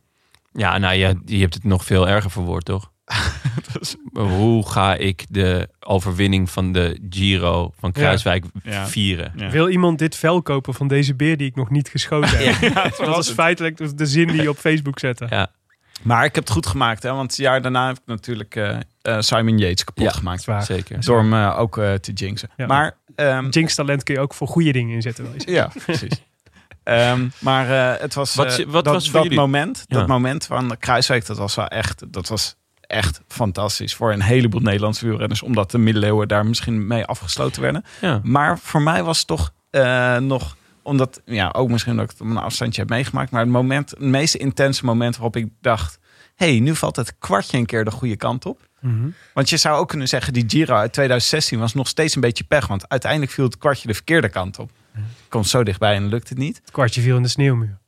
Ja, 0.52 0.78
nou 0.78 0.94
ja, 0.94 1.14
je 1.24 1.40
hebt 1.40 1.54
het 1.54 1.64
nog 1.64 1.84
veel 1.84 2.08
erger 2.08 2.30
verwoord, 2.30 2.64
toch? 2.64 2.90
dus, 3.72 3.96
hoe 4.12 4.70
ga 4.70 4.94
ik 4.94 5.26
de 5.28 5.68
overwinning 5.80 6.50
van 6.50 6.72
de 6.72 6.98
Giro 7.10 7.72
van 7.78 7.92
Kruiswijk 7.92 8.44
ja. 8.62 8.86
vieren? 8.86 9.32
Ja. 9.36 9.50
Wil 9.50 9.68
iemand 9.68 9.98
dit 9.98 10.16
vel 10.16 10.42
kopen 10.42 10.74
van 10.74 10.88
deze 10.88 11.14
beer 11.14 11.36
die 11.36 11.46
ik 11.46 11.54
nog 11.54 11.70
niet 11.70 11.88
geschoten 11.88 12.38
heb? 12.38 12.72
Ja, 12.74 12.82
dat 13.04 13.06
was 13.06 13.30
feitelijk 13.30 13.98
de 13.98 14.06
zin 14.06 14.26
die 14.26 14.42
je 14.42 14.48
op 14.48 14.56
Facebook 14.56 14.98
zette. 14.98 15.26
Ja. 15.30 15.50
Maar 16.02 16.24
ik 16.24 16.34
heb 16.34 16.44
het 16.44 16.52
goed 16.52 16.66
gemaakt, 16.66 17.02
hè? 17.02 17.12
want 17.12 17.30
het 17.30 17.40
jaar 17.40 17.62
daarna 17.62 17.86
heb 17.86 17.96
ik 17.96 18.02
natuurlijk 18.06 18.54
uh, 18.54 18.76
uh, 19.02 19.20
Simon 19.20 19.58
Yates 19.58 19.84
kapot 19.84 20.04
ja, 20.04 20.10
gemaakt. 20.10 20.42
Zwaar. 20.42 20.64
Zeker. 20.64 21.04
Door 21.04 21.18
hem 21.18 21.32
uh, 21.32 21.58
ook 21.58 21.74
te 21.74 22.12
jinxen. 22.14 22.50
Ja. 22.56 22.66
Maar, 22.66 22.96
um, 23.16 23.48
Jinx 23.48 23.74
talent 23.74 24.02
kun 24.02 24.14
je 24.14 24.20
ook 24.20 24.34
voor 24.34 24.48
goede 24.48 24.72
dingen 24.72 24.94
inzetten. 24.94 25.26
Ja, 25.36 25.70
precies. 25.84 26.22
Um, 26.84 27.32
maar 27.38 27.68
het 28.00 28.14
was, 28.14 28.34
wat, 28.34 28.64
wat 28.64 28.84
dat, 28.84 28.94
was 28.94 29.10
voor 29.10 29.22
dat 29.22 29.32
moment, 29.32 29.84
ja. 29.86 29.98
dat 29.98 30.06
moment 30.06 30.46
van 30.46 30.76
Kruiswijk, 30.78 31.26
dat 31.26 31.36
was 31.36 31.54
wel 31.54 31.68
echt, 31.68 32.12
dat 32.12 32.28
was 32.28 32.56
echt 32.90 33.20
fantastisch 33.28 33.94
voor 33.94 34.12
een 34.12 34.22
heleboel 34.22 34.60
Nederlandse 34.60 35.06
wielrenners, 35.06 35.42
omdat 35.42 35.70
de 35.70 35.78
middeleeuwen 35.78 36.28
daar 36.28 36.46
misschien 36.46 36.86
mee 36.86 37.04
afgesloten 37.04 37.62
werden. 37.62 37.84
Ja. 38.00 38.20
Maar 38.22 38.58
voor 38.58 38.82
mij 38.82 39.02
was 39.02 39.18
het 39.18 39.26
toch 39.26 39.52
uh, 39.70 40.16
nog, 40.16 40.56
omdat, 40.82 41.20
ja, 41.24 41.48
ook 41.56 41.68
misschien 41.68 41.96
dat 41.96 42.04
ik 42.04 42.10
het 42.10 42.20
op 42.20 42.26
een 42.26 42.36
afstandje 42.36 42.80
heb 42.80 42.90
meegemaakt, 42.90 43.30
maar 43.30 43.40
het 43.40 43.50
moment, 43.50 43.90
het 43.90 44.00
meest 44.00 44.34
intense 44.34 44.84
moment 44.84 45.14
waarop 45.14 45.36
ik 45.36 45.48
dacht, 45.60 45.98
hey, 46.34 46.60
nu 46.60 46.76
valt 46.76 46.96
het 46.96 47.18
kwartje 47.18 47.58
een 47.58 47.66
keer 47.66 47.84
de 47.84 47.90
goede 47.90 48.16
kant 48.16 48.46
op. 48.46 48.68
Mm 48.80 48.90
-hmm. 48.90 49.14
Want 49.34 49.50
je 49.50 49.56
zou 49.56 49.78
ook 49.78 49.88
kunnen 49.88 50.08
zeggen, 50.08 50.32
die 50.32 50.44
Giro 50.46 50.74
uit 50.74 50.92
2016 50.92 51.58
was 51.58 51.74
nog 51.74 51.88
steeds 51.88 52.14
een 52.14 52.20
beetje 52.20 52.44
pech, 52.44 52.66
want 52.66 52.88
uiteindelijk 52.88 53.32
viel 53.32 53.44
het 53.44 53.58
kwartje 53.58 53.88
de 53.88 53.94
verkeerde 53.94 54.28
kant 54.28 54.58
op. 54.58 54.70
Komt 55.28 55.48
zo 55.48 55.62
dichtbij 55.62 55.94
en 55.94 56.08
lukt 56.08 56.28
het 56.28 56.38
niet. 56.38 56.56
Het 56.56 56.70
kwartje 56.70 57.00
viel 57.00 57.16
in 57.16 57.22
de 57.22 57.28
sneeuwmuur. 57.28 57.79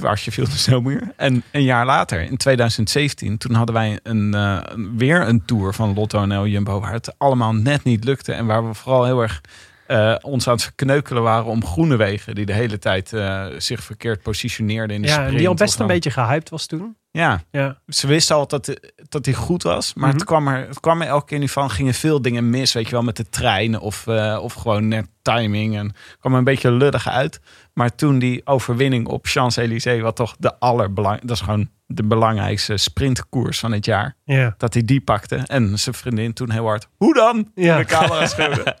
Kwartje 0.00 0.32
viel 0.32 0.44
de 0.44 0.50
sneeuwmuur. 0.50 1.12
En 1.16 1.42
een 1.50 1.62
jaar 1.62 1.86
later, 1.86 2.20
in 2.20 2.36
2017, 2.36 3.38
toen 3.38 3.54
hadden 3.54 3.74
wij 3.74 3.98
een, 4.02 4.34
uh, 4.34 4.60
weer 4.96 5.28
een 5.28 5.44
tour 5.44 5.74
van 5.74 5.94
Lotto 5.94 6.22
en 6.22 6.50
Jumbo, 6.50 6.80
waar 6.80 6.92
het 6.92 7.14
allemaal 7.18 7.52
net 7.52 7.84
niet 7.84 8.04
lukte. 8.04 8.32
En 8.32 8.46
waar 8.46 8.68
we 8.68 8.74
vooral 8.74 9.04
heel 9.04 9.22
erg 9.22 9.40
uh, 9.88 10.14
ons 10.20 10.46
aan 10.46 10.54
het 10.54 10.62
verkneukelen 10.62 11.22
waren 11.22 11.44
om 11.44 11.64
Groenewegen, 11.64 12.34
die 12.34 12.46
de 12.46 12.52
hele 12.52 12.78
tijd 12.78 13.12
uh, 13.12 13.46
zich 13.58 13.82
verkeerd 13.82 14.22
positioneerde 14.22 14.94
in 14.94 15.02
de 15.02 15.08
ja, 15.08 15.14
sprint. 15.14 15.38
die 15.38 15.48
al 15.48 15.54
best 15.54 15.80
een 15.80 15.86
beetje 15.86 16.10
gehyped 16.10 16.48
was 16.48 16.66
toen. 16.66 16.96
Ja, 17.18 17.42
ja. 17.50 17.78
ze 17.88 18.06
wisten 18.06 18.36
al 18.36 18.46
dat, 18.46 18.80
dat 19.08 19.24
hij 19.24 19.34
goed 19.34 19.62
was. 19.62 19.94
Maar 19.94 20.04
mm 20.04 20.10
-hmm. 20.10 20.18
het, 20.18 20.28
kwam 20.28 20.48
er, 20.48 20.68
het 20.68 20.80
kwam 20.80 21.02
er 21.02 21.08
elke 21.08 21.26
keer 21.26 21.38
niet 21.38 21.50
van. 21.50 21.70
Gingen 21.70 21.94
veel 21.94 22.22
dingen 22.22 22.50
mis, 22.50 22.72
weet 22.72 22.86
je 22.86 22.90
wel, 22.90 23.02
met 23.02 23.16
de 23.16 23.28
trein 23.28 23.80
of, 23.80 24.06
uh, 24.06 24.38
of 24.42 24.52
gewoon 24.54 24.88
net 24.88 25.06
timing. 25.22 25.76
En 25.76 25.94
kwam 26.20 26.32
er 26.32 26.38
een 26.38 26.44
beetje 26.44 26.70
lullig 26.70 27.08
uit. 27.08 27.40
Maar 27.72 27.94
toen 27.94 28.18
die 28.18 28.46
overwinning 28.46 29.06
op 29.06 29.26
Champs-Élysées, 29.26 30.02
wat 30.02 30.16
toch 30.16 30.36
de 30.38 30.58
allerbelang, 30.58 31.20
dat 31.20 31.30
is 31.30 31.40
gewoon 31.40 31.68
de 31.86 32.02
belangrijkste 32.02 32.76
sprintkoers 32.76 33.58
van 33.58 33.72
het 33.72 33.84
jaar. 33.84 34.16
Ja. 34.24 34.54
Dat 34.58 34.74
hij 34.74 34.84
die 34.84 35.00
pakte. 35.00 35.36
En 35.36 35.78
zijn 35.78 35.94
vriendin 35.94 36.32
toen 36.32 36.50
heel 36.50 36.66
hard, 36.66 36.88
hoe 36.96 37.14
dan? 37.14 37.50
Ja. 37.54 37.76
De 37.76 37.84
camera 37.84 38.26
schreeuwde. 38.34 38.76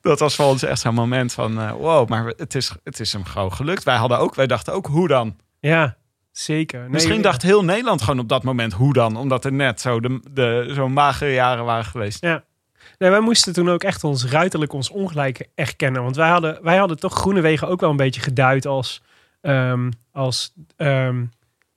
dat 0.00 0.18
was 0.18 0.34
voor 0.34 0.46
ons 0.46 0.62
echt 0.62 0.80
zo'n 0.80 0.94
moment 0.94 1.32
van, 1.32 1.58
uh, 1.58 1.70
wow, 1.70 2.08
maar 2.08 2.26
het 2.36 2.54
is, 2.54 2.72
het 2.84 3.00
is 3.00 3.12
hem 3.12 3.24
gewoon 3.24 3.52
gelukt. 3.52 3.82
Wij 3.82 3.96
hadden 3.96 4.18
ook, 4.18 4.34
wij 4.34 4.46
dachten 4.46 4.72
ook, 4.72 4.86
hoe 4.86 5.08
dan? 5.08 5.36
Ja. 5.60 5.96
Zeker. 6.32 6.80
Nee, 6.80 6.88
Misschien 6.88 7.16
ja. 7.16 7.22
dacht 7.22 7.42
heel 7.42 7.64
Nederland 7.64 8.02
gewoon 8.02 8.18
op 8.18 8.28
dat 8.28 8.42
moment 8.42 8.72
hoe 8.72 8.92
dan, 8.92 9.16
omdat 9.16 9.44
er 9.44 9.52
net 9.52 9.80
zo 9.80 10.00
de, 10.00 10.20
de 10.30 10.70
zo'n 10.70 10.92
magere 10.92 11.32
jaren 11.32 11.64
waren 11.64 11.84
geweest. 11.84 12.20
Ja. 12.22 12.44
Nee, 12.98 13.10
wij 13.10 13.20
moesten 13.20 13.52
toen 13.52 13.70
ook 13.70 13.82
echt 13.82 14.04
ons 14.04 14.24
ruiterlijk, 14.26 14.72
ons 14.72 14.90
ongelijk 14.90 15.48
erkennen. 15.54 16.02
Want 16.02 16.16
wij 16.16 16.28
hadden, 16.28 16.58
wij 16.62 16.76
hadden 16.76 16.98
toch 16.98 17.14
Groenewegen 17.14 17.68
ook 17.68 17.80
wel 17.80 17.90
een 17.90 17.96
beetje 17.96 18.20
geduid 18.20 18.66
als, 18.66 19.02
ehm, 19.40 19.90
als 20.12 20.52
ehm, 20.76 21.24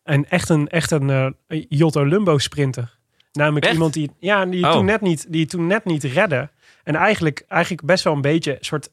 een, 0.03 0.25
echt 0.29 0.49
een, 0.49 0.67
echt 0.69 0.91
een 0.91 1.09
eh, 1.09 1.63
Jotto 1.69 2.03
Lumbo 2.05 2.37
sprinter. 2.37 2.97
Namelijk 3.31 3.65
Echt? 3.65 3.73
iemand 3.73 3.93
die, 3.93 4.11
ja, 4.19 4.45
die, 4.45 4.65
Oh. 4.65 4.71
toen 4.71 4.85
net 4.85 5.01
niet, 5.01 5.25
die 5.31 5.45
toen 5.45 5.67
net 5.67 5.85
niet 5.85 6.03
redde. 6.03 6.49
En 6.83 6.95
eigenlijk, 6.95 7.43
eigenlijk 7.47 7.85
best 7.85 8.03
wel 8.03 8.13
een 8.13 8.21
beetje 8.21 8.51
een 8.51 8.65
soort... 8.65 8.89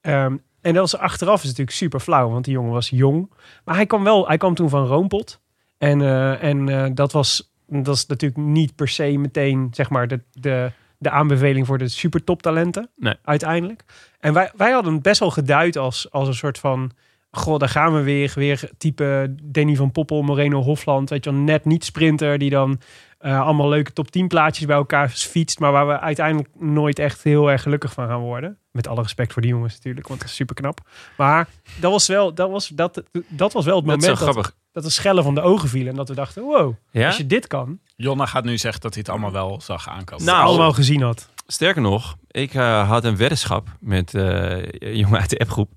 ehm, 0.00 0.36
en 0.64 0.74
dat 0.74 0.90
was 0.90 1.00
achteraf 1.00 1.40
is 1.40 1.48
natuurlijk 1.48 1.76
super 1.76 2.00
flauw, 2.00 2.28
want 2.28 2.44
die 2.44 2.54
jongen 2.54 2.72
was 2.72 2.90
jong. 2.90 3.30
Maar 3.64 3.74
hij 3.74 3.86
kwam 3.86 4.04
wel, 4.04 4.26
hij 4.26 4.36
kwam 4.36 4.54
toen 4.54 4.68
van 4.68 4.86
Roompot. 4.86 5.40
En, 5.78 6.00
eh, 6.00 6.42
en 6.42 6.68
eh, 6.68 6.90
dat, 6.94 7.12
was, 7.12 7.52
dat 7.66 7.94
is 7.94 8.06
natuurlijk 8.06 8.40
niet 8.40 8.74
per 8.74 8.88
se 8.88 9.18
meteen, 9.18 9.68
zeg 9.70 9.90
maar, 9.90 10.08
de, 10.08 10.20
de, 10.32 10.72
de 10.98 11.10
aanbeveling 11.10 11.66
voor 11.66 11.78
de 11.78 11.88
super 11.88 12.24
toptalenten. 12.24 12.90
Nee. 12.96 13.14
Uiteindelijk. 13.22 13.84
En 14.20 14.32
wij, 14.32 14.50
wij 14.56 14.70
hadden 14.70 14.92
het 14.92 15.02
best 15.02 15.20
wel 15.20 15.30
geduid 15.30 15.76
als, 15.76 16.10
als 16.10 16.28
een 16.28 16.34
soort 16.34 16.58
van. 16.58 16.92
Goh, 17.36 17.58
daar 17.58 17.68
gaan 17.68 17.94
we 17.94 18.02
weer. 18.02 18.32
Weer 18.34 18.70
type 18.78 19.34
Danny 19.42 19.76
van 19.76 19.92
Poppel, 19.92 20.22
Moreno 20.22 20.62
Hofland. 20.62 21.10
Weet 21.10 21.24
je 21.24 21.30
wel, 21.30 21.40
net 21.40 21.64
niet 21.64 21.84
sprinter. 21.84 22.38
Die 22.38 22.50
dan 22.50 22.80
eh, 23.18 23.40
allemaal 23.40 23.68
leuke 23.68 23.92
top 23.92 24.10
10 24.10 24.28
plaatjes 24.28 24.66
bij 24.66 24.76
elkaar 24.76 25.08
fietst. 25.08 25.58
Maar 25.58 25.72
waar 25.72 25.86
we 25.86 26.00
uiteindelijk 26.00 26.48
nooit 26.58 26.98
echt 26.98 27.22
heel 27.22 27.50
erg 27.50 27.62
gelukkig 27.62 27.92
van 27.92 28.08
gaan 28.08 28.20
worden. 28.20 28.58
Met 28.70 28.88
alle 28.88 29.02
respect 29.02 29.32
voor 29.32 29.42
die 29.42 29.50
jongens 29.50 29.74
natuurlijk. 29.74 30.08
Want 30.08 30.20
dat 30.20 30.28
is 30.28 30.34
super 30.34 30.54
knap. 30.54 30.80
Maar 31.16 31.48
dat 31.80 31.90
was 31.90 32.06
wel, 32.06 32.34
dat 32.34 32.50
was, 32.50 32.68
dat, 32.68 33.02
dat 33.28 33.52
was 33.52 33.64
wel 33.64 33.76
het 33.76 33.86
moment 33.86 34.18
dat, 34.18 34.54
dat 34.72 34.82
de 34.82 34.90
schellen 34.90 35.22
van 35.22 35.34
de 35.34 35.40
ogen 35.40 35.68
vielen. 35.68 35.88
En 35.88 35.96
dat 35.96 36.08
we 36.08 36.14
dachten, 36.14 36.42
wow, 36.42 36.74
Ja? 36.90 37.06
als 37.06 37.16
je 37.16 37.26
dit 37.26 37.46
kan. 37.46 37.78
Jonna 37.96 38.26
gaat 38.26 38.44
nu 38.44 38.58
zeggen 38.58 38.80
dat 38.80 38.92
hij 38.94 39.02
het 39.06 39.10
allemaal 39.10 39.32
wel 39.32 39.60
zag 39.60 39.88
aankomen. 39.88 40.24
Nou, 40.24 40.44
allemaal 40.44 40.72
gezien 40.72 41.02
had. 41.02 41.28
Sterker 41.46 41.82
nog, 41.82 42.16
ik 42.30 42.54
eh, 42.54 42.88
had 42.88 43.04
een 43.04 43.16
weddenschap 43.16 43.68
met 43.80 44.14
eh, 44.14 44.22
een 44.62 44.96
jongen 44.96 45.20
uit 45.20 45.30
de 45.30 45.38
appgroep. 45.38 45.70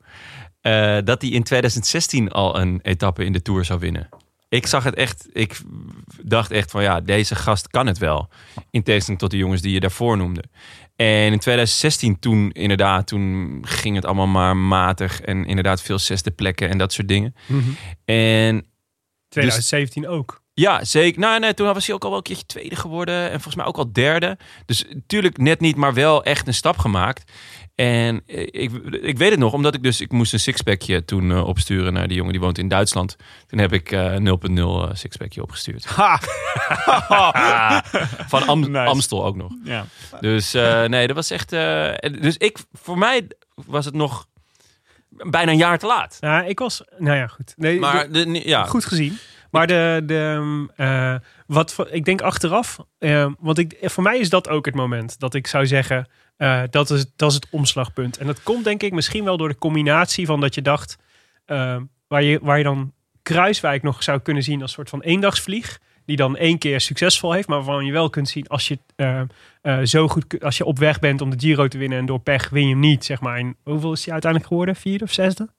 Eh, 0.68 0.98
dat 1.04 1.22
hij 1.22 1.32
in 1.32 1.44
2016 1.44 2.32
al 2.32 2.60
een 2.60 2.80
etappe 2.82 3.26
in 3.26 3.34
de 3.34 3.42
Tour 3.42 3.66
zou 3.66 3.80
winnen. 3.80 4.10
Ik 4.50 4.68
zag 4.68 4.84
het 4.84 4.96
echt, 4.96 5.28
ik 5.32 5.62
dacht 6.22 6.52
echt 6.52 6.72
van 6.72 6.84
ja, 6.84 7.02
deze 7.02 7.36
gast 7.36 7.68
kan 7.68 7.88
het 7.88 7.98
wel. 7.98 8.30
In 8.70 8.84
tegenstelling 8.84 9.22
tot 9.22 9.32
de 9.32 9.38
jongens 9.38 9.62
die 9.62 9.74
je 9.74 9.80
daarvoor 9.80 10.18
noemde. 10.18 10.44
En 10.96 11.32
in 11.32 11.40
2016 11.40 12.20
toen 12.20 12.52
inderdaad, 12.52 13.08
toen 13.08 13.60
ging 13.68 13.96
het 13.96 14.06
allemaal 14.06 14.28
maar 14.28 14.58
matig. 14.58 15.22
En 15.22 15.46
inderdaad 15.46 15.82
veel 15.82 16.00
zesde 16.00 16.32
plekken 16.32 16.70
en 16.70 16.78
dat 16.78 16.94
soort 16.94 17.08
dingen. 17.08 17.36
En 18.06 18.66
2017 19.30 20.08
ook. 20.08 20.42
Ja, 20.60 20.84
zeker. 20.84 21.20
Nou, 21.20 21.40
nee, 21.40 21.54
toen 21.54 21.74
was 21.74 21.86
hij 21.86 21.96
ook 21.96 22.04
al 22.04 22.10
wel 22.10 22.18
een 22.18 22.24
keertje 22.24 22.46
tweede 22.46 22.76
geworden. 22.76 23.24
En 23.24 23.32
volgens 23.32 23.56
mij 23.56 23.66
ook 23.66 23.78
al 23.78 23.92
derde. 23.92 24.38
Dus 24.66 24.86
natuurlijk 24.90 25.38
net 25.38 25.60
niet, 25.60 25.76
maar 25.76 25.94
wel 25.94 26.24
echt 26.24 26.48
een 26.48 26.54
stap 26.54 26.78
gemaakt. 26.78 27.32
En 27.76 28.22
eh, 28.26 28.42
ik, 28.42 28.72
ik 29.02 29.18
weet 29.18 29.30
het 29.30 29.40
nog, 29.40 29.54
omdat 29.54 29.76
ik 29.76 29.84
dus... 29.84 30.02
Ik 30.02 30.12
moest 30.12 30.34
een 30.34 30.40
sixpackje 30.40 31.06
toen 31.06 31.32
eh, 31.32 31.48
opsturen 31.48 31.94
naar 31.94 32.08
die 32.08 32.18
jongen 32.18 32.32
die 32.32 32.42
woont 32.42 32.58
in 32.58 32.68
Duitsland. 32.68 33.16
Toen 33.48 33.60
heb 33.60 33.74
ik 33.74 33.92
eh 33.92 34.16
0.0 34.16 34.24
eh, 34.56 34.90
sixpackje 34.94 35.42
opgestuurd. 35.42 35.86
Ha! 35.86 36.20
Van 38.28 38.48
Am- 38.48 38.60
Nice. 38.60 38.78
Amstel 38.86 39.26
ook 39.26 39.36
nog. 39.36 39.52
Ja. 39.64 39.86
Dus 40.20 40.52
nee, 40.88 41.08
dat 41.08 41.16
was 41.16 41.32
echt... 41.32 41.50
dus 42.22 42.38
ik, 42.38 42.58
voor 42.74 42.98
mij 42.98 43.28
was 43.66 43.86
het 43.86 43.94
nog 43.94 44.28
bijna 45.10 45.52
een 45.52 45.58
jaar 45.58 45.78
te 45.80 45.86
laat. 45.86 46.18
Ja, 46.20 46.44
ik 46.44 46.60
was, 46.60 46.84
nou 46.98 47.18
ja, 47.18 47.28
goed. 47.28 47.54
Nee, 47.58 47.80
Maar 47.80 48.12
de, 48.12 48.42
ja, 48.48 48.64
goed 48.64 48.86
gezien. 48.86 49.18
Maar 49.52 49.68
de, 49.68 50.04
de, 50.06 50.66
eh, 50.76 51.16
wat 51.48 51.88
ik 51.90 52.06
denk 52.06 52.22
achteraf, 52.22 52.78
eh, 52.98 53.32
want 53.40 53.58
ik, 53.58 53.78
voor 53.82 54.04
mij 54.04 54.18
is 54.18 54.30
dat 54.30 54.50
ook 54.50 54.66
het 54.66 54.76
moment 54.76 55.20
dat 55.20 55.34
ik 55.34 55.48
zou 55.48 55.68
zeggen, 55.68 56.08
eh, 56.38 56.62
dat, 56.70 56.90
is, 56.90 57.06
dat 57.16 57.30
is 57.30 57.36
het 57.36 57.48
omslagpunt. 57.50 58.18
En 58.18 58.26
dat 58.26 58.44
komt 58.44 58.64
denk 58.64 58.84
ik 58.84 58.94
misschien 58.94 59.24
wel 59.24 59.38
door 59.38 59.48
de 59.48 59.58
combinatie 59.58 60.26
van 60.26 60.40
dat 60.40 60.56
je 60.56 60.62
dacht, 60.62 60.98
eh, 61.46 61.78
waar, 62.08 62.24
je, 62.24 62.40
waar 62.42 62.58
je 62.58 62.64
dan 62.64 62.94
Kruiswijk 63.22 63.84
nog 63.84 64.04
zou 64.04 64.20
kunnen 64.20 64.44
zien 64.44 64.62
als 64.62 64.72
soort 64.72 64.90
van 64.90 65.02
eendagsvlieg. 65.02 65.80
Die 66.06 66.16
dan 66.16 66.38
één 66.38 66.58
keer 66.58 66.82
succesvol 66.82 67.32
heeft, 67.32 67.48
maar 67.48 67.58
waarvan 67.58 67.86
je 67.86 67.92
wel 67.92 68.10
kunt 68.10 68.30
zien 68.30 68.48
als 68.48 68.68
je 68.68 68.80
eh, 68.96 69.80
zo 69.84 70.08
goed, 70.08 70.44
als 70.44 70.58
je 70.58 70.66
op 70.66 70.80
weg 70.80 71.00
bent 71.00 71.22
om 71.22 71.30
de 71.30 71.40
Giro 71.40 71.68
te 71.68 71.78
winnen 71.78 71.98
en 71.98 72.06
door 72.06 72.20
pech 72.20 72.50
win 72.50 72.64
je 72.64 72.70
hem 72.70 72.80
niet, 72.80 73.06
zeg 73.06 73.22
maar. 73.22 73.38
En 73.38 73.56
hoeveel 73.64 73.92
is 73.92 74.04
hij 74.04 74.14
uiteindelijk 74.14 74.52
geworden? 74.52 74.76
Vierde 74.76 75.04
of 75.04 75.12
zesde? 75.12 75.50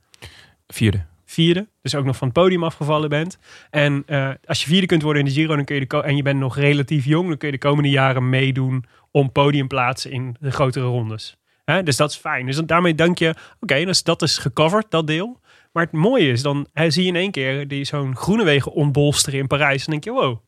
vierde. 0.67 1.05
Vierde. 1.43 1.69
Dus 1.83 1.95
ook 1.95 2.05
nog 2.05 2.17
van 2.17 2.29
het 2.29 2.37
podium 2.37 2.65
afgevallen 2.65 3.09
bent. 3.09 3.39
En 3.71 4.03
eh, 4.07 4.31
als 4.45 4.63
je 4.63 4.69
vierde 4.69 4.87
kunt 4.87 5.03
worden 5.03 5.23
in 5.23 5.29
de 5.29 5.35
Giro 5.35 5.57
dan 5.57 5.65
kun 5.65 5.75
je 5.75 5.87
de 5.87 6.03
en 6.03 6.17
je 6.17 6.23
bent 6.23 6.39
nog 6.39 6.57
relatief 6.57 7.05
jong, 7.05 7.29
dan 7.29 7.37
kun 7.37 7.49
je 7.49 7.59
de 7.59 7.67
komende 7.67 7.91
jaren 7.91 8.29
meedoen 8.29 8.85
om 9.11 9.33
podiumplaatsen 9.33 10.11
in 10.11 10.37
de 10.41 10.51
grotere 10.51 10.87
rondes. 10.87 11.37
Dus 11.85 11.97
dat 11.97 12.11
is 12.11 12.17
fijn. 12.17 12.47
Dus 12.47 12.57
daarmee 12.57 12.95
denk 12.95 13.19
je, 13.19 13.35
oké, 13.61 13.85
dus 13.85 14.03
dat 14.03 14.23
is 14.23 14.39
gecoverd, 14.39 14.91
dat 14.91 15.07
deel. 15.07 15.41
Maar 15.73 15.83
het 15.83 15.93
mooie 15.93 16.31
is, 16.31 16.43
dan 16.43 16.67
zie 16.73 17.03
je 17.03 17.09
in 17.09 17.17
één 17.17 17.31
keer 17.31 17.69
die 17.69 17.85
zo'n 17.85 18.17
Groenewegen 18.17 18.73
ontbolsteren 18.73 19.41
in 19.41 19.47
Parijs. 19.47 19.85
En 19.85 19.91
denk 19.91 20.05
je, 20.05 20.11
wow, 20.11 20.39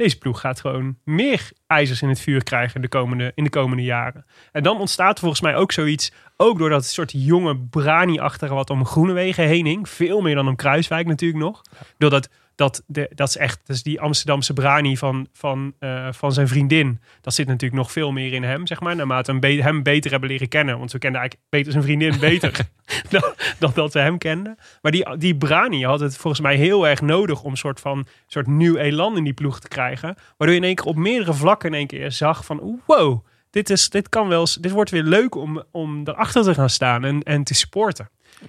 deze 0.00 0.18
ploeg 0.18 0.40
gaat 0.40 0.60
gewoon 0.60 0.96
meer 1.04 1.50
ijzers 1.66 2.02
in 2.02 2.08
het 2.08 2.20
vuur 2.20 2.42
krijgen 2.42 2.80
de 2.80 2.88
komende, 2.88 3.32
in 3.34 3.44
de 3.44 3.50
komende 3.50 3.82
jaren. 3.82 4.24
En 4.52 4.62
dan 4.62 4.78
ontstaat 4.78 5.18
volgens 5.18 5.40
mij 5.40 5.56
ook 5.56 5.72
zoiets, 5.72 6.12
ook 6.36 6.58
door 6.58 6.68
dat 6.68 6.84
soort 6.84 7.12
jonge 7.14 7.56
brani-achtige 7.58 8.54
wat 8.54 8.70
om 8.70 8.86
Groenewegen 8.86 9.44
heen 9.44 9.66
hing. 9.66 9.88
Veel 9.88 10.20
meer 10.20 10.34
dan 10.34 10.48
om 10.48 10.56
Kruiswijk 10.56 11.06
natuurlijk 11.06 11.42
nog. 11.42 11.62
Doordat 11.98 12.28
dat, 12.60 12.82
de, 12.86 13.10
dat 13.14 13.28
is 13.28 13.36
echt, 13.36 13.60
dus 13.66 13.82
die 13.82 14.00
Amsterdamse 14.00 14.52
brani 14.52 14.96
van, 14.96 15.28
van, 15.32 15.74
eh, 15.78 16.12
van 16.12 16.32
zijn 16.32 16.48
vriendin. 16.48 17.00
Dat 17.20 17.34
zit 17.34 17.46
natuurlijk 17.46 17.80
nog 17.80 17.92
veel 17.92 18.12
meer 18.12 18.32
in 18.32 18.42
hem, 18.42 18.66
zeg 18.66 18.80
maar. 18.80 18.96
Naarmate 18.96 19.32
we 19.32 19.38
hem, 19.46 19.56
be- 19.56 19.62
hem 19.62 19.82
beter 19.82 20.10
hebben 20.10 20.28
leren 20.28 20.48
kennen. 20.48 20.78
Want 20.78 20.92
we 20.92 20.98
kenden 20.98 21.20
eigenlijk 21.20 21.50
beter 21.50 21.72
zijn 21.72 21.84
vriendin 21.84 22.18
beter 22.20 22.52
dan, 23.10 23.22
dan 23.58 23.70
dat 23.74 23.92
we 23.92 24.00
hem 24.00 24.18
kenden. 24.18 24.58
Maar 24.82 24.92
die, 24.92 25.16
die 25.16 25.36
brani 25.36 25.84
had 25.84 26.00
het 26.00 26.16
volgens 26.16 26.42
mij 26.42 26.56
heel 26.56 26.88
erg 26.88 27.00
nodig 27.00 27.42
om 27.42 27.50
een 27.50 27.56
soort 27.56 27.80
van 27.80 28.06
soort 28.26 28.46
nieuw 28.46 28.76
elan 28.76 29.16
in 29.16 29.24
die 29.24 29.32
ploeg 29.32 29.60
te 29.60 29.68
krijgen. 29.68 30.14
Waardoor 30.36 30.56
je 30.56 30.62
in 30.62 30.66
één 30.66 30.74
keer 30.74 30.86
op 30.86 30.96
meerdere 30.96 31.34
vlakken 31.34 31.68
in 31.68 31.74
één 31.74 31.86
keer 31.86 32.12
zag 32.12 32.44
van 32.44 32.80
wow, 32.86 33.26
dit, 33.50 33.70
is, 33.70 33.90
dit 33.90 34.08
kan 34.08 34.28
wel 34.28 34.40
eens, 34.40 34.54
dit 34.54 34.72
wordt 34.72 34.90
weer 34.90 35.02
leuk 35.02 35.34
om, 35.34 35.62
om 35.70 36.00
erachter 36.04 36.42
te 36.42 36.54
gaan 36.54 36.70
staan 36.70 37.04
en, 37.04 37.22
en 37.22 37.44
te 37.44 37.54
supporten. 37.54 38.08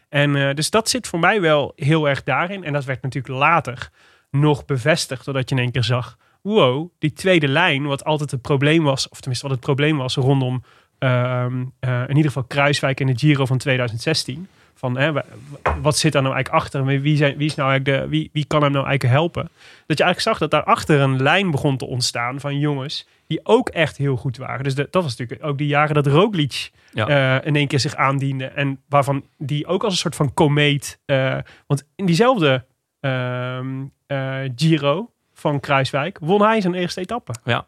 En 0.10 0.36
eh, 0.36 0.56
dus 0.56 0.70
dat 0.70 0.90
zit 0.90 1.08
voor 1.08 1.20
mij 1.20 1.42
wel 1.42 1.74
heel 1.76 2.10
erg 2.10 2.24
daarin. 2.24 2.64
En 2.64 2.74
dat 2.74 2.86
werd 2.86 3.02
natuurlijk 3.02 3.34
later 3.34 3.90
nog 4.32 4.66
bevestigd, 4.66 5.26
doordat 5.26 5.50
je 5.50 5.56
in 5.56 5.62
één 5.62 5.72
keer 5.72 5.84
zag, 5.84 6.18
wow, 6.42 6.90
die 7.00 7.14
tweede 7.14 7.48
lijn, 7.48 7.84
wat 7.84 8.04
altijd 8.04 8.32
het 8.32 8.42
probleem 8.42 8.84
was, 8.84 9.10
of 9.10 9.20
tenminste 9.20 9.48
wat 9.48 9.56
het 9.56 9.66
probleem 9.66 9.98
was 9.98 10.16
rondom 10.16 10.64
ehm, 10.98 11.64
eh, 11.80 12.02
in 12.02 12.16
ieder 12.16 12.32
geval 12.32 12.44
Kruiswijk 12.44 13.00
en 13.00 13.08
de 13.08 13.18
Giro 13.18 13.46
van 13.46 13.58
2016. 13.58 14.48
Van 14.76 14.98
hè, 14.98 15.12
wa- 15.12 15.26
wat 15.82 15.98
zit 15.98 16.12
daar 16.14 16.22
nou 16.22 16.34
eigenlijk 16.36 16.64
achter? 16.64 16.86
Wie, 16.86 17.18
zijn, 17.18 17.38
wie, 17.38 17.48
is 17.48 17.56
nou 17.56 17.70
eigenlijk 17.70 18.02
de, 18.04 18.10
wie, 18.10 18.30
wie 18.34 18.46
kan 18.46 18.62
hem 18.64 18.72
nou 18.72 18.86
eigenlijk 18.86 19.14
helpen? 19.16 19.44
Dat 19.88 19.98
je 19.98 20.04
eigenlijk 20.04 20.20
zag 20.20 20.38
dat 20.38 20.52
daarachter 20.52 21.00
een 21.00 21.22
lijn 21.22 21.52
begon 21.52 21.78
te 21.78 21.86
ontstaan 21.86 22.40
van 22.40 22.60
jongens 22.60 23.08
die 23.28 23.40
ook 23.44 23.70
echt 23.70 23.98
heel 23.98 24.16
goed 24.16 24.38
waren. 24.38 24.64
Dus 24.64 24.76
de- 24.76 24.88
dat 24.92 25.04
was 25.04 25.18
natuurlijk 25.18 25.50
ook 25.50 25.58
die 25.58 25.68
jaren 25.68 25.94
dat 25.96 26.08
Roglic 26.08 26.72
Ja. 26.94 27.08
eh, 27.40 27.48
in 27.48 27.56
één 27.56 27.68
keer 27.68 27.80
zich 27.80 27.96
aandiende. 27.96 28.46
En 28.46 28.80
waarvan 28.90 29.24
die 29.38 29.68
ook 29.68 29.84
als 29.84 29.94
een 29.94 30.00
soort 30.00 30.16
van 30.16 30.34
komeet. 30.34 31.00
eh, 31.06 31.38
want 31.68 31.84
in 31.96 32.06
diezelfde 32.06 32.66
ehm, 33.00 33.84
eh, 34.08 34.38
Giro 34.56 35.12
van 35.34 35.60
Kruiswijk 35.60 36.18
won 36.22 36.42
hij 36.42 36.62
zijn 36.62 36.74
eerste 36.74 37.02
etappe. 37.02 37.34
Ja. 37.44 37.66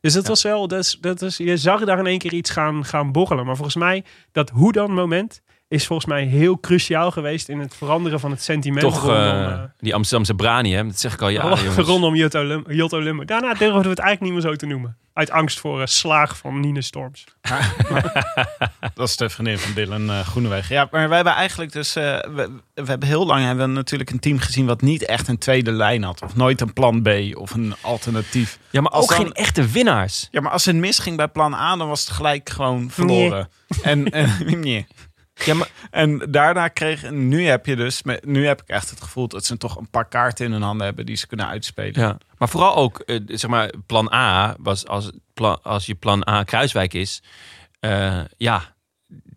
Dus 0.00 0.12
dat 0.14 0.22
Ja. 0.22 0.28
was 0.28 0.42
wel, 0.42 0.68
dat 0.68 0.78
is, 0.78 0.98
dat 1.00 1.22
is, 1.22 1.36
je 1.36 1.56
zag 1.56 1.84
daar 1.84 1.98
in 1.98 2.06
één 2.06 2.18
keer 2.18 2.32
iets 2.32 2.50
gaan, 2.50 2.84
gaan 2.84 3.12
borrelen. 3.12 3.46
Maar 3.46 3.54
volgens 3.56 3.76
mij, 3.76 4.04
dat 4.32 4.50
hoe 4.50 4.72
dan 4.72 4.92
moment 4.92 5.42
is 5.68 5.86
volgens 5.86 6.08
mij 6.08 6.24
heel 6.24 6.60
cruciaal 6.60 7.10
geweest 7.10 7.48
in 7.48 7.58
het 7.58 7.74
veranderen 7.76 8.20
van 8.20 8.30
het 8.30 8.42
sentiment 8.42 8.80
Toch 8.86 9.00
rondom, 9.00 9.16
eh, 9.16 9.46
eh, 9.52 9.60
die 9.78 9.94
Amsterdamse 9.94 10.34
brani, 10.34 10.74
hè? 10.74 10.84
Dat 10.86 10.98
zeg 11.00 11.12
ik 11.12 11.22
al 11.22 11.28
jaren, 11.28 11.62
jongens. 11.64 11.86
rondom 11.88 12.14
Jotto, 12.66 13.00
Lummer. 13.02 13.26
Daarna 13.26 13.54
durfden 13.54 13.82
we 13.82 13.88
het 13.88 13.98
eigenlijk 13.98 14.20
niet 14.20 14.32
meer 14.32 14.50
zo 14.52 14.56
te 14.56 14.66
noemen. 14.66 14.96
Uit 15.12 15.30
angst 15.30 15.60
voor 15.60 15.80
eh, 15.80 15.86
slaag 15.86 16.36
van 16.36 16.60
Nine 16.60 16.82
Storms. 16.82 17.24
Dat 18.94 19.08
is 19.08 19.16
de 19.16 19.28
vriendin 19.30 19.58
van 19.58 19.72
Dylan 19.74 20.10
eh 20.10 20.20
Groenewegen. 20.26 20.74
Ja, 20.74 20.88
maar 20.90 21.06
wij 21.08 21.16
hebben 21.16 21.34
eigenlijk 21.34 21.72
dus... 21.72 21.96
eh, 21.96 22.02
we, 22.34 22.50
we 22.74 22.82
hebben 22.84 23.08
heel 23.08 23.26
lang 23.26 23.44
hebben 23.44 23.66
we 23.68 23.72
natuurlijk 23.72 24.10
een 24.10 24.18
team 24.18 24.38
gezien... 24.38 24.66
wat 24.66 24.80
niet 24.82 25.04
echt 25.04 25.28
een 25.28 25.38
tweede 25.38 25.72
lijn 25.72 26.02
had. 26.02 26.22
Of 26.22 26.36
nooit 26.36 26.60
een 26.60 26.72
plan 26.72 27.02
B 27.02 27.08
of 27.34 27.50
een 27.54 27.74
alternatief. 27.80 28.58
Ja, 28.70 28.80
maar 28.80 28.90
Als 28.90 29.02
ook 29.04 29.10
dan- 29.10 29.18
geen 29.18 29.32
echte 29.32 29.66
winnaars. 29.66 30.28
Ja, 30.30 30.40
maar 30.40 30.52
als 30.52 30.64
het 30.64 30.76
misging 30.76 31.16
bij 31.16 31.28
plan 31.28 31.54
A... 31.54 31.76
dan 31.76 31.88
was 31.88 32.00
het 32.00 32.10
gelijk 32.10 32.50
gewoon 32.50 32.90
verloren. 32.90 33.48
En, 33.82 34.10
en, 34.10 34.30
nee. 34.60 34.86
Ja, 35.44 35.54
maar 35.54 35.68
en 35.90 36.18
daarna 36.30 36.68
kreeg... 36.68 37.10
Nu 37.10 37.44
heb 37.46 37.66
je 37.66 37.76
dus... 37.76 38.02
Nu 38.22 38.46
heb 38.46 38.62
ik 38.62 38.68
echt 38.68 38.90
het 38.90 39.02
gevoel 39.02 39.28
dat 39.28 39.44
ze 39.44 39.56
toch 39.56 39.76
een 39.76 39.90
paar 39.90 40.08
kaarten 40.08 40.46
in 40.46 40.52
hun 40.52 40.62
handen 40.62 40.86
hebben... 40.86 41.06
die 41.06 41.16
ze 41.16 41.26
kunnen 41.26 41.46
uitspelen. 41.48 42.00
Ja, 42.02 42.18
maar 42.38 42.48
vooral 42.48 42.76
ook, 42.76 42.98
eh, 43.00 43.20
zeg 43.26 43.50
maar, 43.50 43.70
plan 43.86 44.12
A 44.12 44.56
was 44.58 44.86
als, 44.86 45.10
plan, 45.34 45.62
als 45.62 45.86
je 45.86 45.94
plan 45.94 46.28
A 46.28 46.42
Kruiswijk 46.42 46.94
is. 46.94 47.22
eh, 47.80 48.20
ja, 48.36 48.74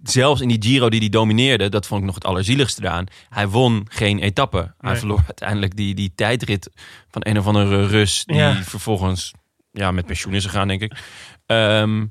zelfs 0.03 0.41
in 0.41 0.47
die 0.47 0.61
Giro 0.61 0.89
die 0.89 0.99
hij 0.99 1.09
domineerde, 1.09 1.69
dat 1.69 1.87
vond 1.87 1.99
ik 1.99 2.05
nog 2.05 2.15
het 2.15 2.25
allerzieligste 2.25 2.89
aan. 2.89 3.05
Hij 3.29 3.47
won 3.47 3.85
geen 3.89 4.19
etappe. 4.19 4.57
Hij 4.57 4.89
Nee. 4.91 4.95
verloor 4.99 5.21
uiteindelijk 5.25 5.75
die, 5.75 5.95
die 5.95 6.11
tijdrit 6.15 6.69
van 7.09 7.21
een 7.25 7.37
of 7.39 7.45
andere 7.47 7.85
Rus. 7.87 8.25
Die 8.25 8.35
Ja. 8.35 8.55
vervolgens 8.63 9.33
ja, 9.71 9.91
met 9.91 10.05
pensioen 10.05 10.33
is 10.33 10.45
gegaan, 10.45 10.67
denk 10.67 10.81
ik. 10.81 10.93
Ehm, 11.45 12.05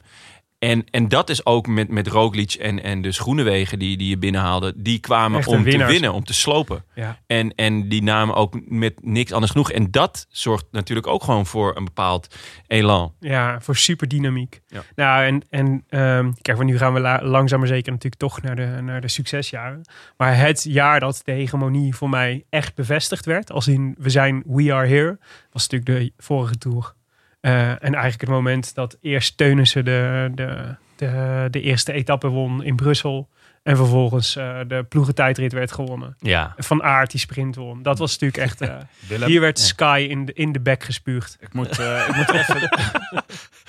en, 0.58 0.84
en 0.90 1.08
dat 1.08 1.30
is 1.30 1.46
ook 1.46 1.66
met, 1.66 1.88
met 1.88 2.06
Roglic 2.06 2.52
en, 2.52 2.82
en 2.82 3.02
de 3.02 3.12
Groenewegen 3.12 3.78
die, 3.78 3.96
die 3.96 4.08
je 4.08 4.18
binnenhaalde. 4.18 4.72
Die 4.76 4.98
kwamen 4.98 5.46
om 5.46 5.64
te 5.64 5.84
winnen, 5.84 6.12
om 6.12 6.24
te 6.24 6.34
slopen. 6.34 6.84
Ja. 6.94 7.18
En, 7.26 7.54
en 7.54 7.88
die 7.88 8.02
namen 8.02 8.34
ook 8.34 8.60
met 8.64 8.98
niks 9.02 9.32
anders 9.32 9.52
genoeg. 9.52 9.72
En 9.72 9.90
dat 9.90 10.26
zorgt 10.28 10.64
natuurlijk 10.70 11.06
ook 11.06 11.22
gewoon 11.22 11.46
voor 11.46 11.76
een 11.76 11.84
bepaald 11.84 12.34
elan. 12.66 13.14
Ja, 13.20 13.60
voor 13.60 13.76
super 13.76 14.08
dynamiek. 14.08 14.60
Ja. 14.66 14.82
Nou, 14.94 15.24
en, 15.24 15.42
en 15.50 15.84
ehm, 15.88 16.32
kijk, 16.42 16.56
want 16.56 16.70
nu 16.70 16.78
gaan 16.78 16.94
we 16.94 17.00
la- 17.00 17.22
langzaam 17.22 17.58
maar 17.58 17.68
zeker 17.68 17.92
natuurlijk 17.92 18.22
toch 18.22 18.42
naar 18.42 18.56
de, 18.56 18.66
naar 18.82 19.00
de 19.00 19.08
succesjaren. 19.08 19.80
Maar 20.16 20.36
het 20.36 20.62
jaar 20.62 21.00
dat 21.00 21.20
de 21.24 21.32
hegemonie 21.32 21.94
voor 21.94 22.10
mij 22.10 22.44
echt 22.50 22.74
bevestigd 22.74 23.24
werd, 23.24 23.52
als 23.52 23.68
in 23.68 23.94
we 23.98 24.10
zijn 24.10 24.42
We 24.46 24.72
Are 24.72 24.86
Here, 24.86 25.18
was 25.52 25.68
natuurlijk 25.68 26.16
de 26.16 26.22
vorige 26.22 26.58
tour. 26.58 26.96
Eh, 27.40 27.70
en 27.70 27.78
eigenlijk 27.80 28.20
het 28.20 28.30
moment 28.30 28.74
dat 28.74 28.96
eerst 29.00 29.36
Teunissen 29.36 29.84
de, 29.84 30.30
de, 30.34 30.74
de, 30.96 31.46
de 31.50 31.60
eerste 31.60 31.92
etappe 31.92 32.28
won 32.28 32.64
in 32.64 32.76
Brussel. 32.76 33.28
En 33.68 33.76
vervolgens 33.76 34.36
eh, 34.36 34.58
de 34.68 34.84
ploegentijdrit 34.88 35.52
werd 35.52 35.72
gewonnen. 35.72 36.16
Ja. 36.18 36.54
Van 36.56 36.82
Aert 36.82 37.10
die 37.10 37.20
sprint 37.20 37.56
won. 37.56 37.82
Dat 37.82 37.98
was 37.98 38.18
natuurlijk 38.18 38.42
echt... 38.50 38.60
eh, 38.60 38.74
Willem, 39.08 39.28
hier 39.28 39.40
werd 39.40 39.58
Sky 39.58 40.06
in 40.10 40.24
de, 40.24 40.32
in 40.32 40.52
de 40.52 40.60
bek 40.60 40.82
gespuugd. 40.84 41.36
ik 41.40 41.52
moet, 41.52 41.78
eh, 41.78 42.08
ik 42.08 42.16
moet 42.16 42.30
even... 42.32 42.68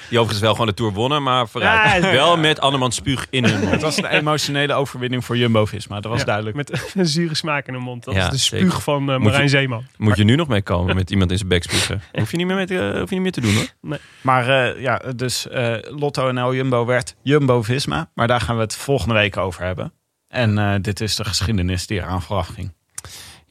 Die 0.10 0.18
overigens 0.20 0.44
wel 0.46 0.52
gewoon 0.52 0.68
de 0.68 0.74
Tour 0.74 0.94
wonnen, 0.94 1.24
maar 1.24 1.48
vooruit. 1.48 2.04
Ja, 2.04 2.12
wel 2.12 2.38
met 2.38 2.60
andermans 2.60 2.96
spuug 2.96 3.28
in 3.30 3.44
hun 3.46 3.60
mond. 3.60 3.72
Het 3.72 3.82
was 3.82 3.98
een 3.98 4.06
emotionele 4.06 4.74
overwinning 4.74 5.26
voor 5.26 5.38
Jumbo-Visma. 5.38 6.00
Dat 6.00 6.12
was 6.12 6.20
Ja, 6.20 6.26
duidelijk. 6.26 6.56
Met 6.56 6.72
een 6.96 7.06
zure 7.06 7.36
smaak 7.36 7.68
in 7.68 7.74
de 7.74 7.80
mond. 7.80 8.04
Dat 8.04 8.14
Ja, 8.14 8.24
is 8.26 8.30
de 8.30 8.38
zeker. 8.38 8.66
spuug 8.68 8.84
van 8.84 9.10
eh, 9.10 9.16
Moet 9.16 9.24
Marijn 9.24 9.44
je- 9.44 9.50
Zeeman. 9.50 9.86
Moet 9.98 10.18
je 10.18 10.24
nu 10.24 10.36
nog 10.36 10.48
mee 10.48 10.62
komen 10.62 10.96
met 10.96 11.12
iemand 11.12 11.32
in 11.32 11.38
zijn 11.38 11.50
bek 11.50 11.64
spugen? 11.64 12.02
Hoef 12.12 12.32
je 12.32 12.38
niet 12.38 12.48
meer, 12.48 12.56
mee 12.56 12.66
te, 12.66 12.96
hoef 13.00 13.10
je 13.10 13.16
niet 13.16 13.24
meer 13.24 13.32
te 13.32 13.42
doen 13.42 13.54
hoor. 13.82 13.98
Maar 14.22 14.48
eh, 14.76 14.82
ja, 14.82 15.02
dus 15.16 15.48
eh, 15.48 15.76
Lotto 15.82 16.32
NL 16.32 16.54
Jumbo 16.56 16.86
werd 16.86 17.16
Jumbo-Visma. 17.22 18.10
Maar 18.14 18.28
daar 18.28 18.42
gaan 18.42 18.56
we 18.56 18.62
het 18.62 18.76
volgende 18.76 19.14
week 19.14 19.38
over 19.38 19.64
hebben. 19.64 19.89
En 20.30 20.58
eh, 20.58 20.76
dit 20.82 21.02
is 21.02 21.16
de 21.16 21.24
geschiedenis 21.24 21.88
die 21.88 21.98
eraan 21.98 22.22
vooraf 22.22 22.48
ging. 22.48 22.72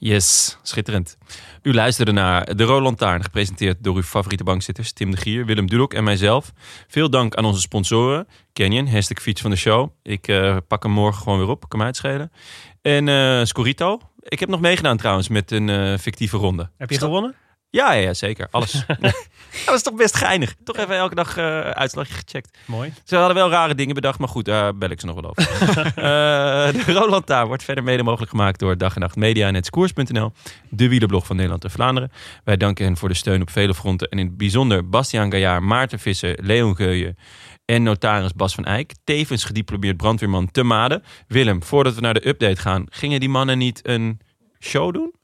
Yes, 0.00 0.58
schitterend. 0.62 1.18
U 1.62 1.74
luisterde 1.74 2.12
naar 2.12 2.56
De 2.56 2.64
Rode 2.64 2.82
Lantaarn, 2.82 3.22
gepresenteerd 3.22 3.76
door 3.80 3.96
uw 3.96 4.02
favoriete 4.02 4.44
bankzitters 4.44 4.92
Tim 4.92 5.10
de 5.10 5.16
Gier, 5.16 5.46
Willem 5.46 5.66
Dudok 5.66 5.94
en 5.94 6.04
mijzelf. 6.04 6.52
Veel 6.88 7.10
dank 7.10 7.34
aan 7.34 7.44
onze 7.44 7.60
sponsoren, 7.60 8.28
Canyon, 8.52 8.88
hashtag 8.88 9.22
fiets 9.22 9.40
van 9.40 9.50
de 9.50 9.56
show. 9.56 9.90
Ik 10.02 10.28
eh, 10.28 10.56
pak 10.68 10.82
hem 10.82 10.92
morgen 10.92 11.22
gewoon 11.22 11.38
weer 11.38 11.48
op, 11.48 11.68
kan 11.68 11.78
mij 11.78 11.88
het 11.88 11.96
schelen. 11.96 12.32
En 12.82 13.08
eh 13.08 13.44
Scorito. 13.44 14.00
Ik 14.22 14.40
heb 14.40 14.48
nog 14.48 14.60
meegedaan 14.60 14.96
trouwens 14.96 15.28
met 15.28 15.50
een 15.50 15.68
eh, 15.68 15.98
fictieve 15.98 16.36
ronde. 16.36 16.70
Heb 16.76 16.90
je 16.90 16.98
gewonnen? 16.98 17.34
Ja, 17.70 17.92
ja, 17.92 18.14
zeker. 18.14 18.48
Alles. 18.50 18.72
dat 19.64 19.64
was 19.66 19.82
toch 19.82 19.94
best 19.94 20.16
geinig. 20.16 20.54
Toch 20.64 20.76
even 20.76 20.96
elke 20.96 21.14
dag 21.14 21.36
eh, 21.36 21.60
uitslagje 21.60 22.14
gecheckt. 22.14 22.58
Mooi. 22.66 22.92
Ze 23.04 23.16
hadden 23.16 23.34
wel 23.36 23.50
rare 23.50 23.74
dingen 23.74 23.94
bedacht, 23.94 24.18
maar 24.18 24.28
goed, 24.28 24.44
daar 24.44 24.76
bel 24.76 24.90
ik 24.90 25.00
ze 25.00 25.06
nog 25.06 25.20
wel 25.20 25.30
over. 25.30 25.46
Eh, 25.98 26.04
de 26.72 26.92
Roland 26.92 27.26
Taar 27.26 27.46
wordt 27.46 27.62
verder 27.62 27.84
mede 27.84 28.02
mogelijk 28.02 28.30
gemaakt 28.30 28.58
door 28.58 28.76
Dag 28.76 28.94
en 28.94 29.00
Nacht 29.00 29.16
Media 29.16 29.46
en 29.46 29.52
Netskoers.nl, 29.52 30.32
de 30.68 30.88
wielerblog 30.88 31.26
van 31.26 31.36
Nederland 31.36 31.64
en 31.64 31.70
Vlaanderen. 31.70 32.12
Wij 32.44 32.56
danken 32.56 32.84
hen 32.84 32.96
voor 32.96 33.08
de 33.08 33.14
steun 33.14 33.42
op 33.42 33.50
vele 33.50 33.74
fronten 33.74 34.08
en 34.08 34.18
in 34.18 34.26
het 34.26 34.36
bijzonder 34.36 34.88
Bastiaan 34.88 35.30
Gaillard, 35.30 35.62
Maarten 35.62 35.98
Visser, 35.98 36.38
Leon 36.42 36.76
Geuyen 36.76 37.16
en 37.64 37.82
notaris 37.82 38.32
Bas 38.32 38.54
van 38.54 38.64
Eyck, 38.64 38.92
tevens 39.04 39.44
gediplomeerd 39.44 39.96
brandweerman 39.96 40.50
te 40.50 40.62
Maden. 40.62 41.02
Willem, 41.26 41.62
voordat 41.62 41.94
we 41.94 42.00
naar 42.00 42.14
de 42.14 42.28
update 42.28 42.60
gaan, 42.60 42.86
gingen 42.88 43.20
die 43.20 43.28
mannen 43.28 43.58
niet 43.58 43.80
een 43.82 44.20
show 44.60 44.92
doen 44.92 45.17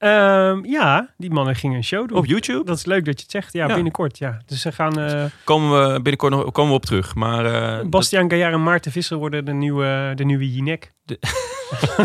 Ehm, 0.00 0.64
ja, 0.64 1.14
die 1.16 1.30
mannen 1.30 1.54
gingen 1.56 1.76
een 1.76 1.84
show 1.84 2.08
doen. 2.08 2.16
op 2.18 2.26
YouTube? 2.26 2.64
Dat 2.64 2.76
is 2.76 2.84
leuk 2.84 3.04
dat 3.04 3.16
je 3.16 3.22
het 3.22 3.30
zegt. 3.30 3.52
Ja, 3.52 3.66
Ja. 3.68 3.74
binnenkort. 3.74 4.18
Ja. 4.18 4.38
Dus 4.46 4.60
ze 4.60 4.72
gaan... 4.72 4.98
eh 5.00 5.24
Komen 5.44 5.70
we 5.82 5.92
binnenkort 5.94 6.32
nog 6.32 6.52
komen 6.52 6.70
we 6.70 6.76
op 6.76 6.84
terug. 6.84 7.14
Maar 7.14 7.44
eh, 7.46 7.76
dat- 7.76 7.90
Bastiaan 7.90 8.28
Gaillard 8.30 8.52
en 8.54 8.62
Maarten 8.62 8.92
Visser 8.92 9.16
worden 9.16 9.44
de 9.44 9.52
nieuwe, 9.52 10.12
de 10.14 10.24
nieuwe 10.24 10.52
Jinek. 10.52 10.92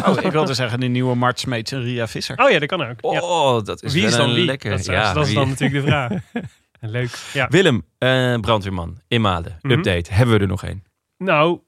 Oh, 0.07 0.17
ik 0.23 0.31
wilde 0.31 0.53
zeggen 0.53 0.79
de 0.79 0.85
nieuwe 0.87 1.15
Mart 1.15 1.39
Smeets 1.39 1.71
en 1.71 1.81
Ria 1.81 2.07
Visser. 2.07 2.37
Oh 2.43 2.49
ja, 2.49 2.59
dat 2.59 2.67
kan 2.67 2.81
ook. 2.89 3.13
Ja. 3.13 3.21
oh, 3.21 3.63
dat 3.63 3.83
is 3.83 3.93
Wie 3.93 4.05
is 4.05 4.15
dan 4.15 4.33
wie? 4.33 4.45
lekker. 4.45 4.69
Dat, 4.69 4.79
is- 4.79 4.85
ja, 4.85 5.13
dat 5.13 5.23
is 5.23 5.29
wie- 5.29 5.37
dan 5.39 5.47
natuurlijk 5.49 5.81
de 5.85 5.87
vraag. 5.91 6.11
Leuk. 6.79 7.19
Ja. 7.33 7.47
Willem, 7.49 7.85
eh, 7.97 8.39
brandweerman, 8.39 8.97
in 9.07 9.21
Maden, 9.21 9.57
Mhm. 9.61 9.73
update. 9.77 10.13
Hebben 10.13 10.35
we 10.35 10.41
er 10.41 10.47
nog 10.47 10.63
één? 10.63 10.83
Nou, 11.17 11.59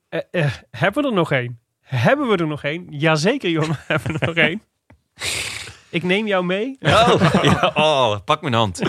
hebben 0.72 1.04
we 1.04 1.10
er 1.10 1.14
nog 1.14 1.32
één? 1.32 1.60
Hebben 1.82 2.28
we 2.30 2.38
er 2.38 2.48
nog 2.48 2.64
één? 2.64 2.86
Jazeker, 2.90 3.50
jongen. 3.50 3.78
Hebben 3.88 4.12
we 4.14 4.20
er 4.20 4.28
nog 4.28 4.36
één? 4.36 4.62
Ik 5.90 6.04
neem 6.04 6.28
jou 6.28 6.46
mee 6.46 6.78
Oh, 6.82 7.30
ja, 7.42 7.72
oh, 7.74 8.18
pak 8.26 8.42
mijn 8.42 8.54
hand. 8.54 8.82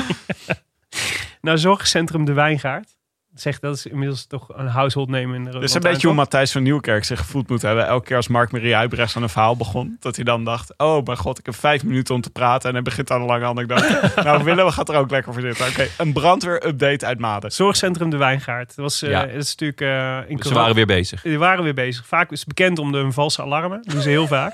naar 1.41 1.59
Zorgcentrum 1.59 2.25
De 2.25 2.33
Wijngaard. 2.33 2.97
Zeg, 3.41 3.59
dat 3.59 3.77
is 3.77 3.87
inmiddels 3.87 4.27
toch 4.27 4.49
een 4.57 4.67
household 4.67 5.09
name 5.09 5.35
in 5.35 5.45
de 5.45 5.51
Dat 5.51 5.63
is 5.63 5.75
een 5.75 5.81
beetje 5.81 6.07
hoe 6.07 6.17
Matthijs 6.17 6.53
van 6.53 6.63
Nieuwkerk 6.63 7.05
zich 7.05 7.19
gevoeld 7.19 7.49
moet 7.49 7.63
hebben. 7.63 7.87
Elke 7.87 8.05
keer 8.07 8.17
als 8.17 8.29
Mark-Marie 8.29 8.75
Huibrechts 8.75 9.17
aan 9.17 9.23
een 9.23 9.29
verhaal 9.29 9.57
begon. 9.57 9.97
Dat 10.01 10.17
hij 10.17 10.25
dan 10.25 10.45
dacht, 10.45 10.75
oh 10.77 11.05
mijn 11.05 11.19
god, 11.19 11.39
ik 11.39 11.47
heb 11.47 11.55
vijf 11.55 11.85
minuten 11.85 12.15
om 12.15 12.21
te 12.21 12.31
praten. 12.31 12.69
En 12.69 12.75
hij 12.75 12.83
begint 12.85 13.11
aan 13.11 13.21
een 13.21 13.27
lange 13.27 13.45
anekdote. 13.45 14.11
nou, 14.25 14.45
Willem 14.45 14.71
gaat 14.71 14.89
er 14.89 14.95
ook 14.97 15.11
lekker 15.11 15.33
voor 15.33 15.43
zitten. 15.43 15.67
Oké, 15.69 15.87
een 15.99 16.13
brandweer-update 16.13 17.07
uit 17.07 17.19
Maden. 17.19 17.53
Zorgcentrum 17.53 18.11
De 18.11 18.17
Wijngaard. 18.17 18.67
Dat, 18.69 18.77
was, 18.77 19.03
eh, 19.03 19.11
Ja. 19.11 19.21
dat 19.27 19.35
is 19.35 19.55
natuurlijk... 19.57 19.81
eh, 19.81 20.31
in 20.31 20.37
Ze 20.37 20.43
corona- 20.43 20.61
waren 20.61 20.75
weer 20.75 20.87
bezig. 20.87 21.23
Die 21.23 21.39
waren 21.39 21.65
weer 21.65 21.75
bezig. 21.75 22.07
Vaak 22.07 22.31
is 22.31 22.39
het 22.39 22.49
bekend 22.49 22.79
om 22.79 22.93
de 22.93 23.13
valse 23.13 23.43
alarmen. 23.43 23.81
Dat 23.83 23.93
doen 23.93 24.03
ze 24.03 24.09
heel 24.09 24.27
vaak. 24.37 24.53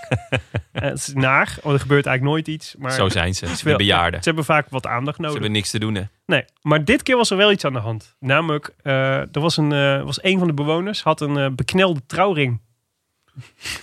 Eh, 0.72 0.82
het 0.82 0.98
is 0.98 1.12
naar, 1.14 1.56
want 1.62 1.74
er 1.74 1.80
gebeurt 1.80 2.06
eigenlijk 2.06 2.22
nooit 2.36 2.48
iets. 2.48 2.74
Maar 2.78 2.92
Zo 2.92 3.08
zijn 3.08 3.34
ze, 3.34 3.46
wel- 3.64 3.76
bejaarden. 3.76 4.18
Ze 4.22 4.26
hebben 4.28 4.44
vaak 4.44 4.66
wat 4.70 4.86
aandacht 4.86 5.16
Ze 5.16 5.22
nodig. 5.22 5.34
hebben 5.36 5.52
niks 5.56 5.70
te 5.70 5.78
doen, 5.78 5.94
hè. 5.94 6.02
Nee, 6.26 6.44
maar 6.62 6.84
dit 6.84 7.02
keer 7.02 7.16
was 7.16 7.30
er 7.30 7.36
wel 7.36 7.52
iets 7.52 7.64
aan 7.64 7.72
de 7.72 7.78
hand. 7.78 8.16
Namelijk, 8.20 8.74
eh, 8.82 9.18
er 9.20 9.40
was 9.40 9.56
een, 9.56 9.72
eh, 9.72 10.02
was 10.02 10.22
een 10.22 10.38
van 10.38 10.46
de 10.46 10.54
bewoners 10.54 11.02
had 11.02 11.20
een 11.20 11.36
eh, 11.36 11.46
beknelde 11.50 12.00
trouwring. 12.06 12.60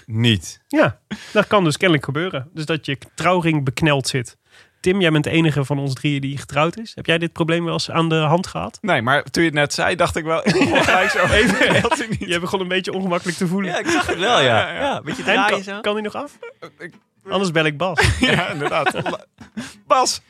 Niet. 0.05 0.61
Ja, 0.67 0.99
dat 1.33 1.47
kan 1.47 1.63
dus 1.63 1.77
kennelijk 1.77 2.05
gebeuren. 2.05 2.49
Dus 2.53 2.65
dat 2.65 2.85
je 2.85 2.97
trouwring 3.15 3.63
bekneld 3.63 4.07
zit. 4.07 4.37
Tim, 4.79 5.01
jij 5.01 5.11
bent 5.11 5.23
de 5.23 5.29
enige 5.29 5.65
van 5.65 5.79
ons 5.79 5.93
drieën 5.93 6.21
die 6.21 6.37
getrouwd 6.37 6.77
is. 6.77 6.95
Heb 6.95 7.05
jij 7.05 7.17
dit 7.17 7.31
probleem 7.33 7.63
wel 7.63 7.73
eens 7.73 7.91
aan 7.91 8.09
de 8.09 8.15
hand 8.15 8.47
gehad? 8.47 8.77
Nee, 8.81 9.01
maar 9.01 9.23
toen 9.23 9.43
je 9.43 9.49
het 9.49 9.57
net 9.57 9.73
zei, 9.73 9.95
dacht 9.95 10.15
ik 10.15 10.23
wel... 10.23 10.39
Ik 10.47 10.53
gelijk 10.55 11.09
zo 11.09 11.25
even. 11.39 11.81
dat 11.81 12.05
niet. 12.09 12.19
Je 12.29 12.39
begon 12.39 12.59
een 12.59 12.67
beetje 12.67 12.93
ongemakkelijk 12.93 13.37
te 13.37 13.47
voelen. 13.47 13.71
Ja, 13.71 13.79
ik 13.79 13.87
zag 13.87 14.07
het 14.07 14.19
wel, 14.19 14.39
ja. 14.41 14.43
Ja, 14.59 14.73
ja. 14.73 14.79
ja. 14.81 14.97
een 14.97 15.03
beetje 15.03 15.23
En 15.23 15.33
draaien 15.33 15.49
kan, 15.51 15.63
zo. 15.63 15.81
kan 15.81 15.93
die 15.93 16.03
nog 16.03 16.15
af? 16.15 16.37
Ik- 16.79 16.93
Anders 17.29 17.51
bel 17.51 17.65
ik 17.65 17.77
Bas. 17.77 17.99
Ja, 18.19 18.49
inderdaad. 18.49 18.95
Bas! 19.87 20.21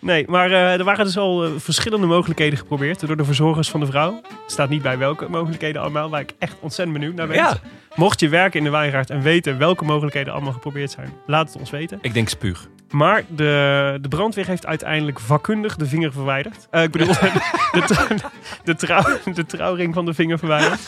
Nee, 0.00 0.24
maar 0.28 0.50
eh, 0.50 0.78
er 0.78 0.84
waren 0.84 1.04
dus 1.04 1.18
al 1.18 1.44
eh, 1.44 1.50
verschillende 1.56 2.06
mogelijkheden 2.06 2.58
geprobeerd 2.58 3.06
door 3.06 3.16
de 3.16 3.24
verzorgers 3.24 3.68
van 3.68 3.80
de 3.80 3.86
vrouw. 3.86 4.20
Er 4.22 4.30
staat 4.46 4.68
niet 4.68 4.82
bij 4.82 4.98
welke 4.98 5.28
mogelijkheden 5.28 5.82
allemaal, 5.82 6.10
waar 6.10 6.20
ik 6.20 6.34
echt 6.38 6.56
ontzettend 6.60 6.98
benieuwd 6.98 7.16
naar 7.16 7.26
ben. 7.26 7.36
Ja. 7.36 7.58
Mocht 7.94 8.20
je 8.20 8.28
werken 8.28 8.58
in 8.58 8.64
de 8.64 8.70
wijngaard 8.70 9.10
en 9.10 9.22
weten 9.22 9.58
welke 9.58 9.84
mogelijkheden 9.84 10.32
allemaal 10.32 10.52
geprobeerd 10.52 10.90
zijn, 10.90 11.12
laat 11.26 11.46
het 11.46 11.56
ons 11.56 11.70
weten. 11.70 11.98
Ik 12.02 12.14
denk 12.14 12.28
spuug. 12.28 12.68
Maar 12.90 13.24
de, 13.28 13.98
de 14.00 14.08
brandweer 14.08 14.46
heeft 14.46 14.66
uiteindelijk 14.66 15.20
vakkundig 15.20 15.76
de 15.76 15.86
vinger 15.86 16.12
verwijderd. 16.12 16.66
Eh, 16.70 16.82
ik 16.82 16.90
bedoel, 16.90 17.06
de, 17.72 18.16
de, 18.64 18.74
trouw, 18.74 19.18
de 19.34 19.46
trouwring 19.46 19.94
van 19.94 20.04
de 20.04 20.14
vinger 20.14 20.38
verwijderd. 20.38 20.80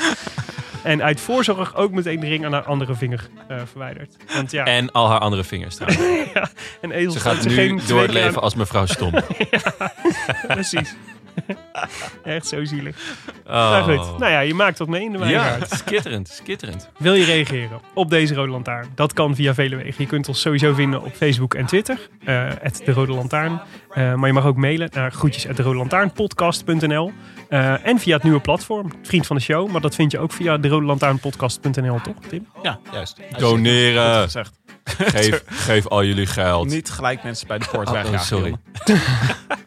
En 0.82 1.02
uit 1.02 1.20
voorzorg 1.20 1.74
ook 1.76 1.90
meteen 1.92 2.20
de 2.20 2.26
ring 2.28 2.44
aan 2.44 2.52
haar 2.52 2.64
andere 2.64 2.94
vinger 2.94 3.28
eh, 3.48 3.56
verwijderd. 3.70 4.16
Want 4.34 4.50
ja, 4.50 4.64
En 4.64 4.90
al 4.92 5.08
haar 5.08 5.18
andere 5.20 5.44
vingers 5.44 5.74
trouwens. 5.76 6.30
ezel 6.90 7.12
Ze 7.12 7.20
gaat 7.20 7.44
nu 7.44 7.76
door 7.86 7.98
het 8.00 8.08
aan- 8.08 8.14
leven 8.14 8.42
als 8.42 8.54
mevrouw 8.54 8.86
Stom. 8.86 9.12
Precies. 10.46 10.94
Echt 12.24 12.46
zo 12.46 12.64
zielig. 12.64 12.96
Oh. 13.46 13.52
Nou 13.52 13.98
goed, 13.98 14.18
nou 14.18 14.32
ja, 14.32 14.40
je 14.40 14.54
maakt 14.54 14.78
wat 14.78 14.88
mee 14.88 15.02
in 15.02 15.12
de 15.12 15.18
wijngaard. 15.18 15.70
Ja, 15.70 15.76
skitterend, 15.76 16.28
skitterend. 16.28 16.90
Wil 16.98 17.14
je 17.14 17.24
reageren 17.24 17.80
op 17.94 18.10
deze 18.10 18.34
Rode 18.34 18.50
Lantaarn? 18.50 18.88
Dat 18.94 19.12
kan 19.12 19.34
via 19.34 19.54
vele 19.54 19.76
wegen. 19.76 19.94
Je 20.02 20.06
kunt 20.06 20.28
ons 20.28 20.40
sowieso 20.40 20.74
vinden 20.74 21.02
op 21.02 21.14
Facebook 21.14 21.54
en 21.54 21.66
Twitter. 21.66 21.98
eh 22.24 22.50
de 22.84 22.92
Rode 22.92 23.12
Lantaarn. 23.12 23.60
Eh, 23.90 24.14
maar 24.14 24.26
je 24.26 24.32
mag 24.34 24.44
ook 24.46 24.56
mailen 24.56 24.88
naar 24.92 25.12
groetjes@derodelantaarnpodcast.nl. 25.12 27.12
Eh, 27.48 27.86
en 27.86 27.98
via 27.98 28.14
het 28.14 28.22
nieuwe 28.22 28.40
platform, 28.40 28.92
Vriend 29.02 29.26
van 29.26 29.36
de 29.36 29.42
Show. 29.42 29.70
Maar 29.70 29.80
dat 29.80 29.94
vind 29.94 30.12
je 30.12 30.18
ook 30.18 30.32
via 30.32 30.58
derodelantaarnpodcast.nl, 30.58 32.00
toch 32.02 32.14
Tim? 32.28 32.46
Ja, 32.62 32.78
juist. 32.92 33.18
Goed 33.30 33.38
Doneren. 33.40 34.22
gezegd. 34.22 34.60
Geef, 34.84 35.42
geef 35.46 35.88
al 35.88 36.04
jullie 36.04 36.26
geld. 36.26 36.68
Niet 36.68 36.90
gelijk 36.90 37.22
mensen 37.22 37.46
bij 37.46 37.58
de 37.58 37.66
poort 37.72 37.90
Oh, 37.90 38.20
sorry. 38.20 38.54
jongen. 38.84 39.00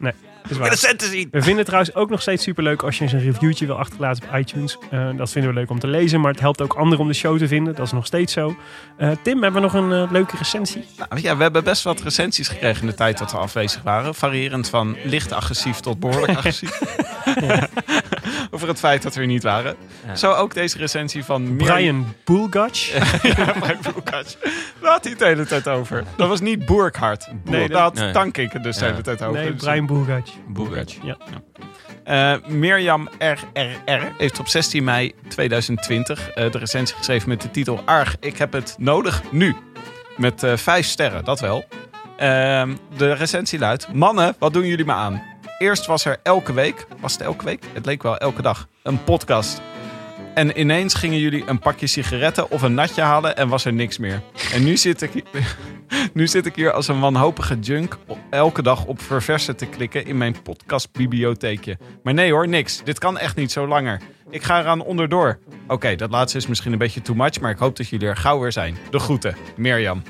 is 0.50 0.56
waar. 0.56 0.76
centen 0.76 1.08
zien. 1.08 1.28
We 1.30 1.38
vinden 1.38 1.56
het 1.56 1.66
trouwens 1.66 1.94
ook 1.94 2.10
nog 2.10 2.22
steeds 2.22 2.42
superleuk 2.42 2.82
als 2.82 2.96
je 2.96 3.02
eens 3.02 3.12
een 3.12 3.20
reviewtje 3.20 3.66
wil 3.66 3.78
achterlaten 3.78 4.22
op 4.28 4.36
iTunes. 4.38 4.78
Eh, 4.90 5.08
dat 5.16 5.30
vinden 5.32 5.50
we 5.54 5.58
leuk 5.58 5.70
om 5.70 5.78
te 5.78 5.86
lezen, 5.86 6.20
maar 6.20 6.30
het 6.30 6.40
helpt 6.40 6.62
ook 6.62 6.72
anderen 6.74 6.98
om 7.00 7.08
de 7.08 7.14
show 7.14 7.38
te 7.38 7.48
vinden. 7.48 7.74
Dat 7.74 7.86
is 7.86 7.92
nog 7.92 8.06
steeds 8.06 8.32
zo. 8.32 8.56
Eh, 8.96 9.10
Tim, 9.22 9.42
hebben 9.42 9.62
we 9.62 9.68
nog 9.68 9.74
een 9.74 9.92
eh, 9.92 10.10
leuke 10.12 10.36
recensie? 10.36 10.84
Nou, 11.08 11.20
ja, 11.22 11.36
we 11.36 11.42
hebben 11.42 11.64
best 11.64 11.82
wat 11.82 12.00
recensies 12.00 12.48
gekregen 12.48 12.80
in 12.80 12.86
de 12.88 12.94
tijd 12.94 13.18
dat 13.18 13.32
we 13.32 13.38
afwezig 13.38 13.82
waren. 13.82 14.14
Variërend 14.14 14.68
van 14.68 14.96
licht 15.04 15.32
agressief 15.32 15.80
tot 15.80 15.98
behoorlijk 16.00 16.36
agressief. 16.38 16.80
over 18.50 18.68
het 18.68 18.78
feit 18.78 19.02
dat 19.02 19.14
we 19.14 19.20
er 19.20 19.26
niet 19.26 19.42
waren. 19.42 19.74
Ja. 20.06 20.14
Zo 20.16 20.32
ook 20.32 20.54
deze 20.54 20.78
recensie 20.78 21.24
van 21.24 21.56
Brian 21.56 22.14
Bulgach. 22.24 22.78
ja, 23.22 23.52
Brian. 23.60 23.78
Daar 24.80 24.92
had 24.92 25.02
hij 25.02 25.10
het 25.10 25.18
de 25.18 25.24
hele 25.24 25.46
tijd 25.46 25.68
over. 25.68 26.04
Dat 26.16 26.28
was 26.28 26.40
niet 26.40 26.66
Boerkhart. 26.66 27.28
Nee, 27.44 27.68
daar 27.68 27.82
had 27.82 27.94
Nee. 27.94 28.12
Tank 28.12 28.36
ik 28.36 28.52
het 28.52 28.62
dus 28.62 28.76
de 28.76 28.84
Ja. 28.84 28.90
hele 28.90 29.02
tijd 29.02 29.22
over. 29.22 29.40
Nee, 29.40 29.54
Dus, 29.54 29.62
Brian 30.44 30.52
Bulgach. 30.52 30.84
Boergatsch. 30.94 30.98
eh, 32.04 32.34
Mirjam 32.46 33.08
RRR 33.18 34.12
heeft 34.18 34.38
op 34.38 34.48
16 34.48 34.84
mei 34.84 35.12
2020 35.28 36.30
eh, 36.30 36.50
de 36.50 36.58
recensie 36.58 36.96
geschreven 36.96 37.28
met 37.28 37.42
de 37.42 37.50
titel 37.50 37.80
Arg, 37.84 38.16
ik 38.20 38.36
heb 38.38 38.52
het 38.52 38.74
nodig 38.78 39.22
nu. 39.30 39.56
Met 40.16 40.42
eh, 40.42 40.56
vijf 40.56 40.86
sterren, 40.86 41.24
dat 41.24 41.40
wel. 41.40 41.64
Ehm, 42.16 42.74
de 42.96 43.12
recensie 43.12 43.58
luidt: 43.58 43.92
Mannen, 43.92 44.34
wat 44.38 44.52
doen 44.52 44.66
jullie 44.66 44.84
me 44.84 44.92
aan? 44.92 45.22
Eerst 45.58 45.86
was 45.86 46.04
er 46.04 46.16
elke 46.22 46.52
week, 46.52 46.86
was 47.00 47.12
het 47.12 47.22
elke 47.22 47.44
week? 47.44 47.64
Het 47.72 47.86
leek 47.86 48.02
wel 48.02 48.18
elke 48.18 48.42
dag, 48.42 48.68
een 48.82 49.04
podcast. 49.04 49.60
En 50.36 50.60
ineens 50.60 50.94
gingen 50.94 51.18
jullie 51.18 51.44
een 51.46 51.58
pakje 51.58 51.86
sigaretten 51.86 52.50
of 52.50 52.62
een 52.62 52.74
natje 52.74 53.02
halen 53.02 53.36
en 53.36 53.48
was 53.48 53.64
er 53.64 53.72
niks 53.72 53.98
meer. 53.98 54.22
En 54.52 54.64
nu 54.64 54.76
zit 54.76 55.02
ik, 55.02 55.10
hier- 55.12 55.56
nu 56.14 56.26
zit 56.26 56.46
ik 56.46 56.54
hier 56.54 56.72
als 56.72 56.88
een 56.88 57.00
wanhopige 57.00 57.58
junk 57.58 57.98
elke 58.30 58.62
dag 58.62 58.84
op 58.84 59.00
verversen 59.02 59.56
te 59.56 59.66
klikken 59.66 60.06
in 60.06 60.16
mijn 60.18 60.36
podcastbibliotheekje. 60.42 61.78
Maar 62.02 62.14
nee 62.14 62.32
hoor, 62.32 62.48
niks. 62.48 62.80
Dit 62.84 62.98
kan 62.98 63.18
echt 63.18 63.36
niet 63.36 63.52
zo 63.52 63.66
langer. 63.66 64.00
Ik 64.30 64.42
ga 64.42 64.60
eraan 64.60 64.80
onderdoor. 64.82 65.38
Oké, 65.68 65.94
dat 65.96 66.10
laatste 66.10 66.38
is 66.38 66.46
misschien 66.46 66.72
een 66.72 66.78
beetje 66.78 67.02
too 67.02 67.16
much, 67.16 67.40
maar 67.40 67.50
ik 67.50 67.58
hoop 67.58 67.76
dat 67.76 67.88
jullie 67.88 68.08
er 68.08 68.16
gauw 68.16 68.38
weer 68.40 68.52
zijn. 68.52 68.76
De 68.90 68.98
groeten, 68.98 69.36
Mirjam. 69.56 70.02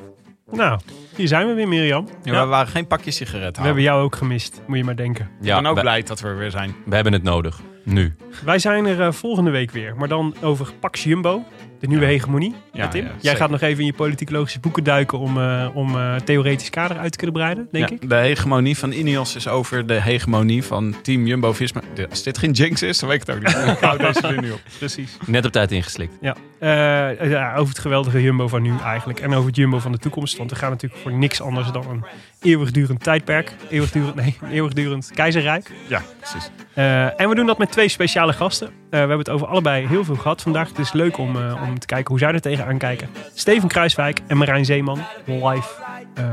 Nou, 0.51 0.81
hier 1.17 1.29
zijn 1.29 1.47
we 1.47 1.53
weer, 1.55 1.69
Mirjam. 1.69 2.09
Ja, 2.23 2.41
We 2.43 2.47
waren 2.47 2.69
geen 2.69 2.87
pakje 2.87 3.11
sigaretten 3.11 3.61
We 3.61 3.67
hebben 3.67 3.85
jou 3.85 4.03
ook 4.03 4.17
gemist, 4.17 4.61
moet 4.67 4.77
je 4.79 4.85
maar 4.85 4.97
denken. 4.97 5.25
Ik 5.41 5.47
ben 5.55 5.67
ook 5.67 5.81
blij 5.81 6.03
dat 6.03 6.21
we 6.21 6.29
er 6.29 6.37
weer 6.39 6.51
zijn. 6.51 6.75
we 6.87 6.95
hebben 6.95 7.13
het 7.13 7.23
nodig. 7.23 7.61
Nu. 7.87 8.15
Wij 8.45 8.59
zijn 8.59 8.87
er 8.87 9.01
eh, 9.01 9.13
volgende 9.13 9.51
week 9.51 9.71
weer, 9.71 9.97
maar 9.97 10.09
dan 10.09 10.35
over 10.43 10.73
Pax 10.81 11.05
Jumbo, 11.05 11.45
de 11.81 11.87
nieuwe 11.87 12.05
hegemonie. 12.05 12.55
Ja, 12.73 12.89
Tim, 12.89 13.03
ja, 13.05 13.09
jij 13.09 13.19
zeker. 13.21 13.39
gaat 13.39 13.51
nog 13.51 13.61
even 13.61 13.81
in 13.81 13.87
je 13.87 13.93
politicologische 13.93 14.61
boeken 14.61 14.85
duiken 14.85 15.19
om, 15.19 15.39
eh, 15.41 15.69
om 15.75 15.97
eh, 15.97 16.15
theoretisch 16.15 16.71
kader 16.71 16.97
uit 16.97 17.13
te 17.13 17.19
kunnen 17.19 17.37
breiden, 17.37 17.69
denk 17.71 17.89
Ja, 17.89 17.95
ik. 17.95 18.09
De 18.09 18.15
hegemonie 18.15 18.79
van 18.79 18.93
Ineos 18.93 19.37
is 19.37 19.49
over 19.49 19.87
de 19.87 20.01
hegemonie 20.01 20.63
van 20.65 20.95
Team 21.03 21.27
Jumbo-Visma. 21.27 21.81
Als 22.11 22.23
dit 22.23 22.39
geen 22.39 22.51
jinx 22.51 22.83
is, 22.83 22.99
dan 22.99 23.09
weet 23.09 23.21
ik 23.21 23.27
het 23.27 23.37
ook 23.37 23.43
niet. 23.43 23.67
Ik 23.77 23.83
hou 23.83 23.99
deze 23.99 24.27
er 24.27 24.41
nu 24.41 24.51
op. 24.51 24.61
Precies. 24.79 25.17
Net 25.27 25.45
op 25.45 25.53
tijd 25.53 25.73
ingeslikt. 25.73 26.13
Ja. 26.21 26.37
Eh, 26.59 27.31
ja, 27.31 27.55
over 27.55 27.69
het 27.69 27.79
geweldige 27.79 28.23
Jumbo 28.23 28.49
van 28.49 28.63
nu 28.63 28.73
eigenlijk. 28.85 29.21
En 29.21 29.35
over 29.35 29.47
het 29.47 29.57
Jumbo 29.57 29.79
van 29.79 29.93
de 29.93 29.99
toekomst. 29.99 30.37
Want 30.37 30.51
we 30.51 30.57
gaan 30.57 30.71
natuurlijk 30.71 31.03
voor 31.03 31.13
niks 31.13 31.41
anders 31.41 31.71
dan 31.71 31.91
een 31.91 32.05
eeuwigdurend 32.41 33.03
tijdperk. 33.03 33.53
Eeuwigdurend, 33.71 34.15
nee, 34.15 34.37
een 34.43 34.51
eeuwigdurend 34.51 35.11
keizerrijk. 35.15 35.71
Ja, 35.89 36.03
precies. 36.19 36.51
Eh, 36.75 37.21
en 37.21 37.29
we 37.29 37.35
doen 37.35 37.47
dat 37.47 37.59
met 37.59 37.71
twee 37.73 37.89
speciale 37.89 38.33
gasten. 38.33 38.67
Eh, 38.67 38.73
we 38.91 38.97
hebben 38.97 39.19
het 39.19 39.31
over 39.31 39.47
allebei 39.47 39.87
heel 39.87 40.05
veel 40.05 40.15
gehad 40.17 40.43
vandaag. 40.43 40.69
Het 40.69 40.79
is 40.79 40.93
leuk 40.93 41.19
om, 41.19 41.37
eh, 41.37 41.63
om 41.69 41.79
te 41.79 41.87
kijken 41.87 42.09
hoe 42.09 42.19
zij 42.19 42.33
er 42.33 42.41
tegenaan 42.41 42.79
kijken. 42.79 43.09
Steven 43.35 43.69
Kruiswijk 43.69 44.21
en 44.27 44.37
Marijn 44.37 44.65
Zeeman 44.65 45.01
live 45.25 45.69
eh, 46.15 46.25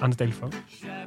aan 0.00 0.10
de 0.10 0.16
telefoon. 0.16 0.52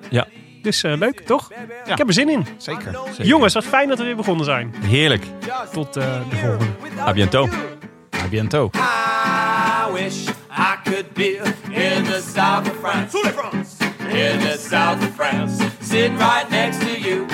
Ja. 0.09 0.27
Dus 0.61 0.83
eh, 0.83 0.97
leuk, 0.97 1.19
toch? 1.19 1.51
Ik 1.85 1.97
heb 1.97 2.07
er 2.07 2.13
zin 2.13 2.29
in. 2.29 2.45
Zeker. 2.57 2.99
Jongens, 3.17 3.53
wat 3.53 3.65
fijn 3.65 3.87
dat 3.87 3.97
we 3.97 4.03
weer 4.03 4.15
begonnen 4.15 4.45
zijn. 4.45 4.73
Heerlijk. 4.85 5.25
Tot 5.71 5.95
eh, 5.95 6.29
de 6.29 6.35
volgende. 6.35 6.65
A 6.99 7.13
bientôt. 7.13 7.53
A 8.15 8.27
bientôt. 8.29 8.75
I 8.75 9.93
wish 9.93 10.27
I 10.51 10.75
could 10.83 11.13
be 11.13 11.39
in 11.69 12.03
the 12.03 12.21
south 12.35 12.69
of 12.69 12.75
France. 12.79 13.17
In 14.07 14.39
the 14.39 14.57
south 14.69 15.01
of 15.01 15.13
France, 15.15 15.63
sitting 15.81 16.17
right 16.17 16.49
next 16.49 16.79
to 16.79 16.99
you. 16.99 17.25